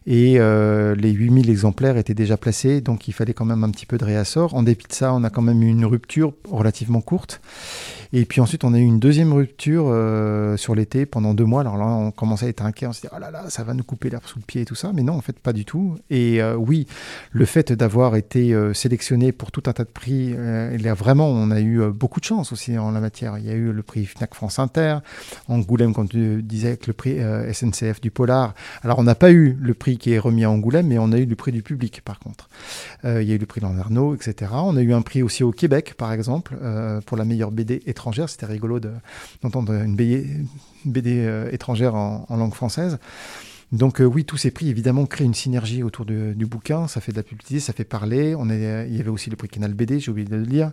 et 0.07 0.39
euh, 0.39 0.95
les 0.95 1.11
8000 1.11 1.51
exemplaires 1.51 1.97
étaient 1.97 2.15
déjà 2.15 2.37
placés, 2.37 2.81
donc 2.81 3.09
il 3.09 3.13
fallait 3.13 3.35
quand 3.35 3.45
même 3.45 3.65
un 3.65 3.71
petit 3.71 3.87
peu 3.87 3.99
de 3.99 4.05
réassort. 4.05 4.55
En 4.55 4.63
dépit 4.63 4.87
de 4.87 4.93
ça, 4.93 5.13
on 5.13 5.25
a 5.25 5.31
quand 5.31 5.43
même 5.43 5.63
eu 5.63 5.69
une 5.69 5.85
rupture 5.85 6.33
relativement 6.49 7.01
courte. 7.01 7.41
Et 8.13 8.25
puis 8.25 8.41
ensuite, 8.41 8.63
on 8.63 8.73
a 8.73 8.79
eu 8.79 8.83
une 8.83 9.01
deuxième 9.01 9.33
rupture 9.33 9.87
euh, 9.89 10.57
sur 10.57 10.77
l'été 10.77 11.07
pendant 11.07 11.35
deux 11.35 11.45
mois. 11.45 11.63
Alors 11.63 11.77
là, 11.77 11.87
on 11.87 12.13
commençait 12.13 12.47
à 12.47 12.49
être 12.49 12.65
inquiet. 12.65 12.87
On 12.87 12.93
s'est 12.93 13.09
dit, 13.09 13.13
oh 13.15 13.19
là 13.19 13.33
là, 13.33 13.51
ça 13.51 13.65
va 13.65 13.75
nous 13.77 13.85
couper 13.85 14.11
l'herbe 14.11 14.25
sous 14.27 14.39
le 14.39 14.45
pied 14.45 14.63
et 14.63 14.65
tout 14.65 14.75
ça. 14.75 14.93
Mais 14.95 15.03
non, 15.03 15.15
en 15.15 15.21
fait, 15.21 15.39
pas 15.39 15.53
du 15.53 15.65
tout. 15.65 15.97
Et 16.11 16.43
euh, 16.43 16.57
oui, 16.57 16.87
le 17.31 17.45
fait 17.45 17.73
d'avoir 17.73 18.17
été 18.17 18.53
euh, 18.55 18.75
sélectionné 18.75 19.33
pour 19.33 19.51
tout 19.53 19.63
un 19.67 19.73
tas 19.73 19.85
de 19.85 19.91
prix, 19.91 20.33
euh, 20.37 20.77
a 20.87 20.95
vraiment, 20.95 21.29
on 21.29 21.51
a 21.51 21.61
eu 21.61 21.81
euh, 21.81 21.91
beaucoup 21.91 22.21
de 22.21 22.25
chance 22.25 22.53
aussi 22.53 22.79
en 22.79 22.91
la 22.93 23.01
matière. 23.01 23.39
Il 23.39 23.45
y 23.47 23.51
a 23.51 23.55
eu 23.55 23.73
le 23.73 23.83
prix 23.83 24.07
Fnac 24.07 24.35
France 24.35 24.59
Inter, 24.59 24.99
Angoulême, 25.49 25.93
comme 25.95 26.09
tu 26.09 26.43
disais, 26.43 26.69
avec 26.69 26.87
le 26.87 26.93
prix 26.93 27.19
SNCF 27.53 28.01
du 28.01 28.11
Polar. 28.11 28.55
Alors, 28.83 28.99
on 28.99 29.03
n'a 29.03 29.15
pas 29.15 29.31
eu 29.33 29.57
le 29.61 29.75
prix 29.75 29.99
qui 29.99 30.13
est 30.13 30.19
remis 30.19 30.45
à 30.45 30.51
Angoulême, 30.51 30.87
mais 30.87 30.99
on 30.99 31.13
a 31.13 31.19
eu 31.19 31.27
le 31.27 31.37
prix 31.37 31.53
du 31.53 31.63
public, 31.63 32.03
par 32.05 32.19
contre. 32.19 32.49
Il 33.05 33.23
y 33.23 33.33
a 33.33 33.35
eu 33.35 33.39
le 33.39 33.47
prix 33.47 33.61
Landerneau, 33.61 34.15
etc. 34.15 34.53
On 34.55 34.77
a 34.77 34.83
eu 34.83 34.93
un 34.93 35.03
prix 35.03 35.23
aussi 35.23 35.43
au 35.45 35.51
Québec, 35.53 35.95
par 35.97 36.13
exemple, 36.13 36.57
pour 37.07 37.17
la 37.17 37.25
meilleure 37.25 37.51
BD 37.51 37.83
étrangère. 37.87 38.29
C'était 38.29 38.47
rigolo 38.47 38.81
de- 38.81 38.93
d'entendre 39.43 39.73
une 39.73 39.97
BD, 39.97 41.47
étrangère 41.53 41.95
en 41.95 42.27
langue 42.37 42.55
française. 42.55 42.99
Donc 43.73 44.01
euh, 44.01 44.05
oui, 44.05 44.25
tous 44.25 44.37
ces 44.37 44.51
prix, 44.51 44.69
évidemment, 44.69 45.07
créent 45.07 45.25
une 45.25 45.35
synergie 45.35 45.83
autour 45.83 46.05
du 46.07 46.47
bouquin. 46.47 46.87
Ça 46.89 47.01
fait 47.01 47.13
de 47.13 47.17
la 47.17 47.23
publicité, 47.23 47.61
ça 47.61 47.73
fait 47.73 47.85
parler. 47.85 48.35
On 48.37 48.49
est, 48.49 48.87
il 48.89 48.97
y 48.97 49.01
avait 49.01 49.11
aussi 49.11 49.31
le 49.31 49.37
prix 49.37 49.49
Canal 49.49 49.75
BD, 49.75 50.01
j'ai 50.01 50.11
oublié 50.11 50.29
de 50.29 50.37
le 50.37 50.47
dire. 50.47 50.73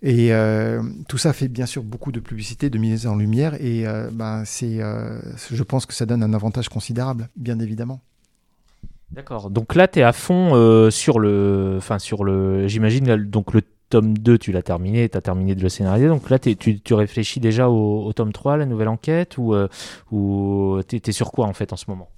Et 0.00 0.32
euh, 0.32 0.82
tout 1.08 1.18
ça 1.18 1.32
fait 1.32 1.48
bien 1.48 1.66
sûr 1.66 1.82
beaucoup 1.82 2.12
de 2.12 2.20
publicité, 2.20 2.70
de 2.70 2.78
mise 2.78 3.06
en 3.06 3.16
lumière. 3.16 3.54
Et 3.60 3.86
euh, 3.86 4.10
ben, 4.12 4.44
c'est, 4.44 4.80
euh, 4.80 5.20
je 5.50 5.62
pense 5.62 5.86
que 5.86 5.94
ça 5.94 6.06
donne 6.06 6.22
un 6.22 6.34
avantage 6.34 6.68
considérable, 6.68 7.28
bien 7.36 7.58
évidemment. 7.58 8.00
D'accord. 9.10 9.50
Donc 9.50 9.74
là, 9.74 9.88
tu 9.88 10.00
es 10.00 10.02
à 10.02 10.12
fond 10.12 10.54
euh, 10.54 10.90
sur 10.90 11.18
le. 11.18 11.76
Enfin, 11.78 11.98
sur 11.98 12.24
le. 12.24 12.68
J'imagine, 12.68 13.16
donc 13.16 13.54
le 13.54 13.62
tome 13.88 14.16
2, 14.16 14.38
tu 14.38 14.52
l'as 14.52 14.62
terminé, 14.62 15.08
tu 15.08 15.16
as 15.16 15.20
terminé 15.20 15.54
de 15.54 15.62
le 15.62 15.68
scénariser. 15.68 16.08
Donc 16.08 16.30
là, 16.30 16.38
tu, 16.38 16.94
réfléchis 16.94 17.40
déjà 17.40 17.68
au, 17.68 18.12
tome 18.12 18.32
3, 18.32 18.56
la 18.56 18.66
nouvelle 18.66 18.88
enquête, 18.88 19.38
ou, 19.38 19.54
euh, 19.54 19.68
ou 20.10 20.80
tu 20.86 21.00
es 21.04 21.12
sur 21.12 21.32
quoi 21.32 21.46
en 21.46 21.52
fait 21.52 21.72
en 21.72 21.76
ce 21.76 21.84
moment? 21.88 22.08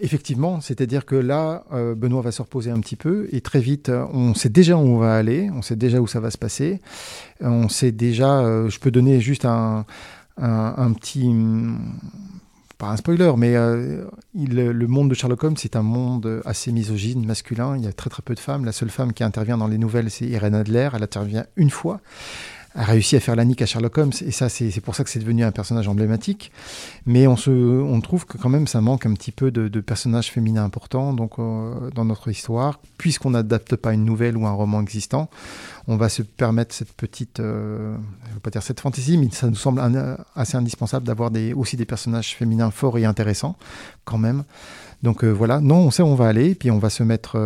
Effectivement, 0.00 0.60
c'est-à-dire 0.60 1.06
que 1.06 1.14
là, 1.14 1.64
euh, 1.72 1.94
Benoît 1.94 2.20
va 2.20 2.32
se 2.32 2.42
reposer 2.42 2.70
un 2.70 2.80
petit 2.80 2.96
peu 2.96 3.28
et 3.32 3.40
très 3.40 3.60
vite, 3.60 3.88
euh, 3.88 4.04
on 4.12 4.34
sait 4.34 4.48
déjà 4.48 4.76
où 4.76 4.80
on 4.80 4.98
va 4.98 5.14
aller, 5.14 5.48
on 5.54 5.62
sait 5.62 5.76
déjà 5.76 6.00
où 6.00 6.06
ça 6.06 6.20
va 6.20 6.30
se 6.30 6.38
passer, 6.38 6.80
Euh, 7.42 7.48
on 7.48 7.68
sait 7.68 7.92
déjà, 7.92 8.68
je 8.68 8.78
peux 8.78 8.90
donner 8.90 9.20
juste 9.20 9.44
un, 9.44 9.84
un, 10.38 10.92
petit, 10.92 11.32
pas 12.78 12.88
un 12.88 12.96
spoiler, 12.96 13.32
mais 13.36 13.56
euh, 13.56 14.04
le 14.34 14.86
monde 14.86 15.08
de 15.08 15.14
Sherlock 15.14 15.44
Holmes, 15.44 15.56
c'est 15.56 15.76
un 15.76 15.82
monde 15.82 16.42
assez 16.44 16.72
misogyne, 16.72 17.24
masculin, 17.24 17.76
il 17.76 17.84
y 17.84 17.86
a 17.86 17.92
très 17.92 18.10
très 18.10 18.22
peu 18.22 18.34
de 18.34 18.40
femmes, 18.40 18.64
la 18.64 18.72
seule 18.72 18.90
femme 18.90 19.12
qui 19.12 19.24
intervient 19.24 19.56
dans 19.56 19.68
les 19.68 19.78
nouvelles, 19.78 20.10
c'est 20.10 20.26
Irene 20.26 20.54
Adler, 20.54 20.90
elle 20.92 21.02
intervient 21.02 21.46
une 21.56 21.70
fois, 21.70 22.00
a 22.76 22.84
réussi 22.84 23.16
à 23.16 23.20
faire 23.20 23.36
la 23.36 23.44
nique 23.44 23.62
à 23.62 23.66
Sherlock 23.66 23.96
Holmes, 23.96 24.12
et 24.24 24.30
ça, 24.30 24.50
c'est 24.50 24.80
pour 24.82 24.94
ça 24.94 25.02
que 25.02 25.08
c'est 25.08 25.18
devenu 25.18 25.42
un 25.44 25.50
personnage 25.50 25.88
emblématique. 25.88 26.52
Mais 27.06 27.26
on, 27.26 27.36
se, 27.36 27.50
on 27.50 28.00
trouve 28.02 28.26
que 28.26 28.36
quand 28.36 28.50
même, 28.50 28.66
ça 28.66 28.82
manque 28.82 29.06
un 29.06 29.14
petit 29.14 29.32
peu 29.32 29.50
de, 29.50 29.80
personnages 29.80 30.30
féminins 30.30 30.64
importants 30.64 31.14
donc, 31.14 31.38
euh, 31.38 31.90
dans 31.94 32.04
notre 32.04 32.28
histoire. 32.28 32.78
Puisqu'on 32.98 33.30
n'adapte 33.30 33.76
pas 33.76 33.94
une 33.94 34.04
nouvelle 34.04 34.36
ou 34.36 34.46
un 34.46 34.52
roman 34.52 34.82
existant, 34.82 35.30
on 35.88 35.96
va 35.96 36.10
se 36.10 36.22
permettre 36.22 36.74
cette 36.74 36.92
petite, 36.92 37.40
euh, 37.40 37.96
je 38.28 38.34
veux 38.34 38.40
pas 38.40 38.50
dire 38.50 38.62
cette 38.62 38.80
fantaisie, 38.80 39.16
mais 39.16 39.28
ça 39.32 39.48
nous 39.48 39.56
semble 39.56 39.82
assez 40.34 40.56
indispensable 40.56 41.06
d'avoir 41.06 41.30
des, 41.30 41.54
aussi 41.54 41.76
des 41.76 41.86
personnages 41.86 42.36
féminins 42.36 42.70
forts 42.70 42.98
et 42.98 43.06
intéressants, 43.06 43.56
quand 44.04 44.18
même. 44.18 44.44
Donc 45.02 45.24
euh, 45.24 45.30
voilà, 45.30 45.60
non, 45.60 45.76
on 45.76 45.90
sait 45.90 46.02
où 46.02 46.06
on 46.06 46.14
va 46.14 46.28
aller, 46.28 46.54
puis 46.54 46.70
on 46.70 46.78
va 46.78 46.90
se 46.90 47.02
mettre 47.02 47.38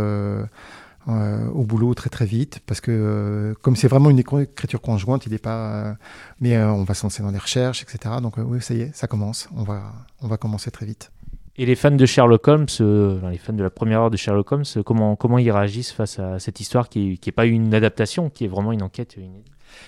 euh, 1.09 1.49
au 1.49 1.65
boulot 1.65 1.95
très 1.95 2.11
très 2.11 2.27
vite, 2.27 2.61
parce 2.67 2.81
que 2.81 2.91
euh, 2.91 3.55
comme 3.63 3.75
c'est 3.77 3.89
vraiment 3.89 4.11
une 4.11 4.21
écri- 4.21 4.43
écriture 4.43 4.81
conjointe, 4.81 5.27
il 5.27 5.33
n'est 5.33 5.39
pas... 5.39 5.71
euh, 5.73 5.93
mais 6.41 6.59
on 6.59 6.85
va 6.85 6.95
se 6.95 7.03
lancer 7.05 7.23
dans 7.23 7.31
les 7.31 7.39
recherches, 7.39 7.83
etc. 7.83 8.17
Donc 8.23 8.35
oui, 8.37 8.61
ça 8.61 8.75
y 8.75 8.83
est, 8.83 8.95
ça 8.95 9.07
commence, 9.07 9.49
on 9.57 9.63
va, 9.63 9.93
on 10.21 10.29
va 10.29 10.37
commencer 10.37 10.71
très 10.71 10.87
vite. 10.87 11.11
Et 11.57 11.67
les 11.67 11.75
fans 11.75 11.91
de 11.91 12.07
Sherlock 12.07 12.47
Holmes, 12.49 12.67
les 12.79 13.39
fans 13.39 13.53
de 13.53 13.63
la 13.63 13.71
première 13.71 14.01
heure 14.03 14.11
de 14.11 14.17
Sherlock 14.17 14.51
Holmes, 14.53 14.65
comment, 14.85 15.17
comment 15.17 15.37
ils 15.39 15.51
réagissent 15.51 15.93
face 15.93 16.19
à 16.19 16.39
cette 16.39 16.61
histoire 16.61 16.89
qui 16.89 17.19
n'est 17.25 17.33
pas 17.33 17.45
une 17.45 17.75
adaptation, 17.75 18.31
qui 18.31 18.45
est 18.45 18.49
vraiment 18.49 18.73
une 18.73 18.83
enquête 18.83 19.17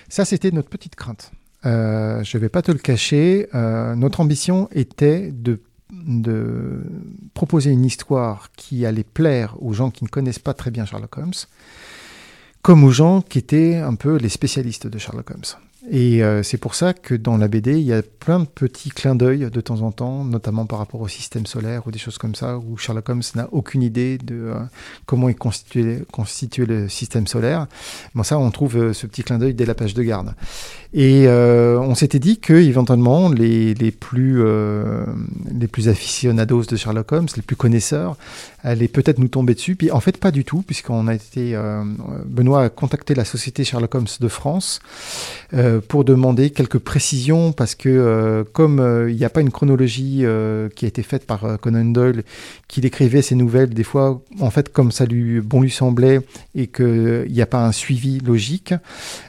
Ça, 0.08 0.24
c'était 0.24 0.50
notre 0.50 0.68
petite 0.68 0.96
crainte. 0.96 1.32
Euh, 1.64 2.22
je 2.24 2.36
ne 2.36 2.40
vais 2.40 2.48
pas 2.48 2.60
te 2.62 2.72
le 2.72 2.78
cacher. 2.78 3.48
euh, 3.54 3.94
notre 3.94 4.20
ambition 4.20 4.68
était 4.72 5.30
de, 5.30 5.60
de 5.92 6.82
proposer 7.34 7.70
une 7.70 7.84
histoire 7.84 8.50
qui 8.56 8.86
allait 8.86 9.04
plaire 9.04 9.56
aux 9.62 9.72
gens 9.72 9.90
qui 9.90 10.04
ne 10.04 10.08
connaissent 10.08 10.38
pas 10.38 10.54
très 10.54 10.70
bien 10.70 10.84
Sherlock 10.84 11.18
Holmes, 11.18 11.32
comme 12.62 12.84
aux 12.84 12.90
gens 12.90 13.20
qui 13.20 13.38
étaient 13.38 13.76
un 13.76 13.94
peu 13.94 14.16
les 14.16 14.28
spécialistes 14.28 14.86
de 14.86 14.98
Sherlock 14.98 15.30
Holmes. 15.30 15.60
Et 15.90 16.22
euh, 16.22 16.44
c'est 16.44 16.58
pour 16.58 16.76
ça 16.76 16.94
que 16.94 17.14
dans 17.14 17.36
la 17.36 17.48
BD, 17.48 17.72
il 17.72 17.84
y 17.84 17.92
a 17.92 18.02
plein 18.02 18.38
de 18.38 18.44
petits 18.44 18.90
clins 18.90 19.16
d'œil 19.16 19.50
de 19.50 19.60
temps 19.60 19.80
en 19.80 19.90
temps, 19.90 20.24
notamment 20.24 20.64
par 20.64 20.78
rapport 20.78 21.00
au 21.00 21.08
système 21.08 21.44
solaire 21.44 21.86
ou 21.86 21.90
des 21.90 21.98
choses 21.98 22.18
comme 22.18 22.36
ça, 22.36 22.56
où 22.58 22.76
Sherlock 22.76 23.08
Holmes 23.08 23.22
n'a 23.34 23.48
aucune 23.50 23.82
idée 23.82 24.16
de 24.18 24.36
euh, 24.36 24.60
comment 25.06 25.28
est 25.28 25.34
constitué, 25.34 26.04
constitué 26.12 26.66
le 26.66 26.88
système 26.88 27.26
solaire. 27.26 27.66
Bon, 28.14 28.22
ça, 28.22 28.38
on 28.38 28.50
trouve 28.52 28.76
euh, 28.76 28.92
ce 28.92 29.08
petit 29.08 29.24
clin 29.24 29.38
d'œil 29.38 29.54
dès 29.54 29.66
la 29.66 29.74
page 29.74 29.94
de 29.94 30.02
garde. 30.04 30.34
Et 30.94 31.24
euh, 31.26 31.78
on 31.80 31.94
s'était 31.94 32.18
dit 32.18 32.38
que 32.38 32.52
éventuellement 32.52 33.30
les, 33.30 33.72
les 33.72 33.90
plus 33.90 34.42
euh, 34.42 35.06
les 35.50 35.66
plus 35.66 35.88
aficionados 35.88 36.64
de 36.64 36.76
Sherlock 36.76 37.12
Holmes, 37.12 37.28
les 37.34 37.42
plus 37.42 37.56
connaisseurs, 37.56 38.16
allaient 38.62 38.88
peut-être 38.88 39.18
nous 39.18 39.28
tomber 39.28 39.54
dessus. 39.54 39.74
Puis 39.74 39.90
en 39.90 40.00
fait 40.00 40.18
pas 40.18 40.30
du 40.30 40.44
tout, 40.44 40.60
puisqu'on 40.60 41.08
a 41.08 41.14
été 41.14 41.54
euh, 41.54 41.82
Benoît 42.26 42.64
a 42.64 42.68
contacté 42.68 43.14
la 43.14 43.24
société 43.24 43.64
Sherlock 43.64 43.94
Holmes 43.94 44.06
de 44.20 44.28
France 44.28 44.80
pour 45.88 46.04
demander 46.04 46.50
quelques 46.50 46.78
précisions 46.78 47.52
parce 47.52 47.74
que 47.74 48.44
comme 48.52 49.06
il 49.08 49.16
n'y 49.16 49.24
a 49.24 49.30
pas 49.30 49.40
une 49.40 49.50
chronologie 49.50 50.24
qui 50.74 50.84
a 50.84 50.88
été 50.88 51.02
faite 51.02 51.26
par 51.26 51.58
Conan 51.60 51.84
Doyle, 51.84 52.24
qu'il 52.68 52.86
écrivait 52.86 53.22
ses 53.22 53.34
nouvelles 53.34 53.70
des 53.70 53.84
fois 53.84 54.22
en 54.40 54.50
fait 54.50 54.72
comme 54.72 54.92
ça 54.92 55.04
lui 55.04 55.40
bon 55.40 55.60
lui 55.60 55.70
semblait 55.70 56.20
et 56.54 56.68
qu'il 56.68 57.26
n'y 57.30 57.42
a 57.42 57.46
pas 57.46 57.64
un 57.64 57.72
suivi 57.72 58.20
logique. 58.20 58.74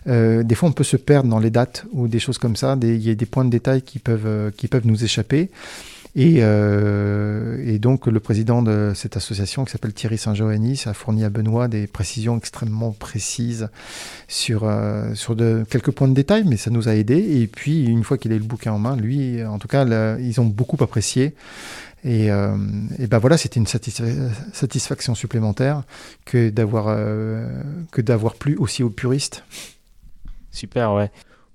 Des 0.05 0.55
fois, 0.55 0.69
on 0.69 0.71
peut 0.71 0.83
se 0.83 0.97
perdre 0.97 1.29
dans 1.29 1.39
les 1.39 1.51
dates 1.53 1.85
ou 1.93 2.09
des 2.09 2.19
choses 2.19 2.37
comme 2.37 2.57
ça. 2.57 2.77
Il 2.81 3.01
y 3.01 3.09
a 3.09 3.15
des 3.15 3.25
points 3.25 3.45
de 3.45 3.49
détail 3.49 3.81
qui 3.81 3.99
peuvent, 3.99 4.25
euh, 4.25 4.51
qui 4.51 4.67
peuvent 4.67 4.85
nous 4.85 5.01
échapper. 5.05 5.49
Et, 6.15 6.39
euh, 6.41 7.57
et 7.65 7.79
donc, 7.79 8.05
le 8.05 8.19
président 8.19 8.61
de 8.61 8.91
cette 8.93 9.17
association, 9.17 9.65
qui 9.65 9.71
s'appelle 9.71 9.93
Thierry 9.93 10.19
Saint-Joannis, 10.19 10.83
a 10.85 10.93
fourni 10.93 11.23
à 11.23 11.29
Benoît 11.29 11.67
des 11.67 11.87
précisions 11.87 12.37
extrêmement 12.37 12.91
précises 12.91 13.69
sur, 14.27 14.63
euh, 14.63 15.15
sur 15.15 15.35
quelques 15.69 15.91
points 15.91 16.07
de 16.07 16.13
détail, 16.13 16.43
mais 16.45 16.57
ça 16.57 16.69
nous 16.69 16.87
a 16.87 16.93
aidés. 16.93 17.41
Et 17.41 17.47
puis, 17.47 17.85
une 17.85 18.03
fois 18.03 18.17
qu'il 18.19 18.31
a 18.31 18.35
eu 18.35 18.39
le 18.39 18.45
bouquin 18.45 18.73
en 18.73 18.79
main, 18.79 18.95
lui, 18.95 19.43
en 19.43 19.57
tout 19.57 19.67
cas, 19.67 19.85
ils 20.19 20.39
ont 20.39 20.45
beaucoup 20.45 20.77
apprécié. 20.83 21.33
Et, 22.05 22.27
et 22.27 23.07
ben 23.07 23.17
voilà, 23.17 23.37
c'était 23.37 23.61
une 23.61 23.65
satisfa- 23.65 24.29
satisfaction 24.51 25.15
supplémentaire 25.15 25.83
que 26.25 26.49
d'avoir 26.49 26.85
que 27.91 28.01
d'avoir 28.01 28.33
plu 28.35 28.57
aussi 28.57 28.83
aux 28.83 28.89
puristes. 28.89 29.45
Super, 30.51 30.93
ouais. 30.93 31.09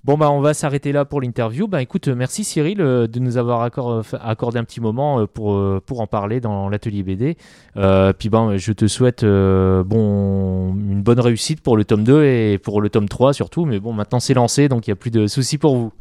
Bon, 0.05 0.17
bah, 0.17 0.31
on 0.31 0.39
va 0.39 0.53
s'arrêter 0.53 0.93
là 0.93 1.03
pour 1.03 1.19
l'interview. 1.19 1.67
Bah, 1.67 1.81
écoute, 1.81 2.07
euh, 2.07 2.15
merci 2.15 2.45
Cyril 2.45 2.79
euh, 2.79 3.05
de 3.05 3.19
nous 3.19 3.35
avoir 3.35 3.61
euh, 3.61 4.01
accordé 4.21 4.57
un 4.57 4.63
petit 4.63 4.79
moment 4.79 5.27
pour, 5.27 5.61
pour 5.81 5.99
en 5.99 6.07
parler 6.07 6.39
dans 6.39 6.69
l'atelier 6.69 7.03
BD. 7.03 7.35
Puis, 7.75 8.29
je 8.31 8.71
te 8.71 8.87
souhaite 8.87 9.25
bon, 9.25 10.73
une 10.73 11.01
bonne 11.01 11.19
réussite 11.19 11.61
pour 11.61 11.75
le 11.75 11.83
tome 11.83 12.03
2 12.03 12.23
et 12.23 12.57
pour 12.57 12.81
le 12.81 12.89
tome 12.89 13.09
3 13.09 13.33
surtout. 13.33 13.65
Mais 13.65 13.79
bon, 13.79 13.91
maintenant 13.91 14.19
c'est 14.19 14.33
lancé, 14.33 14.69
donc 14.69 14.87
il 14.87 14.91
n'y 14.91 14.93
a 14.93 14.95
plus 14.95 15.11
de 15.11 15.27
soucis 15.27 15.57
pour 15.57 15.75
vous. 15.75 15.91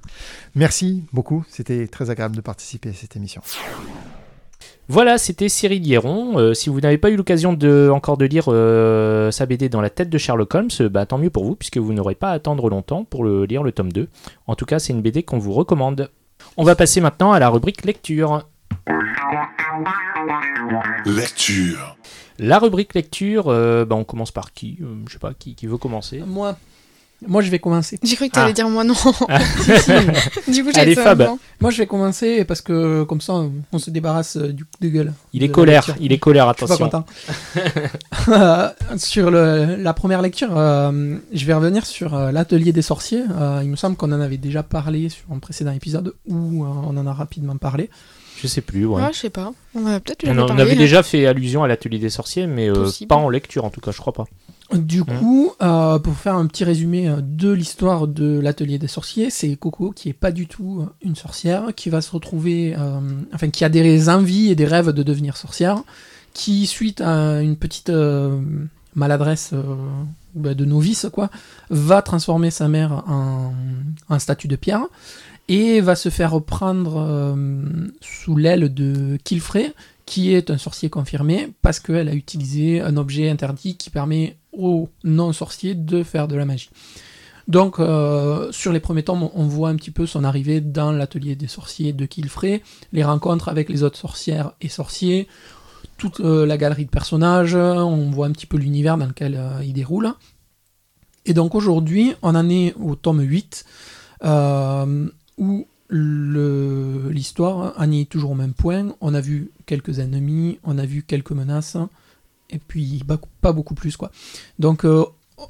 Merci 0.55 1.05
beaucoup, 1.13 1.45
c'était 1.49 1.89
très 1.89 2.11
agréable 2.11 2.37
de 2.37 2.41
participer 2.41 2.91
à 2.91 2.93
cette 2.93 3.17
émission. 3.17 3.43
Voilà, 4.91 5.19
c'était 5.19 5.51
Cyril 5.51 5.87
Hieron. 5.87 6.39
Euh, 6.39 6.55
si 6.55 6.71
vous 6.71 6.81
n'avez 6.81 6.97
pas 6.97 7.11
eu 7.11 7.17
l'occasion 7.17 7.53
de, 7.53 7.91
encore 7.93 8.17
de 8.17 8.25
lire 8.25 8.47
euh, 8.49 9.31
sa 9.31 9.45
BD 9.45 9.69
dans 9.69 9.83
la 9.83 9.91
tête 9.91 10.09
de 10.09 10.17
Sherlock 10.17 10.55
Holmes, 10.55 10.69
euh, 10.81 10.89
bah, 10.89 11.05
tant 11.05 11.19
mieux 11.19 11.29
pour 11.29 11.45
vous, 11.45 11.55
puisque 11.55 11.77
vous 11.77 11.93
n'aurez 11.93 12.15
pas 12.15 12.31
à 12.31 12.33
attendre 12.33 12.71
longtemps 12.71 13.05
pour 13.05 13.23
le, 13.23 13.45
lire 13.45 13.63
le 13.63 13.73
tome 13.73 13.93
2. 13.93 14.09
En 14.47 14.55
tout 14.55 14.65
cas, 14.65 14.79
c'est 14.79 14.95
une 14.95 15.03
BD 15.03 15.23
qu'on 15.23 15.39
vous 15.39 15.53
recommande. 15.53 16.11
On 16.57 16.65
va 16.65 16.75
passer 16.75 17.03
maintenant 17.03 17.33
à 17.33 17.39
la 17.39 17.51
rubrique 17.51 17.85
lecture. 17.85 18.47
Lecture. 21.05 21.97
La 22.39 22.59
rubrique 22.59 22.95
lecture, 22.95 23.49
euh, 23.49 23.85
bah, 23.85 23.97
on 23.97 24.05
commence 24.05 24.31
par 24.31 24.53
qui? 24.53 24.79
Euh, 24.81 24.95
Je 25.07 25.13
sais 25.13 25.19
pas, 25.19 25.35
qui, 25.35 25.55
qui 25.55 25.67
veut 25.67 25.77
commencer? 25.77 26.23
Moi, 26.27 26.57
moi, 27.27 27.43
je 27.43 27.51
vais 27.51 27.59
commencer. 27.59 27.99
J'ai 28.03 28.15
cru 28.17 28.29
que 28.29 28.35
t'allais 28.35 28.51
Ah. 28.51 28.53
dire 28.53 28.69
moi 28.69 28.85
non. 28.85 28.95
Du 30.49 30.65
coup, 30.65 30.71
j'ai 30.75 30.95
Fab. 30.95 31.29
Moi, 31.61 31.71
je 31.71 31.79
vais 31.79 31.87
commencer 31.87 32.45
parce 32.45 32.61
que 32.61 33.03
comme 33.05 33.21
ça, 33.21 33.35
on 33.73 33.79
se 33.79 33.91
débarrasse 33.91 34.37
euh, 34.37 34.53
du 34.53 34.65
coup 34.65 34.71
de 34.81 34.89
gueule. 34.89 35.13
Il 35.33 35.43
est 35.43 35.49
colère, 35.49 35.83
lecture. 35.87 35.97
il 36.01 36.13
est 36.13 36.19
colère, 36.19 36.53
Je 36.59 36.65
suis 36.65 36.67
pas 36.67 36.75
attention. 36.75 37.03
content. 37.03 37.07
Euh, 38.29 38.69
sur 38.97 39.31
le- 39.31 39.77
la 39.77 39.93
première 39.95 40.23
lecture, 40.23 40.57
euh, 40.57 41.17
je 41.33 41.45
vais 41.45 41.55
revenir 41.55 41.85
sur 41.87 42.15
euh, 42.15 42.31
l'atelier 42.33 42.73
des 42.73 42.83
sorciers. 42.83 43.25
Euh, 43.39 43.61
il 43.63 43.69
me 43.71 43.77
semble 43.77 43.97
qu'on 43.97 44.13
en 44.13 44.21
avait 44.21 44.37
déjà 44.39 44.63
parlé 44.63 45.09
sur 45.09 45.25
un 45.33 45.39
précédent 45.39 45.73
épisode 45.73 46.15
où 46.27 46.65
euh, 46.65 46.69
on 46.69 46.97
en 46.97 47.07
a 47.07 47.13
rapidement 47.13 47.57
parlé. 47.57 47.91
Je 48.41 48.47
sais 48.47 48.61
plus, 48.61 48.87
ouais. 48.87 49.03
Ouais, 49.03 49.09
je 49.13 49.19
sais 49.19 49.31
pas. 49.31 49.51
On 49.75 49.83
peut-être 49.99 50.27
a- 50.29 50.31
on 50.31 50.47
parler, 50.47 50.63
avait 50.63 50.73
hein. 50.73 50.77
déjà 50.77 51.03
fait 51.03 51.27
allusion 51.27 51.65
à 51.65 51.69
l'atelier 51.69 51.99
des 51.99 52.11
sorciers, 52.11 52.47
mais 52.47 52.71
euh, 52.71 52.89
pas 53.09 53.17
en 53.17 53.29
lecture 53.29 53.65
en 53.65 53.71
tout 53.71 53.81
cas, 53.81 53.91
je 53.91 53.99
crois 53.99 54.13
pas. 54.13 54.27
Du 54.75 55.01
Mhm. 55.01 55.07
coup, 55.19 55.53
euh, 55.63 55.99
pour 55.99 56.15
faire 56.15 56.35
un 56.35 56.47
petit 56.47 56.63
résumé 56.65 57.09
euh, 57.09 57.21
de 57.23 57.51
l'histoire 57.51 58.07
de 58.07 58.39
l'atelier 58.39 58.79
des 58.79 58.87
sorciers, 58.87 59.31
c'est 59.31 59.57
Coco 59.57 59.93
qui 59.93 60.11
est 60.11 60.13
pas 60.15 60.31
du 60.31 60.47
tout 60.47 60.81
euh, 60.83 60.87
une 61.03 61.17
sorcière, 61.17 61.69
qui 61.75 61.89
va 61.89 62.03
se 62.03 62.11
retrouver, 62.11 62.75
euh, 62.77 63.01
enfin 63.33 63.49
qui 63.49 63.65
a 63.65 63.71
des 63.71 64.11
envies 64.11 64.51
et 64.51 64.55
des 64.55 64.67
rêves 64.67 64.91
de 64.93 65.03
devenir 65.03 65.39
sorcière, 65.39 65.83
qui 66.35 66.67
suite 66.67 67.01
à 67.01 67.41
une 67.41 67.57
petite 67.57 67.89
euh, 67.89 68.39
maladresse 68.95 69.55
bah, 70.35 70.53
de 70.53 70.65
novice 70.67 71.07
quoi, 71.13 71.31
va 71.71 72.03
transformer 72.03 72.51
sa 72.51 72.69
mère 72.69 73.05
en, 73.09 73.55
en 74.11 74.19
statue 74.19 74.49
de 74.49 74.57
pierre 74.57 74.85
et 75.49 75.81
va 75.81 75.97
se 75.97 76.11
faire 76.11 76.33
reprendre 76.33 76.97
euh, 76.99 77.35
sous 78.03 78.37
l'aile 78.37 78.73
de 78.75 79.19
Kilfrey, 79.25 79.73
qui 80.09 80.33
est 80.35 80.51
un 80.51 80.57
sorcier 80.57 80.89
confirmé 80.89 81.53
parce 81.61 81.81
qu'elle 81.81 82.09
a 82.09 82.15
utilisé 82.15 82.81
un 82.81 82.97
objet 82.97 83.29
interdit 83.29 83.77
qui 83.77 83.91
permet 83.91 84.39
aux 84.53 84.89
non-sorciers 85.05 85.75
de 85.75 86.03
faire 86.03 86.29
de 86.29 86.35
la 86.35 86.47
magie. 86.47 86.71
Donc, 87.47 87.79
euh, 87.79 88.51
sur 88.51 88.73
les 88.73 88.81
premiers 88.81 89.03
tomes, 89.03 89.29
on 89.35 89.45
voit 89.45 89.69
un 89.69 89.77
petit 89.77 89.91
peu 89.91 90.07
son 90.07 90.25
arrivée 90.25 90.63
dans 90.63 90.93
l'atelier 90.93 91.37
des 91.37 91.47
sorciers 91.47 91.93
de 91.93 92.07
Kilfrey, 92.07 92.63
les 92.93 93.05
rencontres 93.05 93.51
avec 93.51 93.69
les 93.69 93.83
autres 93.83 93.99
sorcières 93.99 94.53
et 94.63 94.71
sorciers, 94.71 95.29
toute 95.99 96.21
euh, 96.21 96.47
la 96.47 96.57
galerie 96.57 96.87
de 96.87 96.91
personnages, 96.91 97.55
on 97.55 98.11
voit 98.11 98.29
un 98.29 98.33
petit 98.33 98.47
peu 98.47 98.57
l'univers 98.57 98.97
dans 98.97 99.07
lequel 99.07 99.35
euh, 99.37 99.63
il 99.63 99.75
déroule. 99.75 100.15
Et 101.27 101.35
donc 101.35 101.55
aujourd'hui, 101.55 102.15
on 102.23 102.35
en 102.35 102.49
est 102.49 102.75
au 102.81 102.95
tome 102.95 103.21
8, 103.21 103.67
euh, 104.25 105.09
où 105.37 105.67
l'histoire 105.91 107.75
en 107.79 107.91
est 107.93 108.09
toujours 108.09 108.33
au 108.33 108.35
même 108.35 108.55
point. 108.55 108.95
On 109.01 109.15
a 109.15 109.21
vu 109.21 109.51
quelques 109.67 109.99
ennemis, 109.99 110.59
on 110.65 110.79
a 110.79 110.87
vu 110.87 111.03
quelques 111.03 111.33
menaces, 111.33 111.77
et 112.51 112.59
puis 112.59 113.03
bah, 113.07 113.19
pas 113.41 113.53
beaucoup 113.53 113.75
plus. 113.75 113.97
quoi. 113.97 114.11
Donc 114.59 114.85
euh, 114.85 115.05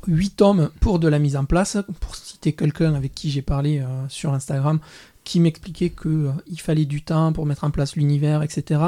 8 0.07 0.31
tomes 0.37 0.71
pour 0.81 0.99
de 0.99 1.09
la 1.09 1.19
mise 1.19 1.37
en 1.37 1.45
place, 1.45 1.77
pour 2.01 2.15
citer 2.17 2.53
quelqu'un 2.53 2.95
avec 2.95 3.15
qui 3.15 3.31
j'ai 3.31 3.43
parlé 3.43 3.81
euh, 3.81 3.87
sur 4.09 4.33
Instagram, 4.35 4.81
qui 5.25 5.41
m'expliquait 5.41 5.91
qu'il 5.91 6.61
fallait 6.61 6.85
du 6.87 7.03
temps 7.03 7.33
pour 7.33 7.47
mettre 7.47 7.65
en 7.65 7.71
place 7.71 7.97
l'univers, 7.97 8.43
etc. 8.43 8.81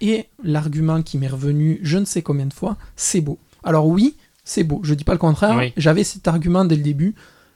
Et 0.00 0.26
l'argument 0.44 1.02
qui 1.02 1.18
m'est 1.18 1.28
revenu 1.28 1.80
je 1.82 1.98
ne 1.98 2.04
sais 2.04 2.22
combien 2.22 2.46
de 2.46 2.52
fois, 2.54 2.76
c'est 2.96 3.20
beau. 3.20 3.38
Alors 3.64 3.86
oui, 3.88 4.16
c'est 4.44 4.64
beau, 4.64 4.80
je 4.84 4.94
dis 4.94 5.04
pas 5.04 5.12
le 5.12 5.18
contraire, 5.18 5.56
Oui. 5.58 5.72
j'avais 5.76 6.04
cet 6.04 6.28
argument 6.28 6.64
dès 6.64 6.76
le 6.76 6.82
début, 6.82 7.14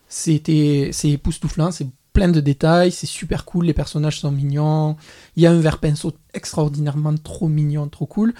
c'était 0.09 0.90
c'est 0.92 1.11
époustouflant, 1.11 1.70
c'est 1.70 1.86
plein 2.12 2.28
de 2.28 2.40
détails, 2.40 2.92
c'est 2.92 3.06
super 3.06 3.44
cool, 3.44 3.66
les 3.66 3.72
personnages 3.72 4.20
sont 4.20 4.30
mignons, 4.30 4.96
il 5.36 5.42
y 5.42 5.46
a 5.46 5.50
un 5.50 5.60
vert 5.60 5.78
pinceau 5.78 6.12
extraordinairement 6.34 7.14
trop 7.16 7.48
mignon, 7.48 7.88
trop 7.88 8.06
cool, 8.06 8.34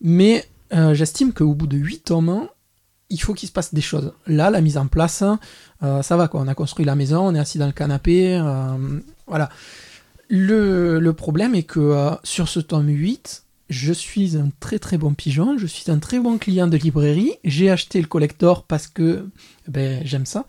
mais 0.00 0.44
euh, 0.72 0.94
j'estime 0.94 1.32
qu'au 1.32 1.54
bout 1.54 1.66
de 1.66 1.76
8 1.76 2.04
tomes, 2.04 2.48
il 3.08 3.20
faut 3.20 3.34
qu'il 3.34 3.48
se 3.48 3.52
passe 3.52 3.74
des 3.74 3.80
choses. 3.80 4.12
Là, 4.26 4.50
la 4.50 4.60
mise 4.60 4.76
en 4.76 4.86
place, 4.86 5.24
euh, 5.82 6.02
ça 6.02 6.16
va 6.16 6.28
quoi, 6.28 6.40
on 6.40 6.48
a 6.48 6.54
construit 6.54 6.84
la 6.84 6.94
maison, 6.94 7.26
on 7.26 7.34
est 7.34 7.40
assis 7.40 7.58
dans 7.58 7.66
le 7.66 7.72
canapé, 7.72 8.36
euh, 8.36 9.00
voilà. 9.26 9.48
Le, 10.28 11.10
problème 11.10 11.56
est 11.56 11.64
que 11.64 12.10
sur 12.22 12.48
ce 12.48 12.60
tome 12.60 12.88
8, 12.88 13.44
je 13.68 13.92
suis 13.92 14.36
un 14.36 14.50
très 14.60 14.78
très 14.78 14.98
bon 14.98 15.14
pigeon, 15.14 15.58
je 15.58 15.66
suis 15.66 15.90
un 15.90 15.98
très 15.98 16.20
bon 16.20 16.38
client 16.38 16.68
de 16.68 16.76
librairie, 16.76 17.34
j'ai 17.42 17.70
acheté 17.70 18.00
le 18.00 18.06
collector 18.06 18.64
parce 18.64 18.86
que 18.86 19.28
ben, 19.66 20.02
j'aime 20.04 20.26
ça. 20.26 20.44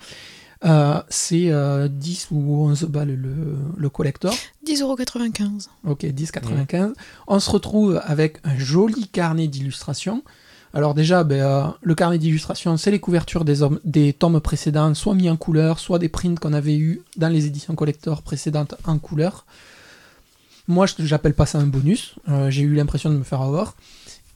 Euh, 0.64 1.02
c'est 1.10 1.50
euh, 1.50 1.88
10 1.88 2.28
ou 2.32 2.66
11 2.68 2.84
balles 2.84 3.16
le, 3.16 3.34
le 3.76 3.90
collector. 3.90 4.34
10,95€. 4.66 5.68
Ok, 5.88 6.04
10,95. 6.04 6.94
On 7.28 7.40
se 7.40 7.50
retrouve 7.50 8.00
avec 8.04 8.38
un 8.44 8.58
joli 8.58 9.08
carnet 9.08 9.48
d'illustrations. 9.48 10.24
Alors 10.74 10.94
déjà, 10.94 11.24
ben, 11.24 11.42
euh, 11.42 11.64
le 11.82 11.96
carnet 11.96 12.18
d'illustrations, 12.18 12.78
c'est 12.78 12.92
les 12.92 13.00
couvertures 13.00 13.44
des, 13.44 13.62
hommes- 13.64 13.80
des 13.84 14.14
tomes 14.14 14.40
précédents, 14.40 14.94
soit 14.94 15.16
mis 15.16 15.30
en 15.30 15.36
couleur, 15.36 15.80
soit 15.80 16.00
des 16.00 16.10
prints 16.10 16.36
qu'on 16.40 16.54
avait 16.54 16.78
eu 16.78 17.02
dans 17.18 17.28
les 17.30 17.46
éditions 17.48 17.76
collector 17.76 18.22
précédentes 18.22 18.76
en 18.86 18.98
couleur. 19.00 19.46
Moi, 20.68 20.86
je 20.86 20.94
j'appelle 21.00 21.34
pas 21.34 21.46
ça 21.48 21.58
un 21.58 21.66
bonus. 21.68 22.16
Euh, 22.30 22.50
J'ai 22.52 22.62
eu 22.62 22.76
l'impression 22.76 23.10
de 23.10 23.16
me 23.18 23.24
faire 23.24 23.42
avoir. 23.42 23.76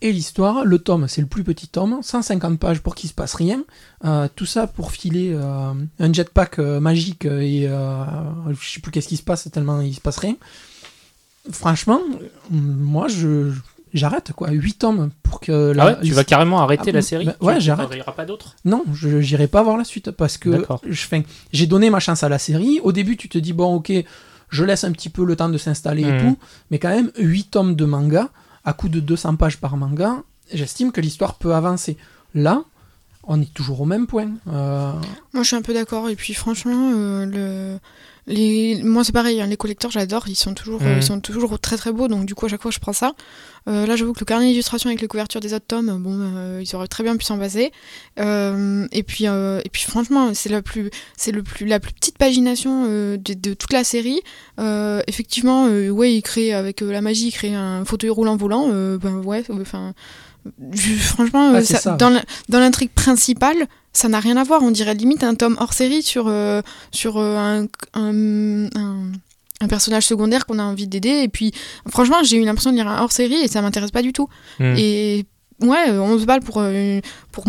Et 0.01 0.11
l'histoire, 0.11 0.65
le 0.65 0.77
tome, 0.77 1.07
c'est 1.07 1.21
le 1.21 1.27
plus 1.27 1.43
petit 1.43 1.67
tome, 1.67 1.99
150 2.01 2.59
pages 2.59 2.81
pour 2.81 2.95
qu'il 2.95 3.09
se 3.09 3.13
passe 3.15 3.33
rien. 3.33 3.63
Euh, 4.03 4.27
tout 4.35 4.45
ça 4.45 4.67
pour 4.67 4.91
filer 4.91 5.31
euh, 5.33 5.73
un 5.99 6.13
jetpack 6.13 6.59
euh, 6.59 6.79
magique 6.79 7.25
et 7.25 7.67
je 7.67 8.69
sais 8.69 8.81
plus 8.81 8.91
qu'est-ce 8.91 9.07
qui 9.07 9.17
se 9.17 9.23
passe 9.23 9.49
tellement 9.51 9.81
il 9.81 9.93
se 9.95 10.01
passe 10.01 10.17
rien. 10.17 10.35
Franchement, 11.51 12.01
moi 12.49 13.07
je 13.07 13.51
j'arrête 13.93 14.33
quoi, 14.35 14.49
8 14.49 14.73
tomes 14.79 15.11
pour 15.23 15.39
que 15.39 15.73
Ah 15.77 15.85
ouais, 15.85 15.95
tu 16.03 16.11
vas 16.13 16.23
carrément 16.23 16.59
arrêter 16.61 16.89
Ah, 16.89 16.93
la 16.93 17.01
série? 17.01 17.25
bah, 17.25 17.35
ouais, 17.41 17.61
j'arrête. 17.61 17.87
Il 17.91 17.95
n'y 17.95 18.01
aura 18.01 18.15
pas 18.15 18.25
d'autres? 18.25 18.55
Non, 18.65 18.83
je 18.93 19.21
j'irai 19.21 19.47
pas 19.47 19.61
voir 19.63 19.77
la 19.77 19.83
suite 19.83 20.11
parce 20.11 20.37
que 20.37 20.65
je 20.89 21.05
j'ai 21.53 21.67
donné 21.67 21.89
ma 21.89 21.99
chance 21.99 22.23
à 22.23 22.29
la 22.29 22.39
série. 22.39 22.79
Au 22.83 22.91
début, 22.91 23.15
tu 23.15 23.29
te 23.29 23.37
dis 23.37 23.53
bon, 23.53 23.75
OK, 23.75 23.93
je 24.49 24.63
laisse 24.63 24.83
un 24.83 24.91
petit 24.91 25.09
peu 25.09 25.23
le 25.23 25.35
temps 25.35 25.49
de 25.49 25.57
s'installer 25.57 26.03
et 26.03 26.11
Mhm. 26.11 26.19
tout, 26.19 26.37
mais 26.71 26.79
quand 26.79 26.89
même 26.89 27.11
8 27.17 27.51
tomes 27.51 27.75
de 27.75 27.85
manga 27.85 28.29
à 28.65 28.73
coup 28.73 28.89
de 28.89 28.99
200 28.99 29.35
pages 29.35 29.57
par 29.57 29.77
manga, 29.77 30.23
j'estime 30.51 30.91
que 30.91 31.01
l'histoire 31.01 31.35
peut 31.35 31.53
avancer. 31.53 31.97
Là, 32.33 32.63
on 33.23 33.41
est 33.41 33.53
toujours 33.53 33.81
au 33.81 33.85
même 33.85 34.07
point. 34.07 34.29
Euh, 34.47 34.91
Moi, 35.33 35.43
je 35.43 35.47
suis 35.47 35.55
un 35.55 35.61
peu 35.61 35.73
d'accord. 35.73 36.09
Et 36.09 36.15
puis, 36.15 36.33
franchement, 36.33 36.91
euh, 36.95 37.25
le... 37.25 37.79
les... 38.27 38.81
moi, 38.83 39.03
c'est 39.03 39.11
pareil. 39.11 39.41
hein, 39.41 39.47
les 39.47 39.57
collecteurs, 39.57 39.91
j'adore. 39.91 40.27
Ils 40.27 40.35
sont 40.35 40.53
toujours, 40.53 40.81
euh, 40.83 40.97
ils 40.97 41.03
sont 41.03 41.19
toujours 41.19 41.59
très 41.59 41.77
très 41.77 41.91
beaux. 41.91 42.07
Donc, 42.07 42.25
du 42.25 42.35
coup, 42.35 42.45
à 42.45 42.49
chaque 42.49 42.61
fois, 42.61 42.71
je 42.71 42.79
prends 42.79 42.93
ça. 42.93 43.13
Euh, 43.67 43.85
là, 43.85 43.95
j'avoue 43.95 44.13
que 44.13 44.19
le 44.19 44.25
carnet 44.25 44.47
d'illustration 44.47 44.89
avec 44.89 45.01
les 45.01 45.07
couvertures 45.07 45.41
des 45.41 45.53
autres 45.53 45.65
tomes, 45.67 46.01
bon, 46.01 46.17
euh, 46.19 46.61
ils 46.63 46.75
auraient 46.75 46.87
très 46.87 47.03
bien 47.03 47.17
pu 47.17 47.25
s'en 47.25 47.37
passer. 47.37 47.71
Euh, 48.19 48.87
et 48.91 49.03
puis, 49.03 49.25
et 49.25 49.69
puis, 49.71 49.83
franchement, 49.83 50.33
c'est 50.33 50.49
la 50.49 50.61
plus, 50.61 50.89
c'est 51.17 51.31
le 51.31 51.43
plus, 51.43 51.65
la 51.65 51.79
plus 51.79 51.93
petite 51.93 52.17
pagination 52.17 52.85
de, 52.85 53.17
de 53.17 53.53
toute 53.53 53.73
la 53.73 53.83
série. 53.83 54.21
Effectivement, 55.07 55.65
ouais, 55.67 56.13
il 56.13 56.21
crée 56.21 56.53
avec 56.53 56.81
la 56.81 57.01
magie, 57.01 57.27
il 57.27 57.31
crée 57.31 57.53
un 57.53 57.85
fauteuil 57.85 58.09
roulant 58.09 58.37
volant. 58.37 58.69
ben 58.69 59.21
ouais, 59.23 59.43
enfin. 59.49 59.93
Je- 60.71 60.93
Franchement, 60.95 61.51
Ah, 61.53 61.57
euh, 61.57 61.61
c'est 61.63 61.73
ça- 61.75 61.79
ça. 61.79 61.97
dans 62.49 62.59
l'intrigue 62.59 62.91
principale, 62.91 63.67
ça 63.93 64.07
n'a 64.09 64.19
rien 64.19 64.37
à 64.37 64.43
voir. 64.43 64.61
On 64.63 64.71
dirait 64.71 64.93
limite 64.93 65.23
un 65.23 65.35
tome 65.35 65.55
hors 65.59 65.73
série 65.73 66.03
sur, 66.03 66.25
euh, 66.27 66.61
sur 66.91 67.17
euh, 67.17 67.37
un, 67.37 67.65
un, 67.93 68.65
un- 68.75 69.11
un 69.61 69.67
personnage 69.67 70.05
secondaire 70.05 70.45
qu'on 70.45 70.59
a 70.59 70.63
envie 70.63 70.87
d'aider. 70.87 71.21
Et 71.23 71.27
puis, 71.29 71.53
franchement, 71.89 72.17
j'ai 72.23 72.37
eu 72.37 72.43
l'impression 72.43 72.71
de 72.71 72.75
lire 72.75 72.87
un 72.87 73.01
hors 73.01 73.11
série 73.11 73.35
et 73.35 73.47
ça 73.47 73.61
m'intéresse 73.61 73.91
pas 73.91 74.01
du 74.01 74.11
tout. 74.11 74.27
Hmm. 74.59 74.73
Et 74.77 75.25
ouais, 75.61 75.89
euh, 75.89 75.99
11 76.01 76.25
balles 76.25 76.41
pour, 76.41 76.61
pour, 77.31 77.45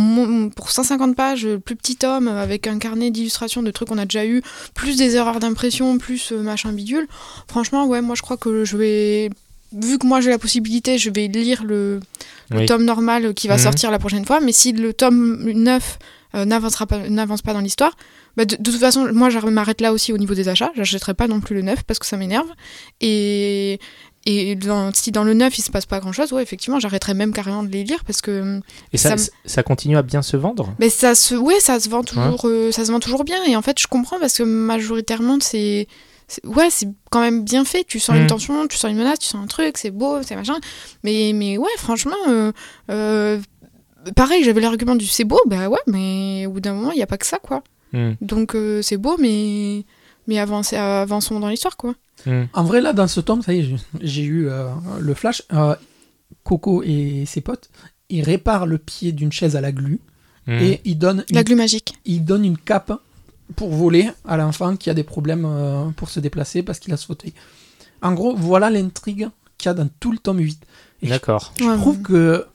pour 0.55 0.70
150 0.70 1.16
pages, 1.16 1.44
euh, 1.47 1.59
plus 1.59 1.74
petit 1.74 1.97
tome, 1.97 2.28
avec 2.28 2.68
un 2.68 2.78
carnet 2.78 3.11
d'illustrations 3.11 3.62
de 3.64 3.70
trucs 3.72 3.88
qu'on 3.88 3.99
a 3.99 4.05
déjà 4.07 4.24
eu, 4.24 4.40
plus 4.74 4.97
des 4.97 5.16
erreurs 5.16 5.40
d'impression, 5.40 5.99
plus 5.99 6.30
machin 6.30 6.72
bidule. 6.72 7.09
Franchement, 7.49 7.86
ouais, 7.86 8.01
moi 8.03 8.14
je 8.14 8.22
crois 8.22 8.36
que 8.36 8.64
je 8.64 8.76
vais. 8.76 9.30
Vu 9.72 9.98
que 9.98 10.06
moi 10.06 10.20
j'ai 10.20 10.30
la 10.30 10.38
possibilité, 10.38 10.98
je 10.98 11.10
vais 11.10 11.26
lire 11.28 11.64
le, 11.64 12.00
le 12.50 12.58
Oui. 12.58 12.66
tome 12.66 12.84
normal 12.84 13.34
qui 13.34 13.48
va 13.48 13.56
Mhm. 13.56 13.62
sortir 13.62 13.90
la 13.90 13.98
prochaine 13.98 14.24
fois. 14.24 14.40
Mais 14.40 14.52
si 14.52 14.72
le 14.72 14.92
tome 14.92 15.42
9 15.52 15.98
euh, 16.34 16.44
pas, 16.88 17.08
n'avance 17.08 17.42
pas 17.42 17.52
dans 17.52 17.60
l'histoire, 17.60 17.96
bah, 18.36 18.44
de, 18.44 18.56
de 18.56 18.70
toute 18.70 18.78
façon, 18.80 19.08
moi 19.12 19.30
je 19.30 19.38
m'arrête 19.38 19.80
là 19.80 19.92
aussi 19.92 20.12
au 20.12 20.18
niveau 20.18 20.34
des 20.34 20.48
achats. 20.48 20.70
J'achèterai 20.76 21.14
pas 21.14 21.28
non 21.28 21.40
plus 21.40 21.54
le 21.54 21.62
9 21.62 21.82
parce 21.84 21.98
que 21.98 22.06
ça 22.06 22.16
m'énerve. 22.16 22.48
Et, 23.00 23.78
et 24.26 24.54
dans- 24.56 24.92
si 24.92 25.12
dans 25.12 25.24
le 25.24 25.34
9 25.34 25.58
il 25.58 25.62
se 25.62 25.70
passe 25.70 25.86
pas 25.86 26.00
grand 26.00 26.12
chose, 26.12 26.32
ouais, 26.32 26.42
effectivement, 26.42 26.78
j'arrêterai 26.80 27.14
même 27.14 27.32
carrément 27.32 27.62
de 27.62 27.68
les 27.70 27.84
lire 27.84 28.04
parce 28.04 28.20
que 28.20 28.60
Et 28.92 28.98
ça, 28.98 29.16
ça 29.16 29.30
ça, 29.46 29.60
me- 29.60 29.64
continue 29.64 29.96
à 29.96 30.02
bien 30.02 30.22
se 30.22 30.36
vendre? 30.36 30.74
Mais 30.78 30.90
ça 30.90 31.14
se, 31.14 31.34
ouais, 31.34 31.60
ça 31.60 31.78
se 31.80 31.88
vend 31.88 32.02
toujours, 32.02 32.42
euh, 32.44 32.70
ça 32.72 32.84
se 32.84 32.92
vend 32.92 33.00
toujours 33.00 33.24
bien. 33.24 33.42
Et 33.44 33.56
en 33.56 33.62
fait, 33.62 33.78
je 33.80 33.86
comprends 33.86 34.18
parce 34.20 34.36
que 34.36 34.42
majoritairement, 34.42 35.38
c'est- 35.40 35.86
ouais, 36.44 36.68
c'est 36.70 36.88
quand 37.10 37.20
même 37.20 37.44
bien 37.44 37.64
fait. 37.64 37.84
Tu 37.84 37.98
sens 38.00 38.16
Mm. 38.16 38.20
une 38.22 38.26
tension, 38.26 38.66
tu 38.66 38.76
sens 38.76 38.90
une 38.90 38.96
menace, 38.98 39.18
tu 39.18 39.26
sens 39.26 39.42
un 39.42 39.46
truc, 39.46 39.78
c'est 39.78 39.90
beau, 39.90 40.22
c'est 40.22 40.36
machin. 40.36 40.56
Mais, 41.04 41.32
mais 41.34 41.58
ouais, 41.58 41.70
franchement, 41.78 42.16
euh, 42.28 42.52
euh, 42.90 43.40
pareil, 44.14 44.42
j'avais 44.44 44.60
l'argument 44.60 44.94
du 44.96 45.06
c'est 45.06 45.24
beau, 45.24 45.40
bah 45.46 45.68
ouais, 45.68 45.78
mais 45.86 46.46
au 46.46 46.50
bout 46.52 46.60
d'un 46.60 46.74
moment, 46.74 46.92
il 46.92 46.96
n'y 46.96 47.02
a 47.02 47.06
pas 47.06 47.18
que 47.18 47.26
ça, 47.26 47.38
quoi. 47.38 47.62
Hmm. 47.92 48.12
Donc 48.20 48.54
euh, 48.54 48.82
c'est 48.82 48.96
beau, 48.96 49.16
mais, 49.18 49.84
mais 50.26 50.38
avancez, 50.38 50.76
avançons 50.76 51.38
dans 51.40 51.48
l'histoire, 51.48 51.76
quoi. 51.76 51.94
Hmm. 52.26 52.44
En 52.54 52.64
vrai, 52.64 52.80
là, 52.80 52.92
dans 52.92 53.06
ce 53.06 53.20
tome, 53.20 53.42
ça 53.42 53.52
y 53.54 53.60
est, 53.60 53.76
j'ai- 54.00 54.22
eu 54.24 54.48
euh, 54.48 54.68
le 54.98 55.14
flash. 55.14 55.42
Euh, 55.52 55.74
Coco 56.42 56.82
et 56.84 57.24
ses 57.26 57.40
potes, 57.40 57.70
ils 58.08 58.22
réparent 58.22 58.66
le 58.66 58.78
pied 58.78 59.12
d'une 59.12 59.30
chaise 59.32 59.54
à 59.56 59.60
la 59.60 59.72
glu 59.72 60.00
et 60.48 60.80
ils 60.84 60.96
donnent, 60.96 61.24
une, 61.28 61.34
La 61.36 61.42
glu 61.42 61.56
magique. 61.56 61.94
ils 62.04 62.24
donnent 62.24 62.44
une 62.44 62.56
cape 62.58 62.92
pour 63.55 63.70
voler 63.70 64.11
à 64.26 64.36
l'enfant 64.36 64.76
qui 64.76 64.90
a 64.90 64.94
des 64.94 65.05
problèmes 65.05 65.44
euh, 65.47 65.90
pour 65.90 66.11
se 66.11 66.20
déplacer 66.20 66.62
parce 66.62 66.78
qu'il 66.78 66.92
a 66.92 66.97
ce 66.97 67.07
fauteuil. 67.07 67.32
En 68.03 68.12
gros, 68.12 68.34
voilà 68.36 68.70
l'intrigue 68.70 69.28
qu'il 69.59 69.68
y 69.68 69.70
a 69.70 69.74
dans 69.74 69.88
tout 70.01 70.12
le 70.12 70.18
tome 70.18 70.38
8. 70.40 70.61
Et 71.03 71.07
je 71.07 71.11
D'accord. 71.11 71.53
je 71.59 71.64
Ouais, 71.64 71.76
trouve 71.76 71.97
ouais. 71.97 72.03
que. 72.03 72.47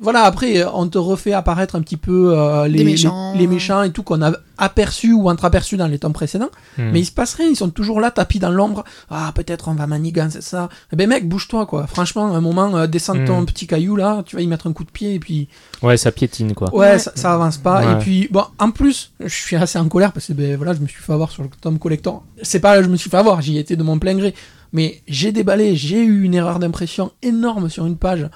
Voilà, 0.00 0.22
après, 0.22 0.58
euh, 0.58 0.68
on 0.74 0.86
te 0.88 0.98
refait 0.98 1.32
apparaître 1.32 1.76
un 1.76 1.80
petit 1.82 1.96
peu 1.96 2.32
euh, 2.36 2.66
les, 2.68 2.84
méchants. 2.84 3.32
les, 3.34 3.40
les 3.40 3.46
méchants 3.46 3.82
et 3.82 3.90
tout 3.90 4.02
qu'on 4.02 4.22
a 4.22 4.32
aperçu 4.58 5.12
ou 5.12 5.28
entreaperçu 5.28 5.76
dans 5.76 5.86
les 5.86 5.98
tomes 5.98 6.12
précédents. 6.12 6.48
Hmm. 6.78 6.90
Mais 6.92 7.00
il 7.00 7.04
se 7.04 7.12
passe 7.12 7.34
rien, 7.34 7.46
ils 7.48 7.56
sont 7.56 7.70
toujours 7.70 8.00
là, 8.00 8.10
tapis 8.10 8.38
dans 8.38 8.50
l'ombre. 8.50 8.84
Ah, 9.10 9.30
peut-être 9.34 9.68
on 9.68 9.74
va 9.74 9.86
manigancer 9.86 10.40
ça. 10.40 10.68
Eh 10.92 10.96
ben, 10.96 11.08
mec, 11.08 11.28
bouge-toi, 11.28 11.66
quoi. 11.66 11.86
Franchement, 11.86 12.32
à 12.32 12.36
un 12.36 12.40
moment, 12.40 12.76
euh, 12.76 12.86
descends 12.86 13.14
de 13.14 13.26
ton 13.26 13.42
Mm. 13.42 13.46
petit 13.46 13.66
caillou 13.66 13.96
là, 13.96 14.22
tu 14.24 14.36
vas 14.36 14.42
y 14.42 14.46
mettre 14.46 14.66
un 14.66 14.72
coup 14.72 14.84
de 14.84 14.90
pied 14.90 15.14
et 15.14 15.18
puis. 15.18 15.48
Ouais, 15.82 15.96
ça 15.96 16.10
piétine 16.12 16.54
quoi. 16.54 16.72
Ouais, 16.74 16.86
Ouais. 16.92 16.98
Ça, 16.98 17.12
ça 17.14 17.34
avance 17.34 17.58
pas. 17.58 17.84
Ouais. 17.84 17.92
Et 17.92 17.96
puis, 17.96 18.28
bon, 18.30 18.44
en 18.58 18.70
plus, 18.70 19.12
je 19.20 19.28
suis 19.34 19.56
assez 19.56 19.78
en 19.78 19.88
colère 19.88 20.12
parce 20.12 20.26
que, 20.28 20.32
ben 20.32 20.56
voilà, 20.56 20.72
je 20.74 20.80
me 20.80 20.86
suis 20.86 21.02
fait 21.02 21.12
avoir 21.12 21.30
sur 21.30 21.42
le 21.42 21.48
tome 21.60 21.78
collector. 21.78 22.24
C'est 22.42 22.60
pas, 22.60 22.82
je 22.82 22.88
me 22.88 22.96
suis 22.96 23.10
fait 23.10 23.16
avoir, 23.18 23.42
j'y 23.42 23.58
étais 23.58 23.76
de 23.76 23.82
mon 23.82 23.98
plein 23.98 24.14
gré. 24.14 24.34
Mais 24.72 25.00
j'ai 25.06 25.32
déballé, 25.32 25.76
j'ai 25.76 26.02
eu 26.02 26.22
une 26.22 26.34
erreur 26.34 26.58
d'impression 26.58 27.12
énorme 27.22 27.68
sur 27.68 27.86
une 27.86 27.96
page. 27.96 28.28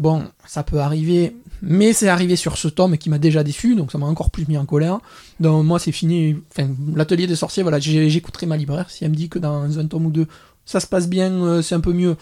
Bon, 0.00 0.24
ça 0.46 0.62
peut 0.62 0.80
arriver, 0.80 1.36
mais 1.60 1.92
c'est 1.92 2.08
arrivé 2.08 2.34
sur 2.34 2.56
ce 2.56 2.68
tome 2.68 2.96
qui 2.96 3.10
m'a 3.10 3.18
déjà 3.18 3.44
déçu, 3.44 3.76
donc 3.76 3.92
ça 3.92 3.98
m'a 3.98 4.06
encore 4.06 4.30
plus 4.30 4.48
mis 4.48 4.56
en 4.56 4.64
colère. 4.64 4.98
Donc 5.40 5.66
moi, 5.66 5.78
c'est 5.78 5.92
fini. 5.92 6.36
Enfin, 6.50 6.70
l'atelier 6.96 7.26
des 7.26 7.36
sorciers, 7.36 7.62
voilà, 7.62 7.78
j'écouterai 7.78 8.46
ma 8.46 8.56
libraire. 8.56 8.88
Si 8.88 9.04
elle 9.04 9.10
me 9.10 9.14
dit 9.14 9.28
que 9.28 9.38
dans 9.38 9.78
un 9.78 9.86
tome 9.86 10.06
ou 10.06 10.10
deux, 10.10 10.26
ça 10.64 10.80
se 10.80 10.86
passe 10.86 11.06
bien, 11.06 11.30
euh, 11.32 11.60
c'est 11.60 11.74
un 11.74 11.80
peu 11.80 11.92
mieux, 11.92 12.16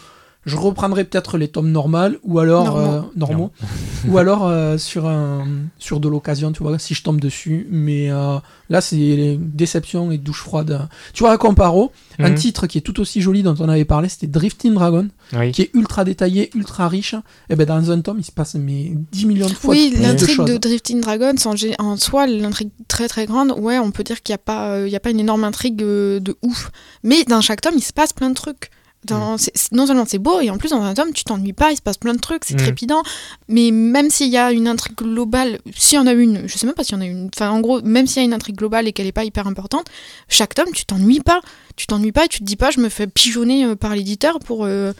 je 0.45 0.55
reprendrai 0.55 1.03
peut-être 1.03 1.37
les 1.37 1.47
tomes 1.49 1.69
normaux, 1.71 2.15
ou 2.23 2.39
alors 2.39 2.65
Normaux. 2.65 2.91
euh, 2.91 3.01
normaux, 3.15 3.51
ou 4.07 4.17
alors 4.17 4.47
euh, 4.47 4.77
sur 4.77 5.07
un 5.07 5.45
sur 5.77 5.99
de 5.99 6.07
l'occasion, 6.07 6.51
tu 6.51 6.63
vois, 6.63 6.79
si 6.79 6.93
je 6.93 7.03
tombe 7.03 7.19
dessus. 7.19 7.67
Mais 7.69 8.09
euh, 8.09 8.37
là, 8.69 8.79
c'est 8.81 8.95
les 8.95 9.37
déceptions 9.37 10.11
et 10.11 10.17
douche 10.17 10.41
froide. 10.41 10.87
Tu 11.13 11.23
vois, 11.23 11.33
à 11.33 11.37
Comparo, 11.37 11.91
un 12.19 12.29
Mhm. 12.29 12.35
titre 12.35 12.67
qui 12.67 12.77
est 12.77 12.81
tout 12.81 12.99
aussi 12.99 13.21
joli 13.21 13.43
dont 13.43 13.55
on 13.59 13.67
avait 13.69 13.85
parlé, 13.85 14.07
c'était 14.09 14.27
Drifting 14.27 14.73
Dragon 14.73 15.09
Oui. 15.33 15.51
qui 15.51 15.63
est 15.63 15.71
ultra 15.73 16.03
détaillé, 16.05 16.49
ultra 16.55 16.87
riche. 16.87 17.15
Et 17.49 17.55
ben 17.55 17.65
dans 17.65 17.91
un 17.91 17.99
tome, 18.01 18.19
il 18.19 18.23
se 18.25 18.31
passe 18.31 18.55
mais 18.55 18.93
10 19.11 19.25
millions 19.25 19.47
de 19.47 19.53
fois 19.53 19.71
Oui, 19.71 19.93
de 19.95 20.01
l'intrigue 20.01 20.43
de 20.45 20.57
Drifting 20.57 21.01
Dragons, 21.01 21.33
en, 21.79 21.97
soi, 21.97 22.27
l'intrigue 22.27 22.69
très 22.87 23.07
très 23.09 23.25
grande, 23.25 23.53
ouais, 23.57 23.77
on 23.77 23.91
peut 23.91 24.03
dire 24.03 24.21
qu'il 24.23 24.31
n'y 24.33 24.35
a, 24.35 24.39
pas, 24.39 24.71
euh, 24.71 24.87
il 24.87 24.91
y 24.91 24.95
a 24.95 24.99
pas 25.01 25.09
une 25.11 25.19
énorme 25.19 25.43
intrigue 25.43 25.83
euh, 25.83 26.19
de 26.19 26.35
ouf. 26.41 26.71
Mais 27.03 27.23
dans 27.25 27.41
chaque 27.41 27.61
tome, 27.61 27.75
il 27.77 27.83
se 27.83 27.93
passe 27.93 28.13
plein 28.13 28.29
de 28.29 28.35
trucs. 28.35 28.69
Dans, 29.05 29.37
c'est- 29.37 29.53
non 29.71 29.87
seulement 29.87 30.03
c'est 30.05 30.17
beau, 30.19 30.41
et 30.41 30.49
en 30.49 30.57
plus 30.57 30.69
dans 30.71 30.81
un 30.81 30.93
tome, 30.93 31.13
tu 31.13 31.23
t'ennuies 31.23 31.53
pas, 31.53 31.71
il 31.71 31.77
se 31.77 31.81
passe 31.81 31.97
plein 31.97 32.13
de 32.13 32.19
trucs, 32.19 32.43
c'est 32.45 32.55
Mm. 32.55 32.57
trépidant. 32.57 33.01
Mais 33.47 33.71
même 33.71 34.09
s'il 34.09 34.27
y 34.27 34.35
a 34.37 34.51
une 34.51 34.67
intrigue 34.67 34.97
globale, 34.97 35.59
s'il 35.75 35.95
y 35.95 35.99
en 35.99 36.05
a 36.05 36.11
une, 36.11 36.47
je 36.47 36.57
sais 36.57 36.65
même 36.65 36.75
pas 36.75 36.83
s'il 36.83 36.95
y 36.95 36.97
en 36.97 37.01
a 37.01 37.05
une, 37.05 37.29
enfin 37.33 37.49
en 37.49 37.61
gros, 37.61 37.81
même 37.81 38.07
s'il 38.07 38.17
y 38.17 38.19
a 38.19 38.25
une 38.25 38.33
intrigue 38.33 38.57
globale 38.57 38.87
et 38.89 38.93
qu'elle 38.93 39.07
est 39.07 39.13
pas 39.13 39.23
hyper 39.23 39.47
importante, 39.47 39.87
chaque 40.27 40.53
tome, 40.53 40.71
tu 40.73 40.85
t'ennuies 40.85 41.21
pas. 41.21 41.39
Tu 41.77 41.87
t'ennuies 41.87 42.11
pas 42.11 42.25
et 42.25 42.27
tu 42.27 42.39
te 42.39 42.43
dis 42.43 42.57
pas, 42.57 42.71
je 42.71 42.81
me 42.81 42.89
fais 42.89 43.07
pigeonner 43.07 43.63
euh, 43.65 43.75
par 43.75 43.95
l'éditeur 43.95 44.39
pour. 44.39 44.65
euh, 44.65 44.91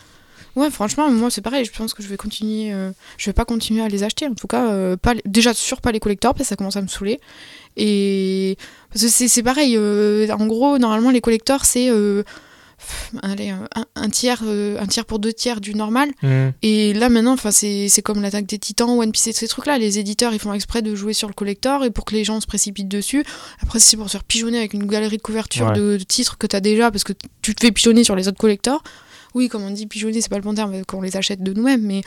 Ouais, 0.56 0.72
franchement, 0.72 1.10
moi 1.12 1.30
c'est 1.30 1.42
pareil, 1.42 1.64
je 1.64 1.72
pense 1.72 1.94
que 1.94 2.02
je 2.02 2.08
vais 2.08 2.18
continuer. 2.18 2.74
euh, 2.74 2.92
Je 3.18 3.26
vais 3.28 3.34
pas 3.34 3.46
continuer 3.46 3.82
à 3.84 3.88
les 3.90 4.04
acheter, 4.04 4.26
en 4.28 4.34
tout 4.34 4.48
cas, 4.48 4.70
euh, 4.72 4.96
pas, 4.98 5.14
les- 5.14 5.22
déjà 5.26 5.54
sûr 5.54 5.80
pas 5.82 5.92
les 5.92 6.00
collecteurs 6.00 6.34
parce 6.34 6.44
que 6.46 6.50
ça 6.50 6.56
commence 6.56 6.76
à 6.78 6.82
me 6.82 6.88
saouler. 6.88 7.20
Et. 7.78 8.58
Parce 8.92 9.04
que 9.04 9.10
c'est 9.10 9.28
c'est 9.28 9.44
pareil, 9.44 9.78
en 9.78 10.48
gros, 10.48 10.78
normalement 10.80 11.12
les 11.12 11.22
collecteurs 11.22 11.66
c'est. 11.66 11.90
Allez, 13.22 13.50
un, 13.50 13.68
un 13.96 14.10
tiers, 14.10 14.42
euh, 14.46 14.78
un 14.80 14.86
tiers 14.88 15.06
pour 15.06 15.20
deux 15.20 15.34
tiers 15.34 15.62
du 15.62 15.76
normal. 15.76 16.10
Hmm. 16.22 16.50
Et 16.62 16.94
là 16.94 17.10
maintenant, 17.10 17.34
enfin 17.34 17.52
c'est 17.52 17.90
c'est 17.90 18.02
comme 18.02 18.22
l'attaque 18.22 18.46
des 18.46 18.60
Titans, 18.60 18.90
One 18.90 19.12
Piece 19.12 19.28
et 19.28 19.34
ces 19.34 19.48
trucs-là. 19.48 19.78
Les 19.78 20.00
éditeurs 20.00 20.34
ils 20.34 20.40
font 20.40 20.54
exprès 20.54 20.82
de 20.82 20.96
jouer 20.96 21.14
sur 21.14 21.28
le 21.28 21.34
collector 21.34 21.84
et 21.86 21.92
pour 21.92 22.06
que 22.06 22.14
les 22.16 22.24
gens 22.24 22.40
se 22.42 22.48
précipitent 22.48 22.88
dessus. 22.88 23.24
Après 23.62 23.80
si 23.80 23.90
c'est 23.90 23.98
pour 23.98 24.08
se 24.08 24.12
faire 24.12 24.24
pigeonner 24.24 24.58
avec 24.60 24.74
une 24.74 24.86
galerie 24.86 25.18
de 25.18 25.22
couverture 25.22 25.68
Ouais. 25.68 25.74
de, 25.78 25.98
de 25.98 26.04
titres 26.04 26.38
que 26.38 26.48
t'as 26.48 26.60
déjà 26.62 26.92
parce 26.92 27.04
que 27.04 27.14
tu 27.42 27.54
te 27.56 27.62
fais 27.66 27.72
pigeonner 27.72 28.04
sur 28.04 28.16
les 28.16 28.28
autres 28.28 28.38
collectors. 28.40 28.82
Oui, 29.36 29.48
comme 29.50 29.64
on 29.64 29.72
dit 29.72 29.86
pigeonner, 29.88 30.22
c'est 30.22 30.30
pas 30.30 30.38
le 30.38 30.42
bon 30.44 30.54
terme 30.54 30.84
qu'on 30.86 31.02
les 31.02 31.16
achète 31.18 31.44
de 31.44 31.54
nous-mêmes, 31.54 31.82
mais 31.84 32.02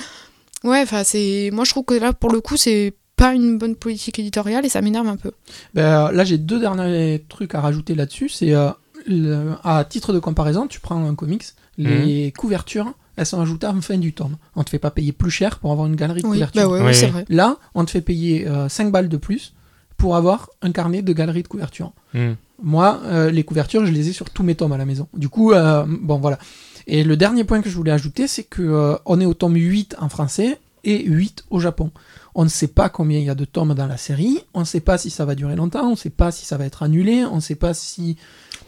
ouais, 0.65 0.81
enfin 0.83 1.05
c'est. 1.05 1.51
Moi 1.53 1.65
je 1.65 1.71
trouve 1.71 1.85
que 1.85 1.95
là 1.95 2.13
pour 2.13 2.31
le 2.33 2.41
coup 2.41 2.57
c'est 2.57 2.95
pas 3.15 3.35
une 3.35 3.59
bonne 3.59 3.77
politique 3.77 4.19
éditoriale 4.19 4.65
et 4.65 4.69
ça 4.69 4.81
m'énerve 4.81 5.07
un 5.07 5.17
peu. 5.17 5.31
Ben, 5.75 6.07
euh, 6.09 6.13
là, 6.13 6.25
j'ai 6.25 6.39
deux 6.39 6.59
derniers 6.59 7.23
trucs 7.29 7.55
à 7.55 7.61
rajouter 7.61 7.95
là-dessus. 7.95 8.29
C'est 8.31 8.53
euh, 8.53 8.71
le- 9.07 9.53
à 9.65 9.85
titre 9.85 10.13
de 10.13 10.19
comparaison, 10.19 10.67
tu 10.67 10.81
prends 10.81 11.05
un 11.07 11.15
comics, 11.15 11.45
les 11.79 12.27
Mhm. 12.27 12.33
couvertures, 12.33 12.93
elles 13.17 13.27
sont 13.27 13.41
ajoutées 13.41 13.67
en 13.67 13.81
fin 13.81 13.99
du 13.99 14.13
tome. 14.13 14.37
On 14.57 14.65
te 14.65 14.71
fait 14.71 14.79
pas 14.79 14.91
payer 14.91 15.13
plus 15.13 15.31
cher 15.31 15.59
pour 15.59 15.73
avoir 15.73 15.87
une 15.87 15.97
galerie 15.97 16.23
de 16.23 16.27
Oui, 16.27 16.35
couverture. 16.39 16.63
bah 16.63 16.69
ouais, 16.85 16.95
Oui, 17.03 17.07
vrai. 17.11 17.25
Là, 17.29 17.57
on 17.75 17.85
te 17.85 17.91
fait 17.91 18.01
payer 18.01 18.47
euh, 18.49 18.69
5 18.69 18.91
balles 18.91 19.09
de 19.09 19.17
plus 19.17 19.53
pour 19.97 20.17
avoir 20.17 20.51
un 20.63 20.73
carnet 20.73 21.03
de 21.03 21.13
galerie 21.13 21.43
de 21.43 21.49
couverture. 21.49 21.93
Hmm. 22.15 22.33
Moi, 22.63 23.01
euh, 23.05 23.31
les 23.31 23.43
couvertures, 23.45 23.85
je 23.87 23.93
les 23.93 24.09
ai 24.09 24.13
sur 24.13 24.31
tous 24.31 24.43
mes 24.43 24.55
tomes 24.55 24.73
à 24.73 24.79
la 24.79 24.85
maison. 24.85 25.09
Du 25.15 25.29
coup, 25.29 25.53
euh, 25.53 25.85
bon 25.89 26.19
voilà. 26.19 26.39
Et 26.87 27.05
le 27.05 27.17
dernier 27.17 27.45
point 27.45 27.61
que 27.61 27.69
je 27.71 27.77
voulais 27.77 27.93
ajouter, 27.93 28.27
c'est 28.29 28.45
que 28.45 28.63
euh, 28.63 28.97
on 29.07 29.21
est 29.21 29.27
au 29.27 29.35
tome 29.35 29.57
8 29.57 29.97
en 30.01 30.09
français 30.09 30.59
et 30.85 31.05
8 31.05 31.45
au 31.51 31.61
Japon. 31.61 31.91
On 32.35 32.45
ne 32.45 32.49
sait 32.49 32.67
pas 32.69 32.89
combien 32.89 33.19
il 33.19 33.25
y 33.27 33.31
a 33.31 33.35
de 33.35 33.45
tomes 33.45 33.75
dans 33.75 33.87
la 33.87 33.97
série, 33.99 34.41
on 34.55 34.61
ne 34.61 34.65
sait 34.65 34.81
pas 34.81 34.97
si 34.99 35.11
ça 35.11 35.25
va 35.25 35.35
durer 35.35 35.55
longtemps, 35.55 35.87
on 35.87 35.91
ne 35.91 35.97
sait 35.97 36.09
pas 36.11 36.31
si 36.33 36.47
ça 36.47 36.57
va 36.57 36.65
être 36.65 36.83
annulé, 36.83 37.25
on 37.31 37.37
ne 37.37 37.41
sait 37.41 37.55
pas 37.57 37.75
si... 37.75 38.17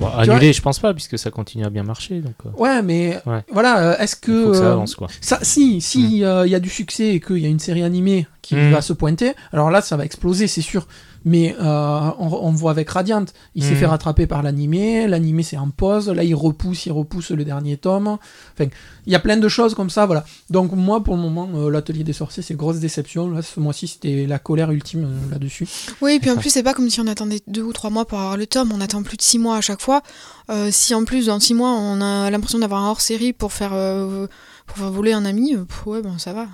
Bon, 0.01 0.09
annulé, 0.09 0.53
je 0.53 0.61
pense 0.62 0.78
pas, 0.78 0.92
puisque 0.95 1.18
ça 1.18 1.30
continue 1.30 1.64
à 1.64 1.70
bien 1.70 1.82
marcher. 1.84 2.20
Donc, 2.20 2.34
euh, 2.47 2.51
Ouais, 2.59 2.82
mais 2.82 3.18
Ouais. 3.26 3.40
voilà, 3.53 3.78
euh, 3.92 3.99
est-ce 3.99 4.16
que... 4.16 4.30
il 4.32 4.45
faut 4.45 4.51
que 4.53 4.57
ça 4.59 4.72
avance, 4.72 4.95
quoi. 4.95 5.09
ça, 5.20 5.38
si, 5.42 5.80
si 5.80 6.24
euh, 6.24 6.47
il 6.47 6.51
y 6.51 6.55
a 6.55 6.61
du 6.61 6.68
succès 6.70 7.14
et 7.14 7.20
qu'il 7.20 7.38
y 7.38 7.47
a 7.47 7.49
une 7.49 7.59
série 7.61 7.82
animée 7.82 8.26
qui 8.42 8.55
Mm. 8.57 8.72
va 8.72 8.82
se 8.82 8.92
pointer, 8.92 9.32
alors 9.53 9.70
là, 9.70 9.80
ça 9.80 9.97
va 9.97 10.05
exploser, 10.05 10.47
c'est 10.49 10.61
sûr. 10.62 10.86
Mais 11.24 11.56
euh, 11.58 12.10
on, 12.18 12.28
on 12.28 12.50
voit 12.50 12.70
avec 12.70 12.90
Radiant, 12.90 13.24
il 13.54 13.64
s'est 13.64 13.74
fait 13.74 13.86
rattraper 13.86 14.26
par 14.26 14.42
l'animé, 14.42 15.08
l'animé 15.08 15.42
c'est 15.42 15.56
en 15.56 15.70
pause, 15.70 16.10
là 16.10 16.22
il 16.22 16.34
repousse, 16.34 16.86
il 16.86 16.92
repousse 16.92 17.30
le 17.30 17.44
dernier 17.44 17.76
tome. 17.76 18.18
Enfin, 18.52 18.68
il 19.06 19.12
y 19.12 19.16
a 19.16 19.20
plein 19.20 19.36
de 19.36 19.48
choses 19.48 19.74
comme 19.74 19.90
ça, 19.90 20.06
voilà. 20.06 20.24
Donc 20.50 20.72
moi, 20.72 21.02
pour 21.02 21.16
le 21.16 21.22
moment, 21.22 21.48
euh, 21.54 21.70
l'atelier 21.70 22.04
des 22.04 22.12
sorciers, 22.12 22.42
c'est 22.42 22.54
grosse 22.54 22.78
déception. 22.78 23.30
Là, 23.30 23.42
ce 23.42 23.60
mois-ci, 23.60 23.86
c'était 23.86 24.26
la 24.26 24.38
colère 24.38 24.70
ultime 24.70 25.04
euh, 25.04 25.30
là-dessus. 25.30 25.68
Oui, 26.00 26.14
et 26.14 26.20
puis 26.20 26.30
en 26.30 26.36
plus, 26.36 26.50
c'est 26.50 26.62
pas 26.62 26.74
comme 26.74 26.88
si 26.88 27.00
on 27.00 27.06
attendait 27.06 27.40
deux 27.46 27.62
ou 27.62 27.72
trois 27.72 27.90
mois 27.90 28.06
pour 28.06 28.18
avoir 28.18 28.36
le 28.36 28.46
tome, 28.46 28.72
on 28.72 28.80
attend 28.80 29.02
plus 29.02 29.16
de 29.16 29.22
six 29.22 29.38
mois 29.38 29.56
à 29.56 29.60
chaque 29.60 29.80
fois. 29.80 30.02
Euh, 30.50 30.68
si 30.70 30.94
en 30.94 31.04
plus, 31.04 31.26
dans 31.26 31.40
six 31.40 31.54
mois, 31.54 31.70
on 31.70 32.00
a 32.00 32.30
l'impression 32.30 32.58
d'avoir 32.58 32.82
un 32.82 32.90
hors 32.90 33.00
série 33.00 33.32
pour 33.32 33.52
faire, 33.52 33.72
euh, 33.72 34.26
pour 34.66 34.78
faire 34.78 34.90
voler 34.90 35.12
un 35.12 35.24
ami, 35.24 35.54
euh, 35.54 35.64
pff, 35.64 35.86
ouais, 35.86 36.02
bon, 36.02 36.18
ça 36.18 36.32
va. 36.32 36.48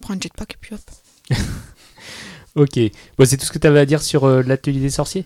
Prends 0.00 0.14
un 0.14 0.20
jetpack 0.20 0.54
et 0.54 0.58
puis 0.60 0.74
hop. 0.74 0.80
Ok. 2.56 2.78
Bon, 3.18 3.24
c'est 3.26 3.36
tout 3.36 3.44
ce 3.46 3.52
que 3.52 3.58
tu 3.58 3.66
avais 3.66 3.80
à 3.80 3.86
dire 3.86 4.02
sur 4.02 4.24
euh, 4.24 4.42
l'atelier 4.42 4.80
des 4.80 4.90
sorciers? 4.90 5.24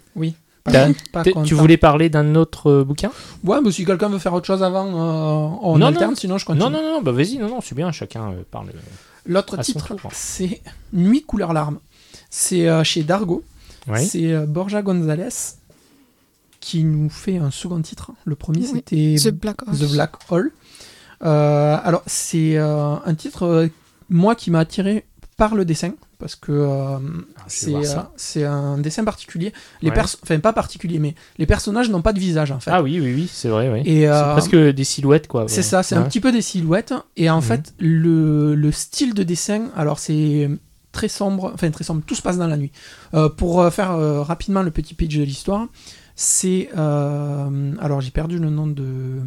Pas- 0.64 0.72
T'as- 0.72 0.88
pas 1.12 1.22
T'es- 1.22 1.32
content. 1.32 1.46
Tu 1.46 1.54
voulais 1.54 1.76
parler 1.76 2.08
d'un 2.10 2.34
autre 2.34 2.70
euh, 2.70 2.84
bouquin? 2.84 3.10
Ouais, 3.44 3.58
mais 3.62 3.70
si 3.70 3.84
quelqu'un 3.84 4.08
veut 4.08 4.18
faire 4.18 4.34
autre 4.34 4.46
chose 4.46 4.62
avant, 4.62 4.86
euh, 4.86 5.56
on 5.62 5.78
Non, 5.78 5.86
alterne, 5.86 6.10
non. 6.10 6.16
sinon 6.16 6.38
je 6.38 6.44
continue. 6.44 6.64
Non, 6.64 6.70
non, 6.70 6.82
non, 6.82 7.02
bah 7.02 7.12
vas-y, 7.12 7.38
non, 7.38 7.48
non, 7.48 7.60
c'est 7.60 7.74
bien, 7.74 7.90
chacun 7.92 8.30
euh, 8.32 8.42
parle. 8.50 8.68
euh, 8.68 8.72
L'autre 9.26 9.58
À 9.58 9.62
son 9.62 9.72
titre, 9.72 9.94
tour. 9.94 10.10
c'est 10.14 10.60
Nuit 10.92 11.22
couleur 11.22 11.52
larme. 11.52 11.78
C'est 12.30 12.68
euh, 12.68 12.82
chez 12.84 13.02
Dargo. 13.02 13.42
Ouais. 13.86 14.02
C'est 14.04 14.32
euh, 14.32 14.44
Borja 14.46 14.82
Gonzalez 14.82 15.28
qui 16.60 16.84
nous 16.84 17.08
fait 17.08 17.36
un 17.38 17.50
second 17.50 17.80
titre. 17.80 18.10
Le 18.24 18.34
premier, 18.34 18.60
Oui. 18.60 18.70
c'était 18.74 19.16
The 19.18 19.34
Black 19.34 19.62
Horse. 19.66 19.78
The 19.78 19.92
Black 19.92 20.12
Hole. 20.30 20.50
Euh, 21.24 21.76
alors, 21.82 22.02
c'est 22.06 22.56
euh, 22.58 22.94
un 23.04 23.14
titre, 23.14 23.44
euh, 23.44 23.68
moi, 24.10 24.34
qui 24.34 24.50
m'a 24.50 24.60
attiré 24.60 25.04
par 25.36 25.54
le 25.54 25.64
dessin, 25.64 25.92
parce 26.18 26.34
que 26.36 26.52
euh, 26.52 26.98
Ah, 27.36 27.42
c'est 27.46 27.74
euh, 27.74 28.00
c'est 28.16 28.44
un 28.44 28.78
dessin 28.78 29.04
particulier. 29.04 29.52
Les 29.82 29.90
Ouais. 29.90 29.98
Enfin, 30.22 30.38
pas 30.40 30.52
particulier, 30.52 30.98
mais 30.98 31.14
les 31.38 31.46
personnages 31.46 31.88
n'ont 31.90 32.02
pas 32.02 32.12
de 32.12 32.18
visage, 32.20 32.50
en 32.50 32.60
fait. 32.60 32.70
Ah 32.72 32.82
oui, 32.82 33.00
oui, 33.00 33.14
oui, 33.14 33.30
c'est 33.32 33.48
vrai, 33.48 33.70
oui. 33.72 33.80
Et, 33.84 34.00
C'est 34.02 34.08
euh, 34.08 34.32
presque 34.32 34.56
des 34.56 34.84
silhouettes, 34.84 35.28
quoi. 35.28 35.46
c'est 35.48 35.62
ça, 35.62 35.82
c'est 35.82 35.94
un 35.94 36.02
petit 36.02 36.20
peu 36.20 36.32
des 36.32 36.42
silhouettes. 36.42 36.94
Et 37.16 37.30
en 37.30 37.36
Mhm. 37.36 37.42
fait, 37.42 37.74
le, 37.78 38.54
le 38.54 38.72
style 38.72 39.14
de 39.14 39.22
dessin, 39.22 39.68
alors 39.76 39.98
c'est 39.98 40.50
très 40.92 41.08
sombre, 41.08 41.52
enfin 41.54 41.70
très 41.70 41.84
sombre, 41.84 42.02
tout 42.04 42.14
se 42.16 42.22
passe 42.22 42.36
dans 42.38 42.46
la 42.48 42.56
nuit. 42.56 42.72
Pour 43.36 43.72
faire 43.72 43.96
rapidement 44.26 44.62
le 44.62 44.70
petit 44.70 44.94
pitch 44.94 45.16
de 45.16 45.22
l'histoire, 45.22 45.66
c'est. 46.16 46.68
alors 46.76 48.00
j'ai 48.00 48.10
perdu 48.10 48.38
le 48.38 48.50
nom 48.50 48.66
de, 48.66 49.20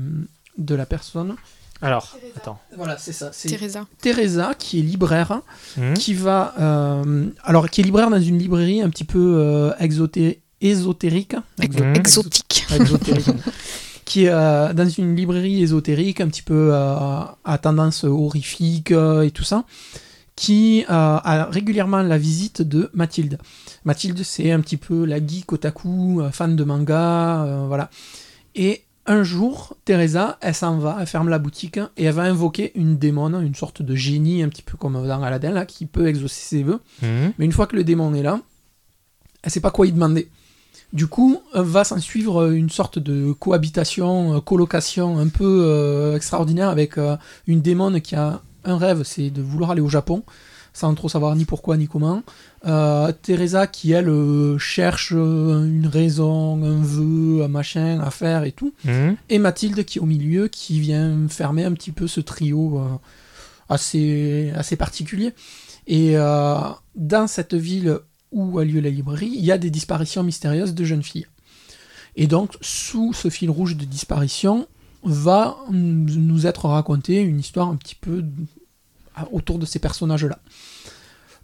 de 0.57 0.75
la 0.75 0.85
personne. 0.85 1.35
Alors, 1.81 2.15
attends. 2.37 2.59
Voilà, 2.77 2.97
c'est 2.97 3.13
ça. 3.13 3.29
C'est 3.33 3.49
Teresa. 3.49 3.87
Teresa 4.01 4.53
qui 4.57 4.79
est 4.79 4.83
libraire, 4.83 5.41
Hmm. 5.77 5.93
qui 5.93 6.13
va. 6.13 6.53
euh, 6.59 7.25
alors 7.43 7.69
qui 7.69 7.81
est 7.81 7.83
libraire 7.83 8.09
dans 8.09 8.19
une 8.21 8.37
librairie 8.37 8.81
un 8.81 8.89
petit 8.89 9.03
peu 9.05 9.35
euh, 9.37 9.71
exoté- 9.79 10.39
ésotérique. 10.61 11.35
Ex- 11.61 11.75
Mhm. 11.77 11.95
Exotique. 11.95 12.65
exotérique. 12.73 13.25
qui 14.05 14.25
est 14.25 14.29
euh, 14.29 14.73
dans 14.73 14.87
une 14.89 15.15
librairie 15.15 15.61
ésotérique, 15.63 16.21
un 16.21 16.27
petit 16.27 16.41
peu 16.43 16.69
euh, 16.73 17.21
à 17.45 17.57
tendance 17.57 18.03
horrifique 18.03 18.91
euh, 18.91 19.21
et 19.23 19.31
tout 19.31 19.43
ça, 19.45 19.63
qui 20.35 20.83
euh, 20.83 20.85
a 20.89 21.47
régulièrement 21.49 22.01
la 22.03 22.17
visite 22.17 22.61
de 22.61 22.89
Mathilde. 22.93 23.37
Mathilde, 23.85 24.21
c'est 24.23 24.51
un 24.51 24.59
petit 24.59 24.77
peu 24.77 25.05
la 25.05 25.17
geek 25.25 25.51
otaku, 25.53 26.21
fan 26.31 26.55
de 26.55 26.63
manga, 26.63 27.43
euh, 27.45 27.65
voilà. 27.67 27.89
Et 28.55 28.83
un 29.05 29.23
jour, 29.23 29.75
Teresa, 29.85 30.37
elle 30.41 30.53
s'en 30.53 30.77
va, 30.77 30.97
elle 30.99 31.07
ferme 31.07 31.29
la 31.29 31.39
boutique 31.39 31.79
et 31.97 32.05
elle 32.05 32.13
va 32.13 32.23
invoquer 32.23 32.71
une 32.75 32.97
démon, 32.97 33.39
une 33.39 33.55
sorte 33.55 33.81
de 33.81 33.95
génie, 33.95 34.43
un 34.43 34.49
petit 34.49 34.61
peu 34.61 34.77
comme 34.77 34.93
dans 34.93 35.23
Aladdin, 35.23 35.51
là, 35.51 35.65
qui 35.65 35.85
peut 35.85 36.07
exaucer 36.07 36.41
ses 36.41 36.63
vœux. 36.63 36.79
Mhm. 37.01 37.33
Mais 37.37 37.45
une 37.45 37.51
fois 37.51 37.67
que 37.67 37.75
le 37.75 37.83
démon 37.83 38.13
est 38.13 38.21
là, 38.21 38.39
elle 39.43 39.51
sait 39.51 39.59
pas 39.59 39.71
quoi 39.71 39.87
y 39.87 39.91
demander. 39.91 40.29
Du 40.93 41.07
coup, 41.07 41.41
va 41.53 41.83
s'en 41.83 41.99
suivre 41.99 42.51
une 42.51 42.69
sorte 42.69 42.99
de 42.99 43.31
cohabitation, 43.31 44.35
euh, 44.35 44.39
colocation 44.41 45.19
un 45.19 45.29
peu 45.29 45.63
euh, 45.63 46.15
extraordinaire 46.17 46.67
avec 46.67 46.97
euh, 46.97 47.15
une 47.47 47.61
démon 47.61 47.99
qui 48.01 48.15
a 48.15 48.41
un 48.65 48.77
rêve, 48.77 49.03
c'est 49.03 49.29
de 49.29 49.41
vouloir 49.41 49.71
aller 49.71 49.81
au 49.81 49.89
Japon, 49.89 50.23
sans 50.73 50.93
trop 50.95 51.09
savoir 51.09 51.35
ni 51.35 51.45
pourquoi 51.45 51.77
ni 51.77 51.87
comment. 51.87 52.23
Euh, 52.65 53.11
Teresa 53.21 53.67
qui, 53.67 53.91
elle, 53.91 54.09
euh, 54.09 54.57
cherche 54.57 55.13
euh, 55.15 55.65
une 55.65 55.87
raison, 55.87 56.63
un 56.63 56.81
vœu, 56.81 57.43
un 57.43 57.47
machin 57.47 57.99
à 57.99 58.11
faire 58.11 58.43
et 58.43 58.51
tout. 58.51 58.73
Mhm. 58.85 59.17
Et 59.29 59.39
Mathilde 59.39 59.83
qui 59.83 59.97
est 59.97 60.01
au 60.01 60.05
milieu, 60.05 60.47
qui 60.47 60.79
vient 60.79 61.27
fermer 61.27 61.65
un 61.65 61.73
petit 61.73 61.91
peu 61.91 62.07
ce 62.07 62.21
trio 62.21 62.81
assez, 63.69 64.51
assez 64.55 64.75
particulier. 64.75 65.33
Et 65.87 66.13
dans 66.15 67.27
cette 67.27 67.53
ville 67.53 67.99
où 68.31 68.59
a 68.59 68.65
lieu 68.65 68.79
la 68.79 68.89
librairie, 68.89 69.31
il 69.33 69.43
y 69.43 69.51
a 69.51 69.57
des 69.57 69.69
disparitions 69.69 70.23
mystérieuses 70.23 70.73
de 70.73 70.85
jeunes 70.85 71.03
filles. 71.03 71.27
Et 72.15 72.27
donc, 72.27 72.57
sous 72.61 73.13
ce 73.13 73.29
fil 73.29 73.49
rouge 73.49 73.75
de 73.75 73.85
disparition, 73.85 74.67
va 75.03 75.57
nous 75.71 76.45
être 76.45 76.65
racontée 76.65 77.21
une 77.21 77.39
histoire 77.39 77.69
un 77.69 77.75
petit 77.75 77.95
peu 77.95 78.23
autour 79.31 79.57
de 79.59 79.65
ces 79.65 79.79
personnages-là. 79.79 80.37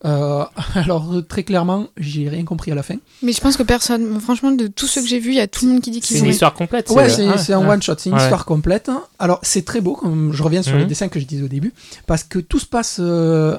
Euh, 0.05 0.43
alors, 0.75 1.11
très 1.28 1.43
clairement, 1.43 1.88
j'ai 1.97 2.30
rien 2.30 2.43
compris 2.43 2.71
à 2.71 2.75
la 2.75 2.84
fin. 2.84 2.95
Mais 3.23 3.32
je 3.34 3.41
pense 3.41 3.57
que 3.57 3.63
personne, 3.63 4.19
franchement, 4.19 4.51
de 4.51 4.67
tous 4.67 4.88
ceux 4.88 5.01
que 5.01 5.07
j'ai 5.07 5.19
vus, 5.19 5.32
il 5.32 5.38
y 5.38 5.39
a 5.41 5.47
tout 5.47 5.65
le 5.65 5.71
monde 5.73 5.82
qui 5.82 5.89
dit 5.91 6.01
C'est 6.03 6.15
qu'ils 6.15 6.23
une 6.25 6.30
histoire 6.32 6.53
complète. 6.53 6.89
Ouais, 6.91 7.09
c'est 7.09 7.28
ah, 7.28 7.38
c'est 7.38 7.53
un 7.53 7.65
ah. 7.67 7.71
one 7.73 7.82
shot, 7.82 7.95
c'est 7.97 8.09
une 8.09 8.15
Ouais. 8.15 8.21
histoire 8.21 8.45
complète. 8.45 8.91
Alors 9.19 9.39
c'est 9.41 9.65
très 9.65 9.82
beau, 9.82 9.93
comme 9.95 10.34
je 10.34 10.43
reviens 10.43 10.61
sur 10.61 10.73
Mhm. 10.73 10.80
les 10.82 10.86
dessins 10.86 11.07
que 11.07 11.19
je 11.19 11.25
disais 11.25 11.43
au 11.43 11.47
début, 11.47 11.73
parce 12.05 12.23
que 12.23 12.38
tout 12.39 12.59
se 12.59 12.67
passe, 12.67 12.97
euh, 12.99 13.57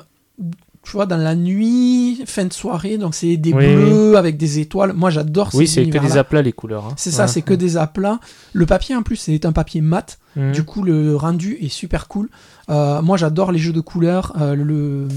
tu 0.85 0.93
vois, 0.93 1.07
dans 1.07 1.17
la 1.17 1.35
nuit, 1.35 2.23
fin 2.27 2.45
de 2.45 2.53
soirée, 2.53 2.99
donc 2.99 3.15
c'est 3.17 3.37
des 3.37 3.53
Oui, 3.53 3.67
bleus 3.75 4.17
avec 4.17 4.37
des 4.37 4.61
étoiles. 4.61 4.93
Moi 4.93 5.11
j'adore 5.11 5.51
Oui, 5.55 5.67
ces 5.67 5.85
c'est 5.85 5.91
que 5.91 5.99
des 5.99 6.17
aplats 6.17 6.41
les 6.43 6.53
couleurs. 6.53 6.87
hein. 6.87 6.95
C'est 6.97 7.11
ça, 7.11 7.23
Ouais. 7.23 7.29
c'est 7.29 7.43
que 7.43 7.53
des 7.53 7.77
aplats. 7.77 8.21
Le 8.53 8.65
papier 8.65 8.95
en 8.95 9.03
plus 9.03 9.17
c'est 9.17 9.45
un 9.45 9.53
papier 9.53 9.81
mat, 9.81 10.19
Mhm. 10.39 10.53
du 10.53 10.63
coup 10.65 10.83
le 10.83 11.17
rendu 11.17 11.59
est 11.61 11.69
super 11.69 12.09
cool. 12.09 12.29
Euh, 12.71 13.03
moi 13.03 13.17
j'adore 13.17 13.53
les 13.53 13.59
jeux 13.59 13.73
de 13.73 13.81
couleurs. 13.81 14.35
Euh, 14.41 14.55
le, 14.55 15.09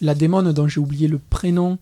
la 0.00 0.14
démon 0.14 0.42
dont 0.42 0.66
j'ai 0.66 0.80
oublié 0.80 1.06
le 1.06 1.18
prénom 1.18 1.78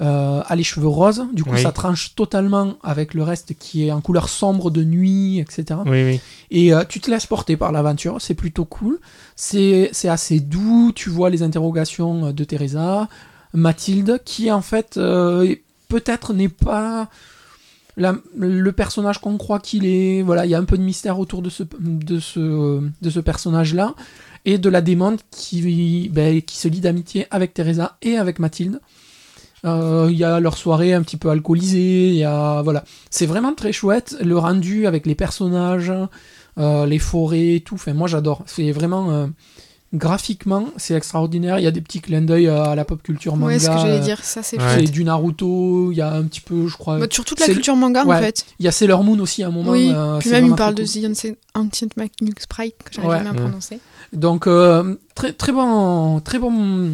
euh, 0.00 0.42
a 0.46 0.56
les 0.56 0.62
cheveux 0.62 0.88
roses, 0.88 1.26
du 1.32 1.44
coup 1.44 1.50
Oui. 1.52 1.62
ça 1.62 1.72
tranche 1.72 2.14
totalement 2.14 2.74
avec 2.82 3.12
le 3.12 3.22
reste 3.22 3.54
qui 3.58 3.86
est 3.86 3.92
en 3.92 4.00
couleur 4.00 4.28
sombre 4.28 4.70
de 4.70 4.82
nuit, 4.84 5.38
etc. 5.38 5.80
Oui, 5.84 6.02
oui. 6.04 6.20
Et 6.50 6.72
tu 6.88 7.00
te 7.00 7.10
laisses 7.10 7.26
porter 7.26 7.56
par 7.58 7.72
l'aventure, 7.72 8.16
c'est 8.20 8.34
plutôt 8.34 8.64
cool. 8.64 8.98
C'est 9.36 9.90
assez 10.08 10.40
doux, 10.40 10.92
tu 10.94 11.10
vois 11.10 11.28
les 11.28 11.42
interrogations 11.42 12.32
de 12.32 12.44
Teresa, 12.44 13.08
Mathilde, 13.52 14.20
qui 14.24 14.50
en 14.50 14.62
fait 14.62 14.98
peut-être 15.88 16.32
n'est 16.32 16.48
pas 16.48 17.08
le 17.96 18.70
personnage 18.70 19.18
qu'on 19.18 19.38
croit 19.38 19.60
qu'il 19.60 19.86
est. 19.86 20.22
Voilà, 20.22 20.46
il 20.46 20.50
y 20.50 20.54
a 20.54 20.58
un 20.58 20.64
peu 20.64 20.78
de 20.78 20.82
mystère 20.82 21.18
autour 21.18 21.42
de 21.42 21.50
ce, 21.50 21.62
de 21.80 22.18
ce, 22.20 22.80
de 23.00 23.10
ce 23.10 23.20
personnage-là. 23.20 23.94
Et 24.44 24.58
de 24.58 24.68
la 24.68 24.80
démon 24.80 25.18
qui, 25.30 26.10
ben, 26.12 26.42
qui 26.42 26.56
se 26.56 26.66
lie 26.66 26.80
d'amitié 26.80 27.28
avec 27.30 27.54
Teresa 27.54 27.96
et 28.02 28.16
avec 28.16 28.40
Mathilde. 28.40 28.80
Euh, 29.64 30.08
Il 30.10 30.18
y 30.18 30.24
a 30.24 30.40
leur 30.40 30.56
soirée 30.56 30.92
un 30.92 31.02
petit 31.02 31.16
peu 31.16 31.30
alcoolisée, 31.30 32.08
il 32.08 32.16
y 32.16 32.24
a 32.24 32.62
voilà, 32.62 32.82
c'est 33.10 33.26
vraiment 33.26 33.54
très 33.54 33.72
chouette. 33.72 34.16
Le 34.20 34.36
rendu 34.36 34.88
avec 34.88 35.06
les 35.06 35.14
personnages, 35.14 35.92
euh, 36.58 36.86
les 36.86 36.98
forêts, 36.98 37.62
tout. 37.64 37.76
Enfin, 37.76 37.94
moi 37.94 38.08
j'adore. 38.08 38.42
C'est 38.46 38.72
vraiment 38.72 39.12
euh, 39.12 39.26
graphiquement, 39.94 40.66
c'est 40.76 40.94
extraordinaire. 40.94 41.58
Il 41.58 41.64
y 41.64 41.66
a 41.66 41.70
des 41.70 41.80
petits 41.80 42.00
clins 42.00 42.22
d'œil 42.22 42.48
à 42.48 42.74
la 42.74 42.84
pop 42.84 43.02
culture 43.02 43.36
manga. 43.36 43.52
Ouais, 43.54 43.58
ce 43.58 43.68
que 43.68 43.76
j'allais 43.78 43.98
euh, 43.98 44.00
dire, 44.00 44.22
ça 44.24 44.42
c'est 44.42 44.56
Ouais. 44.56 44.62
C'est 44.68 44.78
chouette. 44.80 44.90
du 44.90 45.04
Naruto. 45.04 45.90
Il 45.92 45.96
y 45.98 46.00
a 46.00 46.12
un 46.12 46.22
petit 46.24 46.40
peu, 46.40 46.66
je 46.66 46.76
crois. 46.76 46.98
Bah, 46.98 47.06
sur 47.10 47.24
toute 47.24 47.40
la 47.40 47.46
culture 47.46 47.76
manga 47.76 48.04
ouais. 48.04 48.16
en 48.16 48.20
fait. 48.20 48.46
Il 48.58 48.64
y 48.64 48.68
a 48.68 48.72
Sailor 48.72 49.04
Moon 49.04 49.18
aussi 49.20 49.42
à 49.42 49.48
un 49.48 49.50
moment. 49.50 49.70
Oui, 49.72 49.90
euh, 49.94 50.18
puis 50.18 50.30
même 50.30 50.46
il 50.46 50.54
parle 50.54 50.74
de. 50.74 50.84
The 50.84 51.04
Ancient- 51.10 51.36
Ancient 51.54 51.88
Magnus 51.96 52.34
Sprite, 52.40 52.76
que 52.84 52.92
j'arrive 52.92 53.10
Ouais. 53.10 53.18
jamais 53.18 53.30
à 53.30 53.32
Mm. 53.34 53.36
prononcer. 53.36 53.78
Donc 54.12 54.46
euh, 54.46 54.96
très 55.14 55.32
très 55.32 55.52
bon 55.52 56.20
très 56.20 56.38
bon 56.38 56.90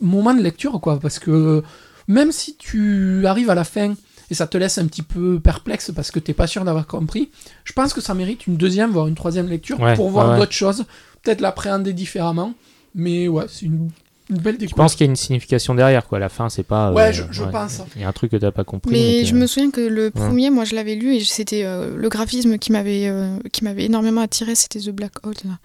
moment 0.00 0.32
de 0.34 0.40
lecture 0.42 0.80
quoi 0.80 0.98
parce 0.98 1.18
que 1.18 1.62
même 2.08 2.32
si 2.32 2.56
tu 2.56 3.26
arrives 3.26 3.50
à 3.50 3.54
la 3.54 3.64
fin 3.64 3.92
et 4.30 4.34
ça 4.34 4.46
te 4.46 4.56
laisse 4.56 4.78
un 4.78 4.86
petit 4.86 5.02
peu 5.02 5.38
perplexe 5.38 5.92
parce 5.94 6.10
que 6.10 6.18
t'es 6.18 6.32
pas 6.32 6.46
sûr 6.46 6.64
d'avoir 6.64 6.86
compris, 6.86 7.30
je 7.64 7.74
pense 7.74 7.92
que 7.92 8.00
ça 8.00 8.14
mérite 8.14 8.46
une 8.46 8.56
deuxième 8.56 8.90
voire 8.90 9.06
une 9.06 9.14
troisième 9.14 9.48
lecture 9.48 9.78
Ouais, 9.80 9.94
pour 9.94 10.08
voir 10.08 10.38
d'autres 10.38 10.52
choses, 10.52 10.84
peut-être 11.22 11.40
l'appréhender 11.40 11.92
différemment, 11.92 12.54
mais 12.94 13.28
ouais 13.28 13.44
c'est 13.48 13.66
une, 13.66 13.90
une 14.30 14.38
belle 14.38 14.54
Je 14.54 14.60
découverte. 14.60 14.76
pense 14.76 14.94
qu'il 14.94 15.06
y 15.06 15.08
a 15.08 15.10
une 15.10 15.16
signification 15.16 15.74
derrière, 15.74 16.06
quoi. 16.06 16.18
À 16.18 16.20
la 16.20 16.28
fin, 16.28 16.48
c'est 16.48 16.62
pas. 16.62 16.88
euh, 16.90 16.94
Ouais, 16.94 17.12
je- 17.12 17.22
je 17.30 17.42
pense. 17.44 17.80
Il 17.96 18.02
y 18.02 18.04
a 18.04 18.08
un 18.08 18.12
truc 18.12 18.30
que 18.30 18.36
t'as 18.36 18.50
pas 18.52 18.64
compris. 18.64 18.92
Mais 18.92 19.24
je 19.24 19.34
me 19.34 19.46
souviens 19.46 19.70
que 19.70 19.80
le 19.80 20.10
premier, 20.10 20.50
moi 20.50 20.64
je 20.64 20.74
l'avais 20.74 20.94
lu 20.94 21.14
et 21.16 21.24
c'était 21.24 21.64
euh, 21.64 21.94
le 21.96 22.08
graphisme 22.08 22.58
qui 22.58 22.72
m'avait 22.72 23.08
euh, 23.08 23.36
qui 23.52 23.64
m'avait 23.64 23.84
énormément 23.84 24.20
attiré, 24.22 24.54
c'était 24.54 24.80
The 24.80 24.90
Black 24.90 25.12
Hole. 25.26 25.34
là. 25.44 25.58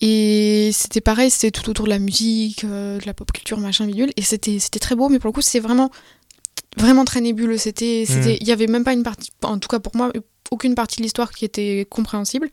Et 0.00 0.70
c'était 0.72 1.00
pareil, 1.00 1.30
c'était 1.30 1.50
tout 1.50 1.68
autour 1.70 1.84
de 1.86 1.90
la 1.90 1.98
musique, 1.98 2.64
euh, 2.64 2.98
de 2.98 3.06
la 3.06 3.14
pop 3.14 3.30
culture, 3.32 3.58
machin 3.58 3.86
bidule. 3.86 4.10
Et 4.16 4.22
c'était 4.22 4.58
c'était 4.58 4.78
très 4.80 4.94
beau, 4.96 5.08
mais 5.08 5.18
pour 5.18 5.28
le 5.28 5.32
coup 5.32 5.42
c'était 5.42 5.60
vraiment 5.60 5.90
vraiment 6.76 7.04
très 7.04 7.20
nébuleux. 7.20 7.58
C'était 7.58 8.04
c'était 8.06 8.38
il 8.40 8.46
y 8.46 8.52
avait 8.52 8.66
même 8.66 8.84
pas 8.84 8.92
une 8.92 9.02
partie, 9.02 9.30
en 9.42 9.58
tout 9.58 9.68
cas 9.68 9.78
pour 9.78 9.96
moi, 9.96 10.12
aucune 10.50 10.74
partie 10.74 10.96
de 10.98 11.02
l'histoire 11.02 11.30
qui 11.32 11.44
était 11.44 11.86
compréhensible. 11.88 12.48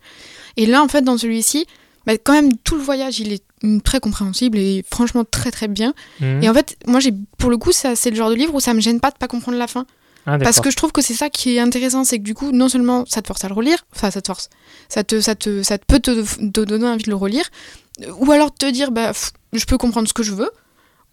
Et 0.56 0.66
là 0.66 0.84
en 0.84 0.88
fait 0.88 1.02
dans 1.02 1.18
celui-ci, 1.18 1.66
bah, 2.08 2.14
quand 2.18 2.34
même 2.34 2.56
tout 2.58 2.76
le 2.76 2.82
voyage 2.82 3.20
il 3.20 3.32
est 3.34 3.44
mm, 3.62 3.82
très 3.82 4.00
compréhensible 4.00 4.58
et 4.58 4.84
franchement 4.90 5.24
très 5.30 5.52
très 5.52 5.68
bien. 5.68 5.94
Mhm. 6.22 6.42
Et 6.42 6.50
en 6.50 6.54
fait 6.56 6.76
moi 6.88 7.00
j'ai 7.00 7.14
pour 7.38 7.52
le 7.52 7.58
coup 7.58 7.72
ça 7.72 7.96
c'est 7.96 8.10
le 8.10 8.16
genre 8.16 8.32
de 8.32 8.36
livre 8.36 8.56
où 8.56 8.60
ça 8.60 8.74
me 8.74 8.80
gêne 8.80 9.00
pas 9.00 9.12
de 9.12 9.18
pas 9.18 9.28
comprendre 9.28 9.60
la 9.60 9.68
fin. 9.68 9.86
Ah, 10.30 10.38
Parce 10.38 10.60
que 10.60 10.70
je 10.70 10.76
trouve 10.76 10.92
que 10.92 11.02
c'est 11.02 11.14
ça 11.14 11.30
qui 11.30 11.56
est 11.56 11.60
intéressant, 11.62 12.04
c'est 12.04 12.18
que 12.18 12.24
du 12.24 12.34
coup, 12.34 12.52
non 12.52 12.68
seulement 12.68 13.06
ça 13.06 13.22
te 13.22 13.28
force 13.28 13.46
à 13.46 13.48
le 13.48 13.54
relire, 13.54 13.86
enfin 13.96 14.12
ça 14.12 14.22
te 14.22 14.28
force, 14.28 14.50
ça 14.90 15.02
te, 15.06 15.22
ça 15.22 15.36
te, 15.36 15.64
ça 15.64 15.78
te 15.78 15.86
peut 15.86 16.02
te, 16.02 16.12
te 16.52 16.60
donner 16.66 16.86
envie 16.86 17.06
de 17.06 17.10
le 17.10 17.16
relire, 17.16 17.46
euh, 18.04 18.12
ou 18.20 18.30
alors 18.34 18.54
te 18.54 18.66
dire, 18.70 18.92
bah, 18.92 19.14
pff, 19.14 19.32
je 19.54 19.64
peux 19.64 19.78
comprendre 19.78 20.06
ce 20.06 20.12
que 20.14 20.24
je 20.24 20.34
veux, 20.34 20.50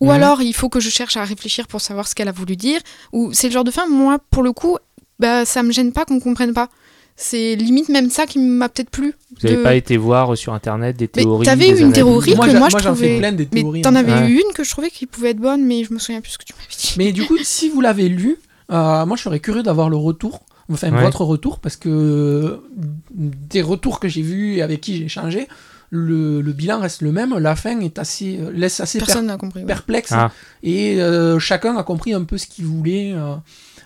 ou 0.00 0.06
Mhm. 0.06 0.10
alors 0.10 0.42
il 0.42 0.52
faut 0.52 0.68
que 0.68 0.80
je 0.80 0.90
cherche 0.90 1.16
à 1.16 1.22
réfléchir 1.22 1.68
pour 1.68 1.80
savoir 1.80 2.08
ce 2.08 2.16
qu'elle 2.16 2.26
a 2.26 2.32
voulu 2.32 2.56
dire, 2.56 2.80
ou 3.12 3.32
c'est 3.32 3.46
le 3.46 3.52
genre 3.52 3.62
de 3.62 3.70
fin, 3.70 3.86
moi, 3.86 4.18
pour 4.32 4.42
le 4.42 4.52
coup, 4.52 4.78
bah, 5.20 5.44
ça 5.44 5.62
me 5.62 5.70
gêne 5.70 5.92
pas 5.92 6.04
qu'on 6.04 6.18
comprenne 6.18 6.52
pas. 6.52 6.68
C'est 7.16 7.54
limite 7.54 7.88
même 7.90 8.10
ça 8.10 8.26
qui 8.26 8.38
m'a 8.40 8.68
peut-être 8.68 8.90
plu. 8.90 9.14
Vous 9.40 9.46
avez 9.46 9.56
de- 9.56 9.62
pas 9.62 9.74
été 9.76 9.96
voir 9.96 10.36
sur 10.36 10.52
internet 10.52 10.96
des 10.96 11.04
Mais 11.04 11.22
théories 11.22 11.46
t'avais 11.46 11.68
une 11.68 11.76
analyses 11.76 11.94
théorie 11.94 12.34
Moi, 12.34 12.46
que 12.46 12.52
moi, 12.52 12.68
je 12.68 12.72
moi, 12.72 12.80
j'en 12.82 12.94
fais 12.94 13.02
trouvais. 13.02 13.18
plein 13.18 13.32
des 13.32 13.48
Mais 13.52 13.60
théories, 13.60 13.82
t'en 13.82 13.90
hein. 13.90 13.96
avais 13.96 14.12
Ouais. 14.14 14.30
eu 14.30 14.34
une 14.36 14.52
que 14.54 14.64
je 14.64 14.70
trouvais 14.70 14.90
qui 14.90 15.06
pouvait 15.06 15.30
être 15.30 15.38
bonne, 15.38 15.64
mais 15.64 15.84
je 15.84 15.92
me 15.92 15.98
souviens 16.00 16.20
plus 16.20 16.32
ce 16.32 16.38
que 16.38 16.44
tu 16.44 16.52
m'avais 16.54 16.66
dit. 16.76 16.94
Mais 16.98 17.12
du 17.12 17.24
coup, 17.24 17.36
si 17.44 17.68
vous 17.70 17.80
l'avez 17.80 18.08
lu, 18.08 18.38
euh, 18.72 19.06
moi 19.06 19.16
je 19.16 19.22
serais 19.22 19.38
curieux 19.40 19.62
d'avoir 19.62 19.90
le 19.90 19.96
retour, 19.96 20.40
enfin 20.72 20.90
Ouais. 20.92 21.02
votre 21.02 21.22
retour, 21.24 21.60
parce 21.60 21.76
que 21.76 21.88
euh, 21.88 22.56
des 23.12 23.62
retours 23.62 24.00
que 24.00 24.08
j'ai 24.08 24.22
vus 24.22 24.56
et 24.56 24.62
avec 24.62 24.80
qui 24.80 24.96
j'ai 24.96 25.04
échangé, 25.04 25.46
le, 25.90 26.40
le 26.40 26.52
bilan 26.52 26.80
reste 26.80 27.02
le 27.02 27.12
même. 27.12 27.38
La 27.38 27.54
fin 27.54 27.78
est 27.78 28.00
assez, 28.00 28.38
euh, 28.40 28.50
laisse 28.52 28.80
assez 28.80 28.98
per- 28.98 29.06
Personne 29.06 29.26
n'a 29.26 29.36
compris. 29.36 29.60
ouais. 29.60 29.66
perplexe 29.66 30.10
Ah. 30.12 30.32
et 30.64 31.00
euh, 31.00 31.38
chacun 31.38 31.76
a 31.76 31.84
compris 31.84 32.12
un 32.12 32.24
peu 32.24 32.38
ce 32.38 32.46
qu'il 32.48 32.64
voulait. 32.64 33.12
euh. 33.14 33.36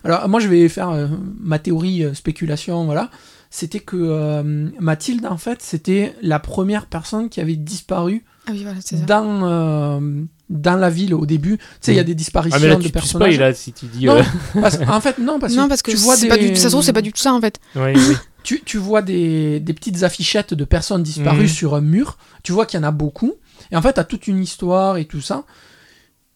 Alors 0.04 0.28
moi 0.28 0.40
je 0.40 0.48
vais 0.48 0.68
faire 0.68 0.90
euh, 0.90 1.06
ma 1.40 1.58
théorie 1.58 2.04
euh, 2.04 2.14
spéculation, 2.14 2.84
voilà. 2.84 3.10
C'était 3.50 3.80
que 3.80 3.96
euh, 3.96 4.68
Mathilde 4.78 5.24
en 5.26 5.38
fait 5.38 5.62
c'était 5.62 6.14
la 6.22 6.38
première 6.38 6.86
personne 6.86 7.28
qui 7.30 7.40
avait 7.40 7.56
disparu 7.56 8.24
Ah 8.46 8.50
oui, 8.52 8.62
voilà, 8.62 8.78
c'est 8.84 8.98
ça. 8.98 9.04
dans 9.06 9.44
euh, 9.44 10.22
dans 10.50 10.76
la 10.76 10.90
ville 10.90 11.14
au 11.14 11.24
début. 11.26 11.56
Tu 11.58 11.64
sais 11.80 11.92
il 11.92 11.96
y 11.96 12.00
a 12.00 12.04
des 12.04 12.14
disparitions 12.14 12.58
Ah, 12.58 12.62
mais 12.62 12.68
là, 12.68 12.76
de 12.76 12.80
tu, 12.82 12.88
tu 12.88 12.92
personnages. 12.92 13.32
spoil, 13.34 13.48
là, 13.48 13.54
si 13.54 13.72
tu 13.72 13.86
dis. 13.86 14.04
Non, 14.06 14.22
Parce- 14.60 14.78
en 14.86 15.00
fait, 15.00 15.18
non, 15.18 15.38
parce 15.38 15.54
que, 15.54 15.58
non, 15.58 15.68
parce 15.68 15.82
que 15.82 15.90
tu 15.90 15.96
vois 15.96 16.16
c'est 16.16 16.22
des... 16.22 16.28
pas 16.28 16.36
du, 16.36 16.54
ça 16.56 16.64
se 16.64 16.68
trouve, 16.68 16.84
c'est 16.84 16.92
pas 16.92 17.02
du 17.02 17.12
tout 17.12 17.20
ça 17.20 17.32
en 17.32 17.40
fait. 17.40 17.58
oui, 17.74 17.92
oui. 17.96 18.16
tu, 18.44 18.62
tu 18.64 18.76
vois 18.78 19.00
des, 19.02 19.60
des 19.60 19.72
petites 19.74 20.02
affichettes 20.02 20.54
de 20.54 20.64
personnes 20.64 21.02
disparues 21.02 21.42
Mhm. 21.42 21.48
sur 21.48 21.74
un 21.74 21.80
mur. 21.80 22.16
Tu 22.42 22.52
vois 22.52 22.66
qu'il 22.66 22.78
y 22.78 22.82
en 22.82 22.86
a 22.86 22.90
beaucoup. 22.92 23.34
Et 23.72 23.76
en 23.76 23.82
fait, 23.82 23.94
tu 23.94 24.00
as 24.00 24.04
toute 24.04 24.26
une 24.26 24.42
histoire 24.42 24.96
et 24.98 25.04
tout 25.06 25.20
ça. 25.20 25.44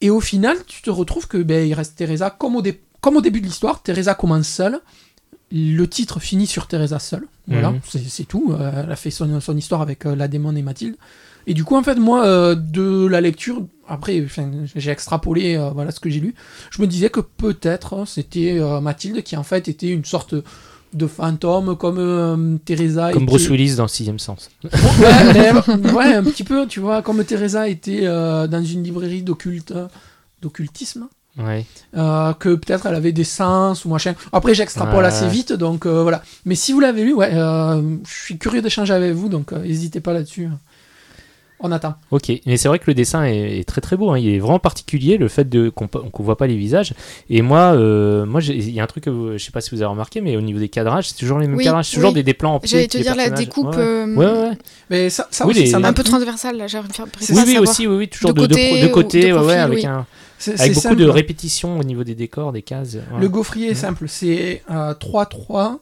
Et 0.01 0.11
au 0.11 0.21
final, 0.21 0.57
tu 0.67 0.83
te 0.83 0.91
retrouves 0.91 1.27
que 1.29 1.39
ben, 1.39 1.67
il 1.67 1.73
reste 1.75 1.97
Teresa 1.97 2.29
comme 2.31 2.57
au, 2.57 2.63
dé- 2.63 2.81
comme 3.03 3.17
au 3.17 3.21
début 3.21 3.41
de 3.43 3.47
l'histoire. 3.47 3.83
Teresa 3.83 4.15
commence 4.15 4.49
seule. 4.49 4.81
Le 5.55 5.85
titre 5.87 6.19
finit 6.19 6.47
sur 6.47 6.67
Teresa 6.67 6.99
seule. 6.99 7.27
Voilà, 7.47 7.73
Mhm. 7.73 7.81
c'est 8.09 8.25
tout. 8.27 8.55
Euh, 8.59 8.85
elle 8.87 8.91
a 8.93 8.97
fait 8.97 9.11
son, 9.11 9.39
son 9.41 9.55
histoire 9.55 9.83
avec 9.83 10.07
euh, 10.07 10.17
la 10.17 10.27
démon 10.29 10.57
et 10.57 10.63
Mathilde. 10.63 10.97
Et 11.47 11.53
du 11.53 11.63
coup, 11.65 11.77
en 11.77 11.83
fait, 11.83 11.97
moi, 11.97 12.25
euh, 12.25 12.55
de 12.55 13.05
la 13.07 13.21
lecture, 13.21 13.67
après, 13.87 14.25
j'ai 14.75 14.91
extrapolé 14.91 15.59
voilà 15.75 15.91
ce 15.91 16.01
que 16.01 16.09
j'ai 16.09 16.21
lu. 16.21 16.35
Je 16.71 16.81
me 16.81 16.87
disais 16.87 17.11
que 17.11 17.21
peut-être 17.21 17.93
euh, 17.95 18.05
c'était 18.07 18.59
Mathilde 18.81 19.23
qui, 19.23 19.37
en 19.37 19.43
fait, 19.43 19.69
était 19.69 19.89
une 19.89 20.05
sorte 20.07 20.35
de 20.95 21.07
fantômes 21.07 21.77
comme 21.77 21.99
euh, 21.99 22.57
Teresa. 22.65 23.13
Comme 23.13 23.25
était- 23.25 23.31
Bruce 23.31 23.49
Willis 23.51 23.75
dans 23.77 23.83
le 23.85 23.89
sixième 23.89 24.19
sens. 24.21 24.51
Ouais, 24.65 25.33
mais, 25.35 25.91
ouais, 25.93 26.15
un 26.15 26.23
petit 26.23 26.45
peu, 26.45 26.67
tu 26.67 26.81
vois, 26.81 27.03
comme 27.03 27.23
Teresa 27.25 27.69
était 27.69 28.03
euh, 28.05 28.47
dans 28.47 28.63
une 28.65 28.85
librairie 28.85 29.23
d'occulte, 29.23 29.75
d'occultisme. 30.41 31.09
Ouais. 31.39 31.65
euh, 31.97 32.33
que 32.35 32.55
peut-être 32.55 32.85
elle 32.87 32.95
avait 32.95 33.13
des 33.13 33.25
sens 33.25 33.85
ou 33.85 33.89
machin. 33.89 34.15
Après, 34.33 34.55
j'extrapole 34.55 34.99
Ouais. 35.01 35.07
assez 35.07 35.29
vite, 35.29 35.53
donc 35.55 35.87
euh, 35.87 36.03
voilà. 36.03 36.23
Mais 36.45 36.55
si 36.55 36.73
vous 36.73 36.81
l'avez 36.81 37.05
lu, 37.05 37.15
ouais, 37.15 37.31
euh, 37.33 37.81
je 38.07 38.25
suis 38.25 38.37
curieux 38.39 38.61
d'échanger 38.61 38.93
avec 38.93 39.13
vous, 39.13 39.29
donc 39.31 39.53
euh, 39.53 39.61
n'hésitez 39.63 40.01
pas 40.01 40.13
là-dessus. 40.13 40.49
On 41.65 41.71
attend. 41.71 41.95
Ok, 42.11 42.33
mais 42.45 42.57
c'est 42.57 42.67
vrai 42.67 42.81
que 42.81 42.87
le 42.89 42.95
dessin 42.95 43.23
est, 43.25 43.61
est 43.61 43.65
très 43.65 43.81
très 43.81 43.97
beau. 43.97 44.11
hein. 44.11 44.19
Il 44.19 44.29
est 44.29 44.41
vraiment 44.41 44.59
particulier, 44.59 45.17
le 45.17 45.29
fait 45.29 45.49
de 45.49 45.69
qu'on 45.69 45.87
qu'on 45.87 46.23
voit 46.25 46.37
pas 46.37 46.49
les 46.49 46.57
visages. 46.57 46.93
Et 47.31 47.41
moi, 47.41 47.73
euh, 47.77 48.27
moi, 48.27 48.41
j'ai- 48.41 48.57
il 48.57 48.71
y 48.71 48.81
a 48.81 48.83
un 48.83 48.87
truc 48.89 49.05
que 49.05 49.11
vous- 49.11 49.33
je 49.35 49.39
sais 49.39 49.53
pas 49.53 49.61
si 49.61 49.71
vous 49.71 49.77
avez 49.81 49.89
remarqué, 49.91 50.21
mais 50.21 50.37
au 50.37 50.41
niveau 50.41 50.59
des 50.59 50.69
cadrages, 50.69 51.11
c'est 51.11 51.15
toujours 51.17 51.39
les 51.39 51.47
mêmes 51.47 51.57
Oui, 51.57 51.63
cadrages, 51.63 51.87
c'est 51.89 51.95
toujours 51.95 52.09
oui. 52.11 52.15
des, 52.17 52.25
des 52.25 52.35
plans 52.35 52.57
en 52.57 52.61
J'allais 52.65 52.89
te 52.89 52.99
dire 52.99 53.15
la 53.15 53.31
découpe 53.31 53.69
Ouais, 53.69 53.77
ouais. 53.77 53.83
euh, 53.85 54.15
Ouais, 54.17 54.27
ouais. 54.51 54.59
Mais 54.91 55.09
ça, 55.09 55.29
ça 55.31 55.47
Oui, 55.47 55.53
aussi, 55.53 55.61
les- 55.63 55.67
ça 55.71 55.79
m'a 55.79 55.87
un 55.89 55.93
peu 55.93 56.03
plu. 56.03 56.11
transversale, 56.11 56.57
là, 56.57 56.67
j'arrive 56.67 56.91
à 56.91 57.05
C'est 57.21 57.33
Oui, 57.33 57.39
ça, 57.39 57.45
oui, 57.47 57.59
aussi, 57.59 57.87
oui, 57.87 57.97
oui, 57.97 58.09
toujours 58.09 58.35
De 58.35 58.41
de, 58.43 58.47
de, 58.49 58.55
côté 58.55 58.83
de 58.83 58.87
ou 58.89 58.91
côté, 58.91 59.21
de 59.21 59.27
ouais, 59.27 59.33
profil, 59.35 59.51
avec, 59.61 59.79
oui. 59.79 59.87
un, 59.87 60.05
avec 60.51 60.73
beaucoup 60.73 60.81
simple. 60.81 60.97
de 60.97 61.07
répétitions 61.09 61.79
au 61.79 61.85
niveau 61.85 62.05
des 62.05 62.15
décors, 62.15 62.53
des 62.53 62.63
cases. 62.63 62.97
Le 63.21 63.29
gaufrier 63.29 63.71
est 63.71 63.75
simple, 63.75 64.09
c'est 64.09 64.63
euh, 64.71 64.95
3-3, 64.95 65.79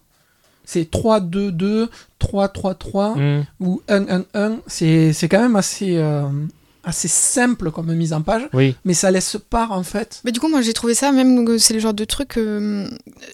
c'est 0.65 0.91
3-2-2, 0.91 1.89
3-3-3 2.21 3.17
Mm. 3.17 3.45
ou 3.61 3.83
1-1-1. 3.89 4.59
C'est 4.67 5.13
c'est 5.13 5.29
quand 5.29 5.41
même 5.41 5.57
assez, 5.57 5.97
euh, 5.97 6.23
assez 6.85 7.09
simple 7.09 7.71
comme 7.71 7.93
mise 7.95 8.13
en 8.13 8.23
page, 8.23 8.49
Oui, 8.53 8.75
mais 8.85 8.95
ça 8.95 9.11
laisse 9.11 9.37
part 9.51 9.73
en 9.73 9.83
fait. 9.83 10.21
Mais 10.25 10.33
du 10.33 10.41
coup, 10.41 10.49
moi 10.49 10.63
j'ai 10.63 10.73
trouvé 10.73 10.95
ça, 10.95 11.13
même 11.13 11.45
que 11.45 11.59
c'est 11.59 11.75
le 11.75 11.81
genre 11.81 11.95
de 11.95 12.05
truc, 12.05 12.37
euh, 12.39 12.87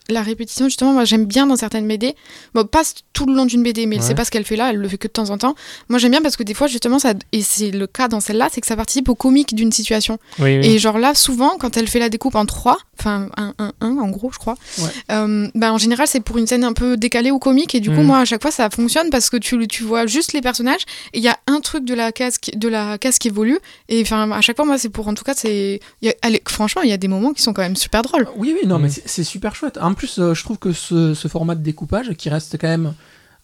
la 0.08 0.22
répétition, 0.22 0.66
justement, 0.66 0.92
moi 0.92 1.04
j'aime 1.04 1.24
bien 1.26 1.46
dans 1.46 1.56
certaines 1.56 1.86
BD. 1.86 2.14
Bon, 2.54 2.64
pas 2.66 2.82
tout 3.12 3.26
le 3.26 3.34
long 3.34 3.46
d'une 3.46 3.62
BD, 3.62 3.86
mais 3.86 3.96
Ouais. 3.96 4.02
c'est 4.02 4.14
pas 4.14 4.24
ce 4.24 4.30
qu'elle 4.30 4.44
fait 4.44 4.56
là, 4.56 4.70
elle 4.70 4.76
le 4.78 4.88
fait 4.88 4.98
que 4.98 5.06
de 5.08 5.12
temps 5.12 5.30
en 5.30 5.38
temps. 5.38 5.54
Moi 5.88 5.98
j'aime 5.98 6.10
bien 6.10 6.22
parce 6.22 6.36
que 6.36 6.42
des 6.42 6.54
fois, 6.54 6.66
justement, 6.66 6.98
ça, 6.98 7.14
et 7.32 7.42
c'est 7.42 7.70
le 7.70 7.86
cas 7.86 8.08
dans 8.08 8.20
celle-là, 8.20 8.48
c'est 8.52 8.60
que 8.60 8.66
ça 8.66 8.76
participe 8.76 9.08
au 9.08 9.14
comique 9.14 9.54
d'une 9.54 9.72
situation. 9.72 10.18
oui, 10.38 10.58
oui. 10.58 10.66
Et 10.66 10.78
genre 10.78 10.98
là, 10.98 11.14
souvent, 11.14 11.56
quand 11.58 11.76
elle 11.76 11.88
fait 11.88 11.98
la 12.00 12.08
découpe 12.08 12.34
en 12.34 12.46
3, 12.46 12.78
enfin 12.98 13.28
1, 13.36 13.54
1, 13.58 13.72
1 13.80 13.96
en 13.98 14.08
gros, 14.10 14.30
je 14.32 14.38
crois, 14.38 14.56
Ouais. 14.78 14.90
euh, 15.12 15.48
bah, 15.54 15.72
en 15.72 15.78
général, 15.78 16.06
c'est 16.08 16.20
pour 16.20 16.38
une 16.38 16.46
scène 16.46 16.64
un 16.64 16.72
peu 16.72 16.96
décalée 16.96 17.30
ou 17.30 17.38
comique. 17.38 17.74
Et 17.74 17.80
du 17.80 17.90
coup, 17.90 17.96
Mhm. 18.00 18.06
moi, 18.06 18.18
à 18.18 18.24
chaque 18.24 18.42
fois, 18.42 18.50
ça 18.50 18.68
fonctionne 18.70 19.10
parce 19.10 19.30
que 19.30 19.36
tu, 19.36 19.66
tu 19.68 19.82
vois 19.84 20.06
juste 20.06 20.32
les 20.32 20.40
personnages 20.40 20.82
et 21.12 21.18
il 21.18 21.22
y 21.24 21.28
a 21.28 21.35
un 21.48 21.60
truc 21.60 21.84
de 21.84 21.94
la 21.94 22.10
case 22.12 22.38
qui, 22.38 22.50
de 22.52 22.68
la 22.68 22.98
case 22.98 23.18
qui 23.18 23.28
évolue. 23.28 23.58
Et 23.88 24.00
enfin, 24.02 24.30
à 24.32 24.40
chaque 24.40 24.56
fois, 24.56 24.64
moi, 24.64 24.78
c'est 24.78 24.88
pour, 24.88 25.06
en 25.08 25.14
tout 25.14 25.24
cas, 25.24 25.34
c'est. 25.36 25.80
il 26.02 26.06
y 26.08 26.10
a- 26.10 26.14
allez, 26.22 26.42
franchement, 26.48 26.82
il 26.82 26.90
y 26.90 26.92
a 26.92 26.96
des 26.96 27.08
moments 27.08 27.32
qui 27.32 27.42
sont 27.42 27.52
quand 27.52 27.62
même 27.62 27.76
super 27.76 28.02
drôles. 28.02 28.26
Oui, 28.36 28.54
oui, 28.60 28.66
non, 28.68 28.78
Mm. 28.78 28.82
mais 28.82 28.88
c'est 28.90 29.02
c'est 29.08 29.24
super 29.24 29.54
chouette. 29.54 29.78
En 29.80 29.94
plus, 29.94 30.18
euh, 30.18 30.34
je 30.34 30.42
trouve 30.42 30.58
que 30.58 30.72
ce, 30.72 31.14
ce 31.14 31.28
format 31.28 31.54
de 31.54 31.62
découpage, 31.62 32.12
qui 32.14 32.28
reste 32.30 32.56
quand 32.60 32.68
même, 32.68 32.94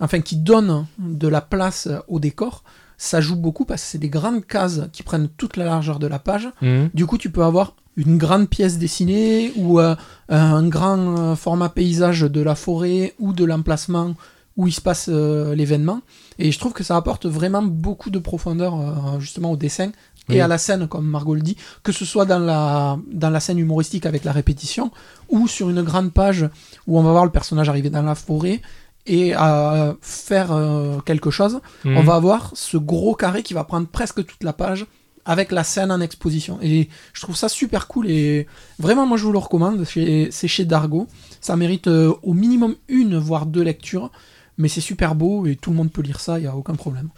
enfin, 0.00 0.20
qui 0.20 0.36
donne 0.36 0.86
de 0.98 1.28
la 1.28 1.40
place 1.40 1.88
au 2.08 2.18
décor, 2.18 2.64
ça 2.98 3.20
joue 3.20 3.36
beaucoup 3.36 3.64
parce 3.64 3.82
que 3.82 3.88
c'est 3.88 3.98
des 3.98 4.08
grandes 4.10 4.44
cases 4.46 4.80
qui 4.92 5.02
prennent 5.02 5.28
toute 5.36 5.56
la 5.56 5.64
largeur 5.64 5.98
de 5.98 6.06
la 6.06 6.18
page. 6.18 6.48
Mm. 6.60 6.86
Du 6.94 7.06
coup, 7.06 7.18
tu 7.18 7.30
peux 7.30 7.44
avoir 7.44 7.74
une 7.96 8.16
grande 8.16 8.48
pièce 8.48 8.78
dessinée 8.78 9.52
ou 9.54 9.78
euh, 9.78 9.94
un 10.28 10.66
grand 10.68 11.18
euh, 11.18 11.34
format 11.36 11.68
paysage 11.68 12.22
de 12.22 12.40
la 12.40 12.54
forêt 12.54 13.14
ou 13.18 13.32
de 13.32 13.44
l'emplacement 13.44 14.14
où 14.56 14.66
il 14.66 14.72
se 14.72 14.80
passe 14.80 15.06
euh, 15.08 15.54
l'événement. 15.54 16.00
Et 16.38 16.52
je 16.52 16.58
trouve 16.58 16.72
que 16.72 16.84
ça 16.84 16.96
apporte 16.96 17.26
vraiment 17.26 17.62
beaucoup 17.62 18.10
de 18.10 18.18
profondeur 18.18 18.74
euh, 18.78 19.18
justement 19.20 19.50
au 19.52 19.56
dessin 19.56 19.90
Oui. 20.28 20.36
et 20.36 20.40
à 20.40 20.48
la 20.48 20.58
scène, 20.58 20.86
comme 20.88 21.06
Margot 21.06 21.34
le 21.34 21.40
dit, 21.40 21.56
que 21.82 21.92
ce 21.92 22.04
soit 22.04 22.26
dans 22.26 22.38
la, 22.38 22.98
dans 23.12 23.30
la 23.30 23.40
scène 23.40 23.58
humoristique 23.58 24.04
avec 24.06 24.24
la 24.24 24.32
répétition 24.32 24.90
ou 25.30 25.48
sur 25.48 25.70
une 25.70 25.82
grande 25.82 26.12
page 26.12 26.48
où 26.86 26.98
on 26.98 27.02
va 27.02 27.12
voir 27.12 27.24
le 27.24 27.30
personnage 27.30 27.68
arriver 27.68 27.90
dans 27.90 28.02
la 28.02 28.14
forêt 28.14 28.60
et 29.06 29.32
à 29.34 29.96
faire 30.00 30.52
euh, 30.52 30.98
quelque 31.00 31.30
chose 31.30 31.60
Mm. 31.84 31.96
on 31.96 32.02
va 32.04 32.14
avoir 32.14 32.50
ce 32.54 32.76
gros 32.76 33.14
carré 33.16 33.42
qui 33.42 33.52
va 33.54 33.64
prendre 33.64 33.88
presque 33.88 34.24
toute 34.24 34.44
la 34.44 34.52
page 34.52 34.86
avec 35.24 35.50
la 35.52 35.64
scène 35.64 35.90
en 35.92 36.00
exposition. 36.00 36.58
Et 36.62 36.88
je 37.12 37.20
trouve 37.22 37.36
ça 37.36 37.48
super 37.48 37.86
cool 37.88 38.08
et 38.10 38.46
vraiment 38.78 39.06
moi 39.06 39.16
je 39.16 39.24
vous 39.24 39.32
le 39.32 39.38
recommande, 39.38 39.84
c'est 39.84 40.30
chez 40.48 40.64
Dargo. 40.64 41.06
Ça 41.40 41.56
mérite 41.56 41.86
euh, 41.88 42.12
au 42.22 42.34
minimum 42.34 42.74
une 42.88 43.16
voire 43.18 43.46
deux 43.46 43.62
lectures, 43.62 44.10
mais 44.58 44.68
c'est 44.68 44.80
super 44.80 45.14
beau 45.14 45.46
et 45.46 45.56
tout 45.56 45.70
le 45.70 45.76
monde 45.76 45.90
peut 45.90 46.02
lire 46.02 46.20
ça, 46.20 46.38
il 46.38 46.42
n'y 46.42 46.48
a 46.48 46.56
aucun 46.56 46.74
problème. 46.74 47.08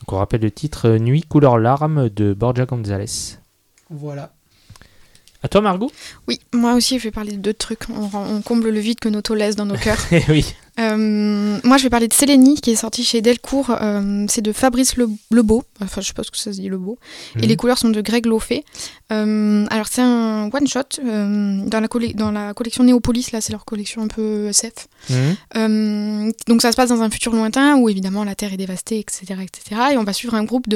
Donc 0.00 0.12
on 0.12 0.18
rappelle 0.18 0.42
le 0.42 0.50
titre 0.50 0.88
euh, 0.88 0.98
Nuit 0.98 1.22
couleur 1.22 1.58
larme 1.58 2.08
de 2.08 2.34
Borja 2.34 2.66
González. 2.66 3.38
Voilà. 3.90 4.32
À 5.42 5.48
toi, 5.48 5.60
Margot? 5.60 5.90
Oui, 6.26 6.40
moi 6.54 6.72
aussi, 6.72 6.98
je 6.98 7.04
vais 7.04 7.10
parler 7.10 7.32
de 7.32 7.36
deux 7.36 7.52
trucs. 7.52 7.90
On, 7.90 8.40
comble 8.40 8.70
le 8.70 8.80
vide 8.80 8.98
que 8.98 9.10
Noto 9.10 9.34
laisse 9.34 9.56
dans 9.56 9.66
nos 9.66 9.76
cœurs. 9.76 10.00
Eh 10.10 10.22
oui. 10.30 10.54
Euh, 10.80 11.58
moi, 11.62 11.76
je 11.78 11.84
vais 11.84 11.90
parler 11.90 12.08
de 12.08 12.12
Sélénie, 12.14 12.60
qui 12.60 12.70
est 12.72 12.76
sorti 12.76 13.04
chez 13.04 13.20
Delcourt. 13.22 13.70
Euh, 13.80 14.26
c'est 14.28 14.42
de 14.42 14.52
Fabrice 14.52 14.96
Le- 14.96 15.08
Lebeau. 15.30 15.62
Enfin, 15.80 16.00
je 16.00 16.08
sais 16.08 16.12
pas 16.14 16.24
ce 16.24 16.30
que 16.30 16.36
ça 16.36 16.52
se 16.52 16.60
dit, 16.60 16.68
Lebeau. 16.68 16.98
Et 17.36 17.42
Mhm. 17.42 17.48
les 17.48 17.56
couleurs 17.56 17.78
sont 17.78 17.90
de 17.90 18.00
Greg 18.00 18.26
Loffé. 18.26 18.64
Euh, 19.12 19.66
alors, 19.70 19.86
c'est 19.88 20.02
un 20.02 20.50
one-shot 20.52 21.00
dans, 21.02 21.80
la 21.80 21.88
colle- 21.88 22.14
dans 22.14 22.30
la 22.32 22.54
collection 22.54 22.82
Néopolis. 22.84 23.30
Là, 23.32 23.40
c'est 23.40 23.52
leur 23.52 23.64
collection 23.64 24.02
un 24.02 24.08
peu 24.08 24.48
SF. 24.48 24.72
Euh, 25.56 26.30
donc 26.46 26.62
ça 26.62 26.72
se 26.72 26.76
passe 26.76 26.88
dans 26.88 27.02
un 27.02 27.10
futur 27.10 27.32
lointain 27.34 27.76
où 27.76 27.90
évidemment 27.90 28.24
la 28.24 28.34
Terre 28.34 28.54
est 28.54 28.56
dévastée, 28.56 28.98
etc. 29.00 29.34
etc. 29.42 29.80
et 29.92 29.98
on 29.98 30.02
va 30.04 30.14
suivre 30.14 30.34
un 30.34 30.44
groupe 30.44 30.66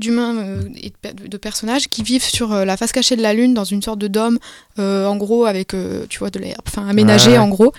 d'humains 0.00 0.34
et 0.76 0.90
de, 0.90 0.94
pe- 1.00 1.28
de 1.28 1.36
personnages 1.36 1.86
qui 1.88 2.02
vivent 2.02 2.24
sur 2.24 2.52
la 2.52 2.76
face 2.76 2.90
cachée 2.90 3.14
de 3.14 3.22
la 3.22 3.32
Lune 3.32 3.54
dans 3.54 3.62
une 3.64 3.80
sorte 3.80 4.00
de 4.00 4.08
dôme, 4.08 4.38
en 4.78 5.16
gros 5.16 5.44
avec, 5.44 5.72
tu 6.08 6.18
vois, 6.18 6.30
de 6.30 6.40
l'herbe, 6.40 6.62
enfin 6.66 6.88
aménagé 6.88 7.30
Ouais. 7.32 7.38
en 7.38 7.48
gros, 7.48 7.72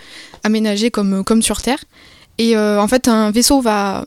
aménagé 0.43 0.91
comme, 0.91 1.25
comme 1.25 1.41
sur 1.41 1.50
Terre. 1.59 1.83
Et 2.37 2.55
euh, 2.55 2.79
en 2.81 2.87
fait 2.87 3.07
un 3.07 3.31
vaisseau 3.31 3.59
va, 3.61 4.05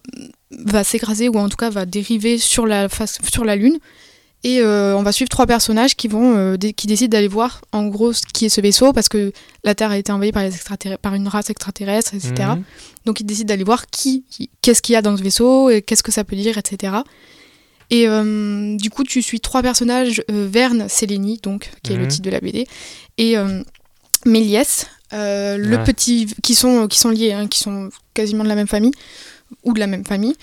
va 0.50 0.84
s'écraser 0.84 1.28
ou 1.28 1.36
en 1.38 1.48
tout 1.48 1.56
cas 1.56 1.68
va 1.70 1.84
dériver 1.84 2.38
sur 2.38 2.66
la, 2.66 2.88
face, 2.88 3.18
sur 3.30 3.44
la 3.44 3.56
Lune. 3.56 3.78
Et 4.46 4.60
euh, 4.60 4.94
on 4.94 5.02
va 5.02 5.10
suivre 5.10 5.30
trois 5.30 5.46
personnages 5.46 5.96
qui 5.96 6.06
vont 6.06 6.36
euh, 6.36 6.56
qui 6.58 6.86
décident 6.86 7.08
d'aller 7.08 7.28
voir 7.28 7.62
en 7.72 7.86
gros 7.86 8.12
ce 8.12 8.20
qui 8.30 8.44
est 8.44 8.50
ce 8.50 8.60
vaisseau 8.60 8.92
parce 8.92 9.08
que 9.08 9.32
la 9.64 9.74
Terre 9.74 9.90
a 9.90 9.96
été 9.96 10.12
envahie 10.12 10.32
par, 10.32 10.42
les 10.42 10.54
extraterrestres, 10.54 11.00
par 11.00 11.14
une 11.14 11.28
race 11.28 11.48
extraterrestre, 11.48 12.14
etc. 12.14 12.32
Mhm. 12.56 12.62
Donc 13.06 13.20
ils 13.20 13.24
décident 13.24 13.48
d'aller 13.48 13.64
voir 13.64 13.86
qui, 13.86 14.24
qu'est-ce 14.60 14.82
qu'il 14.82 14.92
y 14.92 14.96
a 14.96 15.02
dans 15.02 15.16
ce 15.16 15.22
vaisseau, 15.22 15.70
et 15.70 15.80
qu'est-ce 15.80 16.02
que 16.02 16.12
ça 16.12 16.24
peut 16.24 16.36
dire, 16.36 16.58
etc. 16.58 16.92
Et 17.90 18.06
euh, 18.06 18.76
du 18.76 18.90
coup, 18.90 19.04
tu 19.04 19.22
suis 19.22 19.40
trois 19.40 19.62
personnages, 19.62 20.22
Verne, 20.28 20.88
Sélénie, 20.88 21.38
donc, 21.42 21.70
qui 21.82 21.92
est 21.92 21.96
le 21.96 22.02
Mhm. 22.02 22.08
titre 22.08 22.22
de 22.24 22.30
la 22.30 22.40
BD, 22.40 22.66
et 23.18 23.36
Méliès, 24.26 24.86
euh, 25.12 25.56
le 25.56 25.82
petit, 25.84 26.26
qui 26.42 26.54
sont, 26.54 26.88
qui 26.88 26.98
sont 26.98 27.10
liés, 27.10 27.32
hein, 27.32 27.46
qui 27.46 27.58
sont 27.58 27.90
quasiment 28.14 28.44
de 28.44 28.48
la 28.48 28.54
même 28.54 28.68
famille, 28.68 28.92
ou 29.62 29.72
de 29.72 29.80
la 29.80 29.86
même 29.86 30.04
famille. 30.04 30.36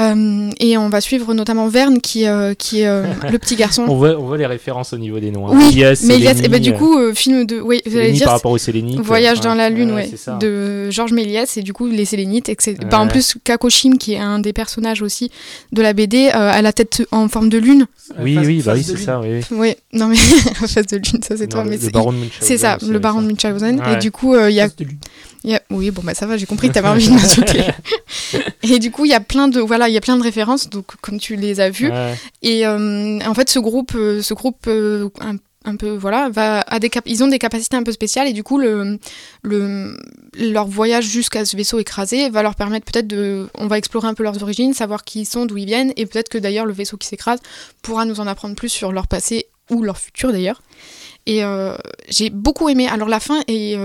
Euh, 0.00 0.50
et 0.60 0.78
on 0.78 0.88
va 0.88 1.00
suivre 1.00 1.34
notamment 1.34 1.66
Verne, 1.68 2.00
qui, 2.00 2.26
euh, 2.26 2.54
qui 2.54 2.82
est 2.82 2.86
euh, 2.86 3.04
le 3.32 3.38
petit 3.38 3.56
garçon. 3.56 3.84
On 3.88 3.96
voit, 3.96 4.16
on 4.18 4.26
voit 4.26 4.36
les 4.38 4.46
références 4.46 4.92
au 4.92 4.98
niveau 4.98 5.18
des 5.18 5.30
noms. 5.30 5.48
hein. 5.48 5.52
Oui, 5.54 5.66
Méliès, 5.70 6.02
Méliès, 6.04 6.28
Sélénie, 6.36 6.44
et 6.46 6.48
ben 6.48 6.60
du 6.62 6.72
coup, 6.72 6.98
euh, 6.98 7.12
film 7.14 7.44
de. 7.46 7.60
Oui, 7.60 7.80
vous 7.84 7.92
allez 7.92 8.00
Sélénie 8.02 8.18
dire. 8.18 8.26
par 8.26 8.34
rapport 8.34 8.52
aux 8.52 8.58
Sélénites. 8.58 9.00
Voyage 9.00 9.38
ouais. 9.38 9.44
dans 9.44 9.54
la 9.54 9.70
Lune, 9.70 9.90
Ouais, 9.90 9.96
ouais, 10.02 10.08
c'est 10.10 10.16
ça. 10.16 10.36
de 10.36 10.90
Georges 10.90 11.12
Méliès 11.12 11.56
et 11.56 11.62
du 11.62 11.72
coup 11.72 11.86
les 11.86 12.04
Sélénites. 12.04 12.48
etc. 12.48 12.76
Ouais. 12.80 12.88
Bah, 12.88 13.00
en 13.00 13.08
plus, 13.08 13.36
Kakoshim, 13.42 13.96
qui 13.98 14.14
est 14.14 14.18
un 14.18 14.38
des 14.38 14.52
personnages 14.52 15.02
aussi 15.02 15.30
de 15.72 15.82
la 15.82 15.92
BD, 15.92 16.28
euh, 16.28 16.30
a 16.52 16.62
la 16.62 16.72
tête 16.72 17.02
en 17.10 17.28
forme 17.28 17.48
de 17.48 17.58
lune. 17.58 17.86
Oui, 18.20 18.34
Face- 18.36 18.46
oui, 18.46 18.62
bah 18.64 18.72
oui, 18.76 18.84
c'est 18.84 18.96
ça, 18.98 19.20
oui. 19.20 19.28
oui. 19.50 19.56
Oui, 19.58 19.74
non 19.92 20.06
mais 20.08 20.16
face 20.66 20.86
de 20.86 20.96
lune, 20.96 21.22
ça 21.22 21.36
c'est 21.36 21.46
toi. 21.48 21.64
le, 21.64 21.70
mais 21.70 21.76
le 21.76 21.82
c'est- 21.82 21.90
baron 21.92 22.12
de 22.12 22.18
Munchausen. 22.18 22.38
c'est 22.40 22.56
ça, 22.58 22.78
le 22.88 22.98
baron 22.98 23.20
de 23.22 23.26
Munchausen. 23.26 23.80
Ouais. 23.80 23.94
Et 23.94 23.96
du 23.96 24.10
coup, 24.10 24.34
euh, 24.34 24.48
il 24.50 24.56
y 24.56 24.60
a- 24.60 24.68
Oui, 25.70 25.90
bon, 25.90 26.02
bah 26.04 26.14
ça 26.14 26.26
va, 26.26 26.36
j'ai 26.36 26.46
compris 26.46 26.68
que 26.68 26.74
t'avais 26.74 26.88
envie 26.88 27.08
de 27.08 27.12
m'insulter. 27.14 27.60
et 28.62 28.78
du 28.78 28.90
coup, 28.90 29.04
il 29.04 29.10
y 29.10 29.14
a 29.14 29.20
plein 29.20 29.48
de, 29.48 29.60
voilà, 29.60 29.87
il 29.88 29.94
y 29.94 29.96
a 29.96 30.00
plein 30.00 30.16
de 30.16 30.22
références, 30.22 30.68
donc 30.70 30.86
comme 31.00 31.18
tu 31.18 31.36
les 31.36 31.60
as 31.60 31.70
vues. 31.70 31.90
Ouais. 31.90 32.14
Et 32.42 32.66
euh, 32.66 33.18
en 33.26 33.34
fait, 33.34 33.48
ce 33.50 33.58
groupe, 33.58 33.92
euh, 33.94 34.22
ce 34.22 34.34
groupe 34.34 34.66
euh, 34.66 35.08
un, 35.20 35.36
un 35.64 35.76
peu, 35.76 35.90
voilà, 35.96 36.28
va 36.30 36.60
à 36.60 36.78
des 36.78 36.88
cap- 36.88 37.04
ils 37.06 37.22
ont 37.24 37.28
des 37.28 37.38
capacités 37.38 37.76
un 37.76 37.82
peu 37.82 37.92
spéciales 37.92 38.26
et 38.28 38.32
du 38.32 38.42
coup, 38.42 38.58
le, 38.58 38.98
le, 39.42 39.96
leur 40.38 40.66
voyage 40.66 41.04
jusqu'à 41.06 41.44
ce 41.44 41.56
vaisseau 41.56 41.78
écrasé 41.78 42.30
va 42.30 42.42
leur 42.42 42.54
permettre 42.54 42.90
peut-être 42.90 43.06
de, 43.08 43.48
on 43.54 43.66
va 43.66 43.76
explorer 43.78 44.08
un 44.08 44.14
peu 44.14 44.22
leurs 44.22 44.42
origines, 44.42 44.72
savoir 44.72 45.04
qui 45.04 45.20
ils 45.22 45.26
sont, 45.26 45.46
d'où 45.46 45.56
ils 45.58 45.66
viennent, 45.66 45.92
et 45.96 46.06
peut-être 46.06 46.28
que 46.28 46.38
d'ailleurs 46.38 46.64
le 46.66 46.72
vaisseau 46.72 46.96
qui 46.96 47.08
s'écrase 47.08 47.40
pourra 47.82 48.04
nous 48.04 48.20
en 48.20 48.26
apprendre 48.26 48.54
plus 48.54 48.68
sur 48.70 48.92
leur 48.92 49.06
passé 49.08 49.46
ou 49.70 49.82
leur 49.82 49.98
futur 49.98 50.32
d'ailleurs. 50.32 50.62
Et 51.26 51.44
euh, 51.44 51.76
j'ai 52.08 52.30
beaucoup 52.30 52.68
aimé. 52.70 52.88
Alors 52.88 53.08
la 53.08 53.20
fin 53.20 53.40
et 53.48 53.76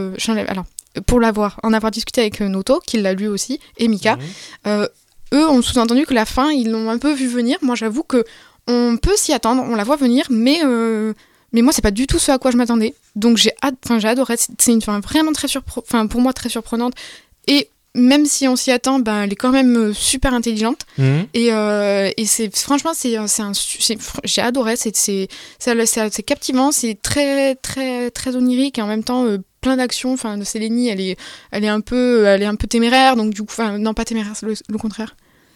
alors 0.48 0.64
pour 1.08 1.20
l'avoir, 1.20 1.60
en 1.64 1.74
avoir 1.74 1.92
discuté 1.92 2.22
avec 2.22 2.40
Noto, 2.40 2.80
qui 2.86 3.02
l'a 3.02 3.14
lu 3.14 3.28
aussi, 3.28 3.60
et 3.78 3.88
Mika, 3.88 4.16
Mhm. 4.16 4.22
euh, 4.68 4.88
eux 5.34 5.48
ont 5.50 5.62
sous-entendu 5.62 6.06
que 6.06 6.14
la 6.14 6.26
fin, 6.26 6.52
ils 6.52 6.70
l'ont 6.72 6.90
un 6.90 6.98
peu 6.98 7.12
vu 7.14 7.28
venir. 7.28 7.58
Moi, 7.62 7.76
j'avoue 7.76 8.04
que 8.04 8.24
on 8.68 8.98
peut 8.98 9.16
s'y 9.18 9.34
attendre, 9.34 9.64
on 9.68 9.76
la 9.76 9.84
voit 9.84 9.98
venir, 9.98 10.26
mais 10.30 10.62
euh, 10.64 11.14
mais 11.52 11.62
moi, 11.62 11.74
c'est 11.74 11.82
pas 11.82 11.92
du 11.92 12.08
tout 12.08 12.20
ce 12.20 12.32
à 12.32 12.38
quoi 12.38 12.52
je 12.52 12.58
m'attendais. 12.58 12.94
Donc 13.16 13.38
j'ai 13.38 13.52
j'ai 14.00 14.08
adoré. 14.08 14.36
C'est 14.58 14.72
une 14.72 14.82
fin 14.82 15.00
vraiment 15.00 15.34
très 15.34 15.48
surprenante, 15.48 15.86
enfin 15.90 16.08
pour 16.08 16.22
moi 16.22 16.34
très 16.34 16.50
surprenante. 16.50 16.94
Et 17.48 17.68
même 17.96 18.26
si 18.26 18.48
on 18.48 18.56
s'y 18.56 18.72
attend, 18.72 18.98
ben 19.00 19.24
elle 19.24 19.34
est 19.34 19.36
quand 19.36 19.52
même 19.52 19.76
euh, 19.78 19.94
super 19.94 20.34
intelligente. 20.34 20.80
Mhm. 20.98 21.28
Et, 21.36 21.54
euh, 21.54 22.10
et 22.18 22.26
c'est 22.26 22.56
franchement 22.58 22.92
c'est 22.96 23.18
c'est- 23.28 23.98
j'ai 24.24 24.42
adoré. 24.42 24.76
C'est 24.78 24.96
c'est 24.96 26.24
captivant, 26.26 26.72
c'est 26.72 26.98
très 27.02 27.56
très 27.56 28.10
très 28.12 28.36
onirique 28.36 28.80
et 28.80 28.82
en 28.82 28.88
même 28.88 29.04
temps 29.04 29.26
euh, 29.26 29.38
plein 29.62 29.78
d'actions. 29.78 30.14
Enfin, 30.14 30.42
Sélénie, 30.44 30.90
elle 30.90 31.02
est, 31.02 31.18
elle 31.52 31.64
est 31.64 31.70
un 31.70 31.82
peu, 31.82 32.26
elle 32.26 32.42
est 32.42 32.46
un 32.48 32.56
peu 32.56 32.68
téméraire, 32.68 33.16
donc 33.16 33.34
du 33.34 33.42
coup, 33.42 33.50
enfin, 33.52 33.78
non 33.78 33.94
pas 33.94 34.06
téméraire, 34.06 34.34
c'est 34.36 34.46
le, 34.46 34.56
le 34.70 34.78
contraire. 34.78 35.16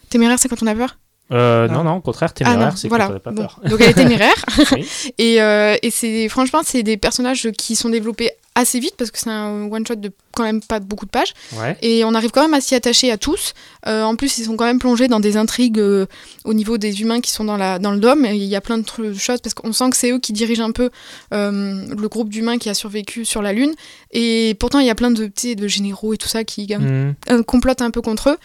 Téméraire, 0.10 0.38
c'est 0.40 0.50
quand 0.50 0.62
on 0.64 0.68
a 0.68 0.76
peur? 0.76 0.98
Euh, 1.34 1.68
non, 1.68 1.84
non, 1.84 1.96
au 1.98 2.02
contraire, 2.02 2.30
Ah 2.32 2.34
téméraire, 2.34 2.78
c'est 2.78 2.88
voilà. 2.88 3.06
quand 3.08 3.12
on 3.12 3.14
n'a 3.16 3.20
pas 3.20 3.32
Bon. 3.32 3.42
peur. 3.42 3.60
Donc 3.70 3.82
elle 3.82 3.90
est 3.90 3.94
téméraire. 3.94 4.46
Oui. 4.72 4.88
Et, 5.18 5.42
euh, 5.42 5.76
et 5.82 5.92
c'est 5.92 6.30
franchement, 6.30 6.62
c'est 6.64 6.84
des 6.84 6.96
personnages 6.98 7.50
qui 7.58 7.76
sont 7.76 7.90
développés 7.90 8.32
assez 8.56 8.80
vite 8.80 8.96
parce 8.98 9.12
que 9.12 9.20
c'est 9.20 9.30
un 9.30 9.70
one 9.72 9.86
shot 9.86 9.96
de 9.98 10.12
quand 10.32 10.42
même 10.44 10.62
pas 10.62 10.80
beaucoup 10.80 11.06
de 11.06 11.12
pages. 11.12 11.34
Ouais. 11.60 11.78
Et 11.84 12.04
on 12.06 12.14
arrive 12.16 12.32
quand 12.32 12.42
même 12.42 12.54
à 12.56 12.62
s'y 12.62 12.74
attacher 12.76 13.12
à 13.12 13.18
tous. 13.18 13.54
Euh, 13.88 14.04
en 14.04 14.16
plus, 14.16 14.38
ils 14.40 14.46
sont 14.46 14.56
quand 14.56 14.66
même 14.66 14.80
plongés 14.80 15.08
dans 15.08 15.20
des 15.20 15.36
intrigues 15.38 15.80
euh, 15.80 16.06
au 16.44 16.54
niveau 16.56 16.78
des 16.80 17.02
humains 17.02 17.22
qui 17.22 17.32
sont 17.32 17.44
dans, 17.44 17.58
la, 17.58 17.78
dans 17.78 17.92
le 17.92 18.00
dôme. 18.00 18.26
Et 18.26 18.36
il 18.36 18.44
y 18.44 18.56
a 18.56 18.62
plein 18.62 18.78
de 18.80 18.86
choses 19.14 19.42
parce 19.42 19.54
qu'on 19.54 19.74
sent 19.74 19.90
que 19.92 19.98
c'est 19.98 20.12
eux 20.12 20.20
qui 20.20 20.34
dirigent 20.34 20.64
un 20.64 20.72
peu 20.72 20.90
euh, 21.34 21.86
le 21.96 22.08
groupe 22.08 22.30
d'humains 22.30 22.58
qui 22.58 22.70
a 22.70 22.74
survécu 22.74 23.26
sur 23.26 23.42
la 23.44 23.54
Lune. 23.54 23.74
Et 24.12 24.56
pourtant, 24.60 24.80
il 24.80 24.88
y 24.88 24.92
a 24.92 24.96
plein 24.96 25.12
de, 25.12 25.30
de 25.56 25.68
généraux 25.68 26.14
et 26.14 26.18
tout 26.18 26.28
ça 26.30 26.44
qui 26.44 26.68
euh, 26.72 27.12
complotent 27.44 27.82
un 27.82 27.92
peu 27.92 28.02
contre 28.02 28.30
eux. 28.32 28.38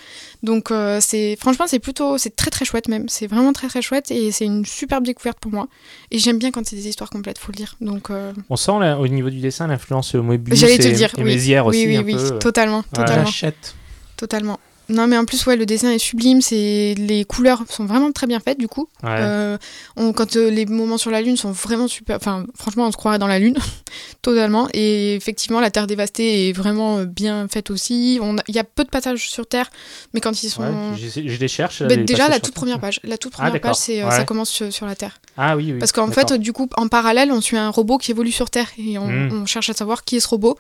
Donc, 0.43 0.71
euh, 0.71 0.99
c'est 1.01 1.37
franchement, 1.39 1.67
c'est 1.69 1.79
plutôt, 1.79 2.19
c'est 2.19 2.35
très 2.35 2.51
très 2.51 2.65
chouette 2.65 2.89
même. 2.89 3.09
C'est 3.09 3.27
vraiment 3.29 3.53
très 3.53 3.69
très 3.69 3.81
chouette 3.81 4.11
et 4.11 4.33
c'est 4.33 4.45
une 4.45 4.65
superbe 4.67 5.05
découverte 5.05 5.39
pour 5.39 5.53
moi. 5.53 5.69
Et 6.11 6.19
j'aime 6.19 6.39
bien 6.39 6.51
quand 6.51 6.67
c'est 6.67 6.75
des 6.77 6.89
histoires 6.89 7.11
complètes, 7.11 7.39
faut 7.39 7.53
le 7.53 7.57
dire. 7.57 7.77
Donc, 7.81 8.11
euh, 8.11 8.33
On 8.51 8.57
sent 8.57 8.79
là, 8.81 8.99
au 8.99 9.07
niveau 9.07 9.31
du 9.31 9.39
dessin 9.39 9.69
l'influence 9.69 10.15
Moebius 10.15 10.59
j'allais 10.59 10.79
te 10.79 10.89
et, 10.89 10.93
dire, 10.93 11.11
et 11.17 11.23
oui, 11.23 11.25
Mézières 11.35 11.67
aussi 11.67 11.87
oui, 11.87 11.97
un 11.97 12.03
oui, 12.03 12.15
oui, 12.17 12.29
peu. 12.31 12.39
totalement, 12.41 12.79
Ouais. 12.79 12.85
totalement. 12.95 13.25
J'achète. 13.27 13.75
Totalement. 14.17 14.59
Non, 14.93 15.07
mais 15.07 15.17
en 15.17 15.25
plus, 15.25 15.45
ouais, 15.47 15.57
le 15.57 15.67
dessin 15.67 15.91
est 15.91 15.99
sublime. 15.99 16.41
C'est 16.43 16.95
les 16.99 17.25
couleurs 17.25 17.63
sont 17.69 17.85
vraiment 17.87 18.13
très 18.13 18.27
bien 18.27 18.41
faites 18.41 18.59
du 18.59 18.69
coup. 18.69 18.89
Ouais. 19.03 19.09
Euh, 19.19 19.59
on- 19.97 20.13
quand 20.13 20.37
euh, 20.37 20.51
les 20.51 20.67
moments 20.67 20.99
sur 20.99 21.11
la 21.11 21.23
lune 21.23 21.37
sont 21.37 21.51
vraiment 21.53 21.89
super. 21.89 22.17
Enfin, 22.17 22.45
franchement, 22.57 22.87
on 22.87 22.93
se 22.93 22.97
croirait 22.97 23.19
dans 23.19 23.27
la 23.27 23.39
lune, 23.39 23.57
totalement. 24.23 24.69
Et 24.75 25.15
effectivement, 25.15 25.61
la 25.61 25.71
Terre 25.71 25.87
dévastée 25.87 26.49
est 26.49 26.53
vraiment 26.53 26.99
euh, 26.99 27.05
bien 27.07 27.47
faite 27.49 27.71
aussi. 27.71 28.19
A- 28.23 28.43
Il 28.49 28.55
y 28.55 28.59
a 28.59 28.65
peu 28.65 28.85
de 28.85 28.91
passages 28.91 29.29
sur 29.31 29.47
Terre, 29.47 29.71
mais 30.15 30.21
quand 30.21 30.43
ils 30.43 30.49
sont 30.51 30.63
Ouais, 30.63 30.97
je, 30.97 31.09
je 31.29 31.39
les 31.39 31.49
cherche. 31.49 31.83
Bah, 31.83 31.89
les 31.95 32.05
déjà, 32.05 32.29
la 32.29 32.41
toute 32.41 32.55
première 32.55 32.79
page. 32.79 33.01
La 33.05 33.19
toute 33.19 33.33
Ah, 33.39 33.45
première 33.47 33.61
page, 33.61 33.77
c'est 33.77 34.03
Ouais. 34.05 34.11
ça 34.11 34.25
commence 34.25 34.51
sur, 34.51 34.73
sur 34.73 34.87
la 34.87 34.95
Terre. 34.95 35.21
Ah 35.37 35.57
oui, 35.57 35.73
oui. 35.73 35.79
Parce 35.79 35.93
qu'en 35.93 36.11
fait, 36.11 36.33
du 36.35 36.53
coup, 36.53 36.69
en 36.77 36.89
parallèle, 36.89 37.33
on 37.33 37.41
suit 37.41 37.57
un 37.57 37.71
robot 37.71 37.99
qui 37.99 38.11
évolue 38.11 38.33
sur 38.33 38.51
Terre 38.51 38.69
et 38.79 38.99
on, 38.99 39.07
Mm. 39.07 39.43
on 39.43 39.47
cherche 39.47 39.71
à 39.71 39.75
savoir 39.75 40.05
qui 40.05 40.17
est 40.17 40.21
ce 40.21 40.29
robot, 40.29 40.57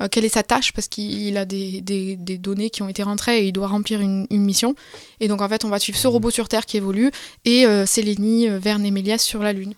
euh, 0.00 0.08
quelle 0.10 0.24
est 0.24 0.28
sa 0.30 0.42
tâche, 0.42 0.72
parce 0.72 0.88
qu'il 0.88 1.36
a 1.36 1.44
des, 1.44 1.80
des- 1.80 2.16
des 2.16 2.38
données 2.38 2.70
qui 2.70 2.82
ont 2.82 2.88
été 2.88 3.02
rentrées 3.02 3.40
et 3.42 3.46
il 3.48 3.52
doit 3.52 3.66
remplir 3.76 4.00
une, 4.00 4.26
une 4.30 4.44
mission. 4.44 4.74
Et 5.20 5.28
donc, 5.28 5.40
en 5.42 5.48
fait, 5.48 5.64
on 5.64 5.68
va 5.68 5.78
suivre 5.78 5.98
ce 5.98 6.08
robot 6.08 6.30
sur 6.30 6.48
Terre 6.48 6.66
qui 6.66 6.76
évolue 6.76 7.10
et 7.44 7.66
euh, 7.66 7.86
Sélénie, 7.86 8.48
euh, 8.48 8.58
Verne 8.58 8.84
et 8.84 8.90
Méliès 8.90 9.22
sur 9.22 9.42
la 9.42 9.52
Lune. 9.52 9.74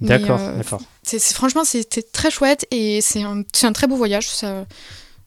D'accord, 0.00 0.40
euh, 0.40 0.56
d'accord. 0.58 0.80
c'est- 1.02 1.18
c'est- 1.20 1.34
franchement, 1.34 1.64
c'était 1.64 2.02
très 2.02 2.30
chouette 2.30 2.66
et 2.70 3.00
c'est 3.00 3.22
un, 3.22 3.42
c'est 3.52 3.66
un 3.66 3.72
très 3.72 3.86
beau 3.86 3.96
voyage. 3.96 4.28
Ça 4.28 4.66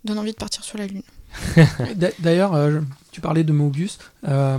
donne 0.03 0.19
envie 0.19 0.33
de 0.33 0.37
partir 0.37 0.63
sur 0.63 0.77
la 0.77 0.87
Lune. 0.87 1.03
D'a- 1.95 2.11
D'ailleurs, 2.19 2.53
euh, 2.53 2.71
je- 2.71 2.79
tu 3.11 3.21
parlais 3.21 3.43
de 3.45 3.53
Mobius. 3.53 3.97
euh, 4.27 4.57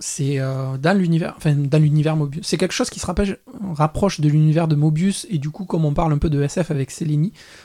c'est 0.00 0.38
euh, 0.38 0.76
dans 0.78 0.96
l'univers, 0.96 1.34
enfin 1.36 1.54
dans 1.54 1.78
l'univers 1.82 2.14
Mobius. 2.16 2.46
C'est 2.46 2.56
quelque 2.56 2.72
chose 2.74 2.88
qui 2.90 3.00
se 3.00 3.06
rappelle- 3.06 3.38
rapproche 3.74 4.20
de 4.20 4.28
l'univers 4.28 4.68
de 4.68 4.76
Mobius 4.76 5.26
et 5.28 5.38
du 5.38 5.50
coup, 5.50 5.64
comme 5.64 5.84
on 5.84 5.92
parle 5.92 6.12
un 6.12 6.18
peu 6.18 6.30
de 6.30 6.40
SF 6.42 6.70
avec 6.70 6.90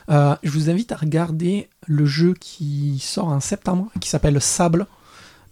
euh, 0.09 0.35
je 0.41 0.49
vous 0.49 0.69
invite 0.69 0.91
à 0.91 0.95
regarder 0.95 1.69
le 1.85 2.05
jeu 2.05 2.33
qui 2.39 2.97
sort 2.99 3.27
en 3.27 3.39
septembre, 3.39 3.91
qui 3.99 4.09
s'appelle 4.09 4.39
Sable. 4.41 4.87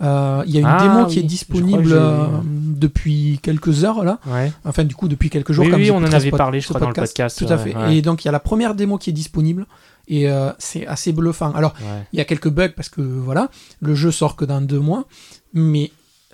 Euh, 0.01 0.43
Il 0.47 0.53
y 0.53 0.57
a 0.57 0.61
une 0.61 0.65
Ah, 0.65 0.79
démo 0.81 1.05
oui, 1.05 1.13
qui 1.13 1.19
est 1.19 1.23
disponible 1.23 1.83
que 1.89 1.93
euh, 1.93 2.25
depuis 2.45 3.39
quelques 3.43 3.83
heures 3.83 4.03
là. 4.03 4.19
Ouais. 4.25 4.51
Enfin, 4.65 4.83
du 4.83 4.95
coup, 4.95 5.07
depuis 5.07 5.29
quelques 5.29 5.51
jours. 5.53 5.65
Oui, 5.65 5.71
comme 5.71 5.81
oui, 5.81 5.91
on 5.91 5.97
en 5.97 6.11
avait 6.11 6.31
parlé, 6.31 6.59
je 6.61 6.67
crois, 6.67 6.79
dans 6.79 6.87
le 6.89 6.93
podcast. 6.93 7.37
Tout 7.37 7.45
à 7.53 7.57
ouais, 7.57 7.63
fait. 7.63 7.75
ouais. 7.75 7.97
Et 7.97 8.01
donc, 8.01 8.23
il 8.23 8.27
y 8.27 8.29
a 8.29 8.31
la 8.31 8.39
première 8.39 8.73
démo 8.75 8.97
qui 8.97 9.11
est 9.11 9.13
disponible 9.13 9.65
et 10.07 10.29
euh, 10.29 10.51
c'est 10.57 10.87
assez 10.87 11.11
bluffant. 11.11 11.51
Alors, 11.53 11.73
Ouais. 11.81 12.03
il 12.13 12.17
y 12.17 12.21
a 12.21 12.25
quelques 12.25 12.49
bugs 12.49 12.69
parce 12.75 12.89
que 12.89 13.01
voilà, 13.01 13.49
le 13.79 13.93
jeu 13.95 14.11
sort 14.11 14.35
que 14.35 14.45
dans 14.45 14.61
deux 14.61 14.79
mois, 14.79 15.05
mais 15.53 15.91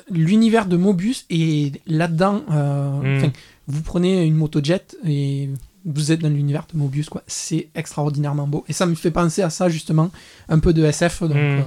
l'univers 0.10 0.65
de 0.68 0.77
Mobius 0.77 1.26
est 1.30 1.81
là-dedans. 1.88 2.44
euh, 2.52 2.91
Mm. 3.02 3.18
enfin, 3.18 3.31
Vous 3.69 3.81
prenez 3.81 4.23
une 4.26 4.35
motojet 4.35 4.81
et 5.06 5.49
vous 5.84 6.11
êtes 6.14 6.22
dans 6.22 6.30
l'univers 6.30 6.65
de 6.73 6.77
Mobius, 6.80 7.10
quoi. 7.10 7.22
C'est 7.27 7.68
extraordinairement 7.76 8.48
beau. 8.48 8.64
Et 8.69 8.73
ça 8.73 8.85
me 8.85 8.95
fait 8.95 9.11
penser 9.11 9.41
à 9.41 9.49
ça, 9.49 9.68
justement, 9.68 10.10
un 10.48 10.60
peu 10.60 10.72
de 10.73 10.85
SF. 10.85 11.23
Donc, 11.23 11.34
Mm. 11.35 11.64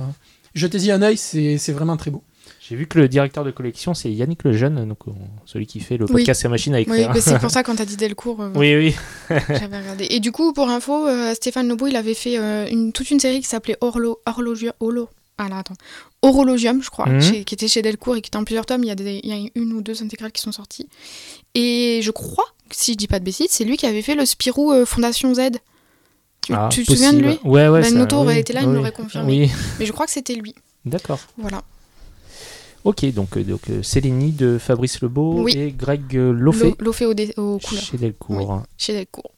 Jetez-y 0.54 0.90
un 0.90 1.02
œil, 1.02 1.16
c'est 1.16 1.58
c'est 1.58 1.72
vraiment 1.72 1.96
très 1.96 2.10
beau. 2.10 2.22
J'ai 2.60 2.76
vu 2.76 2.86
que 2.86 2.98
le 2.98 3.08
directeur 3.08 3.44
de 3.44 3.50
collection, 3.50 3.94
c'est 3.94 4.10
Yannick 4.12 4.44
Lejeune, 4.44 4.86
donc 4.88 4.98
euh, 5.08 5.12
celui 5.44 5.66
qui 5.66 5.80
fait 5.80 5.96
le 5.96 6.04
Oui. 6.06 6.12
podcast 6.12 6.44
et 6.44 6.48
machine 6.48 6.72
à 6.74 6.78
Oui, 6.78 6.82
écrire. 6.82 7.10
mais 7.12 7.20
c'est 7.20 7.38
pour 7.38 7.50
ça 7.56 7.62
quand 7.62 7.74
t'as 7.76 7.84
dit 7.84 7.96
Delcourt, 7.96 8.40
euh, 8.40 8.50
oui, 8.54 8.74
oui. 8.76 8.94
j'avais 9.48 9.78
regardé. 9.78 10.06
Et 10.10 10.20
du 10.20 10.30
coup, 10.30 10.52
pour 10.52 10.68
info, 10.70 11.06
euh, 11.06 11.34
Stéphane 11.34 11.68
Lobo, 11.68 11.86
il 11.88 11.96
avait 11.96 12.14
fait 12.14 12.38
euh, 12.38 12.66
une, 12.70 12.92
toute 12.92 13.10
une 13.10 13.18
série 13.20 13.40
qui 13.40 13.46
s'appelait 13.48 13.76
Orlo, 13.80 14.20
Horlogium. 14.26 14.72
Holo, 14.80 15.08
ah 15.38 15.48
là, 15.48 15.58
attends. 15.58 15.74
Horologium, 16.22 16.82
je 16.82 16.90
crois, 16.90 17.06
Mhm. 17.08 17.20
chez- 17.20 17.44
qui 17.44 17.54
était 17.54 17.66
chez 17.68 17.82
Delcourt 17.82 18.16
et 18.16 18.20
qui 18.20 18.28
était 18.28 18.36
en 18.36 18.44
plusieurs 18.44 18.66
tomes. 18.66 18.84
Il 18.84 18.88
y, 18.88 18.92
a 18.92 18.94
des, 18.94 19.20
il 19.22 19.28
y 19.28 19.32
a 19.32 19.48
une 19.54 19.72
ou 19.72 19.80
deux 19.82 20.02
intégrales 20.02 20.32
qui 20.32 20.42
sont 20.42 20.52
sorties. 20.52 20.88
Et 21.54 22.00
je 22.02 22.10
crois, 22.10 22.44
si 22.70 22.92
je 22.92 22.96
dis 22.98 23.06
pas 23.08 23.18
de 23.18 23.24
bêtises, 23.24 23.48
c'est 23.50 23.64
lui 23.64 23.76
qui 23.76 23.86
avait 23.86 24.02
fait 24.02 24.14
le 24.14 24.24
Spirou 24.26 24.70
euh, 24.72 24.84
Fondation 24.84 25.34
Z. 25.34 25.40
Tu, 26.42 26.52
Ah, 26.54 26.68
tu 26.72 26.84
te 26.84 26.92
souviens 26.92 27.12
de 27.12 27.18
lui. 27.20 27.38
Ouais, 27.44 27.68
ouais. 27.68 27.82
Ben, 27.82 27.94
Noto 27.94 28.16
aurait 28.16 28.34
oui, 28.34 28.40
été 28.40 28.52
là, 28.52 28.60
il 28.62 28.66
me 28.66 28.72
oui. 28.72 28.76
l'aurait 28.78 28.92
confirmé. 28.92 29.42
Oui, 29.46 29.50
Mais 29.78 29.86
je 29.86 29.92
crois 29.92 30.06
que 30.06 30.12
c'était 30.12 30.34
lui. 30.34 30.54
d'accord. 30.84 31.18
Voilà. 31.36 31.62
Ok, 32.84 33.04
donc, 33.12 33.36
euh, 33.36 33.44
donc 33.44 33.68
euh, 33.68 33.82
Célénie 33.82 34.32
de 34.32 34.56
Fabrice 34.56 35.02
Lebeau 35.02 35.46
et 35.48 35.70
Greg 35.76 36.16
euh, 36.16 36.32
Loffé 36.32 36.70
Lo- 36.70 36.76
Lofé 36.80 37.04
aux, 37.04 37.12
dé- 37.12 37.34
aux 37.36 37.58
couleurs. 37.58 37.82
chez 37.84 37.98
Delcourt. 37.98 38.62
chez 38.78 38.94
Delcourt. 38.94 39.32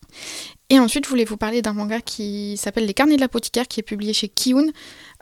Et 0.70 0.78
ensuite, 0.78 1.04
je 1.04 1.10
voulais 1.10 1.24
vous 1.26 1.36
parler 1.36 1.60
d'un 1.60 1.74
manga 1.74 2.00
qui 2.00 2.56
s'appelle 2.56 2.86
Les 2.86 2.94
Carnets 2.94 3.16
de 3.16 3.20
l'apothicaire, 3.20 3.68
qui 3.68 3.80
est 3.80 3.82
publié 3.82 4.14
chez 4.14 4.28
Kiun. 4.28 4.68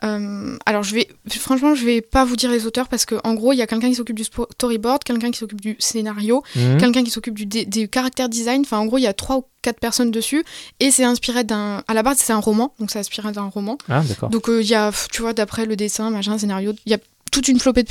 Euh, 0.03 0.57
alors, 0.65 0.83
je 0.83 0.95
vais, 0.95 1.07
franchement, 1.29 1.75
je 1.75 1.85
vais 1.85 2.01
pas 2.01 2.23
vous 2.23 2.37
dire 2.37 2.49
les 2.49 2.65
auteurs 2.65 2.87
parce 2.87 3.05
qu'en 3.05 3.33
gros, 3.33 3.51
il 3.51 3.57
y 3.57 3.61
a 3.61 3.67
quelqu'un 3.67 3.89
qui 3.89 3.95
s'occupe 3.95 4.15
du 4.15 4.23
storyboard, 4.23 5.03
quelqu'un 5.03 5.29
qui 5.29 5.37
s'occupe 5.39 5.59
du 5.59 5.75
scénario, 5.79 6.41
Mhm. 6.55 6.77
quelqu'un 6.77 7.03
qui 7.03 7.11
s'occupe 7.11 7.33
du, 7.35 7.45
des 7.45 7.87
caractères 7.89 8.29
design. 8.29 8.61
Enfin, 8.61 8.77
en 8.77 8.85
gros, 8.85 8.97
il 8.97 9.01
y 9.03 9.07
a 9.07 9.13
trois 9.13 9.37
ou 9.39 9.43
quatre 9.61 9.79
personnes 9.79 10.09
dessus. 10.11 10.43
Et 10.79 10.89
c'est 10.89 11.03
inspiré 11.03 11.43
d'un. 11.43 11.83
À 11.87 11.93
la 11.93 12.01
base, 12.03 12.17
c'est 12.19 12.33
un 12.33 12.39
roman, 12.39 12.73
donc 12.79 12.89
c'est 12.89 12.99
inspiré 12.99 13.31
d'un 13.33 13.43
roman. 13.43 13.77
Ah, 13.89 14.01
d'accord. 14.07 14.29
Donc 14.29 14.47
euh, 14.47 14.61
il 14.61 14.67
y 14.69 14.73
a, 14.75 14.91
tu 15.11 15.21
vois, 15.21 15.33
d'après 15.33 15.65
le 15.65 15.75
dessin, 15.75 16.09
machin, 16.11 16.37
scénario, 16.37 16.73
il 16.85 16.91
y 16.91 16.95
a 16.95 16.99
toute 17.31 17.47
une 17.47 17.59
flopée 17.59 17.83
de 17.83 17.87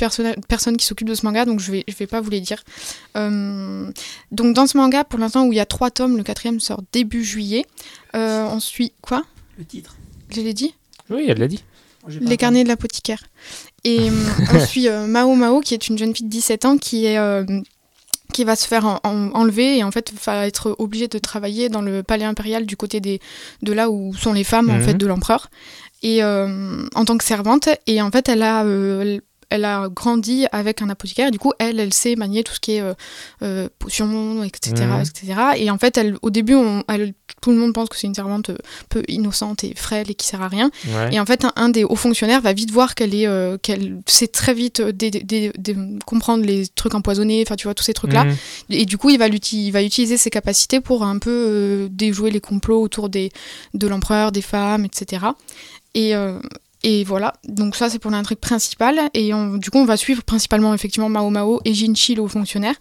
personnes 0.47 0.77
qui 0.77 0.85
s'occupent 0.85 1.09
de 1.09 1.15
ce 1.15 1.25
manga, 1.25 1.45
donc 1.45 1.59
je 1.59 1.71
vais, 1.71 1.83
je 1.87 1.95
vais 1.95 2.07
pas 2.07 2.21
vous 2.21 2.29
les 2.29 2.41
dire. 2.41 2.63
Euh, 3.17 3.91
donc 4.31 4.53
dans 4.53 4.67
ce 4.67 4.77
manga, 4.77 5.03
pour 5.03 5.19
l'instant, 5.19 5.45
où 5.45 5.51
il 5.51 5.55
y 5.55 5.59
a 5.59 5.65
trois 5.65 5.91
tomes, 5.91 6.17
le 6.17 6.23
quatrième 6.23 6.59
sort 6.59 6.81
début 6.91 7.23
juillet. 7.23 7.65
Euh, 8.15 8.45
on 8.51 8.59
suit 8.59 8.93
quoi? 9.01 9.23
Le 9.57 9.65
titre. 9.65 9.95
Je 10.29 10.41
l'ai 10.41 10.53
dit? 10.53 10.73
Oui, 11.09 11.25
elle 11.27 11.39
l'a 11.39 11.47
dit. 11.47 11.63
Pas 12.03 12.09
Les 12.21 12.37
carnets 12.37 12.63
de 12.63 12.67
l'apothicaire. 12.69 13.23
Et 13.83 14.09
euh, 14.09 14.11
on 14.53 14.59
suit 14.65 14.87
euh, 14.87 15.07
Mao 15.07 15.33
Mao, 15.35 15.59
qui 15.61 15.73
est 15.73 15.87
une 15.87 15.97
jeune 15.97 16.15
fille 16.15 16.25
de 16.25 16.31
17 16.31 16.65
ans 16.65 16.77
qui 16.77 17.05
est 17.05 17.17
euh, 17.17 17.43
qui 18.33 18.43
va 18.45 18.55
se 18.55 18.65
faire 18.65 18.85
en- 18.85 18.99
en- 19.03 19.31
enlever 19.33 19.77
et 19.79 19.83
en 19.83 19.91
fait 19.91 20.13
va 20.25 20.47
être 20.47 20.73
obligée 20.79 21.07
de 21.09 21.17
travailler 21.19 21.67
dans 21.67 21.81
le 21.81 22.01
palais 22.01 22.23
impérial 22.23 22.65
du 22.65 22.77
côté 22.77 23.01
des 23.01 23.19
de 23.61 23.73
là 23.73 23.89
où 23.89 24.13
sont 24.15 24.31
les 24.31 24.45
femmes 24.45 24.69
en 24.69 24.75
Mhm. 24.77 24.83
fait 24.83 24.93
de 24.93 25.05
l'empereur 25.05 25.49
et 26.01 26.23
euh, 26.23 26.87
en 26.95 27.03
tant 27.03 27.17
que 27.17 27.25
servante 27.25 27.67
et 27.87 28.01
en 28.01 28.09
fait 28.09 28.29
elle 28.29 28.41
a 28.43 28.63
euh, 28.63 29.19
elle- 29.51 29.65
a 29.65 29.87
grandi 29.89 30.45
avec 30.51 30.81
un 30.81 30.89
apothicaire 30.89 31.27
et 31.27 31.31
du 31.31 31.37
coup 31.39 31.53
elle 31.59 31.79
elle 31.79 31.93
sait 31.93 32.15
manier 32.15 32.43
tout 32.43 32.53
ce 32.53 32.59
qui 32.59 32.73
est 32.77 32.81
euh, 32.81 32.93
euh, 33.43 33.69
potions 33.77 34.43
etc 34.43 34.73
etc 35.01 35.33
et 35.57 35.69
en 35.69 35.77
fait 35.77 35.97
elle 35.97 36.15
au 36.23 36.29
début 36.31 36.55
on, 36.55 36.83
elle- 36.87 37.13
tout 37.41 37.51
le 37.51 37.57
monde 37.57 37.73
pense 37.73 37.87
que 37.89 37.95
c'est 37.95 38.07
une 38.07 38.15
servante 38.15 38.49
euh, 38.49 38.57
peu 38.89 39.03
innocente 39.07 39.63
et 39.63 39.73
frêle 39.75 40.09
et 40.11 40.15
qui 40.15 40.25
sert 40.27 40.41
à 40.41 40.47
rien 40.47 40.69
Ouais. 40.87 41.13
et 41.13 41.19
en 41.19 41.25
fait, 41.25 41.45
un, 41.45 41.53
un 41.55 41.69
des 41.69 41.83
hauts 41.83 41.95
fonctionnaires 41.95 42.41
va 42.41 42.53
vite 42.53 42.71
voir 42.71 42.95
qu'elle 42.95 43.13
est, 43.15 43.27
euh, 43.27 43.57
qu'elle 43.61 43.99
sait 44.07 44.27
très 44.27 44.53
vite 44.53 44.81
comprendre 46.05 46.45
les 46.45 46.67
trucs 46.67 46.93
empoisonnés, 46.95 47.43
enfin 47.45 47.55
tu 47.55 47.65
vois 47.67 47.73
tous 47.73 47.83
ces 47.83 47.93
trucs-là. 47.93 48.25
Mhm. 48.25 48.35
Et 48.69 48.85
du 48.85 48.97
coup, 48.97 49.09
il 49.09 49.17
va, 49.17 49.27
il 49.27 49.71
va 49.71 49.83
utiliser 49.83 50.17
ses 50.17 50.29
capacités 50.29 50.79
pour 50.81 51.03
un 51.03 51.17
peu 51.19 51.87
déjouer 51.91 52.31
les 52.31 52.41
complots 52.41 52.81
autour 52.81 53.09
des, 53.09 53.31
de 53.73 53.87
l'empereur, 53.87 54.31
des 54.31 54.41
femmes, 54.41 54.85
etc. 54.85 55.25
Et, 55.93 56.15
euh, 56.15 56.39
et 56.83 57.03
voilà, 57.03 57.33
donc 57.47 57.75
ça 57.75 57.89
c'est 57.89 57.99
pour 57.99 58.11
l'intrigue 58.11 58.39
principale. 58.39 58.99
Et 59.13 59.33
on- 59.33 59.57
du 59.57 59.69
coup, 59.69 59.77
on 59.77 59.85
va 59.85 59.97
suivre 59.97 60.23
principalement 60.23 60.73
effectivement 60.73 61.09
Mao 61.09 61.29
Mao 61.29 61.59
et 61.65 61.73
Jinchi, 61.73 62.15
le 62.15 62.21
haut 62.23 62.27
fonctionnaire, 62.27 62.75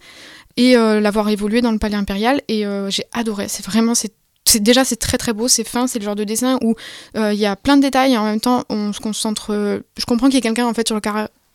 et 0.56 0.76
euh, 0.76 1.00
l'avoir 1.00 1.28
évolué 1.28 1.60
dans 1.60 1.72
le 1.72 1.78
palais 1.78 1.96
impérial. 1.96 2.40
Et 2.48 2.66
euh, 2.66 2.90
j'ai 2.90 3.04
adoré, 3.12 3.48
c'est 3.48 3.64
vraiment, 3.64 3.94
c'est 3.94 4.12
déjà 4.60 4.84
c'est 4.84 4.96
très 4.96 5.18
très 5.18 5.32
beau, 5.32 5.48
c'est 5.48 5.64
fin, 5.68 5.86
c'est 5.86 5.98
le 5.98 6.04
genre 6.04 6.16
de 6.16 6.24
dessin 6.24 6.58
où 6.62 6.74
euh, 7.16 7.32
il 7.32 7.38
y 7.38 7.46
a 7.46 7.54
plein 7.56 7.76
de 7.76 7.82
détails 7.82 8.14
et 8.14 8.18
en 8.18 8.24
même 8.24 8.40
temps 8.40 8.64
on 8.68 8.92
se 8.92 9.00
concentre. 9.00 9.52
je 9.98 10.04
comprends 10.06 10.26
qu'il 10.26 10.34
y 10.36 10.38
ait 10.38 10.40
quelqu'un 10.40 10.66
en 10.66 10.74
fait 10.74 10.86
sur 10.88 10.96
le 10.96 11.00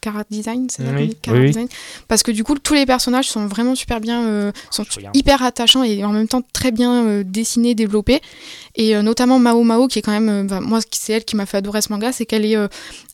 cara 0.05 0.23
design, 0.29 0.67
c'est 0.69 0.83
Oui, 0.83 1.17
oui, 1.27 1.47
design. 1.47 1.67
Parce 2.07 2.21
que 2.21 2.31
du 2.31 2.43
coup 2.43 2.55
tous 2.59 2.75
les 2.75 2.85
personnages 2.85 3.27
sont 3.27 3.47
vraiment 3.47 3.73
super 3.73 3.99
bien, 3.99 4.23
euh, 4.25 4.51
sont 4.69 4.85
hyper 5.13 5.41
attachants 5.41 5.83
et 5.83 6.03
en 6.03 6.11
même 6.11 6.27
temps 6.27 6.43
très 6.53 6.71
bien 6.71 7.05
euh, 7.05 7.23
dessinés, 7.25 7.73
développés. 7.73 8.21
Et 8.75 8.95
euh, 8.95 9.01
notamment 9.01 9.39
Mao 9.39 9.63
Mao 9.63 9.87
qui 9.87 9.99
est 9.99 10.01
quand 10.03 10.17
même, 10.19 10.47
bah, 10.47 10.61
moi 10.61 10.79
c'est 10.91 11.13
elle 11.13 11.25
qui 11.25 11.35
m'a 11.35 11.47
fait 11.47 11.57
adorer 11.57 11.81
ce 11.81 11.91
manga, 11.91 12.11
c'est 12.11 12.25
qu'elle 12.25 12.45
est, 12.45 12.55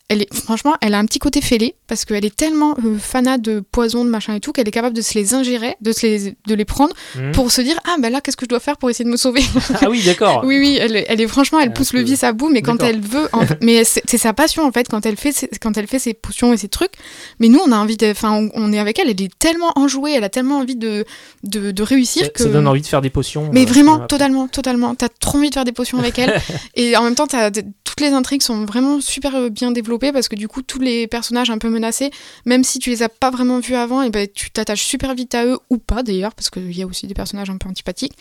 elle 0.08 0.22
est, 0.22 0.34
franchement, 0.34 0.74
elle 0.82 0.92
a 0.92 0.98
un 0.98 1.06
petit 1.06 1.18
côté 1.18 1.40
fêlé 1.40 1.74
parce 1.92 2.06
qu'elle 2.06 2.24
est 2.24 2.34
tellement 2.34 2.74
euh, 2.86 2.96
fanat 2.98 3.36
de 3.36 3.60
poison, 3.60 4.02
de 4.02 4.08
machin 4.08 4.32
et 4.34 4.40
tout, 4.40 4.52
qu'elle 4.52 4.66
est 4.66 4.70
capable 4.70 4.96
de 4.96 5.02
se 5.02 5.12
les 5.12 5.34
ingérer, 5.34 5.76
de, 5.82 5.92
se 5.92 6.06
les, 6.06 6.34
de 6.46 6.54
les 6.54 6.64
prendre 6.64 6.94
Mhm. 7.18 7.32
pour 7.32 7.52
se 7.52 7.60
dire 7.60 7.78
Ah, 7.84 7.96
ben 8.00 8.10
là, 8.10 8.22
qu'est-ce 8.22 8.38
que 8.38 8.46
je 8.46 8.48
dois 8.48 8.60
faire 8.60 8.78
pour 8.78 8.88
essayer 8.88 9.04
de 9.04 9.10
me 9.10 9.18
sauver? 9.18 9.42
Ah 9.82 9.90
oui, 9.90 10.02
d'accord. 10.06 10.40
Oui, 10.46 10.58
oui, 10.58 10.78
elle, 10.80 10.96
est- 10.96 11.04
elle 11.08 11.20
est 11.20 11.26
franchement, 11.26 11.60
elle 11.60 11.68
Un 11.68 11.72
pousse 11.72 11.92
le 11.92 12.00
vice 12.00 12.24
à 12.24 12.32
bout, 12.32 12.48
mais 12.48 12.62
quand 12.62 12.82
elle 12.82 13.00
veut, 13.00 13.28
en- 13.34 13.42
mais 13.60 13.84
c'est 13.84 14.16
sa 14.16 14.32
passion 14.32 14.64
en 14.64 14.72
fait 14.72 14.88
quand 14.88 15.04
elle 15.04 15.16
fait, 15.18 15.32
ses- 15.32 15.50
quand 15.60 15.76
elle 15.76 15.86
fait 15.86 15.98
ses 15.98 16.14
potions 16.14 16.54
et 16.54 16.56
ses 16.56 16.68
trucs. 16.68 16.92
Mais 17.40 17.48
nous, 17.48 17.60
on 17.66 17.72
a 17.72 17.76
envie 17.76 17.98
de, 17.98 18.10
enfin, 18.10 18.32
on, 18.32 18.50
on 18.54 18.72
est 18.72 18.78
avec 18.78 18.98
elle, 18.98 19.10
elle 19.10 19.20
est 19.20 19.38
tellement 19.38 19.72
enjouée, 19.76 20.12
elle 20.16 20.24
a 20.24 20.30
tellement 20.30 20.56
envie 20.60 20.76
de 20.76 21.04
de, 21.44 21.72
de 21.72 21.82
réussir 21.82 22.22
Ça, 22.24 22.28
que. 22.30 22.42
ça 22.42 22.48
donne 22.48 22.66
envie 22.68 22.80
de 22.80 22.86
faire 22.86 23.02
des 23.02 23.10
potions. 23.10 23.50
Mais 23.52 23.64
euh, 23.64 23.66
vraiment, 23.66 23.98
totalement, 24.06 24.48
totalement. 24.48 24.94
T'as 24.94 25.08
trop 25.20 25.36
envie 25.38 25.50
de 25.50 25.54
faire 25.54 25.64
des 25.64 25.72
potions 25.72 25.98
avec 25.98 26.18
elle. 26.18 26.40
et 26.74 26.96
en 26.96 27.02
même 27.02 27.14
temps, 27.16 27.26
de- 27.26 27.62
toutes 27.84 28.00
les 28.00 28.12
intrigues 28.14 28.40
sont 28.40 28.64
vraiment 28.64 29.02
super 29.02 29.50
bien 29.50 29.70
développées 29.70 30.12
parce 30.12 30.28
que 30.28 30.36
du 30.36 30.48
coup, 30.48 30.62
tous 30.62 30.78
les 30.78 31.06
personnages 31.06 31.50
un 31.50 31.58
peu 31.58 31.68
menacés, 31.82 32.10
même 32.46 32.64
si 32.64 32.78
tu 32.78 32.90
les 32.90 33.02
as 33.02 33.08
pas 33.08 33.30
vraiment 33.30 33.58
vus 33.60 33.74
avant, 33.76 34.02
et 34.02 34.10
ben 34.10 34.26
tu 34.32 34.50
t'attaches 34.50 34.84
super 34.84 35.14
vite 35.14 35.34
à 35.34 35.44
eux 35.44 35.58
ou 35.70 35.78
pas 35.78 36.02
d'ailleurs, 36.02 36.34
parce 36.34 36.48
qu'il 36.50 36.76
y 36.76 36.82
a 36.82 36.86
aussi 36.86 37.06
des 37.06 37.14
personnages 37.14 37.50
un 37.50 37.58
peu 37.58 37.68
antipathiques. 37.68 38.16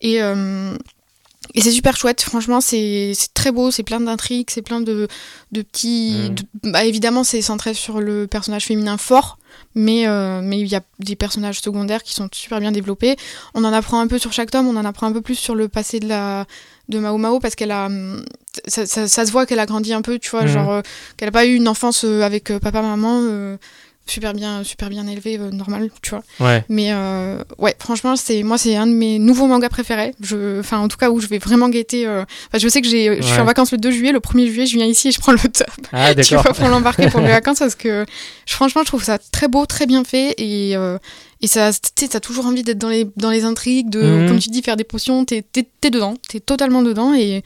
Et 0.00 0.22
euh, 0.22 0.76
et 1.54 1.60
c'est 1.60 1.72
super 1.72 1.94
chouette, 1.94 2.22
franchement, 2.22 2.62
c'est 2.62 3.12
très 3.34 3.52
beau, 3.52 3.70
c'est 3.70 3.82
plein 3.82 4.00
d'intrigues, 4.00 4.48
c'est 4.50 4.62
plein 4.62 4.80
de, 4.80 5.08
de 5.52 5.62
petits. 5.62 6.30
Mhm. 6.30 6.34
de- 6.34 6.70
bah, 6.72 6.84
évidemment, 6.84 7.22
c'est 7.22 7.42
centré 7.42 7.74
sur 7.74 8.00
le 8.00 8.26
personnage 8.26 8.64
féminin 8.64 8.96
fort, 8.96 9.38
mais 9.74 10.08
euh, 10.08 10.40
mais 10.42 10.58
il 10.58 10.66
y 10.66 10.74
a 10.74 10.80
des 11.00 11.16
personnages 11.16 11.60
secondaires 11.60 12.02
qui 12.02 12.14
sont 12.14 12.28
super 12.32 12.60
bien 12.60 12.72
développés. 12.72 13.16
On 13.52 13.62
en 13.64 13.72
apprend 13.74 14.00
un 14.00 14.06
peu 14.06 14.18
sur 14.18 14.32
chaque 14.32 14.50
tome, 14.50 14.66
on 14.66 14.76
en 14.76 14.86
apprend 14.86 15.06
un 15.06 15.12
peu 15.12 15.20
plus 15.20 15.34
sur 15.38 15.54
le 15.54 15.68
passé 15.68 16.00
de 16.00 16.08
la 16.08 16.46
de 16.88 16.98
Mao 16.98 17.16
Mao 17.18 17.40
parce 17.40 17.54
qu'elle 17.54 17.70
a 17.72 17.86
hum, 17.86 18.24
ça, 18.66 18.86
ça- 18.86 19.08
ça 19.08 19.26
se 19.26 19.32
voit 19.32 19.46
qu'elle 19.46 19.58
a 19.60 19.66
grandi 19.66 19.92
un 19.92 20.02
peu, 20.02 20.18
tu 20.18 20.30
vois, 20.30 20.42
Mhm. 20.42 20.48
genre 20.48 20.70
euh, 20.72 20.82
qu'elle 21.16 21.28
a 21.28 21.32
pas 21.32 21.46
eu 21.46 21.54
une 21.54 21.68
enfance 21.68 22.04
euh, 22.04 22.22
avec 22.22 22.50
euh, 22.50 22.58
papa 22.58 22.82
maman 22.82 23.20
euh, 23.22 23.56
super 24.06 24.34
bien 24.34 24.62
super 24.64 24.90
bien 24.90 25.06
élevée 25.06 25.38
normal, 25.38 25.88
tu 26.02 26.10
vois. 26.10 26.22
Ouais. 26.38 26.62
Mais 26.68 26.92
ouais, 27.58 27.74
franchement, 27.78 28.16
c'est 28.16 28.42
moi 28.42 28.58
c'est 28.58 28.76
un 28.76 28.86
de 28.86 28.92
mes 28.92 29.18
nouveaux 29.18 29.46
mangas 29.46 29.70
préférés. 29.70 30.14
Je 30.20 30.60
enfin 30.60 30.78
en 30.78 30.88
tout 30.88 30.98
cas 30.98 31.08
où 31.08 31.20
je 31.20 31.26
vais 31.26 31.38
vraiment 31.38 31.70
guetter 31.70 32.06
enfin 32.06 32.58
je 32.58 32.68
sais 32.68 32.82
que 32.82 32.86
j'ai 32.88 33.16
je 33.16 33.26
suis 33.26 33.40
en 33.40 33.46
vacances 33.46 33.72
le 33.72 33.78
2 33.78 33.90
juillet, 33.90 34.12
le 34.12 34.20
1er 34.20 34.46
juillet, 34.46 34.66
je 34.66 34.76
viens 34.76 34.84
ici 34.86 35.08
et 35.08 35.10
je 35.10 35.18
prends 35.20 35.32
le 35.32 35.38
top 35.38 35.66
Ah, 35.90 36.14
tu 36.22 36.34
vois, 36.34 36.42
pour 36.52 36.68
l'embarquer 36.68 37.08
pour 37.08 37.20
les 37.20 37.28
vacances 37.40 37.60
parce 37.60 37.76
que 37.76 38.04
franchement, 38.46 38.82
je 38.82 38.88
trouve 38.88 39.02
ça 39.02 39.16
très 39.18 39.48
beau, 39.48 39.64
très 39.64 39.86
bien 39.86 40.04
fait 40.04 40.34
et, 40.36 40.76
et 41.44 41.46
ça, 41.46 41.70
tu 41.72 41.78
sais, 41.98 42.08
t'as 42.08 42.20
toujours 42.20 42.46
envie 42.46 42.62
d'être 42.62 42.78
dans 42.78 42.88
les, 42.88 43.06
dans 43.16 43.30
les 43.30 43.44
intrigues, 43.44 43.90
de, 43.90 44.00
Mhm. 44.02 44.28
comme 44.28 44.38
tu 44.38 44.48
dis, 44.50 44.62
faire 44.62 44.76
des 44.76 44.84
potions, 44.84 45.24
t'es, 45.24 45.42
t'es, 45.42 45.66
t'es 45.80 45.90
dedans, 45.90 46.14
t'es 46.28 46.40
totalement 46.40 46.82
dedans 46.82 47.12
et, 47.14 47.42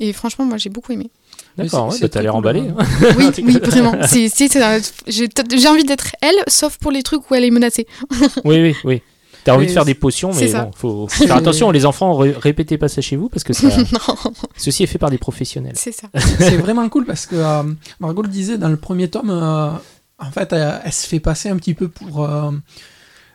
et 0.00 0.12
franchement, 0.12 0.44
moi 0.44 0.56
j'ai 0.58 0.70
beaucoup 0.70 0.92
aimé. 0.92 1.10
D'accord, 1.56 1.88
ouais, 1.88 1.98
bah, 2.00 2.08
t'as 2.08 2.22
l'air 2.22 2.36
emballé. 2.36 2.60
hein. 2.60 2.76
Oui, 3.18 3.26
oui, 3.42 3.58
vraiment. 3.62 3.94
C'est, 4.06 4.28
c'est, 4.28 4.48
c'est- 4.48 4.92
j'ai, 5.08 5.28
j'ai 5.56 5.68
envie 5.68 5.82
d'être 5.84 6.08
elle, 6.20 6.36
sauf 6.46 6.76
pour 6.78 6.90
les 6.92 7.02
trucs 7.02 7.28
où 7.30 7.34
elle 7.34 7.44
est 7.44 7.50
menacée. 7.50 7.86
Oui, 8.44 8.60
oui, 8.62 8.76
oui. 8.84 9.02
T'as 9.44 9.54
envie 9.54 9.66
de 9.66 9.72
faire 9.72 9.84
des 9.86 9.94
potions, 9.94 10.30
mais 10.34 10.52
bon, 10.52 10.70
faut 10.76 11.08
faut 11.08 11.24
faire 11.26 11.36
attention, 11.36 11.70
les 11.70 11.86
enfants, 11.86 12.14
ré- 12.16 12.34
répétez 12.38 12.76
pas 12.76 12.88
ça 12.88 13.00
chez 13.00 13.16
vous 13.16 13.28
parce 13.30 13.44
que 13.44 13.54
ça, 13.54 13.68
ceci 14.58 14.82
est 14.82 14.86
fait 14.86 14.98
par 14.98 15.10
des 15.10 15.16
professionnels. 15.16 15.72
c'est 15.74 15.92
ça. 15.92 16.08
c'est 16.38 16.56
vraiment 16.58 16.86
cool 16.90 17.06
parce 17.06 17.24
que 17.24 17.36
euh, 17.36 17.62
Margot 17.98 18.22
le 18.22 18.28
disait 18.28 18.58
dans 18.58 18.68
le 18.68 18.76
premier 18.76 19.08
tome, 19.08 19.30
euh, 19.30 19.70
en 20.18 20.30
fait, 20.32 20.52
elle, 20.52 20.80
elle 20.84 20.92
se 20.92 21.06
fait 21.06 21.20
passer 21.20 21.48
un 21.48 21.56
petit 21.56 21.72
peu 21.74 21.88
pour, 21.88 22.24
euh, 22.24 22.50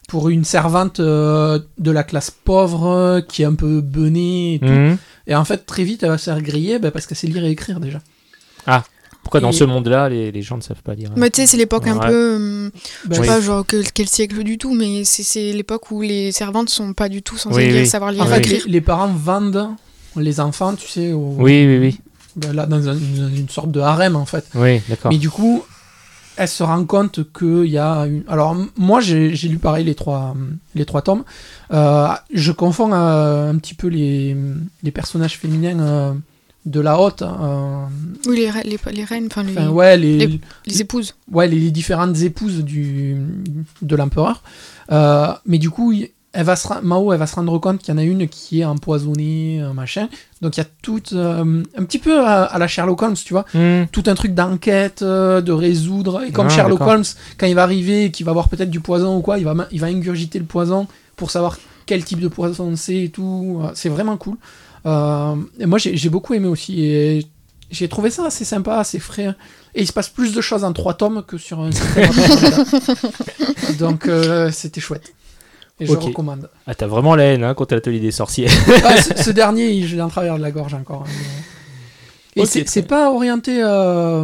pour 0.07 0.29
une 0.29 0.43
servante 0.43 0.99
euh, 0.99 1.59
de 1.79 1.91
la 1.91 2.03
classe 2.03 2.29
pauvre 2.31 2.87
euh, 2.87 3.21
qui 3.21 3.41
est 3.41 3.45
un 3.45 3.55
peu 3.55 3.81
benée 3.81 4.55
et 4.55 4.59
tout. 4.59 4.65
Mhm. 4.65 4.97
Et 5.27 5.35
en 5.35 5.45
fait, 5.45 5.65
très 5.65 5.83
vite, 5.83 6.03
elle 6.03 6.09
va 6.09 6.17
se 6.17 6.25
faire 6.25 6.41
griller 6.41 6.77
bah, 6.79 6.91
parce 6.91 7.05
qu'elle 7.07 7.17
sait 7.17 7.27
lire 7.27 7.43
et 7.45 7.49
écrire 7.51 7.79
déjà. 7.79 8.01
Pourquoi 9.23 9.39
dans 9.39 9.53
ce 9.53 9.63
monde-là, 9.63 10.09
les, 10.09 10.33
les 10.33 10.41
gens 10.41 10.57
ne 10.57 10.61
savent 10.61 10.81
pas 10.83 10.95
lire 10.95 11.09
Mais 11.15 11.29
tu 11.29 11.39
sais, 11.41 11.47
c'est 11.47 11.55
l'époque 11.57 11.87
un 11.87 11.97
Ouais. 11.97 12.07
peu. 12.07 12.35
hum, 12.35 12.71
Bah, 12.73 12.79
je 13.11 13.13
sais 13.15 13.21
Oui. 13.21 13.27
pas, 13.27 13.39
genre, 13.41 13.65
quel, 13.65 13.89
quel 13.93 14.09
siècle 14.09 14.43
du 14.43 14.57
tout, 14.57 14.73
mais 14.75 15.05
c'est, 15.05 15.23
c'est 15.23 15.53
l'époque 15.53 15.89
où 15.91 16.01
les 16.01 16.33
servantes 16.33 16.69
sont 16.69 16.91
pas 16.93 17.07
du 17.07 17.21
tout 17.21 17.37
censées 17.37 17.55
Oui, 17.55 17.67
lire- 17.67 17.81
oui. 17.83 17.87
savoir 17.87 18.11
lire 18.11 18.23
En 18.23 18.25
et 18.25 18.29
fait, 18.29 18.37
écrire. 18.39 18.63
les, 18.65 18.71
les 18.73 18.81
parents 18.81 19.07
vendent 19.07 19.69
les 20.17 20.39
enfants, 20.41 20.75
tu 20.75 20.87
sais, 20.89 21.13
au- 21.13 21.35
Oui, 21.39 21.65
oui, 21.65 21.77
oui. 21.79 21.99
bah, 22.35 22.51
là, 22.53 22.65
dans 22.65 22.89
un- 22.89 22.97
une, 22.97 23.31
une 23.37 23.49
sorte 23.49 23.71
de 23.71 23.79
harem 23.79 24.17
en 24.17 24.25
fait. 24.25 24.43
Oui, 24.55 24.81
d'accord. 24.89 25.09
Mais 25.11 25.17
du 25.17 25.29
coup, 25.29 25.63
elle 26.37 26.47
se 26.47 26.63
rend 26.63 26.83
compte 26.85 27.19
qu'il 27.31 27.65
y 27.69 27.77
a 27.77 28.05
une... 28.05 28.23
Alors, 28.27 28.55
moi, 28.77 29.01
j'ai 29.01 29.29
lu 29.47 29.57
pareil 29.57 29.85
les 29.85 29.95
trois, 29.95 30.35
les 30.75 30.85
trois 30.85 31.01
tomes. 31.01 31.23
Euh, 31.71 32.07
je 32.33 32.51
confonds 32.51 32.91
euh, 32.93 33.51
un 33.51 33.57
petit 33.57 33.73
peu 33.75 33.87
les, 33.87 34.35
les 34.83 34.91
personnages 34.91 35.37
féminins 35.37 35.79
euh, 35.79 36.13
de 36.65 36.79
la 36.79 36.99
haute. 36.99 37.21
euh, 37.21 37.85
Oui, 38.27 38.37
les, 38.37 38.49
re- 38.49 38.63
les, 38.65 38.79
les 38.93 39.03
reines, 39.03 39.27
enfin, 39.27 39.43
les, 39.43 39.67
ouais, 39.67 39.97
les, 39.97 40.39
les- 40.65 40.81
épouses. 40.81 41.13
ouais, 41.31 41.47
les, 41.47 41.59
les 41.59 41.71
différentes 41.71 42.17
épouses 42.21 42.63
du, 42.63 43.17
de 43.81 43.95
l'empereur. 43.95 44.41
Mais 45.45 45.57
du 45.59 45.69
coup, 45.69 45.93
elle 46.33 46.45
va 46.45 46.55
se, 46.55 46.67
Mao, 46.81 47.13
elle 47.13 47.19
va 47.19 47.27
se 47.27 47.35
rendre 47.35 47.57
compte 47.59 47.79
qu'il 47.79 47.93
y 47.93 47.95
en 47.95 47.99
a 47.99 48.03
une 48.03 48.27
qui 48.27 48.61
est 48.61 48.65
empoisonnée, 48.65 49.59
un 49.61 49.73
machin. 49.73 50.09
Donc 50.41 50.57
il 50.57 50.61
y 50.61 50.63
a 50.63 50.67
tout, 50.81 51.01
euh, 51.13 51.63
un 51.77 51.83
petit 51.83 51.99
peu 51.99 52.25
à, 52.25 52.43
à 52.43 52.57
la 52.57 52.67
Sherlock 52.67 53.01
Holmes, 53.03 53.15
tu 53.23 53.33
vois 53.33 53.45
Mhm. 53.53 53.87
tout 53.91 54.03
un 54.07 54.15
truc 54.15 54.33
d'enquête, 54.33 55.03
euh, 55.03 55.41
de 55.41 55.51
résoudre. 55.51 56.23
Et 56.23 56.31
comme 56.31 56.47
Ah, 56.47 56.49
Sherlock. 56.49 56.81
Holmes, 56.81 57.03
quand 57.37 57.45
il 57.45 57.53
va 57.55 57.63
arriver 57.63 58.05
et 58.05 58.11
qu'il 58.11 58.25
va 58.25 58.33
voir 58.33 58.49
peut-être 58.49 58.71
du 58.71 58.79
poison 58.79 59.17
ou 59.17 59.21
quoi, 59.21 59.37
il 59.37 59.45
va, 59.45 59.53
ma- 59.53 59.67
il 59.71 59.79
va 59.79 59.87
ingurgiter 59.87 60.39
le 60.39 60.45
poison 60.45 60.87
pour 61.15 61.29
savoir 61.31 61.57
quel 61.85 62.03
type 62.03 62.19
de 62.19 62.27
poison 62.29 62.75
c'est 62.75 63.03
et 63.03 63.09
tout. 63.09 63.61
Euh, 63.63 63.71
C'est 63.75 63.89
vraiment 63.89 64.17
cool. 64.17 64.37
Euh, 64.85 65.35
et 65.59 65.65
moi, 65.65 65.77
j'ai 65.77 66.09
beaucoup 66.09 66.33
aimé 66.33 66.47
aussi. 66.47 66.83
Et 66.83 67.25
j'ai 67.71 67.87
trouvé 67.87 68.09
ça 68.09 68.25
assez 68.25 68.43
sympa, 68.45 68.77
assez 68.79 68.99
frais. 68.99 69.33
Et 69.75 69.81
il 69.81 69.87
se 69.87 69.93
passe 69.93 70.09
plus 70.09 70.33
de 70.33 70.41
choses 70.41 70.63
en 70.63 70.73
trois 70.73 70.93
tomes 70.95 71.23
que 71.25 71.37
sur 71.37 71.59
un 71.59 71.69
Donc, 73.79 74.07
euh, 74.07 74.51
c'était 74.51 74.81
chouette. 74.81 75.13
Et 75.83 75.87
je 75.87 75.91
recommande. 75.93 76.49
Ah, 76.67 76.75
t'as 76.75 76.87
vraiment 76.87 77.15
la 77.15 77.23
haine 77.25 77.43
hein, 77.43 77.53
contre 77.53 77.75
l'atelier 77.75 77.99
des 77.99 78.11
sorciers. 78.11 78.47
Ah, 78.85 79.01
ce, 79.01 79.13
ce 79.23 79.29
dernier, 79.31 79.81
je 79.83 79.95
l'ai 79.95 80.01
en 80.01 80.09
travers 80.09 80.37
de 80.37 80.41
la 80.41 80.51
gorge 80.51 80.73
encore. 80.73 81.03
hein, 81.07 81.11
Et 82.35 82.45
c'est 82.45 82.83
pas 82.87 83.11
orienté 83.11 83.61
euh, 83.61 84.23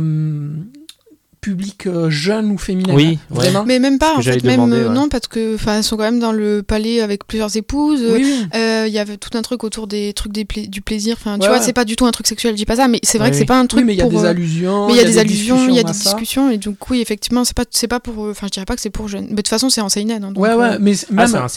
public 1.50 1.88
euh, 1.88 2.10
jeune 2.10 2.52
ou 2.52 2.58
féminin. 2.58 2.94
Oui, 2.94 3.06
ouais. 3.32 3.36
vraiment. 3.38 3.64
Mais 3.66 3.80
même 3.80 3.98
pas, 4.00 4.16
en 4.16 4.22
fait, 4.22 4.44
même 4.44 4.56
demander, 4.56 4.78
euh, 4.78 4.88
ouais. 4.90 4.94
non, 4.96 5.10
parce 5.10 5.28
que 5.28 5.56
enfin, 5.56 5.78
elles 5.78 5.84
sont 5.84 5.98
quand 5.98 6.04
même 6.04 6.20
dans 6.20 6.32
le 6.32 6.64
palais 6.64 7.02
avec 7.02 7.26
plusieurs 7.26 7.56
épouses. 7.58 8.02
Oui, 8.04 8.22
oui. 8.24 8.48
Euh, 8.56 8.86
Il 8.88 8.94
y 8.94 9.00
avait 9.00 9.18
tout 9.18 9.38
un 9.38 9.42
truc 9.42 9.64
autour 9.64 9.88
des 9.88 10.14
trucs 10.14 10.32
des 10.32 10.46
pla- 10.46 10.66
du 10.68 10.82
plaisir. 10.82 11.16
Enfin, 11.20 11.38
tu 11.38 11.44
Ouais, 11.44 11.48
vois, 11.50 11.62
c'est 11.62 11.74
pas 11.74 11.86
du 11.86 11.96
tout 11.96 12.06
un 12.06 12.12
truc 12.12 12.28
sexuel, 12.28 12.54
je 12.54 12.58
dis 12.58 12.66
pas 12.66 12.76
ça, 12.78 12.88
mais 12.88 13.00
c'est 13.04 13.18
vrai 13.18 13.30
que 13.30 13.36
oui. 13.36 13.40
c'est 13.40 13.46
pas 13.46 13.60
un 13.60 13.66
truc 13.66 13.82
Oui, 13.82 13.86
mais 13.88 13.94
il 13.94 13.98
y 13.98 14.02
a 14.02 14.06
pour, 14.08 14.20
des 14.20 14.26
euh, 14.26 14.30
allusions. 14.30 14.88
mais 14.88 14.94
il 14.94 14.98
y 14.98 15.02
a 15.02 15.04
des 15.06 15.18
allusions, 15.18 15.68
il 15.68 15.76
y 15.76 15.80
a 15.80 15.84
des 15.84 15.92
discussions 15.92 16.50
à 16.50 16.54
et 16.54 16.58
donc 16.58 16.90
oui, 16.90 17.02
effectivement, 17.02 17.44
c'est 17.44 17.56
pas, 17.56 17.66
c'est 17.72 17.88
pas 17.88 18.00
pour, 18.00 18.20
enfin, 18.30 18.48
je 18.48 18.52
dirais 18.52 18.66
pas 18.66 18.76
que 18.76 18.82
c'est 18.82 18.90
pour 18.90 19.08
jeunes. 19.08 19.26
Mais 19.30 19.36
de 19.36 19.42
toute 19.42 19.48
façon, 19.50 19.70
c'est 19.70 19.82
en 19.82 19.90
seinen. 19.90 20.24
hein, 20.24 20.32
donc, 20.32 20.38
Ouais, 20.44 20.54
ouais, 20.54 20.78
mais 20.80 20.94
c'est- 20.96 21.08
Ah, 21.12 21.14
même, 21.16 21.28
c'est 21.28 21.34
d'accord. 21.34 21.50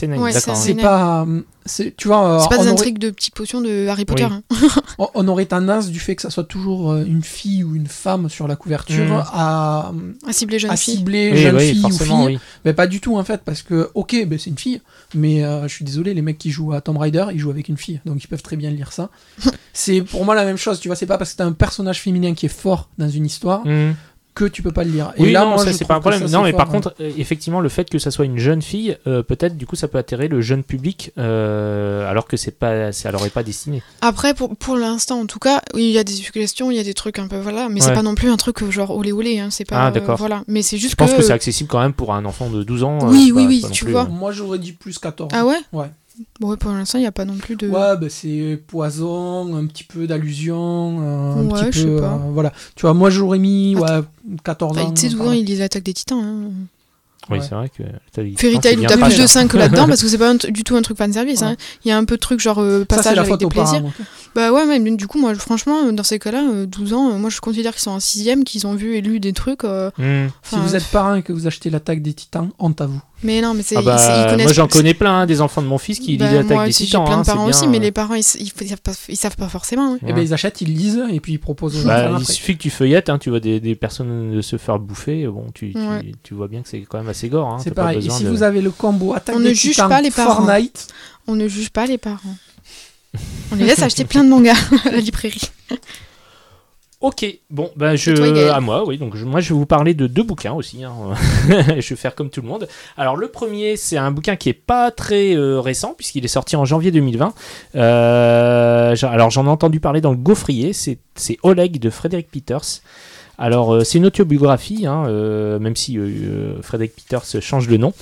c'est 0.57 0.75
c'est 0.75 0.75
pas. 0.75 1.27
c'est- 1.65 1.95
Tu 1.97 2.09
vois, 2.09 2.39
c'est 2.43 2.49
pas 2.49 2.57
des 2.57 2.63
aurait, 2.65 2.73
intrigues 2.73 2.99
de 2.99 3.11
petites 3.11 3.35
potions 3.35 3.61
de 3.61 3.87
Harry 3.89 4.05
Potter. 4.05 4.25
Oui. 4.25 4.33
hein. 4.33 4.69
on- 5.15 5.29
aurait 5.29 5.47
tendance 5.47 5.89
du 5.89 6.01
fait 6.01 6.17
que 6.17 6.23
ça 6.23 6.31
soit 6.31 6.45
toujours 6.45 6.95
une 6.97 7.23
fille 7.23 7.65
ou 7.65 7.75
une 7.75 7.87
femme 7.87 8.29
sur 8.29 8.49
la 8.49 8.57
couverture 8.57 9.05
Mm. 9.05 9.25
À, 9.89 10.29
À 10.29 10.33
cibler 10.33 10.59
jeunes 10.59 10.71
à 10.71 10.77
filles. 10.77 10.97
cibler 10.97 11.31
Oui, 11.33 11.39
jeune 11.43 11.57
oui, 11.57 11.73
fille 11.75 11.85
ou 11.85 11.91
fille. 11.91 12.13
oui. 12.27 12.39
Mais 12.65 12.73
pas 12.73 12.87
du 12.87 13.01
tout 13.01 13.17
en 13.17 13.25
fait, 13.25 13.43
parce 13.45 13.63
que, 13.63 13.91
ok, 13.95 14.25
ben, 14.27 14.39
c'est 14.39 14.51
une 14.51 14.59
fille, 14.59 14.81
mais 15.15 15.45
euh, 15.45 15.63
je 15.69 15.75
suis 15.75 15.85
désolé, 15.85 16.15
les 16.15 16.23
mecs 16.23 16.39
qui 16.39 16.51
jouent 16.51 16.73
à 16.73 16.81
Tomb 16.81 16.97
Raider, 16.99 17.27
ils 17.33 17.39
jouent 17.39 17.51
avec 17.51 17.69
une 17.69 17.77
fille, 17.77 18.01
donc 18.05 18.23
ils 18.23 18.27
peuvent 18.29 18.43
très 18.43 18.57
bien 18.57 18.71
lire 18.71 18.93
ça. 18.93 19.11
c'est 19.73 20.03
pour 20.03 20.25
moi 20.25 20.35
la 20.35 20.45
même 20.45 20.57
chose, 20.59 20.81
tu 20.81 20.89
vois, 20.89 20.97
c'est 20.97 21.07
pas 21.07 21.19
parce 21.19 21.33
que 21.33 21.39
t'as 21.39 21.47
un 21.47 21.53
personnage 21.53 22.01
féminin 22.01 22.35
qui 22.35 22.47
est 22.47 22.51
fort 22.51 22.89
dans 22.99 23.09
une 23.09 23.27
histoire 23.27 23.67
Mhm. 23.67 23.95
Que 24.35 24.45
tu 24.47 24.63
peux 24.63 24.73
pas 24.73 24.85
le 24.85 24.91
lire. 24.91 25.13
Oui, 25.19 25.29
Et 25.29 25.33
là, 25.33 25.41
non, 25.45 25.51
moi, 25.51 25.59
ça 25.65 25.73
c'est 25.75 25.85
pas 25.87 25.95
un 25.95 25.99
que 25.99 26.09
problème. 26.09 26.27
Non, 26.31 26.43
mais 26.43 26.53
par 26.53 26.69
hein. 26.69 26.73
contre, 26.73 26.95
euh, 27.01 27.11
effectivement, 27.19 27.61
le 27.61 27.69
fait 27.69 27.91
que 27.91 27.99
ça 27.99 28.11
soit 28.11 28.25
une 28.25 28.39
jeune 28.39 28.63
fille, 28.63 28.97
euh, 29.07 29.23
peut-être 29.23 29.57
du 29.59 29.67
coup, 29.67 29.77
ça 29.77 29.89
peut 29.89 29.99
attirer 29.99 30.29
le 30.29 30.41
jeune 30.41 30.63
public, 30.65 31.13
euh, 31.19 32.09
alors 32.11 32.27
que 32.27 32.37
c'est 32.37 32.59
pas, 32.59 32.93
ça 32.93 33.11
leur 33.11 33.25
est 33.27 33.31
pas 33.31 33.43
destiné. 33.43 33.83
Après, 34.01 34.33
pour, 34.35 34.57
pour 34.57 34.77
l'instant, 34.77 35.21
en 35.21 35.27
tout 35.27 35.39
cas, 35.39 35.61
oui, 35.75 35.85
il 35.85 35.91
y 35.93 35.99
a 35.99 36.05
des 36.05 36.13
suggestions, 36.13 36.71
il 36.71 36.77
y 36.77 36.81
a 36.81 36.85
des 36.85 36.95
trucs 36.95 37.19
un 37.19 37.29
peu, 37.29 37.37
voilà, 37.39 37.69
mais 37.69 37.81
Ouais. 37.83 37.87
c'est 37.89 37.93
pas 37.95 38.03
non 38.03 38.15
plus 38.15 38.31
un 38.31 38.37
truc 38.37 38.65
genre 38.71 38.97
olé 38.97 39.13
olé, 39.13 39.39
hein, 39.39 39.49
c'est 39.51 39.65
pas. 39.67 39.77
Ah, 39.77 39.89
euh, 39.89 39.91
d'accord. 39.91 40.17
voilà, 40.17 40.45
mais 40.49 40.63
c'est 40.63 40.79
juste 40.79 40.93
Je 40.93 40.97
pense 40.97 41.13
que, 41.13 41.17
que. 41.19 41.23
c'est 41.23 41.33
accessible 41.33 41.69
quand 41.69 41.81
même 41.81 41.93
pour 41.93 42.15
un 42.15 42.25
enfant 42.25 42.49
de 42.49 42.63
12 42.63 42.85
ans. 42.85 42.99
Oui, 43.03 43.33
oui, 43.35 43.43
pas- 43.45 43.49
oui, 43.49 43.73
tu 43.73 43.85
plus, 43.85 43.93
vois. 43.93 44.03
euh, 44.05 44.09
Moi, 44.09 44.33
j'aurais 44.33 44.59
dit 44.59 44.73
plus 44.73 44.99
14. 44.99 45.31
Ah 45.35 45.45
ouais? 45.45 45.59
Ouais. 45.73 45.87
Bon, 46.41 46.57
pour 46.57 46.71
l'instant, 46.73 46.99
il 46.99 47.03
n'y 47.03 47.07
a 47.07 47.13
pas 47.13 47.25
non 47.25 47.37
plus 47.37 47.57
de. 47.57 47.69
Ouais, 47.69 47.97
bah, 47.97 48.07
c'est 48.09 48.63
poison, 48.67 49.57
un 49.57 49.67
petit 49.67 49.85
peu 49.85 50.07
d'allusion, 50.07 50.99
euh, 51.01 51.33
un 51.43 51.47
Ouais, 51.51 51.71
petit 51.71 51.81
je 51.81 51.89
peu. 51.89 51.97
sais 51.97 52.03
pas. 52.03 52.15
euh, 52.15 52.31
voilà. 52.33 52.53
Tu 52.75 52.83
vois, 52.83 52.95
moi 52.95 53.11
j'aurais 53.11 53.39
mis 53.39 53.77
ouais, 53.77 54.01
14 54.45 54.77
Bah, 54.77 54.83
ans. 54.85 54.93
tu 54.93 55.01
sais, 55.03 55.09
souvent, 55.11 55.25
par 55.25 55.33
là. 55.35 55.39
il 55.39 55.45
lit 55.47 55.57
l'attaque 55.57 55.83
des 55.85 55.95
titans. 55.95 56.21
Hein. 56.23 56.51
Oui, 57.31 57.39
Ouais. 57.39 57.45
c'est 57.49 57.55
vrai 57.55 57.69
que. 57.69 57.85
t'as 58.13 58.25
dit- 58.25 58.35
Fairy 58.37 58.59
Tail 58.59 58.79
où 58.79 58.83
t'as 58.83 58.97
plus 58.97 59.05
de 59.05 59.11
cher. 59.11 59.29
5 59.29 59.55
là-dedans 59.55 59.87
parce 59.89 60.03
que 60.03 60.09
c'est 60.09 60.19
pas 60.19 60.35
du 60.35 60.65
tout 60.65 60.75
un 60.75 60.83
truc 60.83 60.99
fanservice. 60.99 61.41
Ouais. 61.43 61.47
Hein. 61.47 61.57
Il 61.85 61.89
y 61.89 61.93
a 61.93 61.97
un 61.97 62.05
peu 62.05 62.17
de 62.17 62.21
truc 62.21 62.41
genre 62.41 62.59
euh, 62.61 62.81
Ça, 62.81 62.97
passage 62.97 63.15
la 63.15 63.23
avec 63.23 63.37
des 63.37 63.47
plaisirs. 63.47 63.81
parents. 63.81 63.93
Bah 64.35 64.51
ouais, 64.53 64.79
mais 64.81 64.91
du 64.97 65.07
coup, 65.07 65.21
moi, 65.21 65.33
franchement, 65.37 65.93
dans 65.93 66.03
ces 66.03 66.19
cas-là, 66.19 66.43
euh, 66.53 66.67
12 66.67 66.93
ans, 66.95 67.13
euh, 67.13 67.19
moi 67.19 67.31
je 67.31 67.41
considère 67.41 67.73
qu'ils 67.75 67.83
sont 67.83 67.93
en 67.93 67.99
6ème, 68.01 68.43
qu'ils 68.43 68.67
ont 68.67 68.75
vu 68.75 68.97
et 68.97 69.01
lu 69.03 69.21
des 69.21 69.33
trucs. 69.33 69.63
euh, 69.63 69.91
Si 70.43 70.57
vous 70.57 70.75
êtes 70.75 70.87
parent 70.87 71.15
et 71.15 71.23
que 71.23 71.33
vous 71.33 71.47
achetez 71.47 71.71
l'attaque 71.71 72.03
des 72.03 72.13
titans, 72.13 72.51
honte 72.59 72.81
à 72.81 72.87
vous. 72.87 73.01
Mais 73.25 73.41
non, 73.41 73.55
mais 73.55 73.63
c'est 73.63 73.77
Ah 73.77 73.83
bah, 73.83 74.37
moi 74.37 74.53
j'en 74.53 74.67
connais 74.69 74.95
plein, 74.95 75.21
hein, 75.21 75.27
des 75.27 75.41
enfants 75.41 75.63
de 75.63 75.67
mon 75.69 75.79
fils 75.79 75.99
qui 76.01 76.17
Bah, 76.17 76.27
lisent 76.27 76.35
l'attaque 76.35 76.67
des 76.67 76.73
titans. 76.73 77.03
J'ai 77.07 77.11
plein 77.11 77.17
hein, 77.19 77.21
de 77.21 77.25
c'est 77.27 77.33
parents 77.33 77.45
bien, 77.47 77.51
aussi, 77.57 77.69
mais 77.69 77.77
euh, 77.79 77.81
les 77.81 77.93
parents, 77.93 78.15
ils, 78.15 78.25
ils, 78.41 78.53
ils 78.61 78.69
savent, 78.69 78.81
pas, 78.81 78.93
ils 79.09 79.17
savent 79.17 79.37
pas 79.37 79.49
forcément. 79.49 79.95
hein. 79.95 79.99
Et 80.07 80.13
ben 80.13 80.21
ils 80.23 80.35
achètent, 80.35 80.61
ils 80.61 80.75
lisent 80.75 81.03
et 81.11 81.21
puis 81.21 81.35
ils 81.35 81.39
proposent 81.39 81.77
aux 81.85 81.87
Bah, 81.87 82.01
enfants 82.07 82.17
il 82.19 82.23
après. 82.23 82.33
suffit 82.33 82.57
que 82.57 82.63
tu 82.63 82.71
feuillettes, 82.71 83.09
hein, 83.11 83.19
tu 83.19 83.31
vois 83.31 83.41
des, 83.41 83.61
des 83.61 83.75
personnes 83.77 84.43
se 84.43 84.57
faire 84.59 84.79
bouffer, 84.79 85.27
bon, 85.29 85.47
tu, 85.55 85.73
tu- 85.73 85.79
Ouais. 85.79 86.13
tu 86.23 86.35
vois 86.35 86.49
bien 86.49 86.63
que 86.63 86.69
c'est 86.69 86.81
quand 86.81 86.99
même 86.99 87.09
assez 87.09 87.29
gore. 87.29 87.49
Hein, 87.49 87.59
C'est 87.63 87.71
t'as 87.71 87.77
pas 87.77 87.83
pareil. 87.83 88.07
Et 88.07 88.11
si 88.11 88.25
de- 88.25 88.29
vous 88.31 88.43
avez 88.43 88.61
le 88.61 88.71
combo 88.71 89.15
attaque 89.15 89.37
On 89.37 89.41
des 89.41 89.51
ne 89.51 89.55
juge 89.55 89.73
Titans, 89.73 89.89
pas 89.89 90.01
les 90.01 90.11
parents. 90.11 90.45
Fortnite, 90.47 90.89
On 91.29 91.35
ne 91.37 91.47
juge 91.49 91.71
pas 91.71 91.87
les 91.87 91.99
parents. 91.99 92.37
On 93.53 93.57
les 93.57 93.67
laisse 93.67 93.83
acheter 93.83 94.05
plein 94.05 94.25
de 94.25 94.29
mangas 94.31 94.57
à 94.87 94.91
la 94.91 94.99
librairie. 95.01 95.41
Ok, 97.03 97.27
bon, 97.51 97.69
bah 97.77 97.97
je, 97.97 98.13
toi, 98.13 98.55
à 98.55 98.61
moi, 98.61 98.87
oui. 98.87 98.97
Donc 98.97 99.17
je- 99.17 99.25
moi, 99.25 99.41
je 99.41 99.49
vais 99.53 99.59
vous 99.59 99.67
parler 99.67 99.93
de 99.93 100.07
deux 100.07 100.23
bouquins 100.23 100.53
aussi. 100.53 100.85
hein. 100.85 100.93
je 101.49 101.89
vais 101.91 101.97
faire 101.97 102.15
comme 102.15 102.31
tout 102.31 102.41
le 102.41 102.47
monde. 102.49 102.69
Alors 102.97 103.17
le 103.17 103.27
premier, 103.29 103.77
c'est 103.77 103.97
un 103.97 104.13
bouquin 104.13 104.37
qui 104.37 104.49
est 104.49 104.53
pas 104.53 104.91
très 104.93 105.35
euh, 105.35 105.61
récent 105.61 105.95
puisqu'il 105.97 106.25
est 106.25 106.29
sorti 106.29 106.55
en 106.55 106.65
janvier 106.65 106.93
2020. 106.93 107.35
Euh, 107.75 108.95
alors 109.03 109.31
j'en 109.31 109.47
ai 109.47 109.49
entendu 109.49 109.81
parler 109.81 110.01
dans 110.01 110.13
le 110.13 110.17
Gaufrier. 110.17 110.73
C'est 110.73 110.99
Oleg 111.43 111.79
de 111.81 111.91
Frédéric 111.91 112.31
Peters. 112.31 112.81
Alors 113.39 113.75
euh, 113.75 113.83
c'est 113.83 113.99
une 113.99 114.07
autobiographie, 114.07 114.87
hein, 114.87 115.05
euh, 115.09 115.59
même 115.59 115.75
si 115.75 115.99
euh, 115.99 116.63
Frédéric 116.63 116.95
Peters 116.95 117.25
change 117.43 117.67
de 117.67 117.77
nom. 117.77 117.93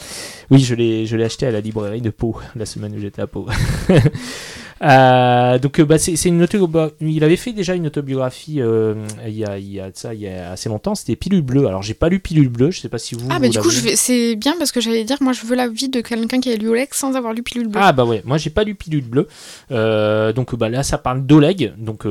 Oui, 0.51 0.61
je 0.61 0.75
l'ai 0.75 1.07
je 1.07 1.17
l'ai 1.17 1.25
acheté 1.25 1.47
à 1.47 1.51
la 1.51 1.61
librairie 1.61 2.03
de 2.03 2.11
Pau 2.11 2.37
la 2.57 2.67
semaine 2.67 2.95
où 2.95 3.01
j'étais 3.01 3.23
à 3.23 3.27
Pau. 3.27 3.47
Euh, 4.83 5.59
donc 5.59 5.79
euh, 5.79 5.85
bah, 5.85 5.99
c'est 5.99 6.25
une 6.25 6.43
autobiographie. 6.43 6.95
Il 7.01 7.23
avait 7.23 7.37
fait 7.37 7.53
déjà 7.53 7.75
une 7.75 7.87
autobiographie 7.87 8.61
euh, 8.61 8.95
il, 9.27 9.37
y 9.37 9.45
a, 9.45 9.59
il 9.59 9.71
y 9.71 9.79
a 9.79 9.91
ça 9.93 10.15
il 10.15 10.21
y 10.21 10.29
a 10.29 10.53
assez 10.53 10.69
longtemps. 10.69 10.95
C'était 10.95 11.17
Pilule 11.17 11.43
bleue. 11.43 11.67
Alors 11.67 11.83
j'ai 11.83 11.95
pas 11.95 12.09
lu 12.09 12.19
Pilule 12.19 12.49
bleue. 12.49 12.71
Je 12.71 12.81
sais 12.81 12.89
pas 12.89 12.99
si 12.99 13.15
vous. 13.15 13.27
Ah, 13.31 13.35
vous 13.35 13.41
bah 13.41 13.49
du 13.49 13.59
coup, 13.59 13.71
c'est 13.71 14.37
bien 14.37 14.55
parce 14.59 14.73
que 14.73 14.81
j'allais 14.81 15.05
dire, 15.05 15.19
moi, 15.21 15.33
je 15.33 15.45
veux 15.45 15.57
la 15.57 15.69
vie 15.69 15.89
de 15.89 16.01
quelqu'un 16.01 16.41
qui 16.41 16.53
a 16.53 16.57
lu 16.57 16.69
Oleg 16.69 16.89
sans 16.93 17.15
avoir 17.15 17.35
lu 17.35 17.43
Pilule 17.43 17.69
Bleue. 17.69 17.81
Ah 17.83 17.93
bah 17.93 18.05
ouais, 18.05 18.23
moi 18.25 18.39
j'ai 18.39 18.51
pas 18.51 18.65
lu 18.65 18.75
Pilule 18.75 19.05
bleue. 19.05 19.29
Euh, 19.71 20.33
donc 20.33 20.55
bah 20.55 20.69
là 20.69 20.83
ça 20.83 20.99
parle 20.99 21.27
d'Oleg, 21.27 21.75
donc 21.77 22.05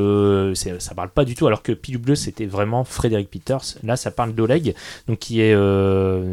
ça 0.53 0.93
parle 0.93 1.09
pas 1.09 1.25
du 1.25 1.35
tout. 1.35 1.47
Alors 1.47 1.63
que 1.63 1.71
Pilule 1.71 2.01
bleue 2.01 2.15
c'était 2.15 2.45
vraiment 2.45 2.83
Frédéric 2.83 3.29
Peters. 3.29 3.77
Là 3.83 3.95
ça 3.95 4.11
parle 4.11 4.33
d'Oleg, 4.33 4.75
donc 5.07 5.19
qui 5.19 5.41
est 5.41 5.55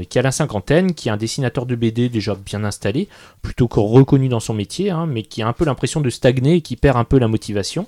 qui 0.08 0.18
a 0.18 0.22
la 0.22 0.32
cinquantaine, 0.32 0.94
qui 0.94 1.08
est 1.08 1.12
un 1.12 1.16
dessinateur 1.16 1.64
de 1.66 1.74
BD 1.74 2.08
déjà 2.08 2.34
bien 2.34 2.64
installé, 2.64 3.08
plutôt 3.42 3.68
que 3.68 3.80
reconnu 3.80 4.28
dans 4.28 4.40
son 4.40 4.54
métier, 4.54 4.90
hein, 4.90 5.06
mais 5.06 5.22
qui 5.22 5.42
a 5.42 5.48
un 5.48 5.52
peu 5.52 5.64
l'impression 5.64 6.00
de 6.00 6.10
et 6.26 6.60
qui 6.60 6.76
perd 6.76 6.96
un 6.96 7.04
peu 7.04 7.18
la 7.18 7.28
motivation. 7.28 7.86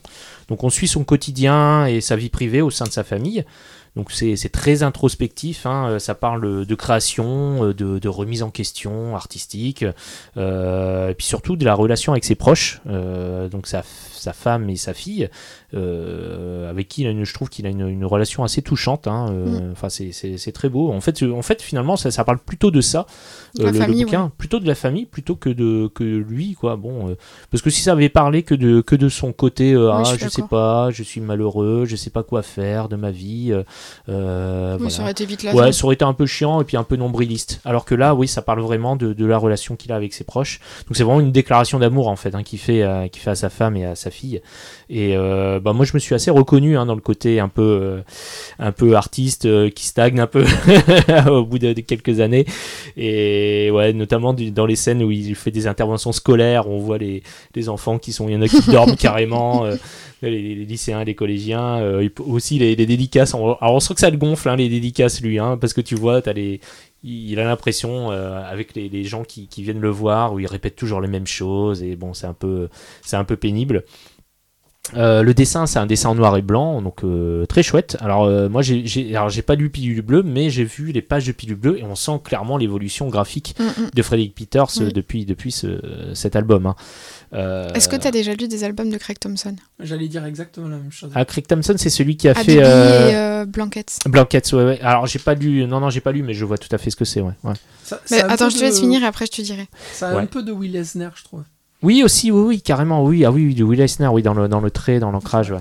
Donc 0.49 0.65
on 0.65 0.71
suit 0.71 0.89
son 0.89 1.05
quotidien 1.05 1.87
et 1.87 2.01
sa 2.01 2.17
vie 2.17 2.31
privée 2.31 2.63
au 2.63 2.71
sein 2.71 2.85
de 2.85 2.91
sa 2.91 3.05
famille. 3.05 3.45
Donc 3.99 4.13
c'est 4.13 4.53
très 4.53 4.85
introspectif, 4.85 5.67
hein, 5.67 5.89
euh, 5.89 5.99
ça 5.99 6.15
parle 6.15 6.65
de 6.65 6.75
création, 6.77 7.65
euh, 7.65 7.75
de, 7.75 8.09
remise 8.09 8.45
en 8.45 8.51
question 8.51 9.17
artistique, 9.17 9.85
euh, 10.37 11.09
et 11.09 11.15
puis 11.15 11.27
surtout 11.27 11.57
de 11.57 11.65
la 11.65 11.75
relation 11.75 12.13
avec 12.13 12.25
ses 12.25 12.37
proches, 12.37 12.81
donc 12.87 13.67
sa, 13.67 13.83
sa 14.19 14.33
femme 14.33 14.69
et 14.71 14.77
sa 14.77 14.95
fille, 14.95 15.29
euh, 15.75 16.69
avec 16.71 16.89
qui 16.89 17.03
il 17.03 17.07
a 17.07 17.11
une- 17.11 17.25
je 17.25 17.35
trouve 17.35 17.49
qu'il 17.49 17.67
a 17.67 17.71
une, 17.71 17.87
une 17.89 18.05
relation 18.05 18.45
assez 18.45 18.63
touchante. 18.63 19.07
hein, 19.07 19.27
euh, 19.31 19.73
Enfin, 19.73 19.89
c'est- 19.89 20.53
très 20.53 20.69
beau. 20.69 20.91
En 20.93 21.01
fait, 21.01 21.23
en 21.23 21.43
fait 21.43 21.61
finalement, 21.63 21.97
ça, 21.97 22.11
ça 22.11 22.25
parle 22.25 22.39
plutôt 22.39 22.71
de 22.71 22.81
ça, 22.81 23.07
De 23.55 23.63
la 23.65 23.71
le, 23.71 23.79
le 23.79 23.85
famille, 23.85 24.05
bouquin, 24.05 24.33
plutôt 24.39 24.59
de 24.61 24.67
la 24.67 24.75
famille, 24.75 25.07
plutôt 25.07 25.37
que 25.37 25.51
de 25.51 25.89
que 25.95 26.05
lui, 26.05 26.55
quoi. 26.55 26.77
Bon, 26.77 27.11
euh, 27.11 27.15
parce 27.51 27.63
que 27.63 27.71
si 27.71 27.83
ça 27.83 27.93
avait 27.93 28.09
parlé 28.09 28.43
que 28.43 28.55
de 28.55 28.81
que 28.81 28.97
de 28.97 29.09
son 29.09 29.33
côté, 29.33 29.73
euh, 29.75 29.91
Oui, 29.97 30.05
je 30.07 30.15
ah, 30.15 30.17
je 30.19 30.29
sais 30.29 30.43
pas, 30.43 30.91
je 30.91 31.03
suis 31.03 31.21
malheureux, 31.21 31.85
je 31.87 31.97
sais 31.97 32.11
pas 32.11 32.23
quoi 32.23 32.43
faire 32.43 32.89
de 32.89 32.97
ma 32.97 33.11
vie. 33.11 33.53
euh, 33.53 33.63
euh, 34.09 34.73
oui, 34.75 34.79
voilà. 34.79 34.91
ça 34.91 35.03
aurait 35.03 35.11
été 35.13 35.27
vite 35.27 35.43
là. 35.43 35.55
Ouais, 35.55 35.73
ça 35.73 35.85
aurait 35.85 35.95
été 35.95 36.05
un 36.05 36.13
peu 36.15 36.27
chiant 36.27 36.61
et 36.61 36.65
puis 36.65 36.77
un 36.77 36.85
peu 36.85 36.97
nombriliste. 36.97 37.61
Alors 37.65 37.85
que 37.85 37.95
là, 37.95 38.15
oui, 38.15 38.27
ça 38.29 38.43
parle 38.43 38.61
vraiment 38.61 38.97
de, 38.97 39.13
de 39.13 39.27
la 39.27 39.39
relation 39.39 39.77
qu'il 39.77 39.93
a 39.93 39.97
avec 39.97 40.13
ses 40.15 40.25
proches. 40.25 40.61
Donc 40.87 40.97
c'est 40.97 41.05
vraiment 41.05 41.21
une 41.21 41.33
déclaration 41.33 41.79
d'amour 41.79 42.09
en 42.09 42.17
fait 42.17 42.35
hein, 42.35 42.43
qu'il 42.43 42.59
fait, 42.59 42.83
euh, 42.83 43.07
fait 43.13 43.31
à 43.31 43.35
sa 43.35 43.51
femme 43.51 43.77
et 43.77 43.85
à 43.85 43.95
sa 43.95 44.08
fille. 44.11 44.41
Et 44.91 45.17
euh, 45.17 45.61
bah, 45.61 45.73
moi, 45.73 45.85
je 45.85 45.93
me 45.95 45.99
suis 45.99 46.15
assez 46.15 46.31
reconnu 46.31 46.77
hein, 46.77 46.87
dans 46.87 46.95
le 46.95 47.01
côté 47.01 47.41
un 47.41 47.49
peu, 47.49 47.63
euh, 47.63 48.01
un 48.59 48.73
peu 48.73 48.95
artiste 48.97 49.47
euh, 49.47 49.71
qui 49.71 49.87
stagne 49.87 50.19
un 50.21 50.27
peu 50.27 50.45
au 51.31 51.45
bout 51.45 51.59
de, 51.59 51.73
de 51.73 51.81
quelques 51.81 52.21
années. 52.21 52.47
Et 52.97 53.71
ouais, 53.73 53.93
notamment 53.93 54.33
du- 54.35 54.51
dans 54.51 54.67
les 54.67 54.77
scènes 54.77 55.03
où 55.03 55.11
il 55.11 55.35
fait 55.35 55.51
des 55.51 55.67
interventions 55.67 56.13
scolaires, 56.13 56.69
on 56.69 56.79
voit 56.79 56.99
les, 56.99 57.23
les 57.55 57.69
enfants 57.69 57.99
qui 57.99 58.13
sont, 58.13 58.29
il 58.29 58.35
y 58.35 58.37
en 58.37 58.43
a 58.43 58.49
qui 58.49 58.61
dorment 58.71 58.97
carrément. 58.97 59.65
euh, 59.65 59.77
les, 60.21 60.31
les 60.31 60.65
lycéens, 60.65 61.05
les 61.05 61.15
collégiens, 61.15 61.81
aussi 62.19 62.59
les, 62.59 62.75
les 62.75 62.87
dédicaces. 62.87 63.35
On- 63.35 63.55
alors 63.55 63.75
on 63.77 63.81
sent 63.81 63.95
que 63.95 64.01
ça 64.01 64.11
le 64.11 64.17
gonfle, 64.17 64.49
hein, 64.49 64.57
les 64.57 64.69
dédicaces, 64.69 65.21
lui, 65.21 65.39
hein, 65.39 65.57
parce 65.61 65.73
que 65.73 65.81
tu 65.81 65.95
vois, 65.95 66.21
as 66.27 66.33
les, 66.33 66.61
il 67.05 67.39
a 67.39 67.45
l'impression, 67.45 68.11
euh, 68.11 68.43
avec 68.43 68.75
les, 68.75 69.05
gens 69.05 69.25
qui, 69.25 69.49
viennent 69.59 69.81
le 69.81 69.91
voir, 69.91 70.33
où 70.33 70.41
il 70.41 70.47
répète 70.47 70.77
toujours 70.77 71.01
les 71.01 71.09
mêmes 71.09 71.27
choses, 71.27 71.83
et 71.83 71.97
bon, 71.97 72.13
c'est 72.15 72.27
un 72.27 72.35
peu 72.35 73.37
pénible. 73.37 73.85
Euh, 74.95 75.23
le 75.23 75.35
dessin, 75.35 75.67
c'est 75.67 75.79
un 75.79 75.87
dessin 75.87 76.09
en 76.11 76.15
noir 76.15 76.37
et 76.37 76.43
blanc, 76.43 76.81
donc 76.81 77.05
euh, 77.05 77.45
très 77.47 77.63
chouette. 77.63 77.97
Alors 78.01 78.25
euh, 78.25 78.49
moi, 78.49 78.63
j'ai, 78.63 78.87
j'ai, 78.87 79.15
alors 79.15 79.29
j'ai 79.29 79.43
pas 79.43 79.55
lu 79.55 79.69
Pilule 79.71 80.01
Bleue, 80.03 80.23
mais 80.23 80.49
j'ai 80.51 80.65
vu 80.65 80.93
les 80.93 81.03
pages 81.03 81.27
de 81.27 81.33
Pilule 81.33 81.57
Bleue 81.57 81.79
et 81.79 81.85
on 81.85 81.95
sent 81.95 82.21
clairement 82.25 82.57
l'évolution 82.57 83.09
graphique 83.09 83.55
Mm, 83.59 83.65
mm. 83.65 83.91
de 83.95 84.03
Frédéric 84.03 84.35
Peters 84.35 84.67
Oui. 84.81 84.93
depuis 84.93 85.25
depuis 85.27 85.53
ce, 85.53 85.81
cet 86.15 86.37
album. 86.37 86.67
hein. 86.67 86.77
Euh, 87.35 87.71
Est-ce 87.75 87.89
que 87.91 87.97
tu 87.97 88.07
as 88.07 88.11
déjà 88.11 88.33
lu 88.33 88.49
des 88.49 88.65
albums 88.65 88.89
de 88.89 88.97
Craig 88.97 89.19
Thompson? 89.19 89.55
J'allais 89.81 90.09
dire 90.09 90.25
exactement 90.25 90.69
la 90.69 90.79
même 90.79 90.91
chose. 90.91 91.11
ah, 91.15 91.25
Craig 91.27 91.47
Thompson, 91.47 91.75
c'est 91.77 91.91
celui 91.91 92.17
qui 92.17 92.27
a 92.29 92.31
Adobe 92.31 92.45
fait 92.45 92.63
euh, 92.65 93.09
et 93.11 93.17
euh, 93.17 93.45
Blankets. 93.45 93.99
Blankets. 94.07 94.53
Ouais, 94.55 94.65
ouais. 94.65 94.81
Alors 94.81 95.07
j'ai 95.07 95.19
pas 95.19 95.35
lu, 95.35 95.67
non 95.67 95.81
non, 95.81 95.91
j'ai 95.91 96.01
pas 96.01 96.13
lu, 96.13 96.23
mais 96.23 96.33
je 96.33 96.45
vois 96.47 96.57
tout 96.57 96.75
à 96.75 96.79
fait 96.79 96.89
ce 96.91 96.97
que 96.97 97.05
c'est. 97.05 97.21
Ouais. 97.21 97.35
ouais. 97.45 97.53
Ça- 97.85 98.01
Mais 98.11 98.21
ça 98.21 98.27
attends, 98.31 98.49
je 98.49 98.57
te 98.57 98.63
laisse 98.63 98.77
de- 98.77 98.81
finir 98.81 99.03
et 99.03 99.07
après 99.07 99.27
je 99.27 99.33
te 99.33 99.43
dirai. 99.43 99.67
Ça 99.93 100.09
a 100.09 100.15
Ouais. 100.15 100.23
un 100.23 100.27
peu 100.27 100.43
de 100.43 100.53
Will 100.53 100.75
Eisner, 100.75 101.11
je 101.15 101.25
trouve. 101.25 101.43
Oui 101.83 102.03
aussi, 102.03 102.31
oui 102.31 102.41
oui, 102.43 102.61
carrément, 102.63 103.05
oui, 103.05 103.25
ah 103.25 103.31
oui, 103.31 103.47
oui, 103.47 103.55
de 103.55 103.65
Will 103.65 103.81
Eisner, 103.81 104.09
oui, 104.09 104.23
dans 104.23 104.35
le 104.35 104.49
dans 104.49 104.61
le 104.61 104.71
trait, 104.71 104.99
dans 104.99 105.11
l'ancrage. 105.11 105.51
Ouais. 105.53 105.61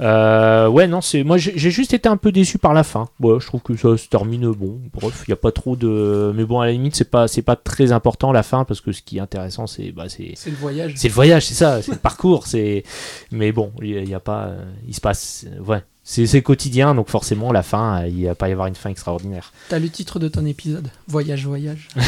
Euh, 0.00 0.68
ouais, 0.68 0.86
non, 0.86 1.00
c'est 1.00 1.24
moi 1.24 1.38
j'ai 1.38 1.58
juste 1.72 1.92
été 1.92 2.08
un 2.08 2.16
peu 2.16 2.30
déçu 2.30 2.56
par 2.58 2.72
la 2.72 2.84
fin. 2.84 3.08
Ouais, 3.18 3.40
je 3.40 3.46
trouve 3.46 3.62
que 3.62 3.74
ça 3.76 3.96
se 3.96 4.06
termine 4.08 4.48
bon. 4.52 4.78
Bref, 4.94 5.24
il 5.26 5.30
y 5.30 5.32
a 5.32 5.36
pas 5.36 5.50
trop 5.50 5.74
de, 5.74 6.32
mais 6.36 6.44
bon 6.44 6.60
à 6.60 6.66
la 6.66 6.72
limite 6.72 6.94
c'est 6.94 7.10
pas 7.10 7.26
c'est 7.26 7.42
pas 7.42 7.56
très 7.56 7.90
important 7.90 8.30
la 8.30 8.44
fin 8.44 8.62
parce 8.64 8.80
que 8.80 8.92
ce 8.92 9.02
qui 9.02 9.16
est 9.16 9.20
intéressant 9.20 9.66
c'est 9.66 9.90
bah 9.90 10.04
c'est 10.08 10.34
le 10.46 10.54
voyage. 10.56 10.92
c'est 10.96 11.08
le 11.08 11.14
voyage, 11.14 11.46
c'est 11.46 11.54
ça, 11.54 11.82
c'est 11.82 11.90
le 11.92 11.98
parcours, 11.98 12.46
c'est. 12.46 12.84
Mais 13.32 13.50
bon, 13.50 13.72
il 13.82 14.08
y 14.08 14.14
a- 14.14 14.20
pas, 14.20 14.52
il 14.86 14.94
se 14.94 15.00
passe, 15.00 15.46
ouais, 15.66 15.82
c'est 16.04 16.42
quotidien, 16.42 16.94
donc 16.94 17.08
forcément 17.08 17.50
la 17.52 17.64
fin, 17.64 18.04
il 18.06 18.26
va 18.26 18.36
pas 18.36 18.48
y 18.48 18.52
avoir 18.52 18.68
une 18.68 18.76
fin 18.76 18.90
extraordinaire. 18.90 19.52
T'as 19.68 19.80
le 19.80 19.88
titre 19.88 20.20
de 20.20 20.28
ton 20.28 20.46
épisode. 20.46 20.88
Voyage, 21.08 21.44
voyage. 21.44 21.88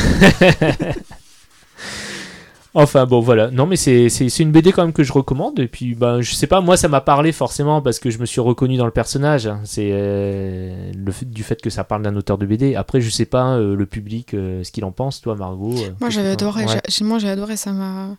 Enfin 2.75 3.05
bon 3.05 3.21
voilà, 3.21 3.51
non 3.51 3.67
mais 3.67 3.77
c'est 3.77 4.09
une 4.39 4.53
BD 4.53 4.71
quand 4.73 4.83
même 4.83 4.93
que 4.93 5.03
je 5.03 5.13
recommande 5.13 5.59
et 5.59 5.67
puis 5.67 5.95
ben 5.95 6.21
je 6.21 6.35
sais 6.35 6.47
pas, 6.47 6.61
moi 6.61 6.77
ça 6.77 6.89
m'a 6.89 7.01
parlé 7.01 7.33
forcément 7.33 7.83
parce 7.83 7.99
que 7.99 8.11
je 8.11 8.19
me 8.19 8.27
suis 8.27 8.41
reconnu 8.41 8.77
dans 8.77 8.85
le 8.85 8.93
personnage. 8.93 9.51
C'est 9.65 9.91
euh, 9.93 10.93
le 10.95 11.13
fait 11.13 11.29
du 11.29 11.43
fait 11.43 11.61
que 11.61 11.71
ça 11.71 11.83
parle 11.83 12.03
d'un 12.03 12.15
auteur 12.15 12.39
de 12.39 12.47
BD. 12.47 12.77
Après 12.77 13.01
je 13.01 13.11
sais 13.11 13.25
pas 13.25 13.57
euh, 13.57 13.75
le 13.75 13.87
public 13.87 14.35
euh, 14.35 14.63
ce 14.63 14.71
qu'il 14.71 14.85
en 14.85 14.93
pense, 14.93 15.21
toi 15.21 15.35
Margot. 15.35 15.75
Moi 16.01 16.11
j'avais 16.11 16.31
adoré, 16.31 16.65
ouais. 16.65 16.81
moi 17.03 17.19
j'ai 17.19 17.29
adoré, 17.29 17.57
ça 17.57 17.73
m'a. 17.73 18.17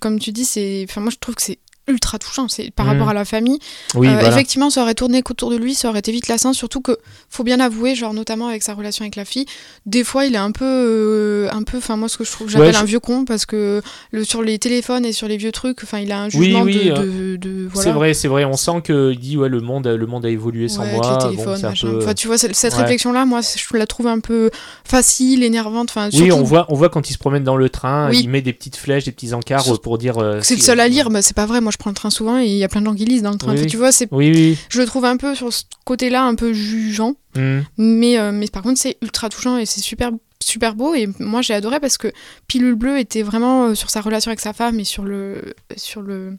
Comme 0.00 0.18
tu 0.18 0.32
dis, 0.32 0.44
c'est. 0.44 0.84
Enfin, 0.88 1.00
moi 1.00 1.10
je 1.10 1.16
trouve 1.18 1.36
que 1.36 1.42
c'est 1.42 1.58
ultra 1.88 2.18
touchant. 2.18 2.48
C'est 2.48 2.70
par 2.70 2.86
Mm. 2.86 2.88
rapport 2.90 3.08
à 3.10 3.14
la 3.14 3.24
famille. 3.24 3.58
Oui, 3.94 4.08
Euh, 4.08 4.12
voilà. 4.12 4.28
Effectivement, 4.28 4.70
ça 4.70 4.82
aurait 4.82 4.94
tourné 4.94 5.22
qu'autour 5.22 5.50
de 5.50 5.56
lui, 5.56 5.74
ça 5.74 5.88
aurait 5.90 5.98
été 5.98 6.12
vite 6.12 6.28
lassant. 6.28 6.52
Surtout 6.52 6.80
que, 6.80 6.96
faut 7.28 7.44
bien 7.44 7.60
avouer, 7.60 7.94
genre 7.94 8.14
notamment 8.14 8.48
avec 8.48 8.62
sa 8.62 8.74
relation 8.74 9.02
avec 9.04 9.16
la 9.16 9.24
fille, 9.24 9.46
des 9.86 10.04
fois 10.04 10.24
il 10.26 10.34
est 10.34 10.38
un 10.38 10.50
peu, 10.52 10.64
euh, 10.64 11.48
un 11.52 11.62
peu. 11.62 11.78
Enfin 11.78 11.96
moi 11.96 12.08
ce 12.08 12.16
que 12.16 12.24
je 12.24 12.30
trouve, 12.32 12.48
j'appelle 12.48 12.74
je- 12.74 12.78
un 12.80 12.84
vieux 12.84 13.00
con 13.00 13.24
parce 13.24 13.46
que 13.46 13.82
le 14.12 14.24
sur 14.24 14.42
les 14.42 14.58
téléphones 14.58 15.04
et 15.04 15.12
sur 15.12 15.28
les 15.28 15.36
vieux 15.36 15.52
trucs, 15.52 15.82
enfin 15.82 15.98
il 15.98 16.10
a 16.12 16.20
un 16.20 16.26
Oui, 16.26 16.46
jugement 16.46 16.62
oui, 16.62 16.84
de, 16.86 16.90
euh, 16.90 16.96
de, 16.96 17.36
de- 17.36 17.68
voilà. 17.70 17.90
C'est 17.90 17.94
vrai, 17.94 18.14
c'est 18.14 18.28
vrai. 18.28 18.44
On 18.44 18.56
sent 18.56 18.82
qu'il 18.84 19.18
dit 19.18 19.36
ouais 19.36 19.48
le 19.48 19.60
monde, 19.60 19.86
le 19.86 20.06
monde 20.06 20.24
a 20.26 20.30
évolué 20.30 20.68
sans 20.68 20.82
Ouais, 20.82 20.92
moi. 20.94 21.06
avec 21.06 21.30
les 21.30 21.36
Bon, 21.36 21.42
téléphones, 21.44 21.64
un 21.66 21.68
machin. 21.70 21.88
peu- 21.88 21.98
Enfin, 22.02 22.14
tu 22.14 22.26
vois, 22.26 22.38
cette, 22.38 22.54
Ouais. 22.62 22.68
réflexion-là, 22.80 23.24
moi, 23.26 23.40
je 23.42 23.76
la 23.76 23.86
trouve 23.86 24.06
un 24.06 24.20
peu 24.20 24.50
facile, 24.84 25.42
énervante. 25.42 25.90
Enfin, 25.90 26.08
Oui, 26.12 26.32
on 26.32 26.42
voit, 26.42 26.66
on 26.68 26.74
voit 26.74 26.88
quand 26.88 27.08
il 27.10 27.12
se 27.12 27.18
promène 27.18 27.44
dans 27.44 27.56
le 27.56 27.68
train, 27.68 28.08
Oui. 28.10 28.20
il 28.22 28.28
met 28.30 28.42
des 28.42 28.52
petites 28.52 28.76
flèches, 28.76 29.04
des 29.04 29.12
petits 29.12 29.34
encarts 29.34 29.64
pour 29.80 29.98
dire. 29.98 30.16
C'est 30.42 30.56
le 30.56 30.60
seul 30.62 30.80
à 30.80 30.88
lire, 30.88 31.10
bah, 31.10 31.22
c'est 31.22 31.34
pas 31.36 31.46
vrai. 31.46 31.60
Moi, 31.60 31.72
je 31.74 31.78
prends 31.78 31.90
le 31.90 31.94
train 31.96 32.10
souvent 32.10 32.38
et 32.38 32.46
il 32.46 32.56
y 32.56 32.64
a 32.64 32.68
plein 32.68 32.80
de 32.80 32.86
gens 32.86 32.94
qui 32.94 33.04
lisent 33.04 33.22
dans 33.22 33.30
le 33.32 33.36
train. 33.38 33.48
Oui, 33.52 33.54
Enfin, 33.58 33.64
oui. 33.64 33.70
tu 33.70 33.76
vois, 33.76 33.92
c'est, 33.92 34.08
Oui, 34.12 34.30
oui. 34.34 34.58
je 34.70 34.80
le 34.80 34.86
trouve 34.86 35.04
un 35.04 35.16
peu 35.16 35.34
sur 35.34 35.52
ce 35.52 35.64
côté-là, 35.84 36.22
un 36.24 36.34
peu 36.34 36.52
jugeant. 36.52 37.14
Hmm. 37.36 37.60
Mais, 37.76 38.18
euh, 38.18 38.30
mais 38.32 38.46
par 38.48 38.62
contre, 38.62 38.78
c'est 38.80 38.96
ultra 39.02 39.28
touchant 39.28 39.58
et 39.58 39.66
c'est 39.66 39.80
super, 39.80 40.10
super 40.44 40.74
beau. 40.74 40.94
Et 40.94 41.08
moi, 41.18 41.42
j'ai 41.42 41.54
adoré 41.54 41.80
parce 41.80 41.98
que 41.98 42.08
Pilule 42.48 42.74
Bleue 42.74 42.98
était 42.98 43.22
vraiment 43.22 43.66
euh, 43.68 43.74
sur 43.74 43.90
sa 43.90 44.00
relation 44.00 44.30
avec 44.30 44.40
sa 44.40 44.52
femme 44.52 44.78
et 44.80 44.84
sur, 44.84 45.04
le, 45.04 45.54
sur, 45.76 46.02
le, 46.02 46.36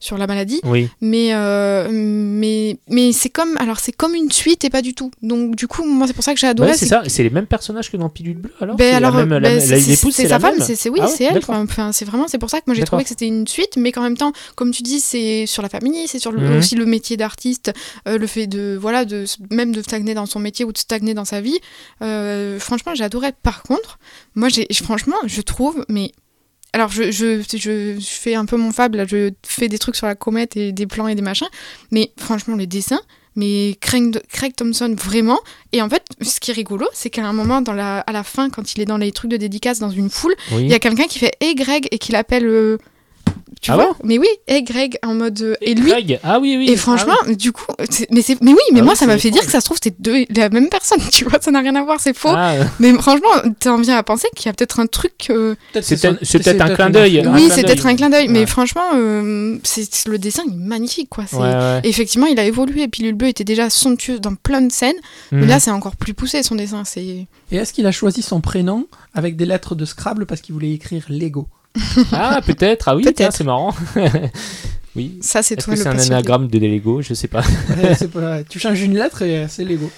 sur 0.00 0.16
la 0.18 0.26
maladie. 0.26 0.60
Oui. 0.64 0.88
Mais, 1.00 1.34
euh, 1.34 1.88
mais, 1.90 2.78
mais 2.88 3.12
c'est 3.12 3.28
comme, 3.30 3.56
alors 3.58 3.78
c'est 3.80 3.92
comme 3.92 4.14
une 4.14 4.30
suite 4.30 4.64
et 4.64 4.70
pas 4.70 4.82
du 4.82 4.94
tout. 4.94 5.10
Donc, 5.22 5.56
du 5.56 5.66
coup, 5.66 5.84
moi, 5.84 6.06
c'est 6.06 6.12
pour 6.12 6.24
ça 6.24 6.34
que 6.34 6.40
j'ai 6.40 6.46
adoré. 6.46 6.70
Ouais, 6.70 6.76
c'est 6.76 6.86
ça. 6.86 7.02
C'est 7.06 7.22
les 7.22 7.30
mêmes 7.30 7.46
personnages 7.46 7.90
que 7.90 7.96
dans 7.96 8.08
Pilule 8.08 8.36
Bleue 8.38 8.52
alors? 8.60 8.76
Ben 8.76 8.90
C'est 8.90 8.94
alors, 8.96 9.12
ben 9.26 9.60
c'est- 9.60 9.76
l'épouse, 9.76 10.14
c'est 10.14 10.22
c'est 10.22 10.28
sa 10.28 10.38
femme, 10.40 10.54
c'est 10.60 10.88
oui, 10.90 11.00
Ah 11.02 11.06
ouais, 11.06 11.12
c'est 11.16 11.24
elle. 11.24 11.40
Enfin, 11.48 11.92
c'est 11.92 12.04
vraiment, 12.04 12.28
c'est 12.28 12.38
pour 12.38 12.50
ça 12.50 12.58
que 12.60 12.64
moi 12.66 12.74
j'ai 12.74 12.84
trouvé 12.84 13.02
que 13.02 13.08
c'était 13.08 13.26
une 13.26 13.46
suite, 13.46 13.76
mais 13.76 13.92
qu'en 13.92 14.02
même 14.02 14.16
temps, 14.16 14.32
comme 14.54 14.70
tu 14.70 14.82
dis, 14.82 15.00
c'est 15.00 15.46
sur 15.46 15.62
la 15.62 15.68
famille, 15.68 16.06
c'est 16.08 16.18
sur 16.18 16.32
le- 16.32 16.38
Mhm. 16.40 16.58
aussi 16.58 16.74
le 16.76 16.86
métier 16.86 17.16
d'artiste, 17.16 17.72
euh, 18.06 18.16
le 18.18 18.26
fait 18.26 18.46
de 18.46 18.78
voilà, 18.80 19.04
de 19.04 19.24
même 19.50 19.72
de 19.74 19.82
stagner 19.82 20.14
dans 20.14 20.26
son 20.26 20.38
métier 20.38 20.64
ou 20.64 20.72
de 20.72 20.78
stagner 20.78 21.14
dans 21.14 21.24
sa 21.24 21.40
vie. 21.40 21.58
Euh, 22.02 22.58
franchement, 22.58 22.94
j'ai 22.94 23.04
adoré. 23.04 23.28
Par 23.48 23.62
contre, 23.62 23.98
moi, 24.34 24.48
j'ai 24.50 24.66
franchement, 24.74 25.16
je 25.24 25.40
trouve, 25.40 25.82
mais 25.88 26.12
alors 26.74 26.90
je, 26.90 27.10
je, 27.10 27.40
je, 27.50 27.96
je 27.98 28.06
fais 28.22 28.34
un 28.34 28.44
peu 28.44 28.58
mon 28.58 28.72
fable, 28.72 28.98
là, 28.98 29.06
je 29.06 29.30
fais 29.42 29.68
des 29.68 29.78
trucs 29.78 29.96
sur 29.96 30.06
la 30.06 30.14
comète 30.14 30.54
et 30.58 30.70
des 30.72 30.86
plans 30.86 31.08
et 31.08 31.14
des 31.14 31.22
machins, 31.22 31.48
mais 31.90 32.12
franchement, 32.18 32.56
le 32.56 32.66
dessin, 32.66 33.00
mais 33.36 33.78
Craig, 33.80 34.20
Craig 34.28 34.54
Thompson, 34.54 34.94
vraiment. 34.98 35.40
Et 35.72 35.80
en 35.80 35.88
fait, 35.88 36.02
ce 36.20 36.40
qui 36.40 36.50
est 36.50 36.54
rigolo, 36.54 36.86
c'est 36.92 37.08
qu'à 37.08 37.24
un 37.26 37.32
moment, 37.32 37.62
dans 37.62 37.72
la, 37.72 38.00
à 38.00 38.12
la 38.12 38.22
fin, 38.22 38.50
quand 38.50 38.74
il 38.74 38.82
est 38.82 38.84
dans 38.84 38.98
les 38.98 39.12
trucs 39.12 39.30
de 39.30 39.38
dédicace 39.38 39.78
dans 39.78 39.88
une 39.90 40.10
foule, 40.10 40.34
Oui. 40.52 40.64
il 40.64 40.68
y 40.68 40.74
a 40.74 40.78
quelqu'un 40.78 41.06
qui 41.06 41.18
fait 41.18 41.32
Hey 41.40 41.54
Greg 41.54 41.88
et 41.90 41.96
qui 41.98 42.12
l'appelle. 42.12 42.44
euh, 42.46 42.76
tu 43.60 43.70
Ah 43.70 43.74
vois 43.76 43.86
bon 43.86 43.94
Mais 44.04 44.18
oui, 44.18 44.26
Hey 44.46 44.62
Greg 44.62 44.98
en 45.04 45.14
mode. 45.14 45.40
euh, 45.42 45.54
et 45.60 45.72
Et 45.72 45.74
lui. 45.74 45.92
Ah 46.22 46.38
oui, 46.40 46.56
oui. 46.58 46.70
Et 46.70 46.76
franchement, 46.76 47.14
ah 47.26 47.32
du 47.34 47.52
coup, 47.52 47.64
mais, 48.10 48.22
c'est- 48.22 48.40
mais 48.42 48.52
oui, 48.52 48.58
mais 48.72 48.80
Ah 48.80 48.84
moi 48.84 48.92
oui, 48.92 48.98
ça 48.98 49.06
m'a 49.06 49.18
fait 49.18 49.30
dire 49.30 49.44
que 49.44 49.50
ça 49.50 49.60
se 49.60 49.64
trouve 49.66 49.78
c'est 49.82 50.00
deux, 50.00 50.24
la 50.34 50.48
même 50.48 50.68
personne, 50.68 50.98
tu 51.12 51.24
vois, 51.24 51.38
ça 51.40 51.50
n'a 51.50 51.60
rien 51.60 51.74
à 51.76 51.82
voir, 51.82 52.00
c'est 52.00 52.16
faux. 52.16 52.30
Ah, 52.32 52.54
Mais 52.80 52.92
franchement, 52.94 53.28
t'en 53.60 53.78
viens 53.80 53.96
à 53.96 54.02
penser 54.02 54.28
qu'il 54.34 54.46
y 54.46 54.48
a 54.48 54.52
peut-être 54.52 54.80
un 54.80 54.86
truc. 54.86 55.26
euh, 55.30 55.54
C'est 55.82 56.00
peut-être- 56.00 56.60
un 56.62 56.74
clin 56.74 56.90
d'œil. 56.90 57.22
oui, 57.32 57.48
c'est 57.52 57.62
peut-être 57.62 57.86
un 57.86 57.96
clin 57.96 58.10
d'œil, 58.10 58.28
mais 58.28 58.40
Ouais. 58.40 58.46
franchement, 58.46 58.82
euh, 58.94 59.58
c'est 59.64 60.06
le 60.08 60.18
dessin 60.18 60.42
il 60.46 60.54
est 60.54 60.56
magnifique, 60.66 61.08
quoi. 61.08 61.24
c'est- 61.28 61.36
ouais, 61.36 61.42
ouais. 61.42 61.80
Effectivement, 61.84 62.26
il 62.26 62.38
a 62.38 62.44
évolué. 62.44 62.82
Et 62.82 62.88
Pilule 62.88 63.14
Bleue 63.14 63.28
était 63.28 63.44
déjà 63.44 63.70
somptueeux 63.70 64.18
dans 64.20 64.34
plein 64.34 64.60
de 64.60 64.70
scènes, 64.72 64.94
mais 65.32 65.42
Mhm. 65.42 65.48
là 65.48 65.60
c'est 65.60 65.70
encore 65.70 65.96
plus 65.96 66.14
poussé 66.14 66.42
son 66.42 66.54
dessin. 66.54 66.82
C'est 66.84 67.02
Et 67.50 67.56
est-ce 67.56 67.72
qu'il 67.72 67.86
a 67.86 67.92
choisi 67.92 68.22
son 68.22 68.40
prénom 68.40 68.86
avec 69.14 69.36
des 69.36 69.46
lettres 69.46 69.74
de 69.74 69.84
Scrabble 69.84 70.26
parce 70.26 70.40
qu'il 70.40 70.52
voulait 70.54 70.72
écrire 70.72 71.04
Lego? 71.08 71.48
Ah, 72.12 72.40
peut-être. 72.44 72.88
Ah 72.88 72.96
oui, 72.96 73.04
c'est 73.16 73.44
marrant. 73.44 73.74
oui. 74.96 75.18
ça, 75.20 75.42
c'est 75.42 75.56
le 75.66 75.76
c'est 75.76 75.86
un 75.86 75.98
anagramme 75.98 76.48
de 76.48 76.58
Lego? 76.58 77.02
Je 77.02 77.14
sais 77.14 77.28
pas. 77.28 77.42
Ouais, 77.82 77.94
c'est 77.94 78.10
pas- 78.10 78.42
Tu 78.44 78.58
changes 78.58 78.80
une 78.82 78.94
lettre 78.94 79.22
et 79.22 79.46
c'est 79.48 79.64
Lego. 79.64 79.90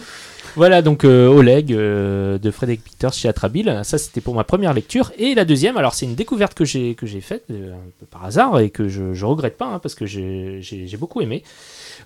Voilà 0.56 0.82
donc 0.82 1.04
euh, 1.04 1.28
Oleg 1.28 1.72
euh, 1.72 2.36
de 2.36 2.50
Frédéric 2.50 2.82
Peters 2.82 3.12
chez 3.12 3.28
Atrabile. 3.28 3.82
Ça 3.84 3.98
c'était 3.98 4.20
pour 4.20 4.34
ma 4.34 4.42
première 4.42 4.74
lecture. 4.74 5.12
Et 5.16 5.34
la 5.36 5.44
deuxième, 5.44 5.76
alors 5.76 5.94
c'est 5.94 6.06
une 6.06 6.16
découverte 6.16 6.54
que 6.54 6.64
j'ai 6.64 6.96
que 6.96 7.06
j'ai 7.06 7.20
faite 7.20 7.44
euh, 7.52 7.72
un 7.72 7.90
peu 8.00 8.06
par 8.06 8.24
hasard 8.24 8.58
et 8.58 8.68
que 8.70 8.88
je, 8.88 9.14
je 9.14 9.24
regrette 9.24 9.56
pas 9.56 9.66
hein, 9.66 9.78
parce 9.78 9.94
que 9.94 10.06
j'ai 10.06 10.60
beaucoup 10.98 11.20
aimé. 11.20 11.44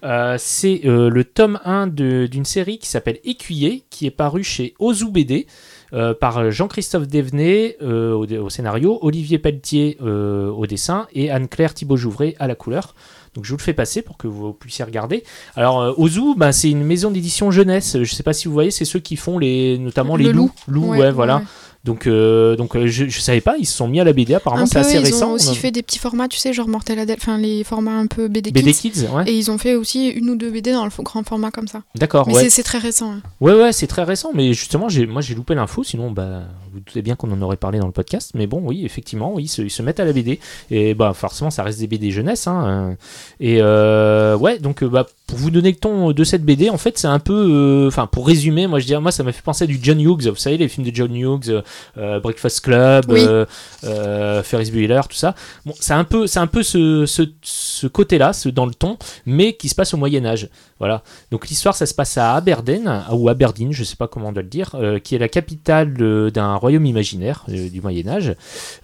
Euh, 0.05 0.37
c'est 0.39 0.83
euh, 0.85 1.09
le 1.09 1.25
tome 1.25 1.59
1 1.65 1.87
de- 1.87 2.27
d'une 2.31 2.45
série 2.45 2.77
qui 2.79 2.87
s'appelle 2.89 3.19
Écuyer, 3.25 3.83
qui 3.89 4.05
est 4.07 4.11
paru 4.11 4.45
chez 4.45 4.75
Ozu 4.79 5.11
BD. 5.11 5.47
Euh, 5.95 6.13
par 6.13 6.51
Jean-Christophe 6.51 7.07
Devenay 7.09 7.77
euh, 7.83 8.13
au, 8.13 8.27
au 8.27 8.51
scénario, 8.51 8.99
Olivier 9.03 9.39
Pelletier 9.39 9.97
euh, 10.03 10.51
au 10.51 10.67
dessin 10.67 11.07
et 11.15 11.31
Anne-Claire 11.31 11.73
Thibault-Jouvray 11.75 12.35
à 12.39 12.47
la 12.47 12.55
couleur. 12.55 12.95
Donc 13.35 13.45
je 13.45 13.51
vous 13.51 13.57
le 13.57 13.63
fais 13.63 13.73
passer 13.73 14.03
pour 14.03 14.17
que 14.17 14.29
vous 14.29 14.53
puissiez 14.53 14.85
regarder. 14.85 15.25
Alors 15.57 15.81
euh, 15.81 15.93
Ozu, 15.97 16.35
bah, 16.37 16.53
c'est 16.53 16.71
une 16.71 16.85
maison 16.85 17.11
d'édition 17.11 17.51
jeunesse. 17.51 17.97
Je 18.03 18.15
sais 18.15 18.23
pas 18.23 18.33
si 18.33 18.47
vous 18.49 18.55
voyez, 18.55 18.71
c'est 18.71 18.85
ceux 18.85 19.01
qui 19.01 19.17
font 19.17 19.39
les, 19.39 19.77
notamment 19.79 20.17
les 20.17 20.25
Le 20.27 20.33
loups. 20.33 20.51
loup. 20.69 20.75
Loups, 20.75 20.83
Ouais, 20.91 20.99
ouais, 20.99 21.05
ouais, 21.07 21.11
voilà. 21.11 21.37
ouais. 21.39 21.43
Donc, 21.85 22.07
euh, 22.07 22.57
donc 22.57 22.77
euh, 22.77 22.87
je, 22.87 23.07
je 23.09 23.21
savais 23.21 23.43
pas, 23.43 23.57
ils 23.59 23.67
se 23.67 23.77
sont 23.77 23.87
mis 23.89 24.01
à 24.01 24.05
la 24.05 24.13
BD. 24.15 24.33
Apparemment, 24.35 24.65
c'est 24.65 24.79
assez 24.79 24.95
ils 24.95 25.05
récent. 25.05 25.29
ont 25.29 25.33
On 25.33 25.35
aussi 25.35 25.51
a- 25.51 25.55
fait 25.55 25.71
des 25.71 25.83
petits 25.83 25.99
formats, 25.99 26.29
tu 26.29 26.39
sais, 26.39 26.53
genre 26.55 26.67
Mortel 26.67 26.99
Adèle, 26.99 27.19
enfin 27.21 27.37
les 27.37 27.63
formats 27.63 27.99
un 27.99 28.07
peu 28.07 28.29
BD, 28.29 28.51
BD 28.53 28.73
Kids. 28.73 28.91
Kids, 28.93 29.07
ouais. 29.15 29.25
Et 29.31 29.35
ils 29.37 29.51
ont 29.51 29.59
fait 29.59 29.75
aussi 29.75 30.09
une 30.09 30.31
ou 30.31 30.37
deux 30.37 30.51
BD 30.51 30.73
dans 30.73 30.85
le 30.85 30.91
grand 31.03 31.23
format 31.27 31.51
comme 31.51 31.69
ça. 31.69 31.83
D'accord, 31.95 32.27
Mais 32.27 32.35
ouais. 32.37 32.49
c'est- 32.49 32.63
très 32.63 32.79
récent. 32.79 33.13
hein. 33.13 33.21
Ouais, 33.43 33.53
ouais, 33.53 33.73
c'est 33.75 33.87
très 33.87 34.05
récent, 34.05 34.31
mais 34.35 34.55
justement, 34.55 34.89
moi 35.09 35.21
j'ai 35.21 35.35
loupé 35.35 35.55
l'info, 35.55 35.85
sinon, 35.85 36.11
bah, 36.11 36.45
vous 36.73 36.81
doutez 36.81 37.03
bien 37.03 37.15
qu'on 37.17 37.31
en 37.31 37.43
aurait 37.43 37.59
parlé 37.59 37.79
dans 37.79 37.87
le 37.87 37.93
podcast, 37.93 38.31
mais 38.35 38.47
bon, 38.47 38.63
oui, 38.65 38.85
effectivement, 38.87 39.35
oui, 39.35 39.45
ils 39.45 39.49
se, 39.49 39.61
ils 39.61 39.71
se 39.71 39.83
mettent 39.83 40.01
à 40.01 40.07
la 40.07 40.13
BD, 40.15 40.41
et 40.71 40.95
bah, 40.95 41.13
forcément, 41.15 41.51
ça 41.51 41.63
reste 41.63 41.81
des 41.81 41.87
BD 41.87 42.11
jeunesse, 42.11 42.47
hein, 42.47 42.65
euh, 42.67 42.95
et 43.41 43.59
euh, 43.61 44.37
ouais, 44.39 44.59
donc, 44.59 44.83
euh, 44.83 44.89
bah, 44.89 45.07
pour 45.27 45.37
vous 45.39 45.51
donner 45.51 45.71
le 45.71 45.77
ton 45.77 46.13
de 46.13 46.25
cette 46.25 46.45
BD, 46.45 46.71
en 46.71 46.79
fait, 46.79 46.97
c'est 46.99 47.07
un 47.07 47.19
peu, 47.19 47.35
euh, 47.35 47.89
enfin, 47.89 48.07
pour 48.07 48.27
résumer, 48.27 48.67
moi 48.67 48.79
je 48.79 48.87
dirais, 48.87 49.01
moi 49.01 49.13
ça 49.13 49.23
m'a 49.23 49.33
fait 49.33 49.43
penser 49.43 49.65
à 49.65 49.67
du 49.67 49.79
John 49.83 50.01
Hughes, 50.01 50.29
vous 50.29 50.37
savez, 50.37 50.57
les 50.57 50.69
films 50.69 50.87
de 50.89 50.95
John 50.95 51.15
Hughes, 51.15 51.49
euh, 51.51 51.55
euh, 51.55 51.63
Breakfast 51.97 52.61
Club, 52.61 53.05
Oui. 53.09 53.25
euh, 53.27 53.45
euh, 53.85 54.43
Ferris 54.43 54.71
Bueller, 54.71 55.01
tout 55.09 55.17
ça. 55.17 55.35
Bon, 55.67 55.75
c'est 55.81 55.93
un 55.95 56.05
peu, 56.05 56.27
c'est 56.27 56.39
un 56.41 56.47
peu 56.47 56.63
ce, 56.63 57.07
ce, 57.07 57.23
ce 57.43 57.87
côté-là, 57.87 58.33
ce, 58.33 58.49
dans 58.49 58.67
le 58.67 58.75
ton, 58.75 58.97
mais 59.27 59.55
qui 59.55 59.69
se 59.69 59.75
passe 59.75 59.95
au 59.95 59.97
Moyen-Âge, 59.97 60.49
voilà. 60.79 61.03
Donc 61.31 61.49
l'histoire, 61.49 61.75
ça 61.75 61.87
se 61.87 61.95
passe 61.95 62.19
à 62.19 62.35
Aberdeen, 62.35 63.05
ou 63.13 63.29
Aberdeen, 63.29 63.73
je 63.73 63.85
sais 63.85 63.97
pas 63.97 64.09
comment 64.09 64.29
on 64.29 64.33
doit 64.33 64.43
le 64.43 64.49
dire, 64.49 64.71
euh, 64.75 64.99
qui 64.99 65.15
est 65.15 65.19
la 65.19 65.29
capitale 65.29 65.95
euh, 66.01 66.31
d'un 66.31 66.55
royaume 66.57 66.87
imaginaire 66.87 67.45
euh, 67.49 67.69
du 67.69 67.81
Moyen 67.81 68.07
Âge. 68.09 68.35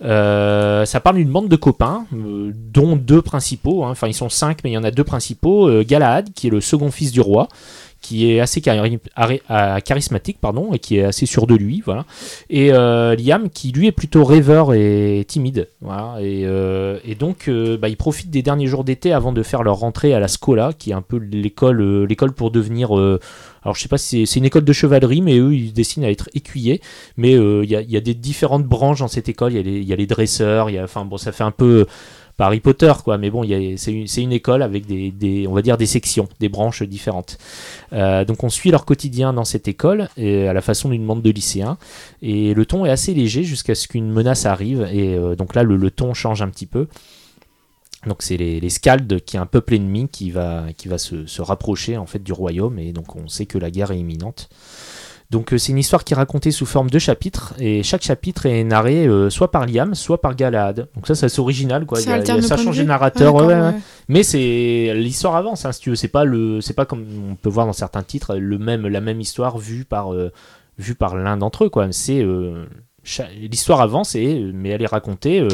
Euh, 0.03 0.85
ça 0.85 1.01
parle 1.01 1.17
d'une 1.17 1.31
bande 1.31 1.49
de 1.49 1.57
copains, 1.57 2.07
euh, 2.15 2.53
dont 2.55 2.97
deux 2.97 3.23
principaux, 3.23 3.85
hein. 3.85 3.91
enfin 3.91 4.07
ils 4.09 4.15
sont 4.15 4.29
cinq, 4.29 4.59
mais 4.65 4.71
il 4.71 4.75
y 4.75 4.79
en 4.79 4.85
a 4.85 4.91
deux 4.91 5.05
principaux. 5.05 5.69
Euh, 5.69 5.85
Galahad, 5.87 6.33
qui 6.35 6.47
est 6.47 6.51
le 6.51 6.61
second 6.61 6.91
fils 6.91 7.13
du 7.13 7.21
roi, 7.21 7.49
qui 8.01 8.31
est 8.31 8.41
assez 8.41 8.63
euh, 8.67 9.81
charismatique, 9.81 10.39
pardon, 10.41 10.73
et 10.73 10.79
qui 10.79 10.97
est 10.97 11.05
assez 11.05 11.27
sûr 11.27 11.47
de 11.47 11.55
lui, 11.55 11.83
voilà. 11.85 12.07
Et 12.49 12.73
euh, 12.73 13.15
Liam, 13.15 13.51
qui 13.51 13.73
lui 13.73 13.87
est 13.87 13.93
plutôt 13.93 14.25
rêveur 14.25 14.73
et 14.73 15.25
timide, 15.29 15.69
voilà. 15.81 16.17
Et, 16.21 16.43
euh, 16.45 16.99
donc, 17.19 17.49
euh, 17.49 17.77
bah, 17.77 17.89
ils 17.89 17.97
profitent 17.97 18.31
des 18.31 18.43
derniers 18.43 18.67
jours 18.67 18.85
d'été 18.85 19.13
avant 19.13 19.33
de 19.33 19.43
faire 19.43 19.63
leur 19.63 19.77
rentrée 19.77 20.15
à 20.15 20.21
la 20.21 20.29
Scola, 20.29 20.73
qui 20.77 20.91
est 20.91 20.95
un 20.95 21.03
peu 21.03 21.19
l'école, 21.19 22.05
l'école 22.05 22.33
pour 22.33 22.51
devenir. 22.51 22.93
alors, 22.93 23.75
je 23.75 23.81
sais 23.81 23.89
pas 23.89 23.99
si 23.99 24.27
c'est- 24.27 24.39
une 24.41 24.47
école 24.47 24.65
de 24.65 24.73
chevalerie, 24.73 25.21
mais 25.21 25.39
eux, 25.39 25.55
ils 25.55 25.73
destinent 25.75 26.07
à 26.07 26.11
être 26.11 26.31
écuyers. 26.33 26.81
Mais 27.19 27.33
il 27.33 27.71
y, 27.71 27.97
a, 27.97 28.01
des 28.01 28.15
différentes 28.15 28.65
branches 28.65 29.01
dans 29.01 29.09
cette 29.09 29.29
école. 29.29 29.53
Il 29.53 29.85
y, 29.85 29.93
a 29.93 29.97
les- 29.97 30.07
dresseurs. 30.07 30.71
Enfin, 30.83 31.05
bon, 31.05 31.19
ça 31.19 31.33
fait 31.33 31.45
un 31.45 31.51
peu 31.51 31.87
pas 32.37 32.47
Harry 32.47 32.61
Potter, 32.61 32.93
quoi. 33.05 33.19
Mais 33.19 33.31
bon, 33.31 33.45
c'est 33.77 34.23
une, 34.23 34.33
école 34.33 34.63
avec 34.63 34.87
des, 34.87 35.47
on 35.49 35.53
va 35.53 35.63
dire, 35.63 35.77
des 35.77 35.87
sections, 35.87 36.29
des 36.39 36.49
branches 36.49 36.83
différentes. 36.83 37.39
Euh, 37.93 38.25
donc, 38.25 38.45
on 38.45 38.49
suit 38.49 38.71
leur 38.71 38.85
quotidien 38.85 39.33
dans 39.33 39.45
cette 39.45 39.69
école, 39.69 40.09
à 40.19 40.53
la 40.53 40.61
façon 40.61 40.89
d'une 40.89 41.07
bande 41.07 41.23
de 41.23 41.31
lycéens. 41.31 41.79
Et 42.23 42.55
le 42.55 42.67
ton 42.67 42.87
est 42.87 42.91
assez 42.91 43.15
léger 43.15 43.43
jusqu'à 43.43 43.75
ce 43.75 43.89
qu'une 43.89 44.11
menace 44.11 44.47
arrive. 44.47 44.89
Et 44.93 45.15
euh, 45.15 45.37
donc 45.37 45.55
là, 45.55 45.63
le, 45.63 45.91
ton 45.91 46.15
change 46.15 46.43
un 46.43 46.49
petit 46.49 46.67
peu. 46.67 46.87
Donc 48.07 48.23
c'est 48.23 48.39
les, 48.39 48.61
les 48.61 48.71
Scalds 48.71 49.21
qui 49.27 49.37
est 49.37 49.41
un 49.41 49.47
peuple 49.47 49.75
ennemi 49.75 50.09
qui 50.09 50.31
va, 50.31 50.67
qui 50.75 50.89
va 50.89 50.97
se, 50.97 51.27
se 51.27 51.43
rapprocher 51.43 51.99
en 51.99 52.07
fait 52.07 52.23
du 52.23 52.33
royaume 52.33 52.79
et 52.79 52.93
donc 52.93 53.15
on 53.15 53.29
sait 53.29 53.45
que 53.45 53.59
la 53.59 53.71
guerre 53.71 53.91
est 53.91 53.99
imminente. 53.99 54.49
Donc 55.31 55.53
euh, 55.53 55.59
c'est 55.59 55.71
une 55.71 55.79
histoire 55.79 56.03
qui 56.03 56.13
est 56.13 56.17
racontée 56.17 56.51
sous 56.51 56.67
forme 56.67 56.91
de 56.91 56.99
chapitres 56.99 57.55
et 57.61 57.85
chaque 57.85 58.03
chapitre 58.03 58.47
est 58.47 58.65
narré 58.65 59.07
euh, 59.07 59.31
soit 59.31 59.53
par 59.53 59.65
Liam, 59.67 59.95
soit 59.95 60.21
par 60.21 60.35
Galahad. 60.35 60.89
Donc 60.97 61.07
ça, 61.07 61.15
ça 61.15 61.29
c'est 61.29 61.41
original 61.41 61.87
quoi. 61.87 61.99
Ça 62.01 62.17
il 62.19 62.27
y 62.27 62.31
a- 62.33 62.43
ça 62.43 62.57
change 62.65 62.77
de 62.79 62.83
narrateur, 62.89 63.39
Ah, 63.39 63.47
ouais, 63.47 63.55
ouais. 63.55 63.75
Mais 64.09 64.23
c'est 64.25 64.93
l'histoire 64.97 65.37
avance, 65.37 65.65
hein, 65.65 65.71
si 65.73 65.81
tu 65.83 65.91
veux. 65.91 65.97
C'est 65.97 66.09
pas 66.09 66.25
le, 66.25 66.61
c'est 66.61 66.75
pas 66.75 66.85
comme 66.85 67.05
on 67.31 67.37
peut 67.37 67.49
voir 67.49 67.67
dans 67.67 67.73
certains 67.73 68.03
titres 68.03 68.35
le 68.37 68.59
même, 68.59 68.89
la 68.89 69.01
même 69.01 69.21
histoire 69.21 69.57
vue 69.59 69.85
par, 69.85 70.13
euh, 70.13 70.33
vue 70.79 70.97
par 70.97 71.15
l'un 71.15 71.37
d'entre 71.37 71.65
eux 71.67 71.69
quoi. 71.69 71.87
C'est 71.93 72.21
euh, 72.23 72.65
l'histoire 73.41 73.81
avance 73.81 74.15
et 74.17 74.51
mais 74.53 74.71
elle 74.71 74.83
est 74.83 74.87
racontée 74.87 75.47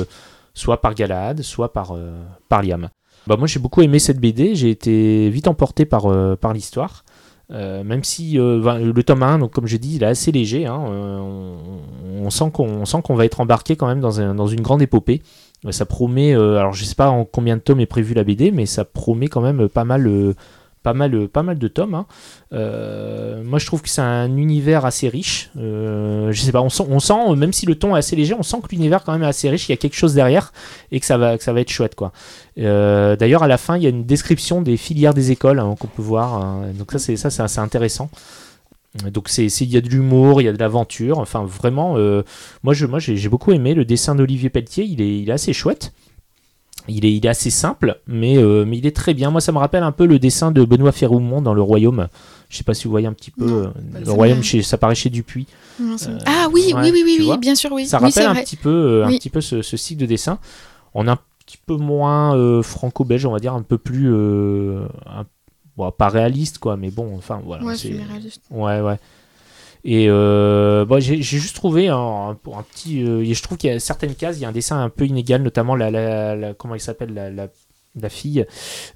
soit 0.55 0.81
par 0.81 0.95
Galahad, 0.95 1.43
soit 1.43 1.73
par, 1.75 1.95
par 2.49 2.63
Liam. 2.63 2.89
Bah 3.27 3.37
moi 3.37 3.47
j'ai 3.47 3.59
beaucoup 3.61 3.83
aimé 3.83 3.99
cette 3.99 4.21
BD, 4.21 4.55
j'ai 4.55 4.71
été 4.71 5.29
vite 5.31 5.49
emporté 5.49 5.85
par, 5.85 6.07
par 6.39 6.53
l'histoire. 6.53 7.05
Euh, 7.53 7.85
même 7.85 8.03
si 8.03 8.41
euh, 8.41 8.61
ben, 8.61 8.79
le 8.79 9.03
tome 9.05 9.23
1, 9.23 9.39
donc, 9.39 9.53
comme 9.53 9.67
je 9.67 9.77
dis, 9.77 9.97
il 9.97 10.03
est 10.03 10.07
assez 10.07 10.33
léger, 10.33 10.67
hein, 10.67 10.85
euh, 10.89 11.55
on, 12.21 12.31
sent 12.31 12.51
qu'on 12.53 13.15
va 13.15 13.25
être 13.25 13.41
embarqué 13.41 13.77
quand 13.77 13.87
même 13.87 14.01
dans, 14.01 14.35
dans 14.35 14.47
une 14.47 14.63
grande 14.63 14.83
épopée. 14.83 15.23
Ça 15.71 15.85
promet, 15.85 16.33
alors 16.35 16.75
je 16.75 16.85
sais 16.85 16.95
pas 16.95 17.09
en 17.09 17.25
combien 17.25 17.57
de 17.57 17.63
tomes 17.63 17.81
est 17.81 17.87
prévu 17.87 18.15
la 18.15 18.23
BD, 18.23 18.53
mais 18.53 18.67
ça 18.67 18.85
promet 18.85 19.27
quand 19.27 19.41
même 19.41 19.69
pas 19.69 19.85
mal, 19.85 20.35
pas 20.87 20.95
mal, 20.95 21.13
euh, 21.17 21.27
pas 21.27 21.43
mal 21.43 21.59
de 21.59 21.67
tomes. 21.67 21.95
hein. 21.95 22.07
Euh, 22.53 23.43
moi 23.43 23.59
je 23.59 23.67
trouve 23.67 23.83
que 23.83 23.89
c'est 23.89 24.03
un 24.03 24.37
univers 24.37 24.85
assez 24.85 25.09
riche. 25.09 25.51
Euh, 25.59 26.31
je 26.31 26.41
sais 26.41 26.53
pas, 26.53 26.63
on 26.63 26.69
sent, 27.01 27.35
même 27.37 27.53
si 27.53 27.67
le 27.67 27.75
ton 27.75 27.97
est 27.97 27.99
assez 27.99 28.15
léger, 28.15 28.35
on 28.39 28.45
sent 28.45 28.59
que 28.63 28.69
l'univers 28.71 29.03
quand 29.03 29.11
même 29.11 29.25
est 29.25 29.27
assez 29.27 29.51
riche, 29.51 29.69
il 29.69 29.73
y 29.73 29.75
a 29.75 29.79
quelque 29.79 29.97
chose 29.97 30.15
derrière 30.15 30.53
et 30.93 31.01
que 31.01 31.07
ça 31.07 31.17
va, 31.19 31.35
être 31.35 31.71
chouette 31.71 31.97
quoi. 31.97 32.13
D'ailleurs, 32.57 33.43
à 33.43 33.49
la 33.49 33.59
fin, 33.59 33.77
il 33.77 33.83
y 33.83 33.87
a 33.87 33.89
une 33.89 34.05
description 34.05 34.63
des 34.63 34.77
filières 34.77 35.13
des 35.13 35.33
écoles 35.33 35.59
hein, 35.59 35.75
qu'on 35.77 35.89
peut 35.89 36.03
voir. 36.03 36.35
hein. 36.35 36.69
Donc 36.79 36.93
ça, 36.93 37.01
c'est 37.01 37.17
ça, 37.17 37.31
c'est 37.31 37.43
assez 37.43 37.59
intéressant. 37.59 38.09
Donc 39.13 39.29
c'est, 39.29 39.47
il 39.47 39.73
y 39.73 39.77
a 39.77 39.81
de 39.81 39.89
l'humour, 39.89 40.41
il 40.41 40.45
y 40.45 40.49
a 40.49 40.53
de 40.53 40.59
l'aventure. 40.59 41.19
Enfin, 41.19 41.45
vraiment, 41.45 41.95
moi, 42.63 42.75
je, 42.75 42.87
moi, 42.87 43.01
j'ai, 43.01 43.17
j'ai 43.17 43.29
beaucoup 43.29 43.53
aimé 43.53 43.75
le 43.75 43.85
dessin 43.85 44.15
d'Olivier 44.15 44.51
Pelletier. 44.51 44.85
Il 44.85 45.01
est, 45.03 45.19
il 45.19 45.29
est 45.29 45.33
assez 45.33 45.53
chouette. 45.53 45.93
Il 46.89 47.05
est, 47.05 47.13
il 47.15 47.25
est 47.27 47.29
assez 47.29 47.51
simple, 47.51 47.99
mais, 48.07 48.37
euh, 48.39 48.65
mais 48.67 48.79
il 48.79 48.87
est 48.87 48.95
très 48.95 49.13
bien. 49.15 49.31
Moi, 49.31 49.41
ça 49.41 49.53
me 49.53 49.59
rappelle 49.59 49.83
un 49.83 49.93
peu 49.93 50.07
le 50.07 50.19
dessin 50.19 50.51
de 50.53 50.65
Benoît 50.65 50.93
Ferroumont 50.93 51.41
dans 51.43 51.55
Le 51.55 51.63
Royaume. 51.63 52.09
Je 52.49 52.57
sais 52.59 52.65
pas 52.65 52.75
si 52.75 52.85
vous 52.85 52.91
voyez 52.93 53.07
un 53.09 53.13
petit 53.13 53.31
peu 53.33 53.45
Non, 53.45 53.57
euh, 53.57 53.71
Le 54.05 54.11
Royaume. 54.13 54.43
Chez, 54.43 54.63
ça 54.63 54.79
paraît 54.79 54.95
chez 54.95 55.11
Dupuis. 55.11 55.47
Non, 55.81 55.97
Euh, 56.07 56.19
ah 56.27 56.47
oui, 56.53 56.73
ouais, 56.75 56.91
oui, 56.93 57.03
oui, 57.05 57.17
oui, 57.31 57.39
bien 57.39 57.55
sûr, 57.55 57.71
oui. 57.73 57.87
Ça 57.87 57.99
rappelle 57.99 58.27
un 58.27 58.35
petit 58.45 58.57
peu, 58.57 58.71
euh, 58.71 59.05
un 59.05 59.09
petit 59.19 59.31
peu 59.31 59.41
ce, 59.41 59.63
ce 59.63 59.77
style 59.77 59.97
de 59.99 60.07
dessin. 60.07 60.39
On 60.95 61.09
a 61.09 61.13
un 61.13 61.19
petit 61.45 61.59
peu 61.65 61.77
moins 61.77 62.37
euh, 62.37 62.63
franco-belge, 62.63 63.27
on 63.27 63.33
va 63.33 63.39
dire, 63.41 63.53
un 63.55 63.63
peu 63.63 63.79
plus, 63.79 64.09
euh, 64.13 64.87
un- 65.07 65.27
bon, 65.77 65.91
pas 65.91 66.09
réaliste 66.09 66.59
quoi, 66.59 66.77
mais 66.77 66.91
bon, 66.91 67.15
enfin 67.17 67.41
voilà. 67.45 67.65
Ouais, 67.65 67.75
c'est 67.77 67.91
réaliste. 68.11 68.43
ouais, 68.51 68.81
ouais. 68.81 68.99
Et 69.89 70.07
euh, 70.09 70.85
bon, 70.85 70.99
j'ai 70.99 71.23
juste 71.23 71.55
trouvé 71.55 71.87
un, 71.87 72.37
petit, 72.73 73.05
euh, 73.05 73.25
je 73.25 73.41
trouve 73.41 73.57
qu'il 73.57 73.71
y 73.71 73.73
a 73.73 73.79
certaines 73.79 74.17
cases, 74.17 74.37
il 74.37 74.43
y 74.43 74.45
a 74.45 74.49
un 74.49 74.53
dessin 74.53 74.83
un 74.83 74.89
peu 74.89 75.07
inégal, 75.07 75.43
notamment 75.43 75.77
la, 75.77 75.93
la, 75.93 76.55
comment 76.55 76.75
il 76.75 76.81
s'appelle 76.81 77.15
la, 77.15 77.31
la, 77.31 78.09
fille. 78.09 78.45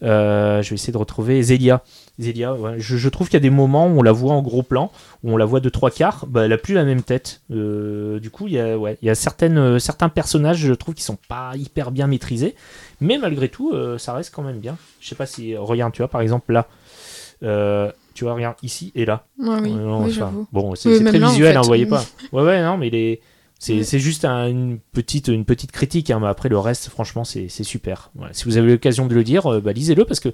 Euh, 0.02 0.62
je 0.62 0.70
vais 0.70 0.74
essayer 0.74 0.92
de 0.92 0.98
retrouver 0.98 1.40
Zélia. 1.44 1.84
Zélia, 2.18 2.56
je, 2.78 2.96
je 2.96 3.08
trouve 3.08 3.28
qu'il 3.28 3.34
y 3.34 3.36
a 3.36 3.40
des 3.40 3.50
moments 3.50 3.86
où 3.86 4.00
on 4.00 4.02
la 4.02 4.10
voit 4.10 4.32
en 4.32 4.42
gros 4.42 4.64
plan, 4.64 4.90
où 5.22 5.30
on 5.30 5.36
la 5.36 5.44
voit 5.44 5.60
de 5.60 5.68
trois 5.68 5.92
quarts, 5.92 6.26
bah, 6.26 6.46
elle 6.46 6.52
a 6.52 6.58
plus 6.58 6.74
la 6.74 6.84
même 6.84 7.02
tête. 7.02 7.40
Euh, 7.52 8.18
du 8.18 8.30
coup, 8.30 8.48
il 8.48 8.54
y 8.54 8.58
a, 8.58 8.76
ouais, 8.76 8.98
il 9.00 9.06
y 9.06 9.10
a 9.10 9.14
certaines, 9.14 9.78
certains 9.78 10.08
personnages, 10.08 10.58
je 10.58 10.74
trouve, 10.74 10.94
qui 10.94 11.04
sont 11.04 11.18
pas 11.28 11.52
hyper 11.54 11.92
bien 11.92 12.08
maîtrisés, 12.08 12.56
mais 13.00 13.16
malgré 13.16 13.48
tout, 13.48 13.72
ça 13.96 14.12
reste 14.12 14.34
quand 14.34 14.42
même 14.42 14.58
bien. 14.58 14.76
Je 14.98 15.08
sais 15.08 15.14
pas 15.14 15.26
si, 15.26 15.56
regarde, 15.56 15.92
tu 15.92 15.98
vois, 15.98 16.08
par 16.08 16.20
exemple 16.20 16.52
là, 16.52 16.66
tu 18.20 18.24
vois, 18.24 18.34
regarde 18.34 18.56
ici 18.62 18.92
et 18.94 19.06
là. 19.06 19.24
Ouais, 19.38 19.56
oui, 19.62 19.72
non, 19.72 20.04
oui, 20.04 20.10
enfin, 20.14 20.30
bon, 20.52 20.74
c'est 20.74 20.90
Oui, 20.90 21.02
très 21.02 21.18
là, 21.18 21.26
en 21.26 21.30
visuel, 21.30 21.52
fait, 21.52 21.56
hein, 21.56 21.60
vous 21.62 21.66
voyez 21.68 21.86
pas. 21.86 22.04
Ouais, 22.32 22.42
ouais, 22.42 22.62
non, 22.62 22.76
mais 22.76 22.90
les... 22.90 23.22
c'est 23.58 23.98
juste 23.98 24.26
un- 24.26 24.46
une, 24.46 24.78
petite, 24.92 25.28
une 25.28 25.46
petite 25.46 25.72
critique, 25.72 26.10
hein, 26.10 26.18
mais 26.20 26.26
après 26.28 26.50
le 26.50 26.58
reste, 26.58 26.90
franchement, 26.90 27.24
c'est 27.24 27.48
super. 27.48 28.10
Voilà. 28.14 28.34
Si 28.34 28.44
vous 28.44 28.58
avez 28.58 28.72
l'occasion 28.72 29.06
de 29.06 29.14
le 29.14 29.22
lire, 29.22 29.46
euh, 29.46 29.60
bah, 29.62 29.72
lisez-le 29.72 30.04
parce 30.04 30.20
que 30.20 30.28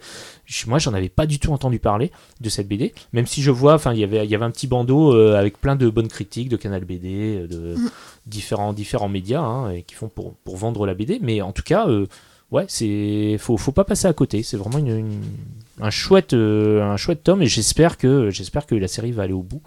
je- 0.47 0.67
moi, 0.69 0.81
j'en 0.81 0.95
avais 0.95 1.09
pas 1.09 1.27
du 1.27 1.39
tout 1.39 1.53
entendu 1.53 1.79
parler 1.79 2.11
de 2.41 2.49
cette 2.49 2.67
BD, 2.67 2.93
même 3.13 3.27
si 3.29 3.41
je 3.41 3.53
vois, 3.53 3.75
enfin, 3.75 3.93
il 3.95 4.01
y 4.01 4.05
avait- 4.05 4.25
il 4.25 4.31
y 4.31 4.35
avait 4.35 4.45
un 4.45 4.51
petit 4.51 4.67
bandeau 4.67 5.15
euh, 5.15 5.37
avec 5.39 5.61
plein 5.61 5.77
de 5.77 5.89
bonnes 5.89 6.09
critiques 6.09 6.49
de 6.49 6.57
Canal 6.57 6.85
BD, 6.85 7.39
euh, 7.43 7.47
de 7.47 7.77
Mm. 7.79 7.91
différents, 8.27 8.73
différents 8.73 9.09
médias 9.09 9.43
hein, 9.43 9.71
et 9.71 9.83
qui 9.85 9.95
font 9.95 10.09
pour, 10.09 10.35
pour 10.35 10.57
vendre 10.57 10.87
la 10.87 10.95
BD, 10.95 11.21
mais 11.23 11.41
en 11.41 11.53
tout 11.53 11.63
cas. 11.65 11.87
euh, 11.89 12.07
Ouais, 12.53 12.65
c'est 12.69 13.39
faut 13.41 13.57
faut 13.57 13.73
pas 13.73 13.83
passer 13.83 14.07
à 14.07 14.13
côté. 14.13 14.45
C'est 14.45 14.57
vraiment 14.57 14.79
une, 14.79 14.97
une- 14.97 15.21
un 15.81 15.91
chouette 15.91 16.33
euh, 16.35 16.83
un 16.83 16.97
chouette 16.97 17.23
tome 17.25 17.43
et 17.43 17.47
j'espère 17.47 17.97
que 17.99 18.31
j'espère 18.31 18.67
que 18.67 18.75
la 18.75 18.89
série 18.89 19.13
va 19.13 19.25
aller 19.25 19.33
au 19.33 19.43
bout. 19.43 19.63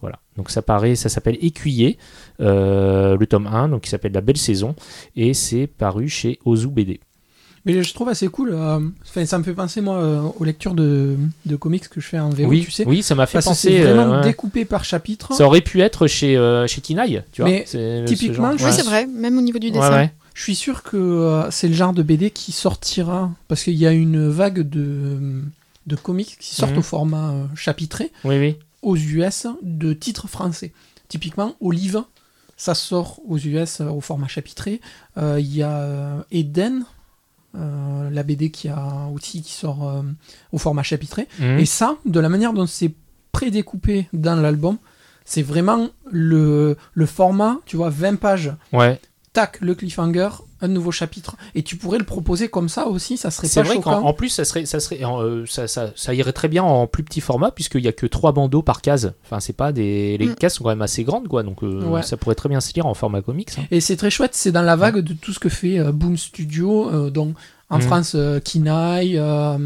Voilà. 0.00 0.18
Donc 0.36 0.50
ça 0.50 0.62
paraît 0.62 0.94
ça 0.94 1.08
s'appelle 1.08 1.38
Écuyer, 1.40 1.98
euh, 2.40 3.16
le 3.16 3.26
tome 3.26 3.46
1, 3.46 3.68
donc 3.70 3.82
qui 3.82 3.90
s'appelle 3.90 4.12
La 4.12 4.20
Belle 4.20 4.36
Saison 4.36 4.74
et 5.16 5.34
c'est 5.34 5.66
paru 5.66 6.08
chez 6.08 6.38
Ozu 6.44 6.68
BD. 6.68 7.00
Mais 7.64 7.82
je 7.82 7.92
trouve 7.92 8.08
assez 8.08 8.28
cool. 8.28 8.52
euh, 8.54 8.78
ça 9.24 9.36
me 9.36 9.42
fait 9.42 9.52
penser, 9.52 9.80
moi, 9.80 9.96
euh, 9.96 10.22
aux 10.38 10.44
lectures 10.44 10.74
de, 10.74 11.16
de 11.44 11.56
comics 11.56 11.86
que 11.88 12.00
je 12.00 12.06
fais 12.06 12.18
en 12.18 12.30
VO, 12.30 12.44
oui, 12.46 12.62
tu 12.64 12.70
sais. 12.70 12.86
oui, 12.86 13.02
ça 13.02 13.14
m'a 13.16 13.26
fait 13.26 13.34
Parce 13.38 13.46
penser. 13.46 13.68
c'est 13.72 13.82
vraiment 13.82 14.14
euh, 14.14 14.18
ouais. 14.20 14.24
découpé 14.28 14.64
par 14.64 14.84
chapitre. 14.84 15.34
Ça 15.34 15.44
aurait 15.44 15.60
pu 15.60 15.80
être 15.82 16.06
chez 16.06 16.36
euh, 16.36 16.66
chez 16.68 16.80
Kinaï, 16.80 17.24
tu 17.32 17.42
vois. 17.42 17.50
Mais 17.50 17.64
c'est 17.66 18.06
ce 18.06 18.12
typiquement, 18.14 18.50
genre. 18.52 18.58
je- 18.58 18.64
Oui, 18.66 18.70
c'est 18.72 18.84
vrai, 18.84 19.06
même 19.06 19.36
au 19.36 19.42
niveau 19.42 19.58
du 19.58 19.66
Ouais, 19.66 19.72
dessin. 19.72 19.90
ouais. 19.92 20.12
Je 20.38 20.44
suis 20.44 20.54
sûr 20.54 20.84
que 20.84 20.96
euh, 20.96 21.50
c'est 21.50 21.66
le 21.66 21.74
genre 21.74 21.92
de 21.92 22.04
BD 22.04 22.30
qui 22.30 22.52
sortira. 22.52 23.32
Parce 23.48 23.64
qu'il 23.64 23.74
y 23.74 23.88
a 23.88 23.90
une 23.92 24.28
vague 24.28 24.60
de, 24.60 25.42
de 25.88 25.96
comics 25.96 26.36
qui 26.38 26.54
sortent 26.54 26.70
Mhm. 26.74 26.78
au 26.78 26.82
format 26.82 27.30
euh, 27.32 27.44
chapitré 27.56 28.12
Oui, 28.22 28.38
oui. 28.38 28.56
aux 28.82 28.96
US 28.96 29.48
de 29.62 29.92
titres 29.92 30.28
français. 30.28 30.72
Typiquement, 31.08 31.56
Olive, 31.60 32.04
ça 32.56 32.76
sort 32.76 33.18
aux 33.26 33.36
US 33.36 33.80
euh, 33.80 33.88
au 33.88 34.00
format 34.00 34.28
chapitré. 34.28 34.80
Il 35.16 35.52
y 35.56 35.64
a 35.64 36.24
Eden, 36.30 36.84
la 37.54 38.22
BD 38.22 38.52
qui 38.52 38.68
a 38.68 39.08
aussi 39.12 39.42
qui 39.42 39.52
sort 39.52 40.04
au 40.52 40.58
format 40.58 40.84
chapitré. 40.84 41.26
Mhm. 41.40 41.58
Et 41.58 41.66
ça, 41.66 41.96
de 42.06 42.20
la 42.20 42.28
manière 42.28 42.52
dont 42.52 42.66
c'est 42.68 42.92
prédécoupé 43.32 44.06
dans 44.12 44.36
l'album, 44.36 44.78
c'est 45.24 45.42
vraiment 45.42 45.88
le, 46.12 46.76
le 46.94 47.06
format, 47.06 47.58
tu 47.66 47.76
vois, 47.76 47.90
20 47.90 48.16
pages, 48.20 48.52
Ouais. 48.72 49.00
Tac, 49.38 49.58
le 49.60 49.74
cliffhanger, 49.76 50.28
un 50.60 50.66
nouveau 50.68 50.90
chapitre. 50.90 51.36
Et 51.54 51.62
tu 51.62 51.76
pourrais 51.76 51.98
le 51.98 52.04
proposer 52.04 52.48
comme 52.48 52.68
ça 52.68 52.86
aussi, 52.88 53.16
ça 53.16 53.30
serait 53.30 53.46
C'est 53.46 53.62
vrai 53.62 53.78
qu'en 53.80 54.02
en 54.02 54.12
plus, 54.12 54.30
ça, 54.30 54.44
serait, 54.44 54.66
ça, 54.66 54.80
serait, 54.80 54.98
euh, 55.04 55.46
ça, 55.46 55.68
ça, 55.68 55.90
ça 55.94 56.12
irait 56.14 56.32
très 56.32 56.48
bien 56.48 56.64
en 56.64 56.86
plus 56.88 57.04
petit 57.04 57.20
format, 57.20 57.50
puisqu'il 57.52 57.82
n'y 57.82 57.88
a 57.88 57.92
que 57.92 58.06
trois 58.06 58.32
bandeaux 58.32 58.62
par 58.62 58.82
case. 58.82 59.12
Enfin, 59.24 59.38
c'est 59.38 59.52
pas 59.52 59.70
des. 59.72 60.18
Les 60.18 60.26
Mm. 60.26 60.34
cases 60.34 60.54
sont 60.56 60.64
quand 60.64 60.70
même 60.70 60.82
assez 60.82 61.04
grandes, 61.04 61.28
quoi. 61.28 61.44
Donc, 61.44 61.62
euh, 61.62 61.84
Ouais. 61.84 62.02
ça 62.02 62.16
pourrait 62.16 62.34
très 62.34 62.48
bien 62.48 62.60
se 62.60 62.72
lire 62.74 62.86
en 62.86 62.94
format 62.94 63.22
comics. 63.22 63.50
hein. 63.58 63.62
Et 63.70 63.80
c'est 63.80 63.96
très 63.96 64.10
chouette, 64.10 64.34
c'est 64.34 64.50
dans 64.52 64.62
la 64.62 64.74
vague 64.74 64.98
de 64.98 65.12
tout 65.14 65.32
ce 65.32 65.38
que 65.38 65.48
fait 65.48 65.78
euh, 65.78 65.92
Boom 65.92 66.16
Studio, 66.16 67.10
dont 67.10 67.34
en 67.70 67.76
Mhm. 67.78 67.82
France, 67.82 68.12
euh, 68.14 68.40
Kinaï, 68.40 69.18
euh, 69.18 69.56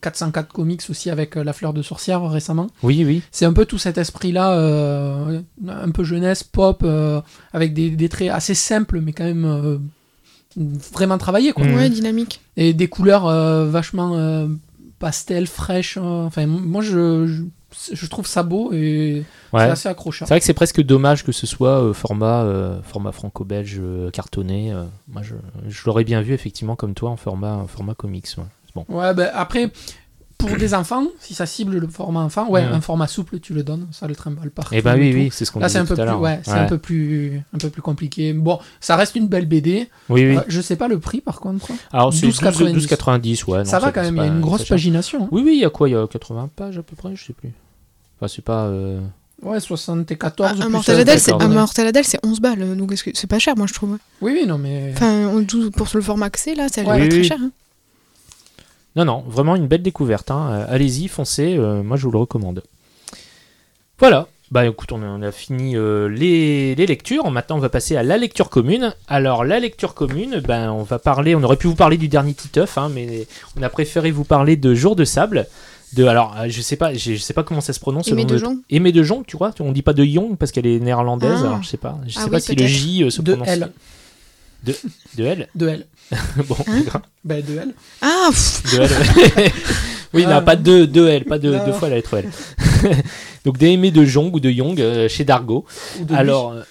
404 0.00 0.52
Comics 0.52 0.82
aussi 0.90 1.10
avec 1.10 1.36
euh, 1.36 1.44
La 1.44 1.52
Fleur 1.52 1.72
de 1.72 1.80
Sorcière 1.82 2.28
récemment. 2.28 2.66
Oui, 2.82 3.04
oui. 3.04 3.22
C'est 3.30 3.44
un 3.44 3.52
peu 3.52 3.66
tout 3.66 3.78
cet 3.78 3.98
esprit-là, 3.98 4.52
euh, 4.58 5.40
un 5.68 5.90
peu 5.90 6.02
jeunesse, 6.04 6.42
pop, 6.42 6.82
euh, 6.84 7.20
avec 7.52 7.72
des, 7.72 7.90
des 7.90 8.08
traits 8.08 8.30
assez 8.30 8.54
simples, 8.54 9.00
mais 9.00 9.12
quand 9.12 9.24
même 9.24 9.44
euh, 9.44 9.78
vraiment 10.92 11.18
travaillés. 11.18 11.52
Quoi. 11.52 11.66
Ouais, 11.66 11.88
dynamique. 11.90 12.40
Et 12.56 12.72
des 12.72 12.88
couleurs 12.88 13.26
euh, 13.26 13.66
vachement 13.66 14.16
euh, 14.16 14.48
pastel, 14.98 15.46
fraîches. 15.46 15.98
Enfin, 15.98 16.46
moi, 16.46 16.82
je, 16.82 17.26
je, 17.26 17.42
je 17.92 18.06
trouve 18.06 18.26
ça 18.26 18.42
beau 18.42 18.72
et 18.72 19.24
c'est 19.52 19.58
assez 19.58 19.88
accrocheur. 19.88 20.26
C'est 20.26 20.34
vrai 20.34 20.40
que 20.40 20.46
c'est 20.46 20.54
presque 20.54 20.82
dommage 20.82 21.24
que 21.24 21.32
ce 21.32 21.46
soit 21.46 21.80
euh, 21.82 21.92
format, 21.92 22.42
euh, 22.42 22.82
format 22.82 23.12
franco-belge 23.12 23.78
euh, 23.80 24.10
cartonné. 24.10 24.74
moi, 25.08 25.22
je, 25.22 25.34
je 25.68 25.82
l'aurais 25.86 26.04
bien 26.04 26.20
vu, 26.20 26.32
effectivement, 26.32 26.76
comme 26.76 26.94
toi, 26.94 27.10
en 27.10 27.16
format, 27.16 27.64
format 27.68 27.94
comics. 27.94 28.28
ouais. 28.38 28.44
Bon. 28.74 28.84
Ouais, 28.90 29.14
ben 29.14 29.30
après, 29.32 29.70
pour 30.38 30.56
des 30.56 30.74
enfants, 30.74 31.06
si 31.18 31.34
ça 31.34 31.46
cible 31.46 31.78
le 31.78 31.88
format 31.88 32.20
enfant, 32.20 32.48
ouais, 32.50 32.62
un 32.62 32.80
format 32.80 33.06
souple, 33.06 33.40
tu 33.40 33.54
le 33.54 33.62
donnes, 33.62 33.86
ça 33.90 34.06
le 34.06 34.14
trimballe 34.14 34.50
partout. 34.50 34.74
Eh 34.74 34.82
ben 34.82 34.98
oui, 34.98 35.12
oui, 35.14 35.28
c'est 35.32 35.44
ce 35.44 35.50
qu'on 35.50 35.60
Là, 35.60 35.68
c'est 35.68 35.78
un 35.78 35.86
peu 35.86 35.94
plus, 35.94 36.10
ouais, 36.12 36.40
c'est 36.42 36.52
un 36.52 36.66
peu 36.66 36.78
plus, 36.78 37.42
un 37.54 37.58
peu 37.58 37.70
plus 37.70 37.82
compliqué. 37.82 38.32
Bon, 38.32 38.58
ça 38.80 38.96
reste 38.96 39.16
une 39.16 39.28
belle 39.28 39.46
BD. 39.46 39.88
Oui, 40.08 40.26
oui. 40.26 40.36
Euh, 40.36 40.40
je 40.48 40.60
sais 40.60 40.76
pas 40.76 40.88
le 40.88 40.98
prix 40.98 41.20
par 41.20 41.40
contre. 41.40 41.68
Alors, 41.92 42.12
c'est 42.12 42.26
12,90. 42.26 42.74
12,90, 42.74 42.86
12,90, 42.86 43.50
ouais. 43.50 43.58
non, 43.58 43.64
ça 43.64 43.78
va 43.78 43.92
quand 43.92 44.02
même, 44.02 44.16
il 44.16 44.22
y 44.22 44.24
a 44.24 44.26
une 44.26 44.40
grosse 44.40 44.64
pagination. 44.64 45.28
Oui, 45.30 45.42
oui, 45.44 45.52
il 45.54 45.60
y 45.60 45.64
a 45.64 45.70
quoi 45.70 45.88
Il 45.88 45.92
y 45.92 45.96
a 45.96 46.06
80 46.06 46.50
pages 46.54 46.78
à 46.78 46.82
peu 46.82 46.96
près, 46.96 47.16
je 47.16 47.24
sais 47.24 47.32
plus. 47.32 47.52
Enfin, 48.18 48.28
c'est 48.34 48.44
pas. 48.44 48.64
euh, 48.66 49.00
Ouais, 49.42 49.60
74. 49.60 50.60
Un 50.60 50.64
plus, 50.64 50.70
Mortel 50.72 50.96
euh, 50.96 51.00
Adèle, 51.02 51.20
c'est 51.20 51.30
d'accord, 51.30 51.46
un 51.46 51.50
ouais. 51.50 51.54
Mortel 51.56 51.86
Adèle, 51.86 52.04
c'est 52.04 52.18
11 52.24 52.40
balles, 52.40 52.76
donc 52.76 52.94
c'est 52.96 53.26
pas 53.26 53.38
cher, 53.38 53.54
moi 53.56 53.66
je 53.66 53.74
trouve. 53.74 53.98
Oui, 54.22 54.32
oui, 54.32 54.46
non, 54.46 54.56
mais. 54.58 54.92
Enfin, 54.94 55.26
on- 55.28 55.70
pour 55.70 55.86
le 55.92 56.00
format 56.00 56.30
que 56.30 56.38
c'est 56.40 56.54
là, 56.54 56.68
ça 56.68 56.80
a 56.80 56.84
l'air 56.84 56.92
Ouais. 56.92 56.98
pas 56.98 57.02
Oui, 57.04 57.08
très 57.10 57.18
oui. 57.20 57.24
cher. 57.24 57.38
hein. 57.42 57.50
Non, 58.96 59.04
non, 59.04 59.24
vraiment 59.28 59.56
une 59.56 59.66
belle 59.66 59.82
découverte. 59.82 60.30
hein. 60.30 60.48
Euh, 60.52 60.74
Allez-y, 60.74 61.08
foncez, 61.08 61.56
euh, 61.58 61.82
moi 61.82 61.98
je 61.98 62.04
vous 62.06 62.12
le 62.12 62.18
recommande. 62.18 62.62
Voilà, 63.98 64.26
bah 64.50 64.64
écoute, 64.66 64.92
on 64.92 65.02
a, 65.02 65.06
on 65.06 65.20
a 65.22 65.32
fini 65.32 65.76
euh, 65.76 66.08
les, 66.08 66.74
les 66.74 66.86
lectures. 66.86 67.30
Maintenant, 67.30 67.56
on 67.56 67.60
va 67.60 67.68
passer 67.68 67.96
à 67.96 68.02
la 68.02 68.16
lecture 68.16 68.48
commune. 68.50 68.94
Alors, 69.08 69.44
la 69.44 69.58
lecture 69.60 69.92
commune, 69.94 70.40
ben, 70.40 70.70
on 70.70 70.82
va 70.82 70.98
parler, 70.98 71.34
on 71.34 71.42
aurait 71.42 71.56
pu 71.56 71.66
vous 71.66 71.74
parler 71.74 71.98
du 71.98 72.08
dernier 72.08 72.32
Titeuf, 72.34 72.78
hein, 72.78 72.90
mais 72.94 73.26
on 73.58 73.62
a 73.62 73.68
préféré 73.68 74.10
vous 74.10 74.24
parler 74.24 74.56
de 74.56 74.74
Jour 74.74 74.96
de 74.96 75.04
sable. 75.04 75.46
De, 75.96 76.04
alors, 76.04 76.36
euh, 76.38 76.46
je 76.48 76.60
sais 76.60 76.76
pas, 76.76 76.92
je, 76.94 77.14
je 77.14 77.16
sais 77.16 77.32
pas 77.32 77.42
comment 77.42 77.60
ça 77.60 77.72
se 77.72 77.80
prononce. 77.80 78.08
Aimé 78.08 78.24
de 78.24 78.36
Jong 78.36 78.58
Aimé 78.70 78.92
de 78.92 79.02
Jong, 79.02 79.24
tu 79.26 79.36
vois, 79.36 79.52
on 79.60 79.72
dit 79.72 79.82
pas 79.82 79.92
de 79.94 80.04
Jong 80.04 80.36
parce 80.36 80.52
qu'elle 80.52 80.66
est 80.66 80.78
néerlandaise. 80.78 81.40
Ah. 81.42 81.46
Alors, 81.46 81.62
je 81.62 81.68
sais 81.68 81.76
pas, 81.78 81.98
je 82.06 82.12
sais 82.14 82.20
Ah 82.22 82.28
pas 82.28 82.36
oui, 82.36 82.42
si 82.42 82.54
le. 82.54 82.66
J 82.66 83.02
euh, 83.04 83.10
se 83.10 83.22
De 83.22 83.32
prononce. 83.34 83.48
L. 83.48 83.72
De, 84.64 84.74
de 85.16 85.24
L. 85.24 85.48
De 85.54 85.68
L. 85.68 85.86
bon, 86.48 86.56
Hein. 86.68 87.00
Ben, 87.24 87.42
de 87.44 87.58
L. 87.58 87.74
Ah, 88.02 88.28
pff, 88.30 88.62
De 88.76 88.82
L. 88.82 88.90
oui, 90.14 90.24
Ah. 90.26 90.34
non, 90.40 90.44
pas 90.44 90.56
de, 90.56 90.84
de 90.84 91.06
L, 91.06 91.24
pas 91.24 91.38
de, 91.38 91.52
Non. 91.54 91.64
deux 91.66 91.72
fois 91.72 91.88
la 91.88 91.96
lettre 91.96 92.14
L. 92.14 92.28
Donc 93.44 93.58
des 93.58 93.68
aimés 93.68 93.90
de 93.90 94.04
Jong 94.04 94.34
ou 94.34 94.40
de 94.40 94.50
Young 94.50 94.80
euh, 94.80 95.08
chez 95.08 95.24
Dargo. 95.24 95.64
Ou 96.00 96.04
de 96.04 96.14
Alors, 96.14 96.52
euh, 96.52 96.62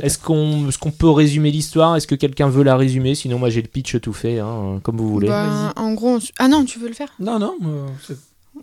est-ce 0.00 0.18
qu'on 0.18 0.68
est 0.68 0.78
qu'on 0.78 0.90
peut 0.92 1.10
résumer 1.10 1.50
l'histoire? 1.50 1.96
Est-ce 1.96 2.06
que 2.06 2.14
quelqu'un 2.14 2.48
veut 2.48 2.62
la 2.62 2.76
résumer? 2.76 3.14
Sinon, 3.14 3.38
moi 3.38 3.50
j'ai 3.50 3.62
le 3.62 3.68
pitch 3.68 4.00
tout 4.00 4.12
fait, 4.12 4.38
hein, 4.38 4.80
comme 4.82 4.96
vous 4.98 5.10
voulez. 5.10 5.28
bah, 5.28 5.72
en 5.76 5.92
gros, 5.94 6.16
on 6.16 6.18
ah 6.38 6.48
non, 6.48 6.64
tu 6.64 6.78
veux 6.78 6.88
le 6.88 6.94
faire? 6.94 7.08
Non, 7.18 7.38
non, 7.38 7.54
euh, 7.64 8.14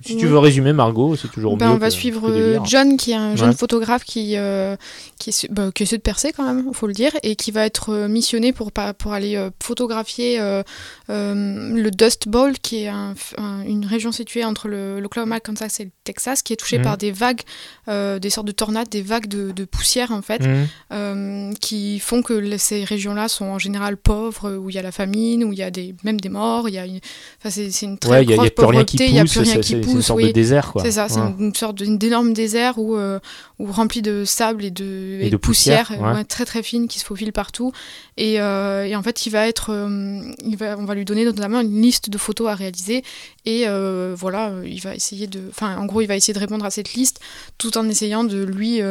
si 0.02 0.18
tu 0.18 0.28
veux 0.28 0.38
résumer, 0.40 0.74
Margot, 0.74 1.15
c'est 1.15 1.30
toujours 1.32 1.56
Ben, 1.57 1.68
mieux. 1.68 1.74
on 1.74 1.78
va 1.78 1.88
que- 1.88 1.94
suivre 1.94 2.28
que 2.30 2.34
euh. 2.34 2.60
John, 2.65 2.98
qui 2.98 3.11
est 3.11 3.15
un 3.15 3.36
jeune 3.36 3.49
Ouais. 3.49 3.56
photographe 3.56 4.03
qui, 4.03 4.38
euh, 4.38 4.76
qui, 5.20 5.32
bah, 5.49 5.70
essaie 5.80 5.98
de 5.98 6.02
percer 6.02 6.32
quand 6.32 6.44
même, 6.44 6.65
il 6.68 6.74
faut 6.76 6.88
le 6.88 6.94
dire, 6.94 7.11
et 7.24 7.36
qui 7.36 7.52
va 7.52 7.65
être 7.65 7.90
euh, 7.94 8.07
missionné 8.07 8.53
pour, 8.53 8.72
pour 8.72 9.14
aller 9.14 9.49
photographier 9.61 10.40
euh, 10.40 10.64
euh, 11.10 11.34
le 11.74 11.91
Dust 11.91 12.28
Bowl, 12.28 12.53
qui 12.60 12.84
est 12.84 12.88
un- 12.88 13.14
un- 13.38 13.61
une 13.65 13.86
région 13.86 14.11
située 14.11 14.44
entre 14.45 14.68
le, 14.68 14.99
l'Oklahoma, 14.99 15.40
Kansas 15.40 15.80
et 15.80 15.86
le 15.86 15.91
Texas, 16.03 16.41
qui 16.41 16.53
est 16.53 16.57
touchée 16.57 16.78
Mhm. 16.80 16.84
par 16.84 16.98
des 16.98 17.11
vagues, 17.11 17.41
des 17.88 18.30
sortes 18.30 18.48
de 18.48 18.52
tornades, 18.52 18.90
des 18.90 19.02
vagues 19.02 19.28
de, 19.28 19.52
de 19.52 19.65
poussière 19.65 20.11
en 20.11 20.22
fait, 20.22 20.41
Mhm. 20.91 21.53
qui 21.60 21.99
font 21.99 22.22
que 22.22 22.57
ces 22.57 22.84
régions-là 22.84 23.28
sont 23.28 23.45
en 23.45 23.60
général 23.60 23.98
pauvres, 23.98 24.56
où 24.56 24.70
il 24.70 24.76
y 24.76 24.80
a 24.80 24.82
la 24.82 24.91
famine, 24.91 25.44
où 25.44 25.53
il 25.53 25.60
y 25.60 25.64
a 25.64 25.72
des, 25.72 25.95
même 26.03 26.20
des 26.20 26.30
morts, 26.30 26.70
il 26.70 26.76
y 26.76 26.78
a 26.78 26.86
une, 26.86 26.99
c'est, 27.48 27.72
c'est 27.72 27.86
une 27.86 27.98
très 27.98 28.11
Ouais, 28.11 28.18
a, 28.18 28.24
grosse 28.24 28.45
y 28.45 28.48
a 28.48 28.52
pauvreté, 28.52 29.06
il 29.07 29.14
n'y 29.14 29.20
a 29.20 29.26
plus 29.26 29.40
rien 29.40 29.60
qui 29.60 29.76
c'est 29.85 29.91
une 29.91 30.01
sorte 30.01 30.18
oui. 30.18 30.27
de 30.27 30.31
désert. 30.31 30.72
quoi. 30.72 30.81
C'est 30.84 30.91
ça, 30.91 31.07
c'est 31.10 31.19
Ouais. 31.19 31.34
une, 31.39 31.45
une 31.47 31.55
sorte 31.55 31.76
d'énorme 31.81 32.34
désert 32.34 32.77
où, 32.77 32.95
euh, 32.95 33.19
où 33.60 33.65
rempli 33.72 34.01
de 34.01 34.23
sable 34.26 34.64
et 34.65 34.72
de, 34.72 35.19
Et 35.22 35.30
de 35.30 35.38
poussière, 35.38 35.88
poussière, 35.88 36.01
ouais. 36.01 36.14
ouais, 36.15 36.23
très 36.23 36.45
très 36.45 36.64
fine 36.64 36.88
qui 36.88 36.99
se 36.99 37.05
faufile 37.05 37.31
partout. 37.34 37.72
Et, 38.18 38.39
euh, 38.41 38.85
et 38.85 38.95
en 38.95 39.03
fait, 39.03 39.26
il 39.26 39.30
va 39.30 39.47
être, 39.47 39.72
euh, 39.72 40.22
il 40.45 40.55
va, 40.57 40.77
on 40.77 40.85
va 40.85 40.95
lui 40.95 41.05
donner 41.05 41.26
notamment 41.26 41.61
une 41.61 41.81
liste 41.81 42.10
de 42.10 42.18
photos 42.18 42.49
à 42.49 42.55
réaliser. 42.55 43.03
Et 43.45 43.64
euh, 43.68 44.14
voilà, 44.18 44.53
il 44.65 44.80
va 44.81 44.95
essayer 44.95 45.27
de, 45.27 45.41
enfin, 45.49 45.77
en 45.77 45.85
gros, 45.85 46.01
il 46.01 46.07
va 46.07 46.15
essayer 46.15 46.34
de 46.34 46.39
répondre 46.39 46.65
à 46.65 46.69
cette 46.72 46.93
liste 46.93 47.19
tout 47.57 47.77
en 47.77 47.88
essayant 47.89 48.23
de 48.23 48.43
lui, 48.43 48.81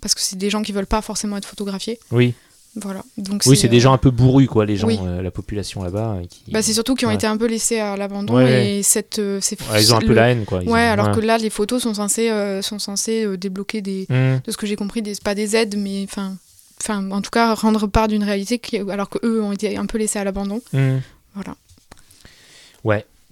parce 0.00 0.14
que 0.14 0.20
c'est 0.20 0.36
des 0.36 0.50
gens 0.50 0.62
qui 0.62 0.72
veulent 0.72 0.86
pas 0.86 1.02
forcément 1.02 1.36
être 1.36 1.46
photographiés. 1.48 1.98
Oui, 2.10 2.34
Voilà. 2.76 3.04
Donc 3.18 3.42
oui 3.46 3.56
c'est 3.56 3.68
des 3.68 3.76
euh, 3.76 3.80
gens 3.80 3.92
un 3.92 3.98
peu 3.98 4.10
bourrus, 4.10 4.48
quoi, 4.48 4.66
les 4.66 4.76
gens, 4.76 4.88
oui. 4.88 4.98
euh, 5.00 5.22
la 5.22 5.30
population 5.30 5.82
là-bas. 5.84 6.16
euh, 6.18 6.24
Qui... 6.28 6.50
Bah, 6.50 6.60
c'est 6.60 6.72
surtout 6.72 6.94
qui 6.96 7.04
ont 7.06 7.08
Ouais. 7.10 7.14
été 7.14 7.26
un 7.26 7.36
peu 7.36 7.46
laissés 7.46 7.78
à 7.78 7.96
l'abandon 7.96 8.34
Ouais, 8.34 8.78
et 8.78 8.82
cette, 8.82 9.18
Ouais, 9.18 9.38
ils 9.82 9.94
ont 9.94 9.96
un 9.96 10.00
peu 10.00 10.08
le- 10.08 10.14
la 10.14 10.30
haine, 10.30 10.44
quoi. 10.44 10.60
Ils 10.62 10.68
Ouais, 10.68 10.72
ont- 10.88 10.92
alors 10.92 11.08
ouais. 11.08 11.14
que 11.14 11.20
là, 11.20 11.38
les 11.38 11.50
photos 11.50 11.82
sont 11.82 11.94
censées, 11.94 12.30
sont 12.62 12.78
censées 12.80 13.36
débloquer 13.36 13.80
des, 13.80 14.06
Mhm. 14.10 14.40
de 14.44 14.50
ce 14.50 14.56
que 14.56 14.66
j'ai 14.66 14.76
compris, 14.76 15.02
des, 15.02 15.14
pas 15.22 15.34
des 15.36 15.54
aides, 15.54 15.76
mais 15.78 16.04
enfin, 16.04 16.36
enfin, 16.80 17.08
en 17.12 17.22
tout 17.22 17.30
cas, 17.30 17.54
rendre 17.54 17.86
part 17.86 18.08
d'une 18.08 18.24
réalité 18.24 18.58
qui, 18.58 18.76
alors 18.78 19.08
qu'eux 19.08 19.40
ont 19.40 19.52
été 19.52 19.76
un 19.76 19.86
peu 19.86 19.98
laissés 19.98 20.18
à 20.18 20.24
l'abandon. 20.24 20.60
Mhm. 20.72 21.00
Voilà. 21.34 21.54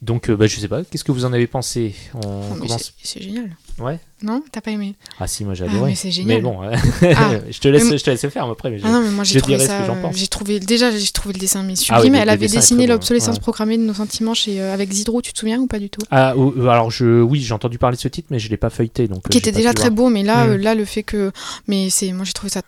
Donc, 0.00 0.30
euh, 0.30 0.36
bah, 0.36 0.48
je 0.48 0.58
sais 0.58 0.66
pas, 0.66 0.82
qu'est-ce 0.82 1.04
que 1.04 1.12
vous 1.12 1.24
en 1.26 1.32
avez 1.32 1.46
pensé? 1.46 1.94
On 2.14 2.56
commence. 2.56 2.92
c'est- 3.04 3.18
C'est 3.18 3.22
génial. 3.22 3.56
Ouais. 3.78 3.98
Non 4.22 4.42
T'as 4.52 4.60
pas 4.60 4.70
aimé 4.70 4.94
Ah 5.18 5.26
si, 5.26 5.44
moi 5.44 5.54
j'ai 5.54 5.64
Ah, 5.66 5.70
adoré. 5.70 5.90
mais 5.90 5.94
c'est 5.96 6.10
génial. 6.10 6.36
Mais 6.36 6.42
bon, 6.42 6.58
Ah. 6.62 6.72
je 7.50 7.58
te 7.58 7.68
laisse, 7.68 7.84
Mais- 7.90 7.98
je 7.98 8.04
te 8.04 8.10
laisse 8.10 8.26
faire 8.28 8.44
après. 8.46 8.70
Mais 8.70 8.78
je- 8.78 8.84
Ah 8.86 8.90
non, 8.92 9.00
mais 9.02 9.10
moi 9.10 9.24
j'ai 9.24 9.40
trouvé 9.40 9.56
dirai 9.56 9.66
ce 9.66 9.72
que 9.72 9.78
ça. 9.78 9.86
j'en 9.86 10.00
pense. 10.00 10.16
J'ai 10.16 10.26
trouvé 10.28 10.60
déjà 10.60 10.90
j'ai 10.90 11.10
trouvé 11.10 11.32
le 11.34 11.38
dessin 11.40 11.62
mais 11.62 11.72
Ah 11.72 11.76
oui, 11.76 11.84
sublime. 11.84 12.12
le- 12.12 12.18
Elle 12.20 12.24
le 12.26 12.30
avait 12.32 12.48
dessiné 12.48 12.86
l'obsolescence 12.86 13.36
ouais. 13.36 13.40
programmée 13.40 13.78
de 13.78 13.82
nos 13.82 13.94
sentiments 13.94 14.34
chez 14.34 14.60
euh, 14.60 14.72
avec 14.74 14.92
Zidro. 14.92 15.22
Tu 15.22 15.32
te 15.32 15.38
souviens 15.38 15.58
ou 15.58 15.66
pas 15.66 15.78
du 15.78 15.90
tout? 15.90 16.02
Ah, 16.10 16.34
euh, 16.36 16.66
alors 16.68 16.90
je, 16.90 17.22
oui, 17.22 17.40
j'ai 17.40 17.54
entendu 17.54 17.78
parler 17.78 17.96
de 17.96 18.00
ce 18.02 18.08
titre, 18.08 18.28
mais 18.30 18.38
je 18.38 18.48
l'ai 18.50 18.56
pas 18.56 18.70
feuilleté, 18.70 19.08
donc. 19.08 19.26
euh, 19.26 19.30
Qui 19.30 19.38
était 19.38 19.52
déjà 19.52 19.72
très 19.72 19.88
voir. 19.88 19.96
beau, 19.96 20.08
mais 20.10 20.22
là 20.22 20.44
Mm. 20.46 20.50
euh, 20.50 20.56
là 20.58 20.74
le 20.74 20.84
fait 20.84 21.02
que 21.02 21.32
mais 21.66 21.88
c'est 21.90 22.12
moi 22.12 22.24
j'ai 22.24 22.32
trouvé 22.34 22.50
ça 22.50 22.60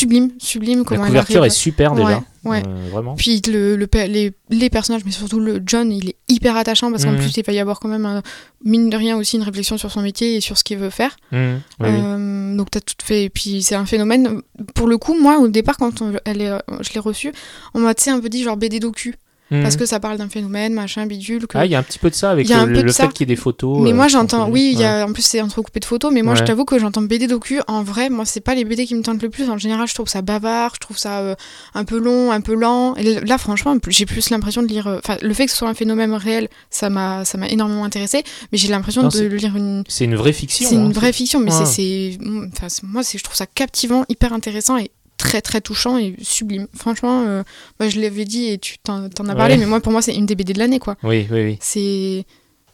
sublime 0.00 0.30
sublime 0.38 0.78
La 0.80 0.84
comment 0.84 1.02
elle 1.04 1.08
couverture 1.08 1.44
est 1.44 1.50
super 1.50 1.94
déjà, 1.94 2.22
Ouais, 2.44 2.50
ouais. 2.50 2.62
euh, 2.66 2.88
vraiment. 2.90 3.14
Puis 3.16 3.40
le, 3.48 3.76
les, 3.76 4.32
les 4.50 4.70
personnages, 4.70 5.02
mais 5.04 5.10
surtout 5.12 5.40
le 5.40 5.62
John, 5.64 5.92
il 5.92 6.10
est 6.10 6.16
hyper 6.28 6.56
attachant 6.56 6.90
parce 6.90 7.04
qu'en 7.04 7.12
Mhm. 7.12 7.18
plus 7.18 7.36
il 7.36 7.44
va 7.44 7.52
y 7.52 7.58
avoir 7.60 7.78
quand 7.80 7.88
même 7.88 8.06
un- 8.06 8.22
mine 8.64 8.90
de 8.90 8.96
rien 8.96 9.16
aussi 9.16 9.36
une 9.36 9.42
réflexion 9.42 9.78
sur 9.78 9.90
son 9.90 10.02
métier 10.02 10.36
et 10.36 10.40
sur 10.40 10.56
ce 10.58 10.64
qu'il 10.64 10.78
veut 10.78 10.90
faire. 10.90 11.16
Mmh, 11.32 11.36
oui, 11.36 11.52
oui. 11.80 11.88
Euh, 11.90 12.56
donc 12.56 12.70
t'as 12.70 12.80
tout 12.80 12.94
fait. 13.02 13.24
Et 13.24 13.30
puis 13.30 13.62
c'est 13.62 13.74
un 13.74 13.86
phénomène. 13.86 14.40
Pour 14.74 14.88
le 14.88 14.96
coup, 14.98 15.14
moi 15.20 15.38
au 15.38 15.48
départ 15.48 15.76
quand 15.76 16.00
on- 16.02 16.12
elle 16.24 16.40
est, 16.42 16.50
je 16.80 16.92
l'ai 16.94 17.00
reçue, 17.00 17.32
on 17.74 17.80
m'a 17.80 17.94
tu 17.94 18.10
un 18.10 18.20
peu 18.20 18.28
dit 18.28 18.42
genre 18.42 18.56
BD 18.56 18.80
docu 18.80 19.14
Mmh. 19.50 19.62
parce 19.62 19.76
que 19.76 19.84
ça 19.84 19.98
parle 19.98 20.16
d'un 20.16 20.28
phénomène, 20.28 20.72
machin, 20.74 21.06
bidule. 21.06 21.46
Que... 21.48 21.58
Ah, 21.58 21.66
il 21.66 21.72
y 21.72 21.74
a 21.74 21.78
un 21.78 21.82
petit 21.82 21.98
peu 21.98 22.08
de 22.08 22.14
ça 22.14 22.30
avec 22.30 22.46
Il 22.46 22.50
y 22.50 22.54
a 22.54 22.60
un 22.60 22.66
le, 22.66 22.82
le 22.82 22.92
ça. 22.92 23.06
fait 23.06 23.12
qu'il 23.12 23.28
y 23.28 23.30
ait 23.30 23.34
des 23.34 23.40
photos. 23.40 23.80
mais 23.82 23.90
euh, 23.92 23.94
moi 23.96 24.06
j'entends, 24.08 24.48
oui, 24.48 24.70
il 24.74 24.78
y 24.78 24.82
Ouais. 24.82 24.86
a, 24.86 25.04
en 25.06 25.12
plus 25.12 25.22
c'est 25.22 25.40
entrecoupé 25.40 25.80
de 25.80 25.84
photos, 25.84 26.12
mais 26.12 26.22
moi 26.22 26.34
je 26.36 26.40
Ouais. 26.40 26.46
t'avoue 26.46 26.64
que 26.64 26.78
j'entends 26.78 27.02
BD 27.02 27.26
docu. 27.26 27.60
En 27.66 27.82
vrai, 27.82 28.10
moi 28.10 28.24
c'est 28.24 28.40
pas 28.40 28.54
les 28.54 28.64
BD 28.64 28.86
qui 28.86 28.94
me 28.94 29.02
tentent 29.02 29.22
le 29.22 29.28
plus. 29.30 29.50
En 29.50 29.58
général, 29.58 29.88
je 29.88 29.94
trouve 29.94 30.08
ça 30.08 30.22
bavard, 30.22 30.72
je 30.74 30.80
trouve 30.80 30.98
ça 30.98 31.18
euh, 31.20 31.34
un 31.74 31.84
peu 31.84 31.98
long, 31.98 32.30
un 32.30 32.40
peu 32.40 32.54
lent. 32.54 32.94
Et 32.96 33.20
là, 33.20 33.38
franchement, 33.38 33.76
j'ai 33.88 34.06
plus 34.06 34.30
l'impression 34.30 34.62
de 34.62 34.68
lire. 34.68 34.86
euh, 34.86 34.98
Enfin, 35.02 35.16
le 35.20 35.34
fait 35.34 35.46
que 35.46 35.50
ce 35.50 35.56
soit 35.56 35.68
un 35.68 35.74
phénomène 35.74 36.12
réel, 36.12 36.48
ça 36.70 36.88
m'a, 36.90 37.22
énormément 37.48 37.84
intéressé. 37.84 38.22
Mais 38.52 38.58
j'ai 38.58 38.68
l'impression 38.68 39.08
de 39.08 39.20
lire 39.26 39.56
une. 39.56 39.82
C'est 39.88 40.04
une 40.04 40.14
vraie 40.16 40.32
fiction. 40.32 40.68
C'est 40.68 40.76
hein, 40.76 40.84
une 40.84 40.92
vraie 40.92 41.12
fiction, 41.12 41.40
mais 41.40 41.52
Ouais. 41.52 41.64
c'est, 41.66 42.18
enfin, 42.54 42.68
c'est- 42.68 42.82
moi 42.84 43.02
je 43.02 43.22
trouve 43.22 43.36
ça 43.36 43.46
captivant, 43.46 44.04
hyper 44.08 44.32
intéressant 44.32 44.76
et 44.78 44.90
très 45.20 45.40
très 45.42 45.60
touchant 45.60 45.98
et 45.98 46.16
sublime. 46.22 46.66
Franchement, 46.74 47.24
euh, 47.26 47.42
bah, 47.78 47.88
je 47.88 48.00
l'avais 48.00 48.24
dit 48.24 48.46
et 48.46 48.58
tu 48.58 48.78
t'en, 48.78 49.08
t'en 49.08 49.28
as 49.28 49.34
parlé, 49.36 49.54
Ouais. 49.54 49.60
mais 49.60 49.66
moi 49.66 49.80
pour 49.80 49.92
moi 49.92 50.02
c'est 50.02 50.14
une 50.14 50.26
des 50.26 50.34
BD 50.34 50.52
de 50.54 50.58
l'année 50.58 50.78
quoi. 50.80 50.96
Oui, 51.02 51.28
oui, 51.30 51.44
oui. 51.44 51.58
C'est. 51.60 52.24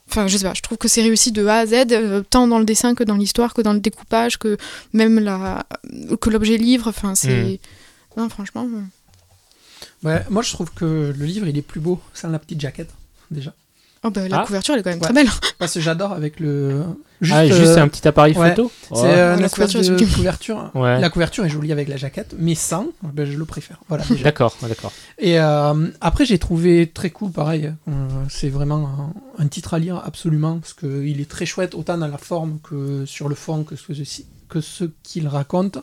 Enfin, 0.09 0.27
je 0.27 0.37
sais 0.37 0.45
pas, 0.45 0.53
je 0.53 0.61
trouve 0.61 0.77
que 0.77 0.87
c'est 0.87 1.01
réussi 1.01 1.33
de 1.33 1.45
A 1.45 1.57
à 1.59 1.65
Z, 1.65 1.73
euh, 1.91 2.23
tant 2.29 2.47
dans 2.47 2.59
le 2.59 2.65
dessin 2.65 2.95
que 2.95 3.03
dans 3.03 3.15
l'histoire, 3.17 3.53
que 3.53 3.61
dans 3.61 3.73
le 3.73 3.79
découpage, 3.81 4.37
que 4.39 4.55
même 4.93 5.19
la... 5.19 5.65
que 6.21 6.29
l'objet 6.29 6.55
livre. 6.57 6.87
Enfin, 6.87 7.13
c'est. 7.13 7.59
Hmm. 8.15 8.19
Non, 8.21 8.29
franchement. 8.29 8.65
euh, 8.73 8.81
Ouais, 10.03 10.23
moi, 10.29 10.43
je 10.43 10.51
trouve 10.53 10.71
que 10.71 11.13
le 11.17 11.25
livre, 11.25 11.47
il 11.47 11.57
est 11.57 11.61
plus 11.61 11.79
beau 11.81 11.99
sans 12.13 12.29
la 12.29 12.39
petite 12.39 12.61
jaquette, 12.61 12.89
déjà. 13.31 13.53
Oh, 14.07 14.11
bah, 14.11 14.27
la 14.27 14.41
Ah. 14.41 14.45
couverture, 14.45 14.73
elle 14.73 14.79
est 14.79 14.83
quand 14.83 14.89
même 14.89 14.99
Ouais. 14.99 15.05
très 15.05 15.13
belle. 15.13 15.29
Parce 15.59 15.73
que 15.73 15.79
j'adore 15.81 16.11
avec 16.13 16.39
le. 16.39 16.83
ah, 17.31 17.45
juste 17.45 17.59
euh, 17.77 17.77
un 17.81 17.87
petit 17.87 18.07
appareil 18.07 18.37
ouais. 18.37 18.49
photo 18.51 18.71
C'est 18.93 19.05
euh, 19.05 19.35
une 19.35 19.41
La 19.41 19.49
couverture 19.49 19.79
est 19.79 19.83
de 19.89 19.97
sublime. 19.97 20.09
couverture. 20.15 20.71
Ouais. 20.75 20.99
La 20.99 21.09
couverture 21.09 21.45
est 21.45 21.49
jolie 21.49 21.71
avec 21.71 21.87
la 21.87 21.97
jaquette, 21.97 22.35
mais 22.37 22.55
sans, 22.55 22.87
ben, 23.03 23.25
je 23.29 23.37
le 23.37 23.45
préfère. 23.45 23.79
Voilà. 23.89 24.03
D'accord, 24.23 24.55
d'accord. 24.61 24.91
Et 25.17 25.39
euh, 25.39 25.87
après, 26.01 26.25
j'ai 26.25 26.37
trouvé 26.39 26.89
très 26.93 27.09
cool, 27.09 27.31
pareil. 27.31 27.73
euh, 27.87 27.91
c'est 28.29 28.49
vraiment 28.49 29.13
un, 29.39 29.43
un 29.43 29.47
titre 29.47 29.73
à 29.73 29.79
lire, 29.79 30.01
absolument, 30.05 30.59
parce 30.59 30.73
qu'il 30.73 31.19
est 31.21 31.29
très 31.29 31.45
chouette, 31.45 31.75
autant 31.75 31.97
dans 31.97 32.07
la 32.07 32.17
forme 32.17 32.59
que 32.63 33.05
sur 33.05 33.29
le 33.29 33.35
fond, 33.35 33.63
que 33.63 33.75
ce, 33.75 33.91
que 34.49 34.61
ce 34.61 34.85
qu'il 35.03 35.27
raconte. 35.27 35.79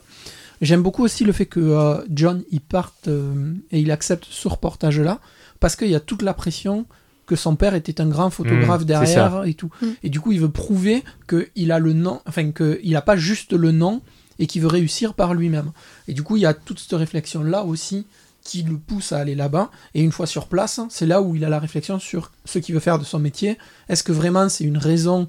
J'aime 0.61 0.81
beaucoup 0.81 1.03
aussi 1.03 1.25
le 1.25 1.33
fait 1.33 1.45
que 1.45 1.59
euh, 1.59 1.97
John 2.09 2.43
il 2.49 2.61
parte 2.61 3.09
euh, 3.09 3.53
et 3.71 3.79
il 3.81 3.91
accepte 3.91 4.25
ce 4.29 4.47
reportage-là, 4.47 5.19
parce 5.59 5.75
qu'il 5.75 5.89
y 5.89 5.95
a 5.95 5.99
toute 5.99 6.21
la 6.21 6.33
pression 6.33 6.85
que 7.25 7.35
son 7.35 7.55
père 7.55 7.73
était 7.73 8.01
un 8.01 8.07
grand 8.07 8.29
photographe 8.29 8.75
Mmh, 8.81 8.85
derrière 8.85 9.43
et 9.45 9.53
tout. 9.53 9.69
Mmh. 9.81 9.87
Et 10.03 10.09
du 10.09 10.19
coup, 10.19 10.31
il 10.31 10.39
veut 10.39 10.49
prouver 10.49 11.03
qu'il 11.27 11.71
a 11.71 11.79
le 11.79 11.93
nom, 11.93 12.21
enfin 12.25 12.51
qu'il 12.51 12.91
n'a 12.91 13.01
pas 13.01 13.15
juste 13.15 13.53
le 13.53 13.71
nom 13.71 14.01
et 14.39 14.47
qu'il 14.47 14.61
veut 14.61 14.67
réussir 14.67 15.13
par 15.13 15.33
lui-même. 15.33 15.71
Et 16.07 16.13
du 16.13 16.23
coup, 16.23 16.37
il 16.37 16.41
y 16.41 16.45
a 16.45 16.53
toute 16.53 16.79
cette 16.79 16.97
réflexion-là 16.97 17.63
aussi 17.63 18.05
qui 18.43 18.61
le 18.63 18.77
pousse 18.77 19.11
à 19.11 19.17
aller 19.17 19.35
là-bas. 19.35 19.71
Et 19.93 20.01
une 20.01 20.11
fois 20.11 20.27
sur 20.27 20.47
place, 20.47 20.79
c'est 20.89 21.05
là 21.05 21.21
où 21.21 21.35
il 21.35 21.43
a 21.43 21.49
la 21.49 21.59
réflexion 21.59 21.99
sur 21.99 22.31
ce 22.45 22.59
qu'il 22.59 22.75
veut 22.75 22.81
faire 22.81 22.99
de 22.99 23.03
son 23.03 23.19
métier. 23.19 23.57
Est-ce 23.89 24.03
que 24.03 24.11
vraiment 24.11 24.49
c'est 24.49 24.65
une 24.65 24.77
raison 24.77 25.27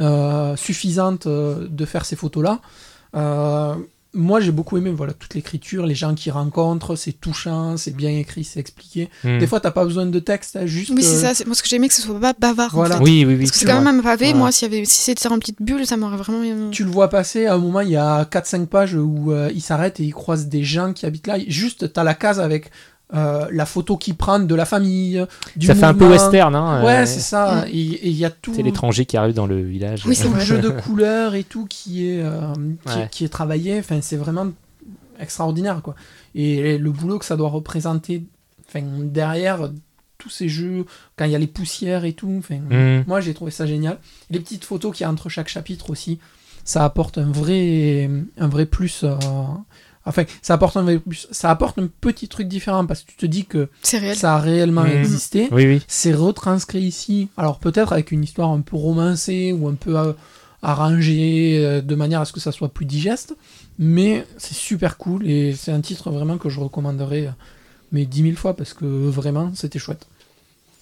euh, 0.00 0.56
suffisante 0.56 1.26
euh, 1.26 1.68
de 1.68 1.84
faire 1.84 2.04
ces 2.04 2.16
photos-là? 2.16 2.60
Euh, 3.14 3.74
Moi, 4.16 4.40
j'ai 4.40 4.50
beaucoup 4.50 4.76
aimé 4.78 4.90
voilà, 4.90 5.12
toute 5.12 5.34
l'écriture, 5.34 5.86
les 5.86 5.94
gens 5.94 6.14
qu'il 6.14 6.32
rencontre, 6.32 6.96
c'est 6.96 7.12
touchant, 7.12 7.76
c'est 7.76 7.94
bien 7.94 8.10
écrit, 8.10 8.42
c'est 8.44 8.58
expliqué. 8.58 9.10
Hmm. 9.22 9.38
Des 9.38 9.46
fois, 9.46 9.60
t'as 9.60 9.70
pas 9.70 9.84
besoin 9.84 10.06
de 10.06 10.18
texte, 10.18 10.56
hein, 10.56 10.64
juste. 10.66 10.90
Oui, 10.90 11.02
c'est 11.02 11.16
euh, 11.16 11.20
ça. 11.20 11.34
c'est- 11.34 11.44
Moi, 11.46 11.54
ce 11.54 11.62
que 11.62 11.68
j'aimais, 11.68 11.88
que 11.88 11.94
ce 11.94 12.02
soit 12.02 12.18
pas 12.18 12.32
bavard. 12.32 12.74
en 12.74 12.78
Voilà. 12.78 12.96
fait. 12.96 13.02
Oui, 13.04 13.24
oui, 13.26 13.34
oui. 13.34 13.38
Parce 13.40 13.50
que 13.52 13.58
c'est 13.58 13.66
quand 13.66 13.80
même 13.82 13.98
un 14.00 14.02
pavé. 14.02 14.26
Voilà. 14.26 14.38
Moi, 14.38 14.52
s'il 14.52 14.72
y 14.72 14.74
avait... 14.76 14.84
si 14.86 15.02
c'était 15.02 15.28
rempli 15.28 15.52
de 15.58 15.64
bulles, 15.64 15.86
ça 15.86 15.96
m'aurait 15.96 16.16
vraiment. 16.16 16.70
Tu 16.70 16.82
le 16.84 16.90
vois 16.90 17.08
passer, 17.10 17.46
à 17.46 17.54
un 17.54 17.58
moment, 17.58 17.80
il 17.80 17.90
y 17.90 17.96
a 17.96 18.24
4-5 18.24 18.66
pages 18.66 18.94
où 18.94 19.32
euh, 19.32 19.50
il 19.54 19.60
s'arrête 19.60 20.00
et 20.00 20.04
il 20.04 20.14
croise 20.14 20.46
des 20.48 20.64
gens 20.64 20.92
qui 20.92 21.04
habitent 21.06 21.26
là. 21.26 21.36
Juste, 21.46 21.92
t'as 21.92 22.02
la 22.04 22.14
case 22.14 22.40
avec 22.40 22.70
euh, 23.14 23.46
la 23.52 23.66
photo 23.66 23.96
qu'il 23.96 24.16
prend 24.16 24.40
de 24.40 24.54
la 24.54 24.64
famille, 24.64 25.24
du 25.54 25.66
Ça 25.66 25.74
fait 25.76 25.84
un 25.84 25.94
peu 25.94 26.08
western, 26.08 26.54
hein. 26.56 26.84
Ouais, 26.84 27.02
euh, 27.02 27.06
c'est 27.06 27.20
ça. 27.20 27.64
Mm. 27.66 27.68
Et 27.68 27.78
et 27.78 28.08
il 28.08 28.16
y 28.16 28.24
a 28.24 28.30
tout, 28.30 28.52
C'est 28.54 28.62
l'étranger 28.62 29.06
qui 29.06 29.16
arrive 29.16 29.34
dans 29.34 29.46
le 29.46 29.62
village. 29.62 30.04
Oui, 30.06 30.16
c'est 30.16 30.28
le 30.28 30.40
jeu 30.40 30.58
de 30.58 30.70
couleurs 30.70 31.34
et 31.34 31.44
tout 31.44 31.66
qui 31.66 32.08
est, 32.08 32.20
euh, 32.22 32.52
qui, 32.84 32.92
Ouais. 32.96 33.04
est, 33.04 33.10
qui 33.10 33.24
est 33.24 33.28
travaillé. 33.28 33.78
Enfin, 33.78 34.00
c'est 34.02 34.16
vraiment 34.16 34.46
extraordinaire, 35.20 35.80
quoi. 35.82 35.94
Et 36.34 36.78
le 36.78 36.90
boulot 36.90 37.18
que 37.18 37.24
ça 37.24 37.36
doit 37.36 37.48
représenter 37.48 38.24
enfin, 38.68 38.82
derrière 38.84 39.70
tous 40.18 40.30
ces 40.30 40.48
jeux, 40.48 40.84
quand 41.16 41.24
il 41.26 41.30
y 41.30 41.34
a 41.34 41.38
les 41.38 41.46
poussières 41.46 42.04
et 42.04 42.12
tout. 42.12 42.34
Enfin, 42.38 42.56
Hmm. 42.56 43.04
moi, 43.06 43.20
j'ai 43.20 43.34
trouvé 43.34 43.50
ça 43.50 43.66
génial. 43.66 43.98
Les 44.30 44.40
petites 44.40 44.64
photos 44.64 44.94
qu'il 44.96 45.04
y 45.04 45.06
a 45.06 45.10
entre 45.10 45.28
chaque 45.28 45.48
chapitre 45.48 45.90
aussi, 45.90 46.18
ça 46.64 46.84
apporte 46.84 47.18
un 47.18 47.30
vrai, 47.30 48.10
un 48.38 48.48
vrai 48.48 48.66
plus. 48.66 49.04
Enfin, 50.06 50.24
ça 50.40 50.54
apporte 50.54 50.76
un 50.76 50.82
vrai 50.82 50.98
plus. 50.98 51.26
Ça 51.30 51.50
apporte 51.50 51.78
un 51.78 51.88
petit 52.00 52.28
truc 52.28 52.48
différent 52.48 52.86
parce 52.86 53.02
que 53.02 53.10
tu 53.10 53.16
te 53.16 53.26
dis 53.26 53.44
que 53.44 53.68
ça 54.14 54.36
a 54.36 54.38
réellement 54.38 54.84
Mhm. 54.84 54.92
existé. 54.98 55.48
Oui, 55.50 55.66
oui. 55.66 55.82
C'est 55.88 56.14
retranscrit 56.14 56.80
ici. 56.82 57.28
Alors 57.36 57.58
peut-être 57.58 57.92
avec 57.92 58.12
une 58.12 58.22
histoire 58.24 58.50
un 58.50 58.60
peu 58.60 58.76
romancée 58.76 59.52
ou 59.52 59.68
un 59.68 59.74
peu 59.74 59.98
euh, 59.98 60.12
arrangée 60.62 61.58
euh, 61.64 61.80
de 61.80 61.94
manière 61.94 62.20
à 62.20 62.24
ce 62.24 62.32
que 62.32 62.40
ça 62.40 62.52
soit 62.52 62.68
plus 62.68 62.86
digeste. 62.86 63.34
Mais 63.78 64.24
c'est 64.38 64.54
super 64.54 64.96
cool 64.96 65.26
et 65.28 65.54
c'est 65.54 65.72
un 65.72 65.80
titre 65.80 66.10
vraiment 66.10 66.38
que 66.38 66.48
je 66.48 66.60
recommanderais 66.60 67.26
euh, 67.26 67.30
mais 67.92 68.04
10 68.06 68.22
000 68.22 68.36
fois 68.36 68.54
parce 68.56 68.72
que 68.74 68.84
vraiment 68.84 69.52
c'était 69.54 69.78
chouette. 69.78 70.06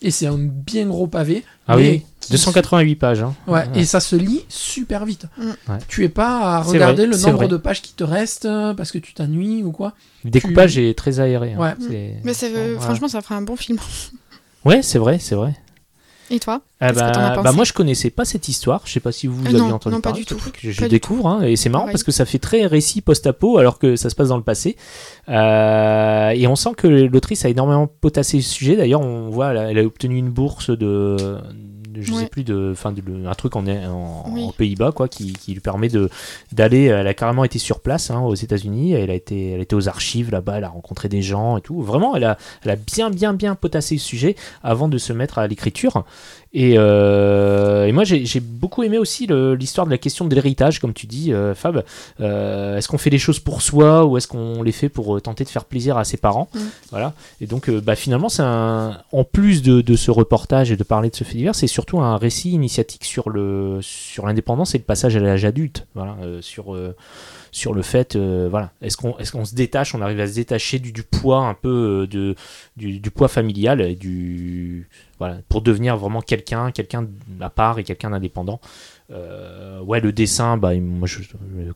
Et 0.06 0.10
c'est 0.10 0.26
un 0.26 0.36
bien 0.38 0.86
gros 0.86 1.06
pavé. 1.06 1.44
Ah 1.66 1.76
oui, 1.76 2.02
qui- 2.20 2.30
288 2.32 2.94
pages. 2.96 3.22
Hein. 3.22 3.34
Ouais, 3.46 3.64
et 3.74 3.84
ça 3.86 3.98
se 4.00 4.14
lit 4.16 4.44
super 4.50 5.06
vite. 5.06 5.24
Mm. 5.38 5.42
Ouais. 5.46 5.78
Tu 5.88 6.04
es 6.04 6.08
pas 6.10 6.56
à 6.56 6.60
regarder 6.62 7.06
vrai, 7.06 7.16
le 7.16 7.22
nombre 7.22 7.38
vrai. 7.38 7.48
de 7.48 7.56
pages 7.56 7.80
qui 7.80 7.94
te 7.94 8.04
restent 8.04 8.44
euh, 8.44 8.74
parce 8.74 8.92
que 8.92 8.98
tu 8.98 9.14
t'ennuies 9.14 9.62
ou 9.62 9.72
quoi. 9.72 9.94
Le 10.24 10.30
découpage 10.30 10.76
est 10.78 10.96
très 10.96 11.20
aéré. 11.20 11.54
hein. 11.54 11.58
Ouais. 11.58 12.16
Mais 12.22 12.34
ça, 12.34 12.46
voilà. 12.50 12.80
franchement, 12.80 13.08
ça 13.08 13.22
ferait 13.22 13.34
un 13.34 13.42
bon 13.42 13.56
film. 13.56 13.78
Ouais, 14.64 14.82
c'est 14.82 14.98
vrai, 14.98 15.18
c'est 15.18 15.34
vrai. 15.34 15.54
Et 16.30 16.40
toi 16.40 16.62
Ah 16.80 16.88
Qu'est-ce 16.88 17.00
que 17.00 17.04
as 17.04 17.12
bah, 17.12 17.30
pensé 17.34 17.44
bah, 17.44 17.52
moi 17.52 17.64
je 17.64 17.72
connaissais 17.72 18.10
pas 18.10 18.24
cette 18.24 18.48
histoire, 18.48 18.82
je 18.86 18.92
sais 18.92 19.00
pas 19.00 19.12
si 19.12 19.26
vous 19.26 19.42
Ah 19.44 19.48
aviez 19.48 19.60
non, 19.60 19.72
entendu 19.72 19.96
non, 19.96 20.00
pas 20.00 20.12
du 20.12 20.24
tout. 20.24 20.38
Je, 20.62 20.86
découvre 20.86 21.26
hein, 21.28 21.42
et 21.42 21.56
c'est 21.56 21.68
marrant 21.68 21.86
parce 21.86 22.02
que 22.02 22.12
ça 22.12 22.24
fait 22.24 22.38
très 22.38 22.66
récit 22.66 23.00
post-apo 23.00 23.58
alors 23.58 23.78
que 23.78 23.96
ça 23.96 24.10
se 24.10 24.14
passe 24.14 24.28
dans 24.28 24.36
le 24.36 24.42
passé. 24.42 24.76
Euh, 25.28 26.30
et 26.30 26.46
on 26.46 26.56
sent 26.56 26.70
que 26.76 26.86
l'autrice 26.86 27.44
a 27.44 27.48
énormément 27.48 27.86
potassé 27.86 28.38
le 28.38 28.42
sujet. 28.42 28.76
D'ailleurs, 28.76 29.02
on 29.02 29.28
voit 29.30 29.50
elle 29.50 29.58
a, 29.58 29.70
elle 29.70 29.78
a 29.78 29.84
obtenu 29.84 30.16
une 30.16 30.30
bourse 30.30 30.70
de, 30.70 31.38
je 32.02 32.12
sais 32.12 32.26
plus 32.26 32.44
de, 32.44 32.70
enfin 32.72 32.92
de- 32.92 33.26
un 33.26 33.34
truc 33.34 33.56
en, 33.56 33.66
en, 33.66 34.24
Oui. 34.30 34.44
en 34.44 34.52
Pays-Bas 34.52 34.92
quoi, 34.92 35.08
qui, 35.08 35.32
qui 35.32 35.52
lui 35.54 35.60
permet 35.60 35.88
de 35.88 36.08
d'aller. 36.52 36.84
Elle 36.84 37.06
a 37.06 37.14
carrément 37.14 37.44
été 37.44 37.58
sur 37.58 37.80
place 37.80 38.10
hein, 38.10 38.20
aux 38.20 38.34
États-Unis. 38.34 38.92
Elle 38.92 39.10
a 39.10 39.14
été, 39.14 39.50
elle 39.50 39.60
était 39.60 39.74
aux 39.74 39.88
archives 39.88 40.30
là-bas. 40.30 40.58
Elle 40.58 40.64
a 40.64 40.68
rencontré 40.68 41.08
des 41.08 41.22
gens 41.22 41.56
et 41.56 41.60
tout. 41.60 41.80
Vraiment, 41.82 42.16
elle 42.16 42.24
a, 42.24 42.38
elle 42.64 42.70
a 42.70 42.76
bien, 42.76 43.10
bien, 43.10 43.34
bien 43.34 43.54
potassé 43.54 43.94
le 43.96 44.00
sujet 44.00 44.36
avant 44.62 44.88
de 44.88 44.98
se 44.98 45.12
mettre 45.12 45.38
à 45.38 45.46
l'écriture. 45.46 46.04
Et, 46.54 46.74
euh, 46.78 47.86
et 47.86 47.92
moi, 47.92 48.04
j'ai 48.04 48.40
beaucoup 48.40 48.84
aimé 48.84 48.96
aussi 48.96 49.26
l'histoire 49.26 49.86
de 49.86 49.90
la 49.90 49.98
question 49.98 50.24
de 50.24 50.34
l'héritage, 50.34 50.78
comme 50.78 50.94
tu 50.94 51.06
dis, 51.06 51.32
euh, 51.32 51.52
Fab. 51.54 51.84
Euh, 52.20 52.78
est-ce 52.78 52.86
qu'on 52.86 52.96
fait 52.96 53.10
les 53.10 53.18
choses 53.18 53.40
pour 53.40 53.60
soi 53.60 54.06
ou 54.06 54.16
est-ce 54.16 54.28
qu'on 54.28 54.62
les 54.62 54.70
fait 54.70 54.88
pour 54.88 55.20
tenter 55.20 55.42
de 55.42 55.48
faire 55.48 55.64
plaisir 55.64 55.98
à 55.98 56.04
ses 56.04 56.16
parents 56.16 56.48
Mm. 56.54 56.58
Voilà. 56.90 57.14
Et 57.40 57.46
donc, 57.46 57.70
bah, 57.70 57.96
finalement, 57.96 58.28
c'est 58.28 58.42
en 58.42 59.24
plus 59.24 59.62
de, 59.62 59.80
de 59.80 59.96
ce 59.96 60.10
reportage 60.10 60.70
et 60.70 60.76
de 60.76 60.84
parler 60.84 61.10
de 61.10 61.16
ce 61.16 61.24
fait 61.24 61.36
divers, 61.36 61.54
c'est 61.54 61.66
surtout 61.66 62.00
un 62.00 62.16
récit 62.16 62.52
initiatique 62.52 63.04
sur 63.04 63.30
le 63.30 63.78
sur 63.80 64.26
l'indépendance 64.26 64.74
et 64.74 64.78
le 64.78 64.84
passage 64.84 65.16
à 65.16 65.20
l'âge 65.20 65.44
adulte. 65.44 65.86
Voilà, 65.94 66.16
sur 66.40 66.76
sur 67.54 67.72
le 67.72 67.82
fait, 67.82 68.16
euh, 68.16 68.48
voilà, 68.50 68.72
est-ce 68.82 68.96
qu'on 68.96 69.16
est 69.18 69.30
qu'on 69.30 69.44
se 69.44 69.54
détache, 69.54 69.94
on 69.94 70.02
arrive 70.02 70.18
à 70.18 70.26
se 70.26 70.34
détacher 70.34 70.80
du, 70.80 70.90
du 70.90 71.04
poids 71.04 71.38
un 71.46 71.54
peu 71.54 72.02
euh, 72.02 72.06
de 72.08 72.34
du, 72.76 72.98
du 72.98 73.10
poids 73.12 73.28
familial 73.28 73.80
et 73.80 73.94
du 73.94 74.88
voilà, 75.20 75.36
pour 75.48 75.62
devenir 75.62 75.96
vraiment 75.96 76.20
quelqu'un, 76.20 76.72
quelqu'un 76.72 77.06
à 77.40 77.50
part 77.50 77.78
et 77.78 77.84
quelqu'un 77.84 78.10
d'indépendant. 78.10 78.60
Euh, 79.12 79.80
ouais, 79.82 80.00
le 80.00 80.10
dessin, 80.10 80.56
bah, 80.56 80.74
moi, 80.74 81.06
je- 81.06 81.20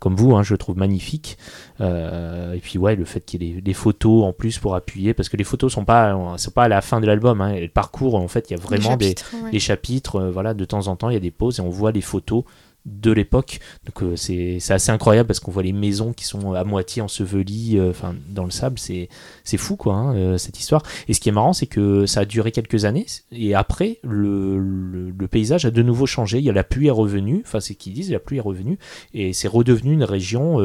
comme 0.00 0.16
vous, 0.16 0.34
hein, 0.34 0.42
je 0.42 0.52
le 0.54 0.58
trouve 0.58 0.76
magnifique. 0.76 1.38
Euh, 1.80 2.54
et 2.54 2.58
puis 2.58 2.76
ouais, 2.76 2.96
le 2.96 3.04
fait 3.04 3.20
qu'il 3.20 3.40
y 3.44 3.50
ait 3.50 3.54
des, 3.54 3.60
des 3.60 3.74
photos 3.74 4.24
en 4.24 4.32
plus 4.32 4.58
pour 4.58 4.74
appuyer, 4.74 5.14
parce 5.14 5.28
que 5.28 5.36
les 5.36 5.44
photos 5.44 5.72
sont 5.72 5.84
pas, 5.84 6.36
sont 6.38 6.50
pas 6.50 6.64
à 6.64 6.68
la 6.68 6.80
fin 6.80 7.00
de 7.00 7.06
l'album. 7.06 7.40
Hein, 7.40 7.60
le 7.60 7.68
parcours, 7.68 8.16
en 8.16 8.26
fait, 8.26 8.50
il 8.50 8.54
y 8.54 8.56
a 8.56 8.60
vraiment 8.60 8.96
des, 8.96 9.10
chapitres, 9.10 9.34
ouais. 9.52 9.58
chapitres, 9.60 10.20
voilà, 10.32 10.54
de 10.54 10.64
temps 10.64 10.88
en 10.88 10.96
temps, 10.96 11.08
il 11.08 11.14
y 11.14 11.16
a 11.16 11.20
des 11.20 11.30
pauses 11.30 11.60
et 11.60 11.62
on 11.62 11.70
voit 11.70 11.92
les 11.92 12.00
photos 12.00 12.42
de 12.86 13.12
l'époque. 13.12 13.60
Donc 13.84 14.02
euh, 14.02 14.16
c'est 14.16 14.58
assez 14.70 14.90
incroyable 14.90 15.26
parce 15.26 15.40
qu'on 15.40 15.50
voit 15.50 15.62
les 15.62 15.72
maisons 15.72 16.12
qui 16.12 16.24
sont 16.24 16.52
à 16.52 16.64
moitié 16.64 17.02
ensevelies 17.02 17.78
euh, 17.78 17.92
dans 18.30 18.44
le 18.44 18.50
sable. 18.50 18.78
C'est 18.78 19.08
fou, 19.56 19.76
quoi, 19.76 19.94
hein, 19.94 20.16
euh, 20.16 20.38
cette 20.38 20.58
histoire. 20.58 20.82
Et 21.08 21.14
ce 21.14 21.20
qui 21.20 21.28
est 21.28 21.32
marrant, 21.32 21.52
c'est 21.52 21.66
que 21.66 22.06
ça 22.06 22.20
a 22.20 22.24
duré 22.24 22.52
quelques 22.52 22.84
années 22.84 23.06
et 23.32 23.54
après, 23.54 23.98
le, 24.02 24.58
le, 24.58 25.28
paysage 25.28 25.66
a 25.66 25.70
de 25.70 25.82
nouveau 25.82 26.06
changé. 26.06 26.38
Il 26.38 26.44
y 26.44 26.50
a 26.50 26.54
la 26.54 26.64
pluie 26.64 26.86
est 26.86 26.90
revenue, 26.90 27.42
enfin, 27.44 27.60
c'est 27.60 27.74
ce 27.74 27.78
qu'ils 27.78 27.92
disent, 27.92 28.10
la 28.10 28.18
pluie 28.18 28.38
est 28.38 28.40
revenue 28.40 28.78
et 29.12 29.34
c'est 29.34 29.48
redevenu 29.48 29.92
une 29.92 30.04
région. 30.04 30.58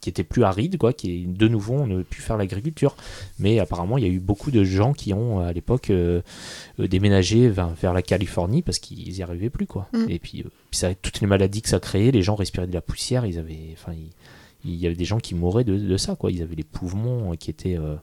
Euh, 0.00 0.06
qui 0.08 0.08
était 0.08 0.24
plus 0.24 0.44
aride, 0.44 0.78
quoi, 0.78 0.92
qui 0.92 1.10
est 1.10 1.26
de 1.26 1.48
nouveau 1.48 1.74
on 1.74 1.86
ne 1.86 2.02
pu 2.02 2.20
faire 2.20 2.36
l'agriculture. 2.36 2.96
Mais 3.38 3.58
apparemment, 3.58 3.98
il 3.98 4.04
y 4.04 4.06
a 4.06 4.10
eu 4.10 4.20
beaucoup 4.20 4.50
de 4.50 4.64
gens 4.64 4.92
qui 4.92 5.12
ont 5.12 5.40
à 5.40 5.52
l'époque 5.52 5.90
euh, 5.90 6.22
euh, 6.78 6.88
déménagé 6.88 7.48
vers, 7.48 7.68
vers 7.68 7.92
la 7.92 8.02
Californie 8.02 8.62
parce 8.62 8.78
qu'ils 8.78 9.16
y 9.16 9.22
arrivaient 9.22 9.50
plus, 9.50 9.66
quoi. 9.66 9.88
Mm. 9.92 10.06
Et 10.08 10.18
puis, 10.18 10.40
euh, 10.40 10.50
puis 10.70 10.78
ça, 10.78 10.94
toutes 10.94 11.20
les 11.20 11.26
maladies 11.26 11.62
que 11.62 11.68
ça 11.68 11.80
créait, 11.80 12.10
les 12.10 12.22
gens 12.22 12.34
respiraient 12.34 12.66
de 12.66 12.74
la 12.74 12.80
poussière, 12.80 13.26
ils 13.26 13.38
avaient, 13.38 13.74
enfin, 13.74 13.92
il 14.64 14.74
y 14.74 14.86
avait 14.86 14.96
des 14.96 15.04
gens 15.04 15.18
qui 15.18 15.34
mouraient 15.34 15.64
de, 15.64 15.76
de 15.76 15.96
ça, 15.96 16.16
quoi. 16.16 16.30
Ils 16.30 16.42
avaient 16.42 16.56
les 16.56 16.64
poumons 16.64 17.32
euh, 17.32 17.36
qui 17.36 17.50
étaient 17.50 17.76
euh, 17.78 17.96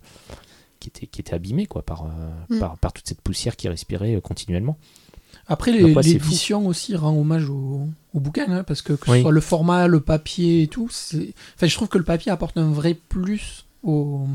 qui 0.79 0.89
étaient, 0.89 1.07
qui 1.07 1.21
étaient 1.21 1.33
abîmés 1.33 1.65
quoi, 1.65 1.81
par, 1.81 2.03
euh, 2.05 2.07
Mm. 2.49 2.59
par, 2.59 2.77
par 2.77 2.93
toute 2.93 3.07
cette 3.07 3.21
poussière 3.21 3.55
qui 3.55 3.67
respirait 3.67 4.15
euh, 4.15 4.21
continuellement. 4.21 4.77
Après, 5.47 5.71
les- 5.71 5.81
Donc, 5.81 5.95
ouais, 5.97 6.03
c'est 6.03 6.19
fou. 6.19 6.25
l'édition 6.25 6.67
aussi 6.67 6.95
rend 6.95 7.15
hommage 7.17 7.49
au, 7.49 7.87
au 8.13 8.19
bouquin, 8.19 8.45
hein, 8.49 8.63
parce 8.63 8.81
que 8.81 8.93
que 8.93 9.09
Oui. 9.11 9.17
ce 9.17 9.21
soit 9.23 9.31
le 9.31 9.41
format, 9.41 9.87
le 9.87 9.99
papier 9.99 10.63
et 10.63 10.67
tout, 10.67 10.89
c'est... 10.91 11.33
Enfin, 11.55 11.67
je 11.67 11.75
trouve 11.75 11.87
que 11.87 11.97
le 11.97 12.03
papier 12.03 12.31
apporte 12.31 12.57
un 12.57 12.71
vrai 12.71 12.93
plus 13.09 13.65
au, 13.83 14.25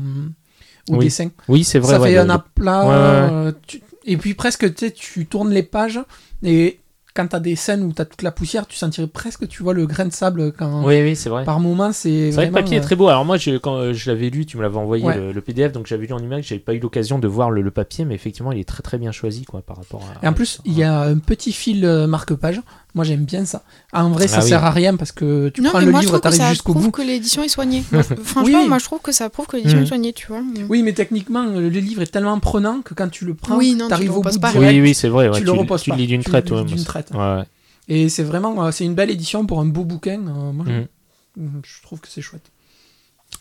au 0.89 0.95
Oui. 0.95 1.05
dessin. 1.05 1.29
Oui, 1.47 1.63
c'est 1.63 1.79
vrai. 1.79 1.93
ça 1.93 1.99
ouais, 2.01 2.11
fait 2.13 2.17
un 2.17 2.29
aplat. 2.29 2.85
Ouais, 2.85 2.91
euh, 2.93 3.51
tu- 3.67 3.81
Et 4.05 4.17
puis 4.17 4.33
presque, 4.33 4.73
tu 4.93 5.25
tournes 5.27 5.51
les 5.51 5.63
pages 5.63 5.99
et 6.43 6.79
quand 7.13 7.27
t'as 7.27 7.39
des 7.39 7.55
scènes 7.55 7.83
où 7.83 7.93
t'as 7.93 8.05
toute 8.05 8.21
la 8.23 8.31
poussière, 8.31 8.65
tu 8.65 8.75
sentirais 8.75 9.07
presque, 9.07 9.47
tu 9.47 9.61
vois, 9.61 9.73
le 9.73 9.85
grain 9.85 10.05
de 10.05 10.11
sable 10.13 10.51
quand... 10.51 10.83
Oui, 10.83 11.01
oui, 11.01 11.15
c'est 11.15 11.29
vrai. 11.29 11.43
Par 11.45 11.59
moment, 11.59 11.91
c'est 11.91 12.31
C'est 12.31 12.35
vrai 12.35 12.49
que 12.49 12.55
le 12.55 12.61
papier 12.61 12.77
est 12.77 12.79
euh, 12.79 12.83
très 12.83 12.95
beau. 12.95 13.07
Alors 13.07 13.23
moi, 13.23 13.37
je, 13.37 13.57
quand 13.57 13.75
euh, 13.75 13.93
je 13.93 14.09
l'avais 14.09 14.29
lu, 14.29 14.45
tu 14.45 14.57
me 14.57 14.63
l'avais 14.63 14.77
envoyé 14.77 15.05
Ouais. 15.05 15.17
le, 15.17 15.31
le 15.31 15.41
PDF, 15.41 15.71
donc 15.73 15.85
j'avais 15.85 16.07
lu 16.07 16.13
en 16.13 16.19
image. 16.19 16.47
J'avais 16.47 16.59
pas 16.59 16.73
eu 16.73 16.79
l'occasion 16.79 17.19
de 17.19 17.27
voir 17.27 17.51
le, 17.51 17.61
le 17.61 17.71
papier, 17.71 18.03
mais 18.05 18.15
effectivement, 18.15 18.51
il 18.51 18.59
est 18.59 18.67
très 18.67 18.81
très 18.81 18.97
bien 18.97 19.11
choisi, 19.11 19.45
quoi, 19.45 19.61
par 19.61 19.77
rapport 19.77 20.01
à. 20.03 20.25
Et 20.25 20.27
en 20.27 20.33
plus, 20.33 20.59
il 20.65 20.73
y 20.73 20.83
a 20.83 21.01
un 21.01 21.17
petit 21.19 21.51
fil 21.53 21.85
euh, 21.85 22.07
marque-page. 22.07 22.61
Moi, 22.95 23.03
j'aime 23.05 23.25
bien 23.25 23.43
ça. 23.45 23.63
En 23.91 24.11
vrai, 24.11 24.27
ça 24.27 24.37
Ah 24.39 24.43
oui. 24.43 24.49
sert 24.49 24.63
à 24.63 24.69
rien 24.69 24.95
parce 24.95 25.11
que 25.11 25.49
tu 25.49 25.61
non, 25.61 25.71
prends 25.71 25.79
le 25.79 25.89
moi, 25.89 26.01
je 26.01 26.05
livre, 26.05 26.11
trouve 26.19 26.21
t'arrives 26.21 26.37
ça 26.39 26.49
jusqu'au 26.51 26.73
prouve 26.73 26.85
bout. 26.85 26.91
que 26.91 27.01
l'édition 27.01 27.41
est 27.41 27.47
soignée. 27.47 27.83
Moi, 27.91 28.03
franchement, 28.23 28.59
Oui. 28.61 28.67
moi, 28.67 28.77
je 28.77 28.85
trouve 28.85 28.99
que 29.01 29.11
ça 29.11 29.29
prouve 29.31 29.47
que 29.47 29.57
l'édition 29.57 29.79
Mhm. 29.79 29.83
est 29.83 29.87
soignée, 29.87 30.13
tu 30.13 30.27
vois. 30.27 30.41
Oui, 30.69 30.83
mais 30.83 30.93
techniquement, 30.93 31.43
le 31.43 31.67
livre 31.69 32.03
est 32.03 32.07
tellement 32.11 32.39
prenant 32.39 32.81
que 32.83 32.93
quand 32.93 33.09
tu 33.09 33.25
le 33.25 33.33
prends, 33.33 33.57
Oui, 33.57 33.73
non, 33.73 33.85
tu 33.85 33.89
t'arrives 33.89 34.11
au 34.15 34.21
bout 34.21 34.39
pas. 34.39 34.51
direct. 34.51 34.73
Oui, 34.73 34.81
oui, 34.81 34.93
c'est 34.93 35.09
vrai. 35.09 35.27
ouais, 35.29 35.39
tu 35.39 35.43
le 35.43 35.51
reposes 35.51 35.81
tu 35.81 35.89
pas. 35.89 35.95
lis 35.95 36.05
d'une 36.05 36.21
Tu 36.23 36.29
traite. 36.29 36.51
ouais, 36.51 36.63
d'une 36.63 36.83
traite. 36.83 37.09
ouais. 37.15 37.43
Et 37.87 38.09
c'est 38.09 38.23
vraiment, 38.23 38.63
euh, 38.63 38.71
c'est 38.71 38.85
une 38.85 38.93
belle 38.95 39.09
édition 39.09 39.45
pour 39.45 39.59
un 39.59 39.65
beau 39.65 39.83
bouquin. 39.85 40.19
euh, 40.27 40.51
moi, 40.51 40.65
je- 40.67 41.41
Mhm. 41.41 41.61
je 41.65 41.81
trouve 41.81 41.99
que 41.99 42.07
c'est 42.07 42.21
chouette. 42.21 42.51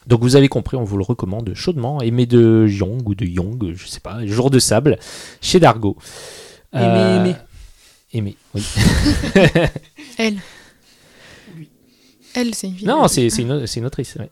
Donc 0.07 0.23
vous 0.23 0.35
avez 0.35 0.49
compris, 0.49 0.79
on 0.79 0.85
vous 0.85 0.97
le 0.97 1.05
recommande 1.05 1.53
chaudement. 1.55 2.01
Aimé 2.01 2.25
de 2.25 2.67
Young 2.67 3.07
ou 3.07 3.15
de 3.15 3.27
Young, 3.27 3.73
je 3.75 3.87
sais 3.87 4.01
pas, 4.01 4.25
Jour 4.25 4.49
de 4.51 4.59
sable, 4.59 4.99
chez 5.43 5.61
Dargo. 5.61 5.97
Aimé, 6.73 7.17
aimé. 7.17 7.37
Aimé, 8.13 8.37
oui. 8.55 8.67
Elle. 10.19 10.39
Elle, 12.35 12.55
c'est 12.55 12.67
une 12.69 12.75
fille. 12.77 12.87
Non, 12.87 13.09
c'est 13.09 13.27
une, 13.27 13.67
c'est 13.67 13.81
une 13.81 13.87
autrice. 13.87 14.15
ouais. 14.17 14.31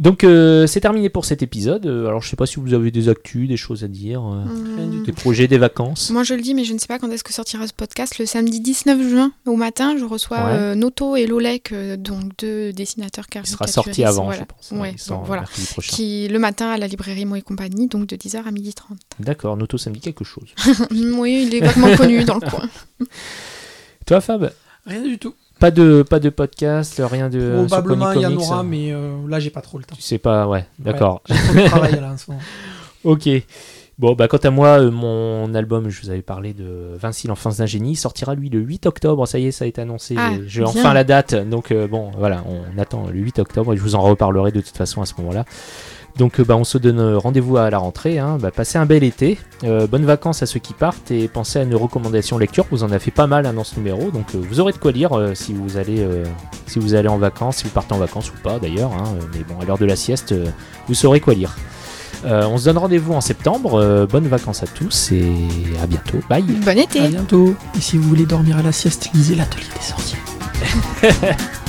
Donc 0.00 0.24
euh, 0.24 0.66
c'est 0.66 0.80
terminé 0.80 1.08
pour 1.08 1.24
cet 1.24 1.42
épisode. 1.42 1.86
Euh, 1.86 2.08
Alors 2.08 2.20
je 2.20 2.28
sais 2.28 2.34
pas 2.34 2.46
si 2.46 2.58
vous 2.58 2.74
avez 2.74 2.90
des 2.90 3.08
actus, 3.08 3.46
des 3.48 3.56
choses 3.56 3.84
à 3.84 3.88
dire, 3.88 4.22
euh, 4.26 5.04
des 5.04 5.12
projets, 5.12 5.46
des 5.46 5.58
vacances. 5.58 6.10
Moi, 6.10 6.24
je 6.24 6.34
le 6.34 6.40
dis, 6.40 6.52
mais 6.54 6.64
je 6.64 6.72
ne 6.72 6.78
sais 6.78 6.88
pas 6.88 6.98
quand 6.98 7.08
est-ce 7.12 7.22
que 7.22 7.32
sortira 7.32 7.66
ce 7.68 7.72
podcast. 7.72 8.18
Le 8.18 8.26
samedi 8.26 8.58
19 8.60 9.08
juin, 9.08 9.32
au 9.46 9.54
matin, 9.54 9.96
je 9.96 10.04
reçois 10.04 10.38
Ouais. 10.38 10.52
euh, 10.52 10.74
Noto 10.74 11.14
et 11.14 11.26
Lolek, 11.26 11.70
euh, 11.72 11.96
donc 11.96 12.32
deux 12.38 12.72
dessinateurs 12.72 13.26
Il 13.28 13.32
caricaturistes. 13.34 13.72
sera 13.72 13.84
sorti 13.84 14.02
avant, 14.04 14.24
voilà. 14.24 14.40
je 14.40 14.44
pense. 14.70 14.80
Ouais, 14.80 14.92
il 14.94 14.98
sort 14.98 15.18
donc 15.18 15.26
voilà. 15.28 15.44
Qui, 15.82 16.26
le 16.26 16.38
matin, 16.40 16.70
à 16.70 16.76
la 16.78 16.88
librairie 16.88 17.24
Moi 17.24 17.38
et 17.38 17.42
compagnie, 17.42 17.86
donc 17.86 18.06
de 18.08 18.16
10h 18.16 18.38
à 18.38 18.50
12h30. 18.50 18.96
D'accord, 19.20 19.56
Noto, 19.56 19.78
ça 19.78 19.90
me 19.90 19.94
dit 19.94 20.00
quelque 20.00 20.24
chose. 20.24 20.48
oui, 20.90 21.44
il 21.46 21.54
est 21.54 21.60
vaguement 21.60 21.94
connu 21.96 22.24
dans 22.24 22.34
le 22.36 22.50
coin. 22.50 22.68
Toi, 24.06 24.20
Fab? 24.20 24.52
Rien 24.86 25.02
du 25.02 25.18
tout. 25.18 25.34
Pas 25.60 25.70
de, 25.70 26.02
pas 26.02 26.20
de 26.20 26.30
podcast, 26.30 27.00
rien 27.04 27.30
de. 27.30 27.64
Probablement, 27.66 28.12
il 28.12 28.20
y 28.20 28.26
en 28.26 28.36
aura, 28.36 28.60
euh, 28.60 28.62
mais 28.64 28.92
euh, 28.92 29.16
là, 29.28 29.38
j'ai 29.40 29.50
pas 29.50 29.60
trop 29.60 29.78
le 29.78 29.84
temps. 29.84 29.94
Tu 29.96 30.02
sais 30.02 30.18
pas, 30.18 30.46
ouais, 30.48 30.66
d'accord. 30.78 31.22
J'ai 31.28 31.34
trop 31.36 31.54
de 31.54 31.66
travail 31.66 32.00
là 32.00 32.12
en 32.12 32.16
ce 32.16 32.24
moment. 32.30 32.42
Ok. 33.04 33.28
Bon, 33.96 34.14
bah, 34.14 34.26
quant 34.26 34.38
à 34.38 34.50
moi, 34.50 34.80
euh, 34.80 34.90
mon 34.90 35.54
album, 35.54 35.88
je 35.88 36.02
vous 36.02 36.10
avais 36.10 36.22
parlé 36.22 36.52
de 36.52 36.96
Vinci, 37.00 37.28
l'enfance 37.28 37.58
d'un 37.58 37.66
génie, 37.66 37.94
sortira 37.94 38.34
lui 38.34 38.48
le 38.50 38.58
8 38.58 38.86
octobre. 38.86 39.26
Ça 39.28 39.38
y 39.38 39.46
est, 39.46 39.52
ça 39.52 39.64
a 39.64 39.68
été 39.68 39.80
annoncé. 39.80 40.16
Ah, 40.18 40.32
J'ai 40.46 40.62
bien. 40.62 40.68
enfin 40.68 40.92
la 40.92 41.04
date. 41.04 41.34
Donc, 41.48 41.70
euh, 41.70 41.86
bon, 41.86 42.10
voilà, 42.18 42.42
on 42.48 42.76
attend 42.80 43.06
le 43.06 43.20
8 43.20 43.38
octobre 43.38 43.72
et 43.72 43.76
je 43.76 43.82
vous 43.82 43.94
en 43.94 44.00
reparlerai 44.00 44.50
de 44.50 44.60
toute 44.60 44.76
façon 44.76 45.00
à 45.00 45.06
ce 45.06 45.14
moment-là. 45.18 45.44
Donc, 46.16 46.38
euh, 46.38 46.44
bah, 46.44 46.56
on 46.56 46.64
se 46.64 46.78
donne 46.78 47.00
euh, 47.00 47.18
rendez-vous 47.18 47.56
à 47.56 47.68
la 47.70 47.78
rentrée. 47.78 48.18
Hein. 48.18 48.38
Bah, 48.40 48.50
passez 48.52 48.78
un 48.78 48.86
bel 48.86 49.02
été. 49.02 49.36
Euh, 49.64 49.86
bonnes 49.88 50.04
vacances 50.04 50.42
à 50.42 50.46
ceux 50.46 50.60
qui 50.60 50.72
partent 50.72 51.10
et 51.10 51.26
pensez 51.26 51.58
à 51.58 51.64
nos 51.64 51.78
recommandations 51.78 52.38
lecture. 52.38 52.66
Vous 52.70 52.84
en 52.84 52.90
avez 52.90 53.00
fait 53.00 53.10
pas 53.10 53.26
mal 53.26 53.46
hein, 53.46 53.52
dans 53.52 53.64
ce 53.64 53.76
numéro. 53.76 54.10
Donc, 54.10 54.26
euh, 54.34 54.38
vous 54.48 54.60
aurez 54.60 54.72
de 54.72 54.78
quoi 54.78 54.92
lire 54.92 55.12
euh, 55.18 55.34
si, 55.34 55.52
vous 55.52 55.76
allez, 55.76 56.00
euh, 56.00 56.24
si 56.66 56.78
vous 56.78 56.94
allez 56.94 57.08
en 57.08 57.18
vacances, 57.18 57.56
si 57.56 57.64
vous 57.64 57.70
partez 57.70 57.94
en 57.94 57.98
vacances 57.98 58.30
ou 58.30 58.40
pas 58.42 58.58
d'ailleurs. 58.60 58.92
hein. 58.92 59.04
Mais 59.34 59.40
bon, 59.42 59.60
à 59.60 59.64
l'heure 59.64 59.78
de 59.78 59.86
la 59.86 59.96
sieste, 59.96 60.32
euh, 60.32 60.46
vous 60.86 60.94
saurez 60.94 61.18
quoi 61.20 61.34
lire. 61.34 61.56
Euh, 62.24 62.46
on 62.46 62.56
se 62.58 62.64
donne 62.66 62.78
rendez-vous 62.78 63.12
en 63.12 63.20
septembre. 63.20 63.74
Euh, 63.74 64.06
bonnes 64.06 64.28
vacances 64.28 64.62
à 64.62 64.66
tous 64.66 65.10
et 65.12 65.26
à 65.82 65.86
bientôt. 65.86 66.18
Bye. 66.30 66.42
Bon 66.44 66.78
été 66.78 67.00
À 67.00 67.08
bientôt. 67.08 67.54
Et 67.76 67.80
si 67.80 67.98
vous 67.98 68.08
voulez 68.08 68.24
dormir 68.24 68.56
à 68.58 68.62
la 68.62 68.72
sieste, 68.72 69.10
lisez 69.14 69.34
l'atelier 69.34 69.66
des 69.74 69.82
sorciers. 69.84 70.18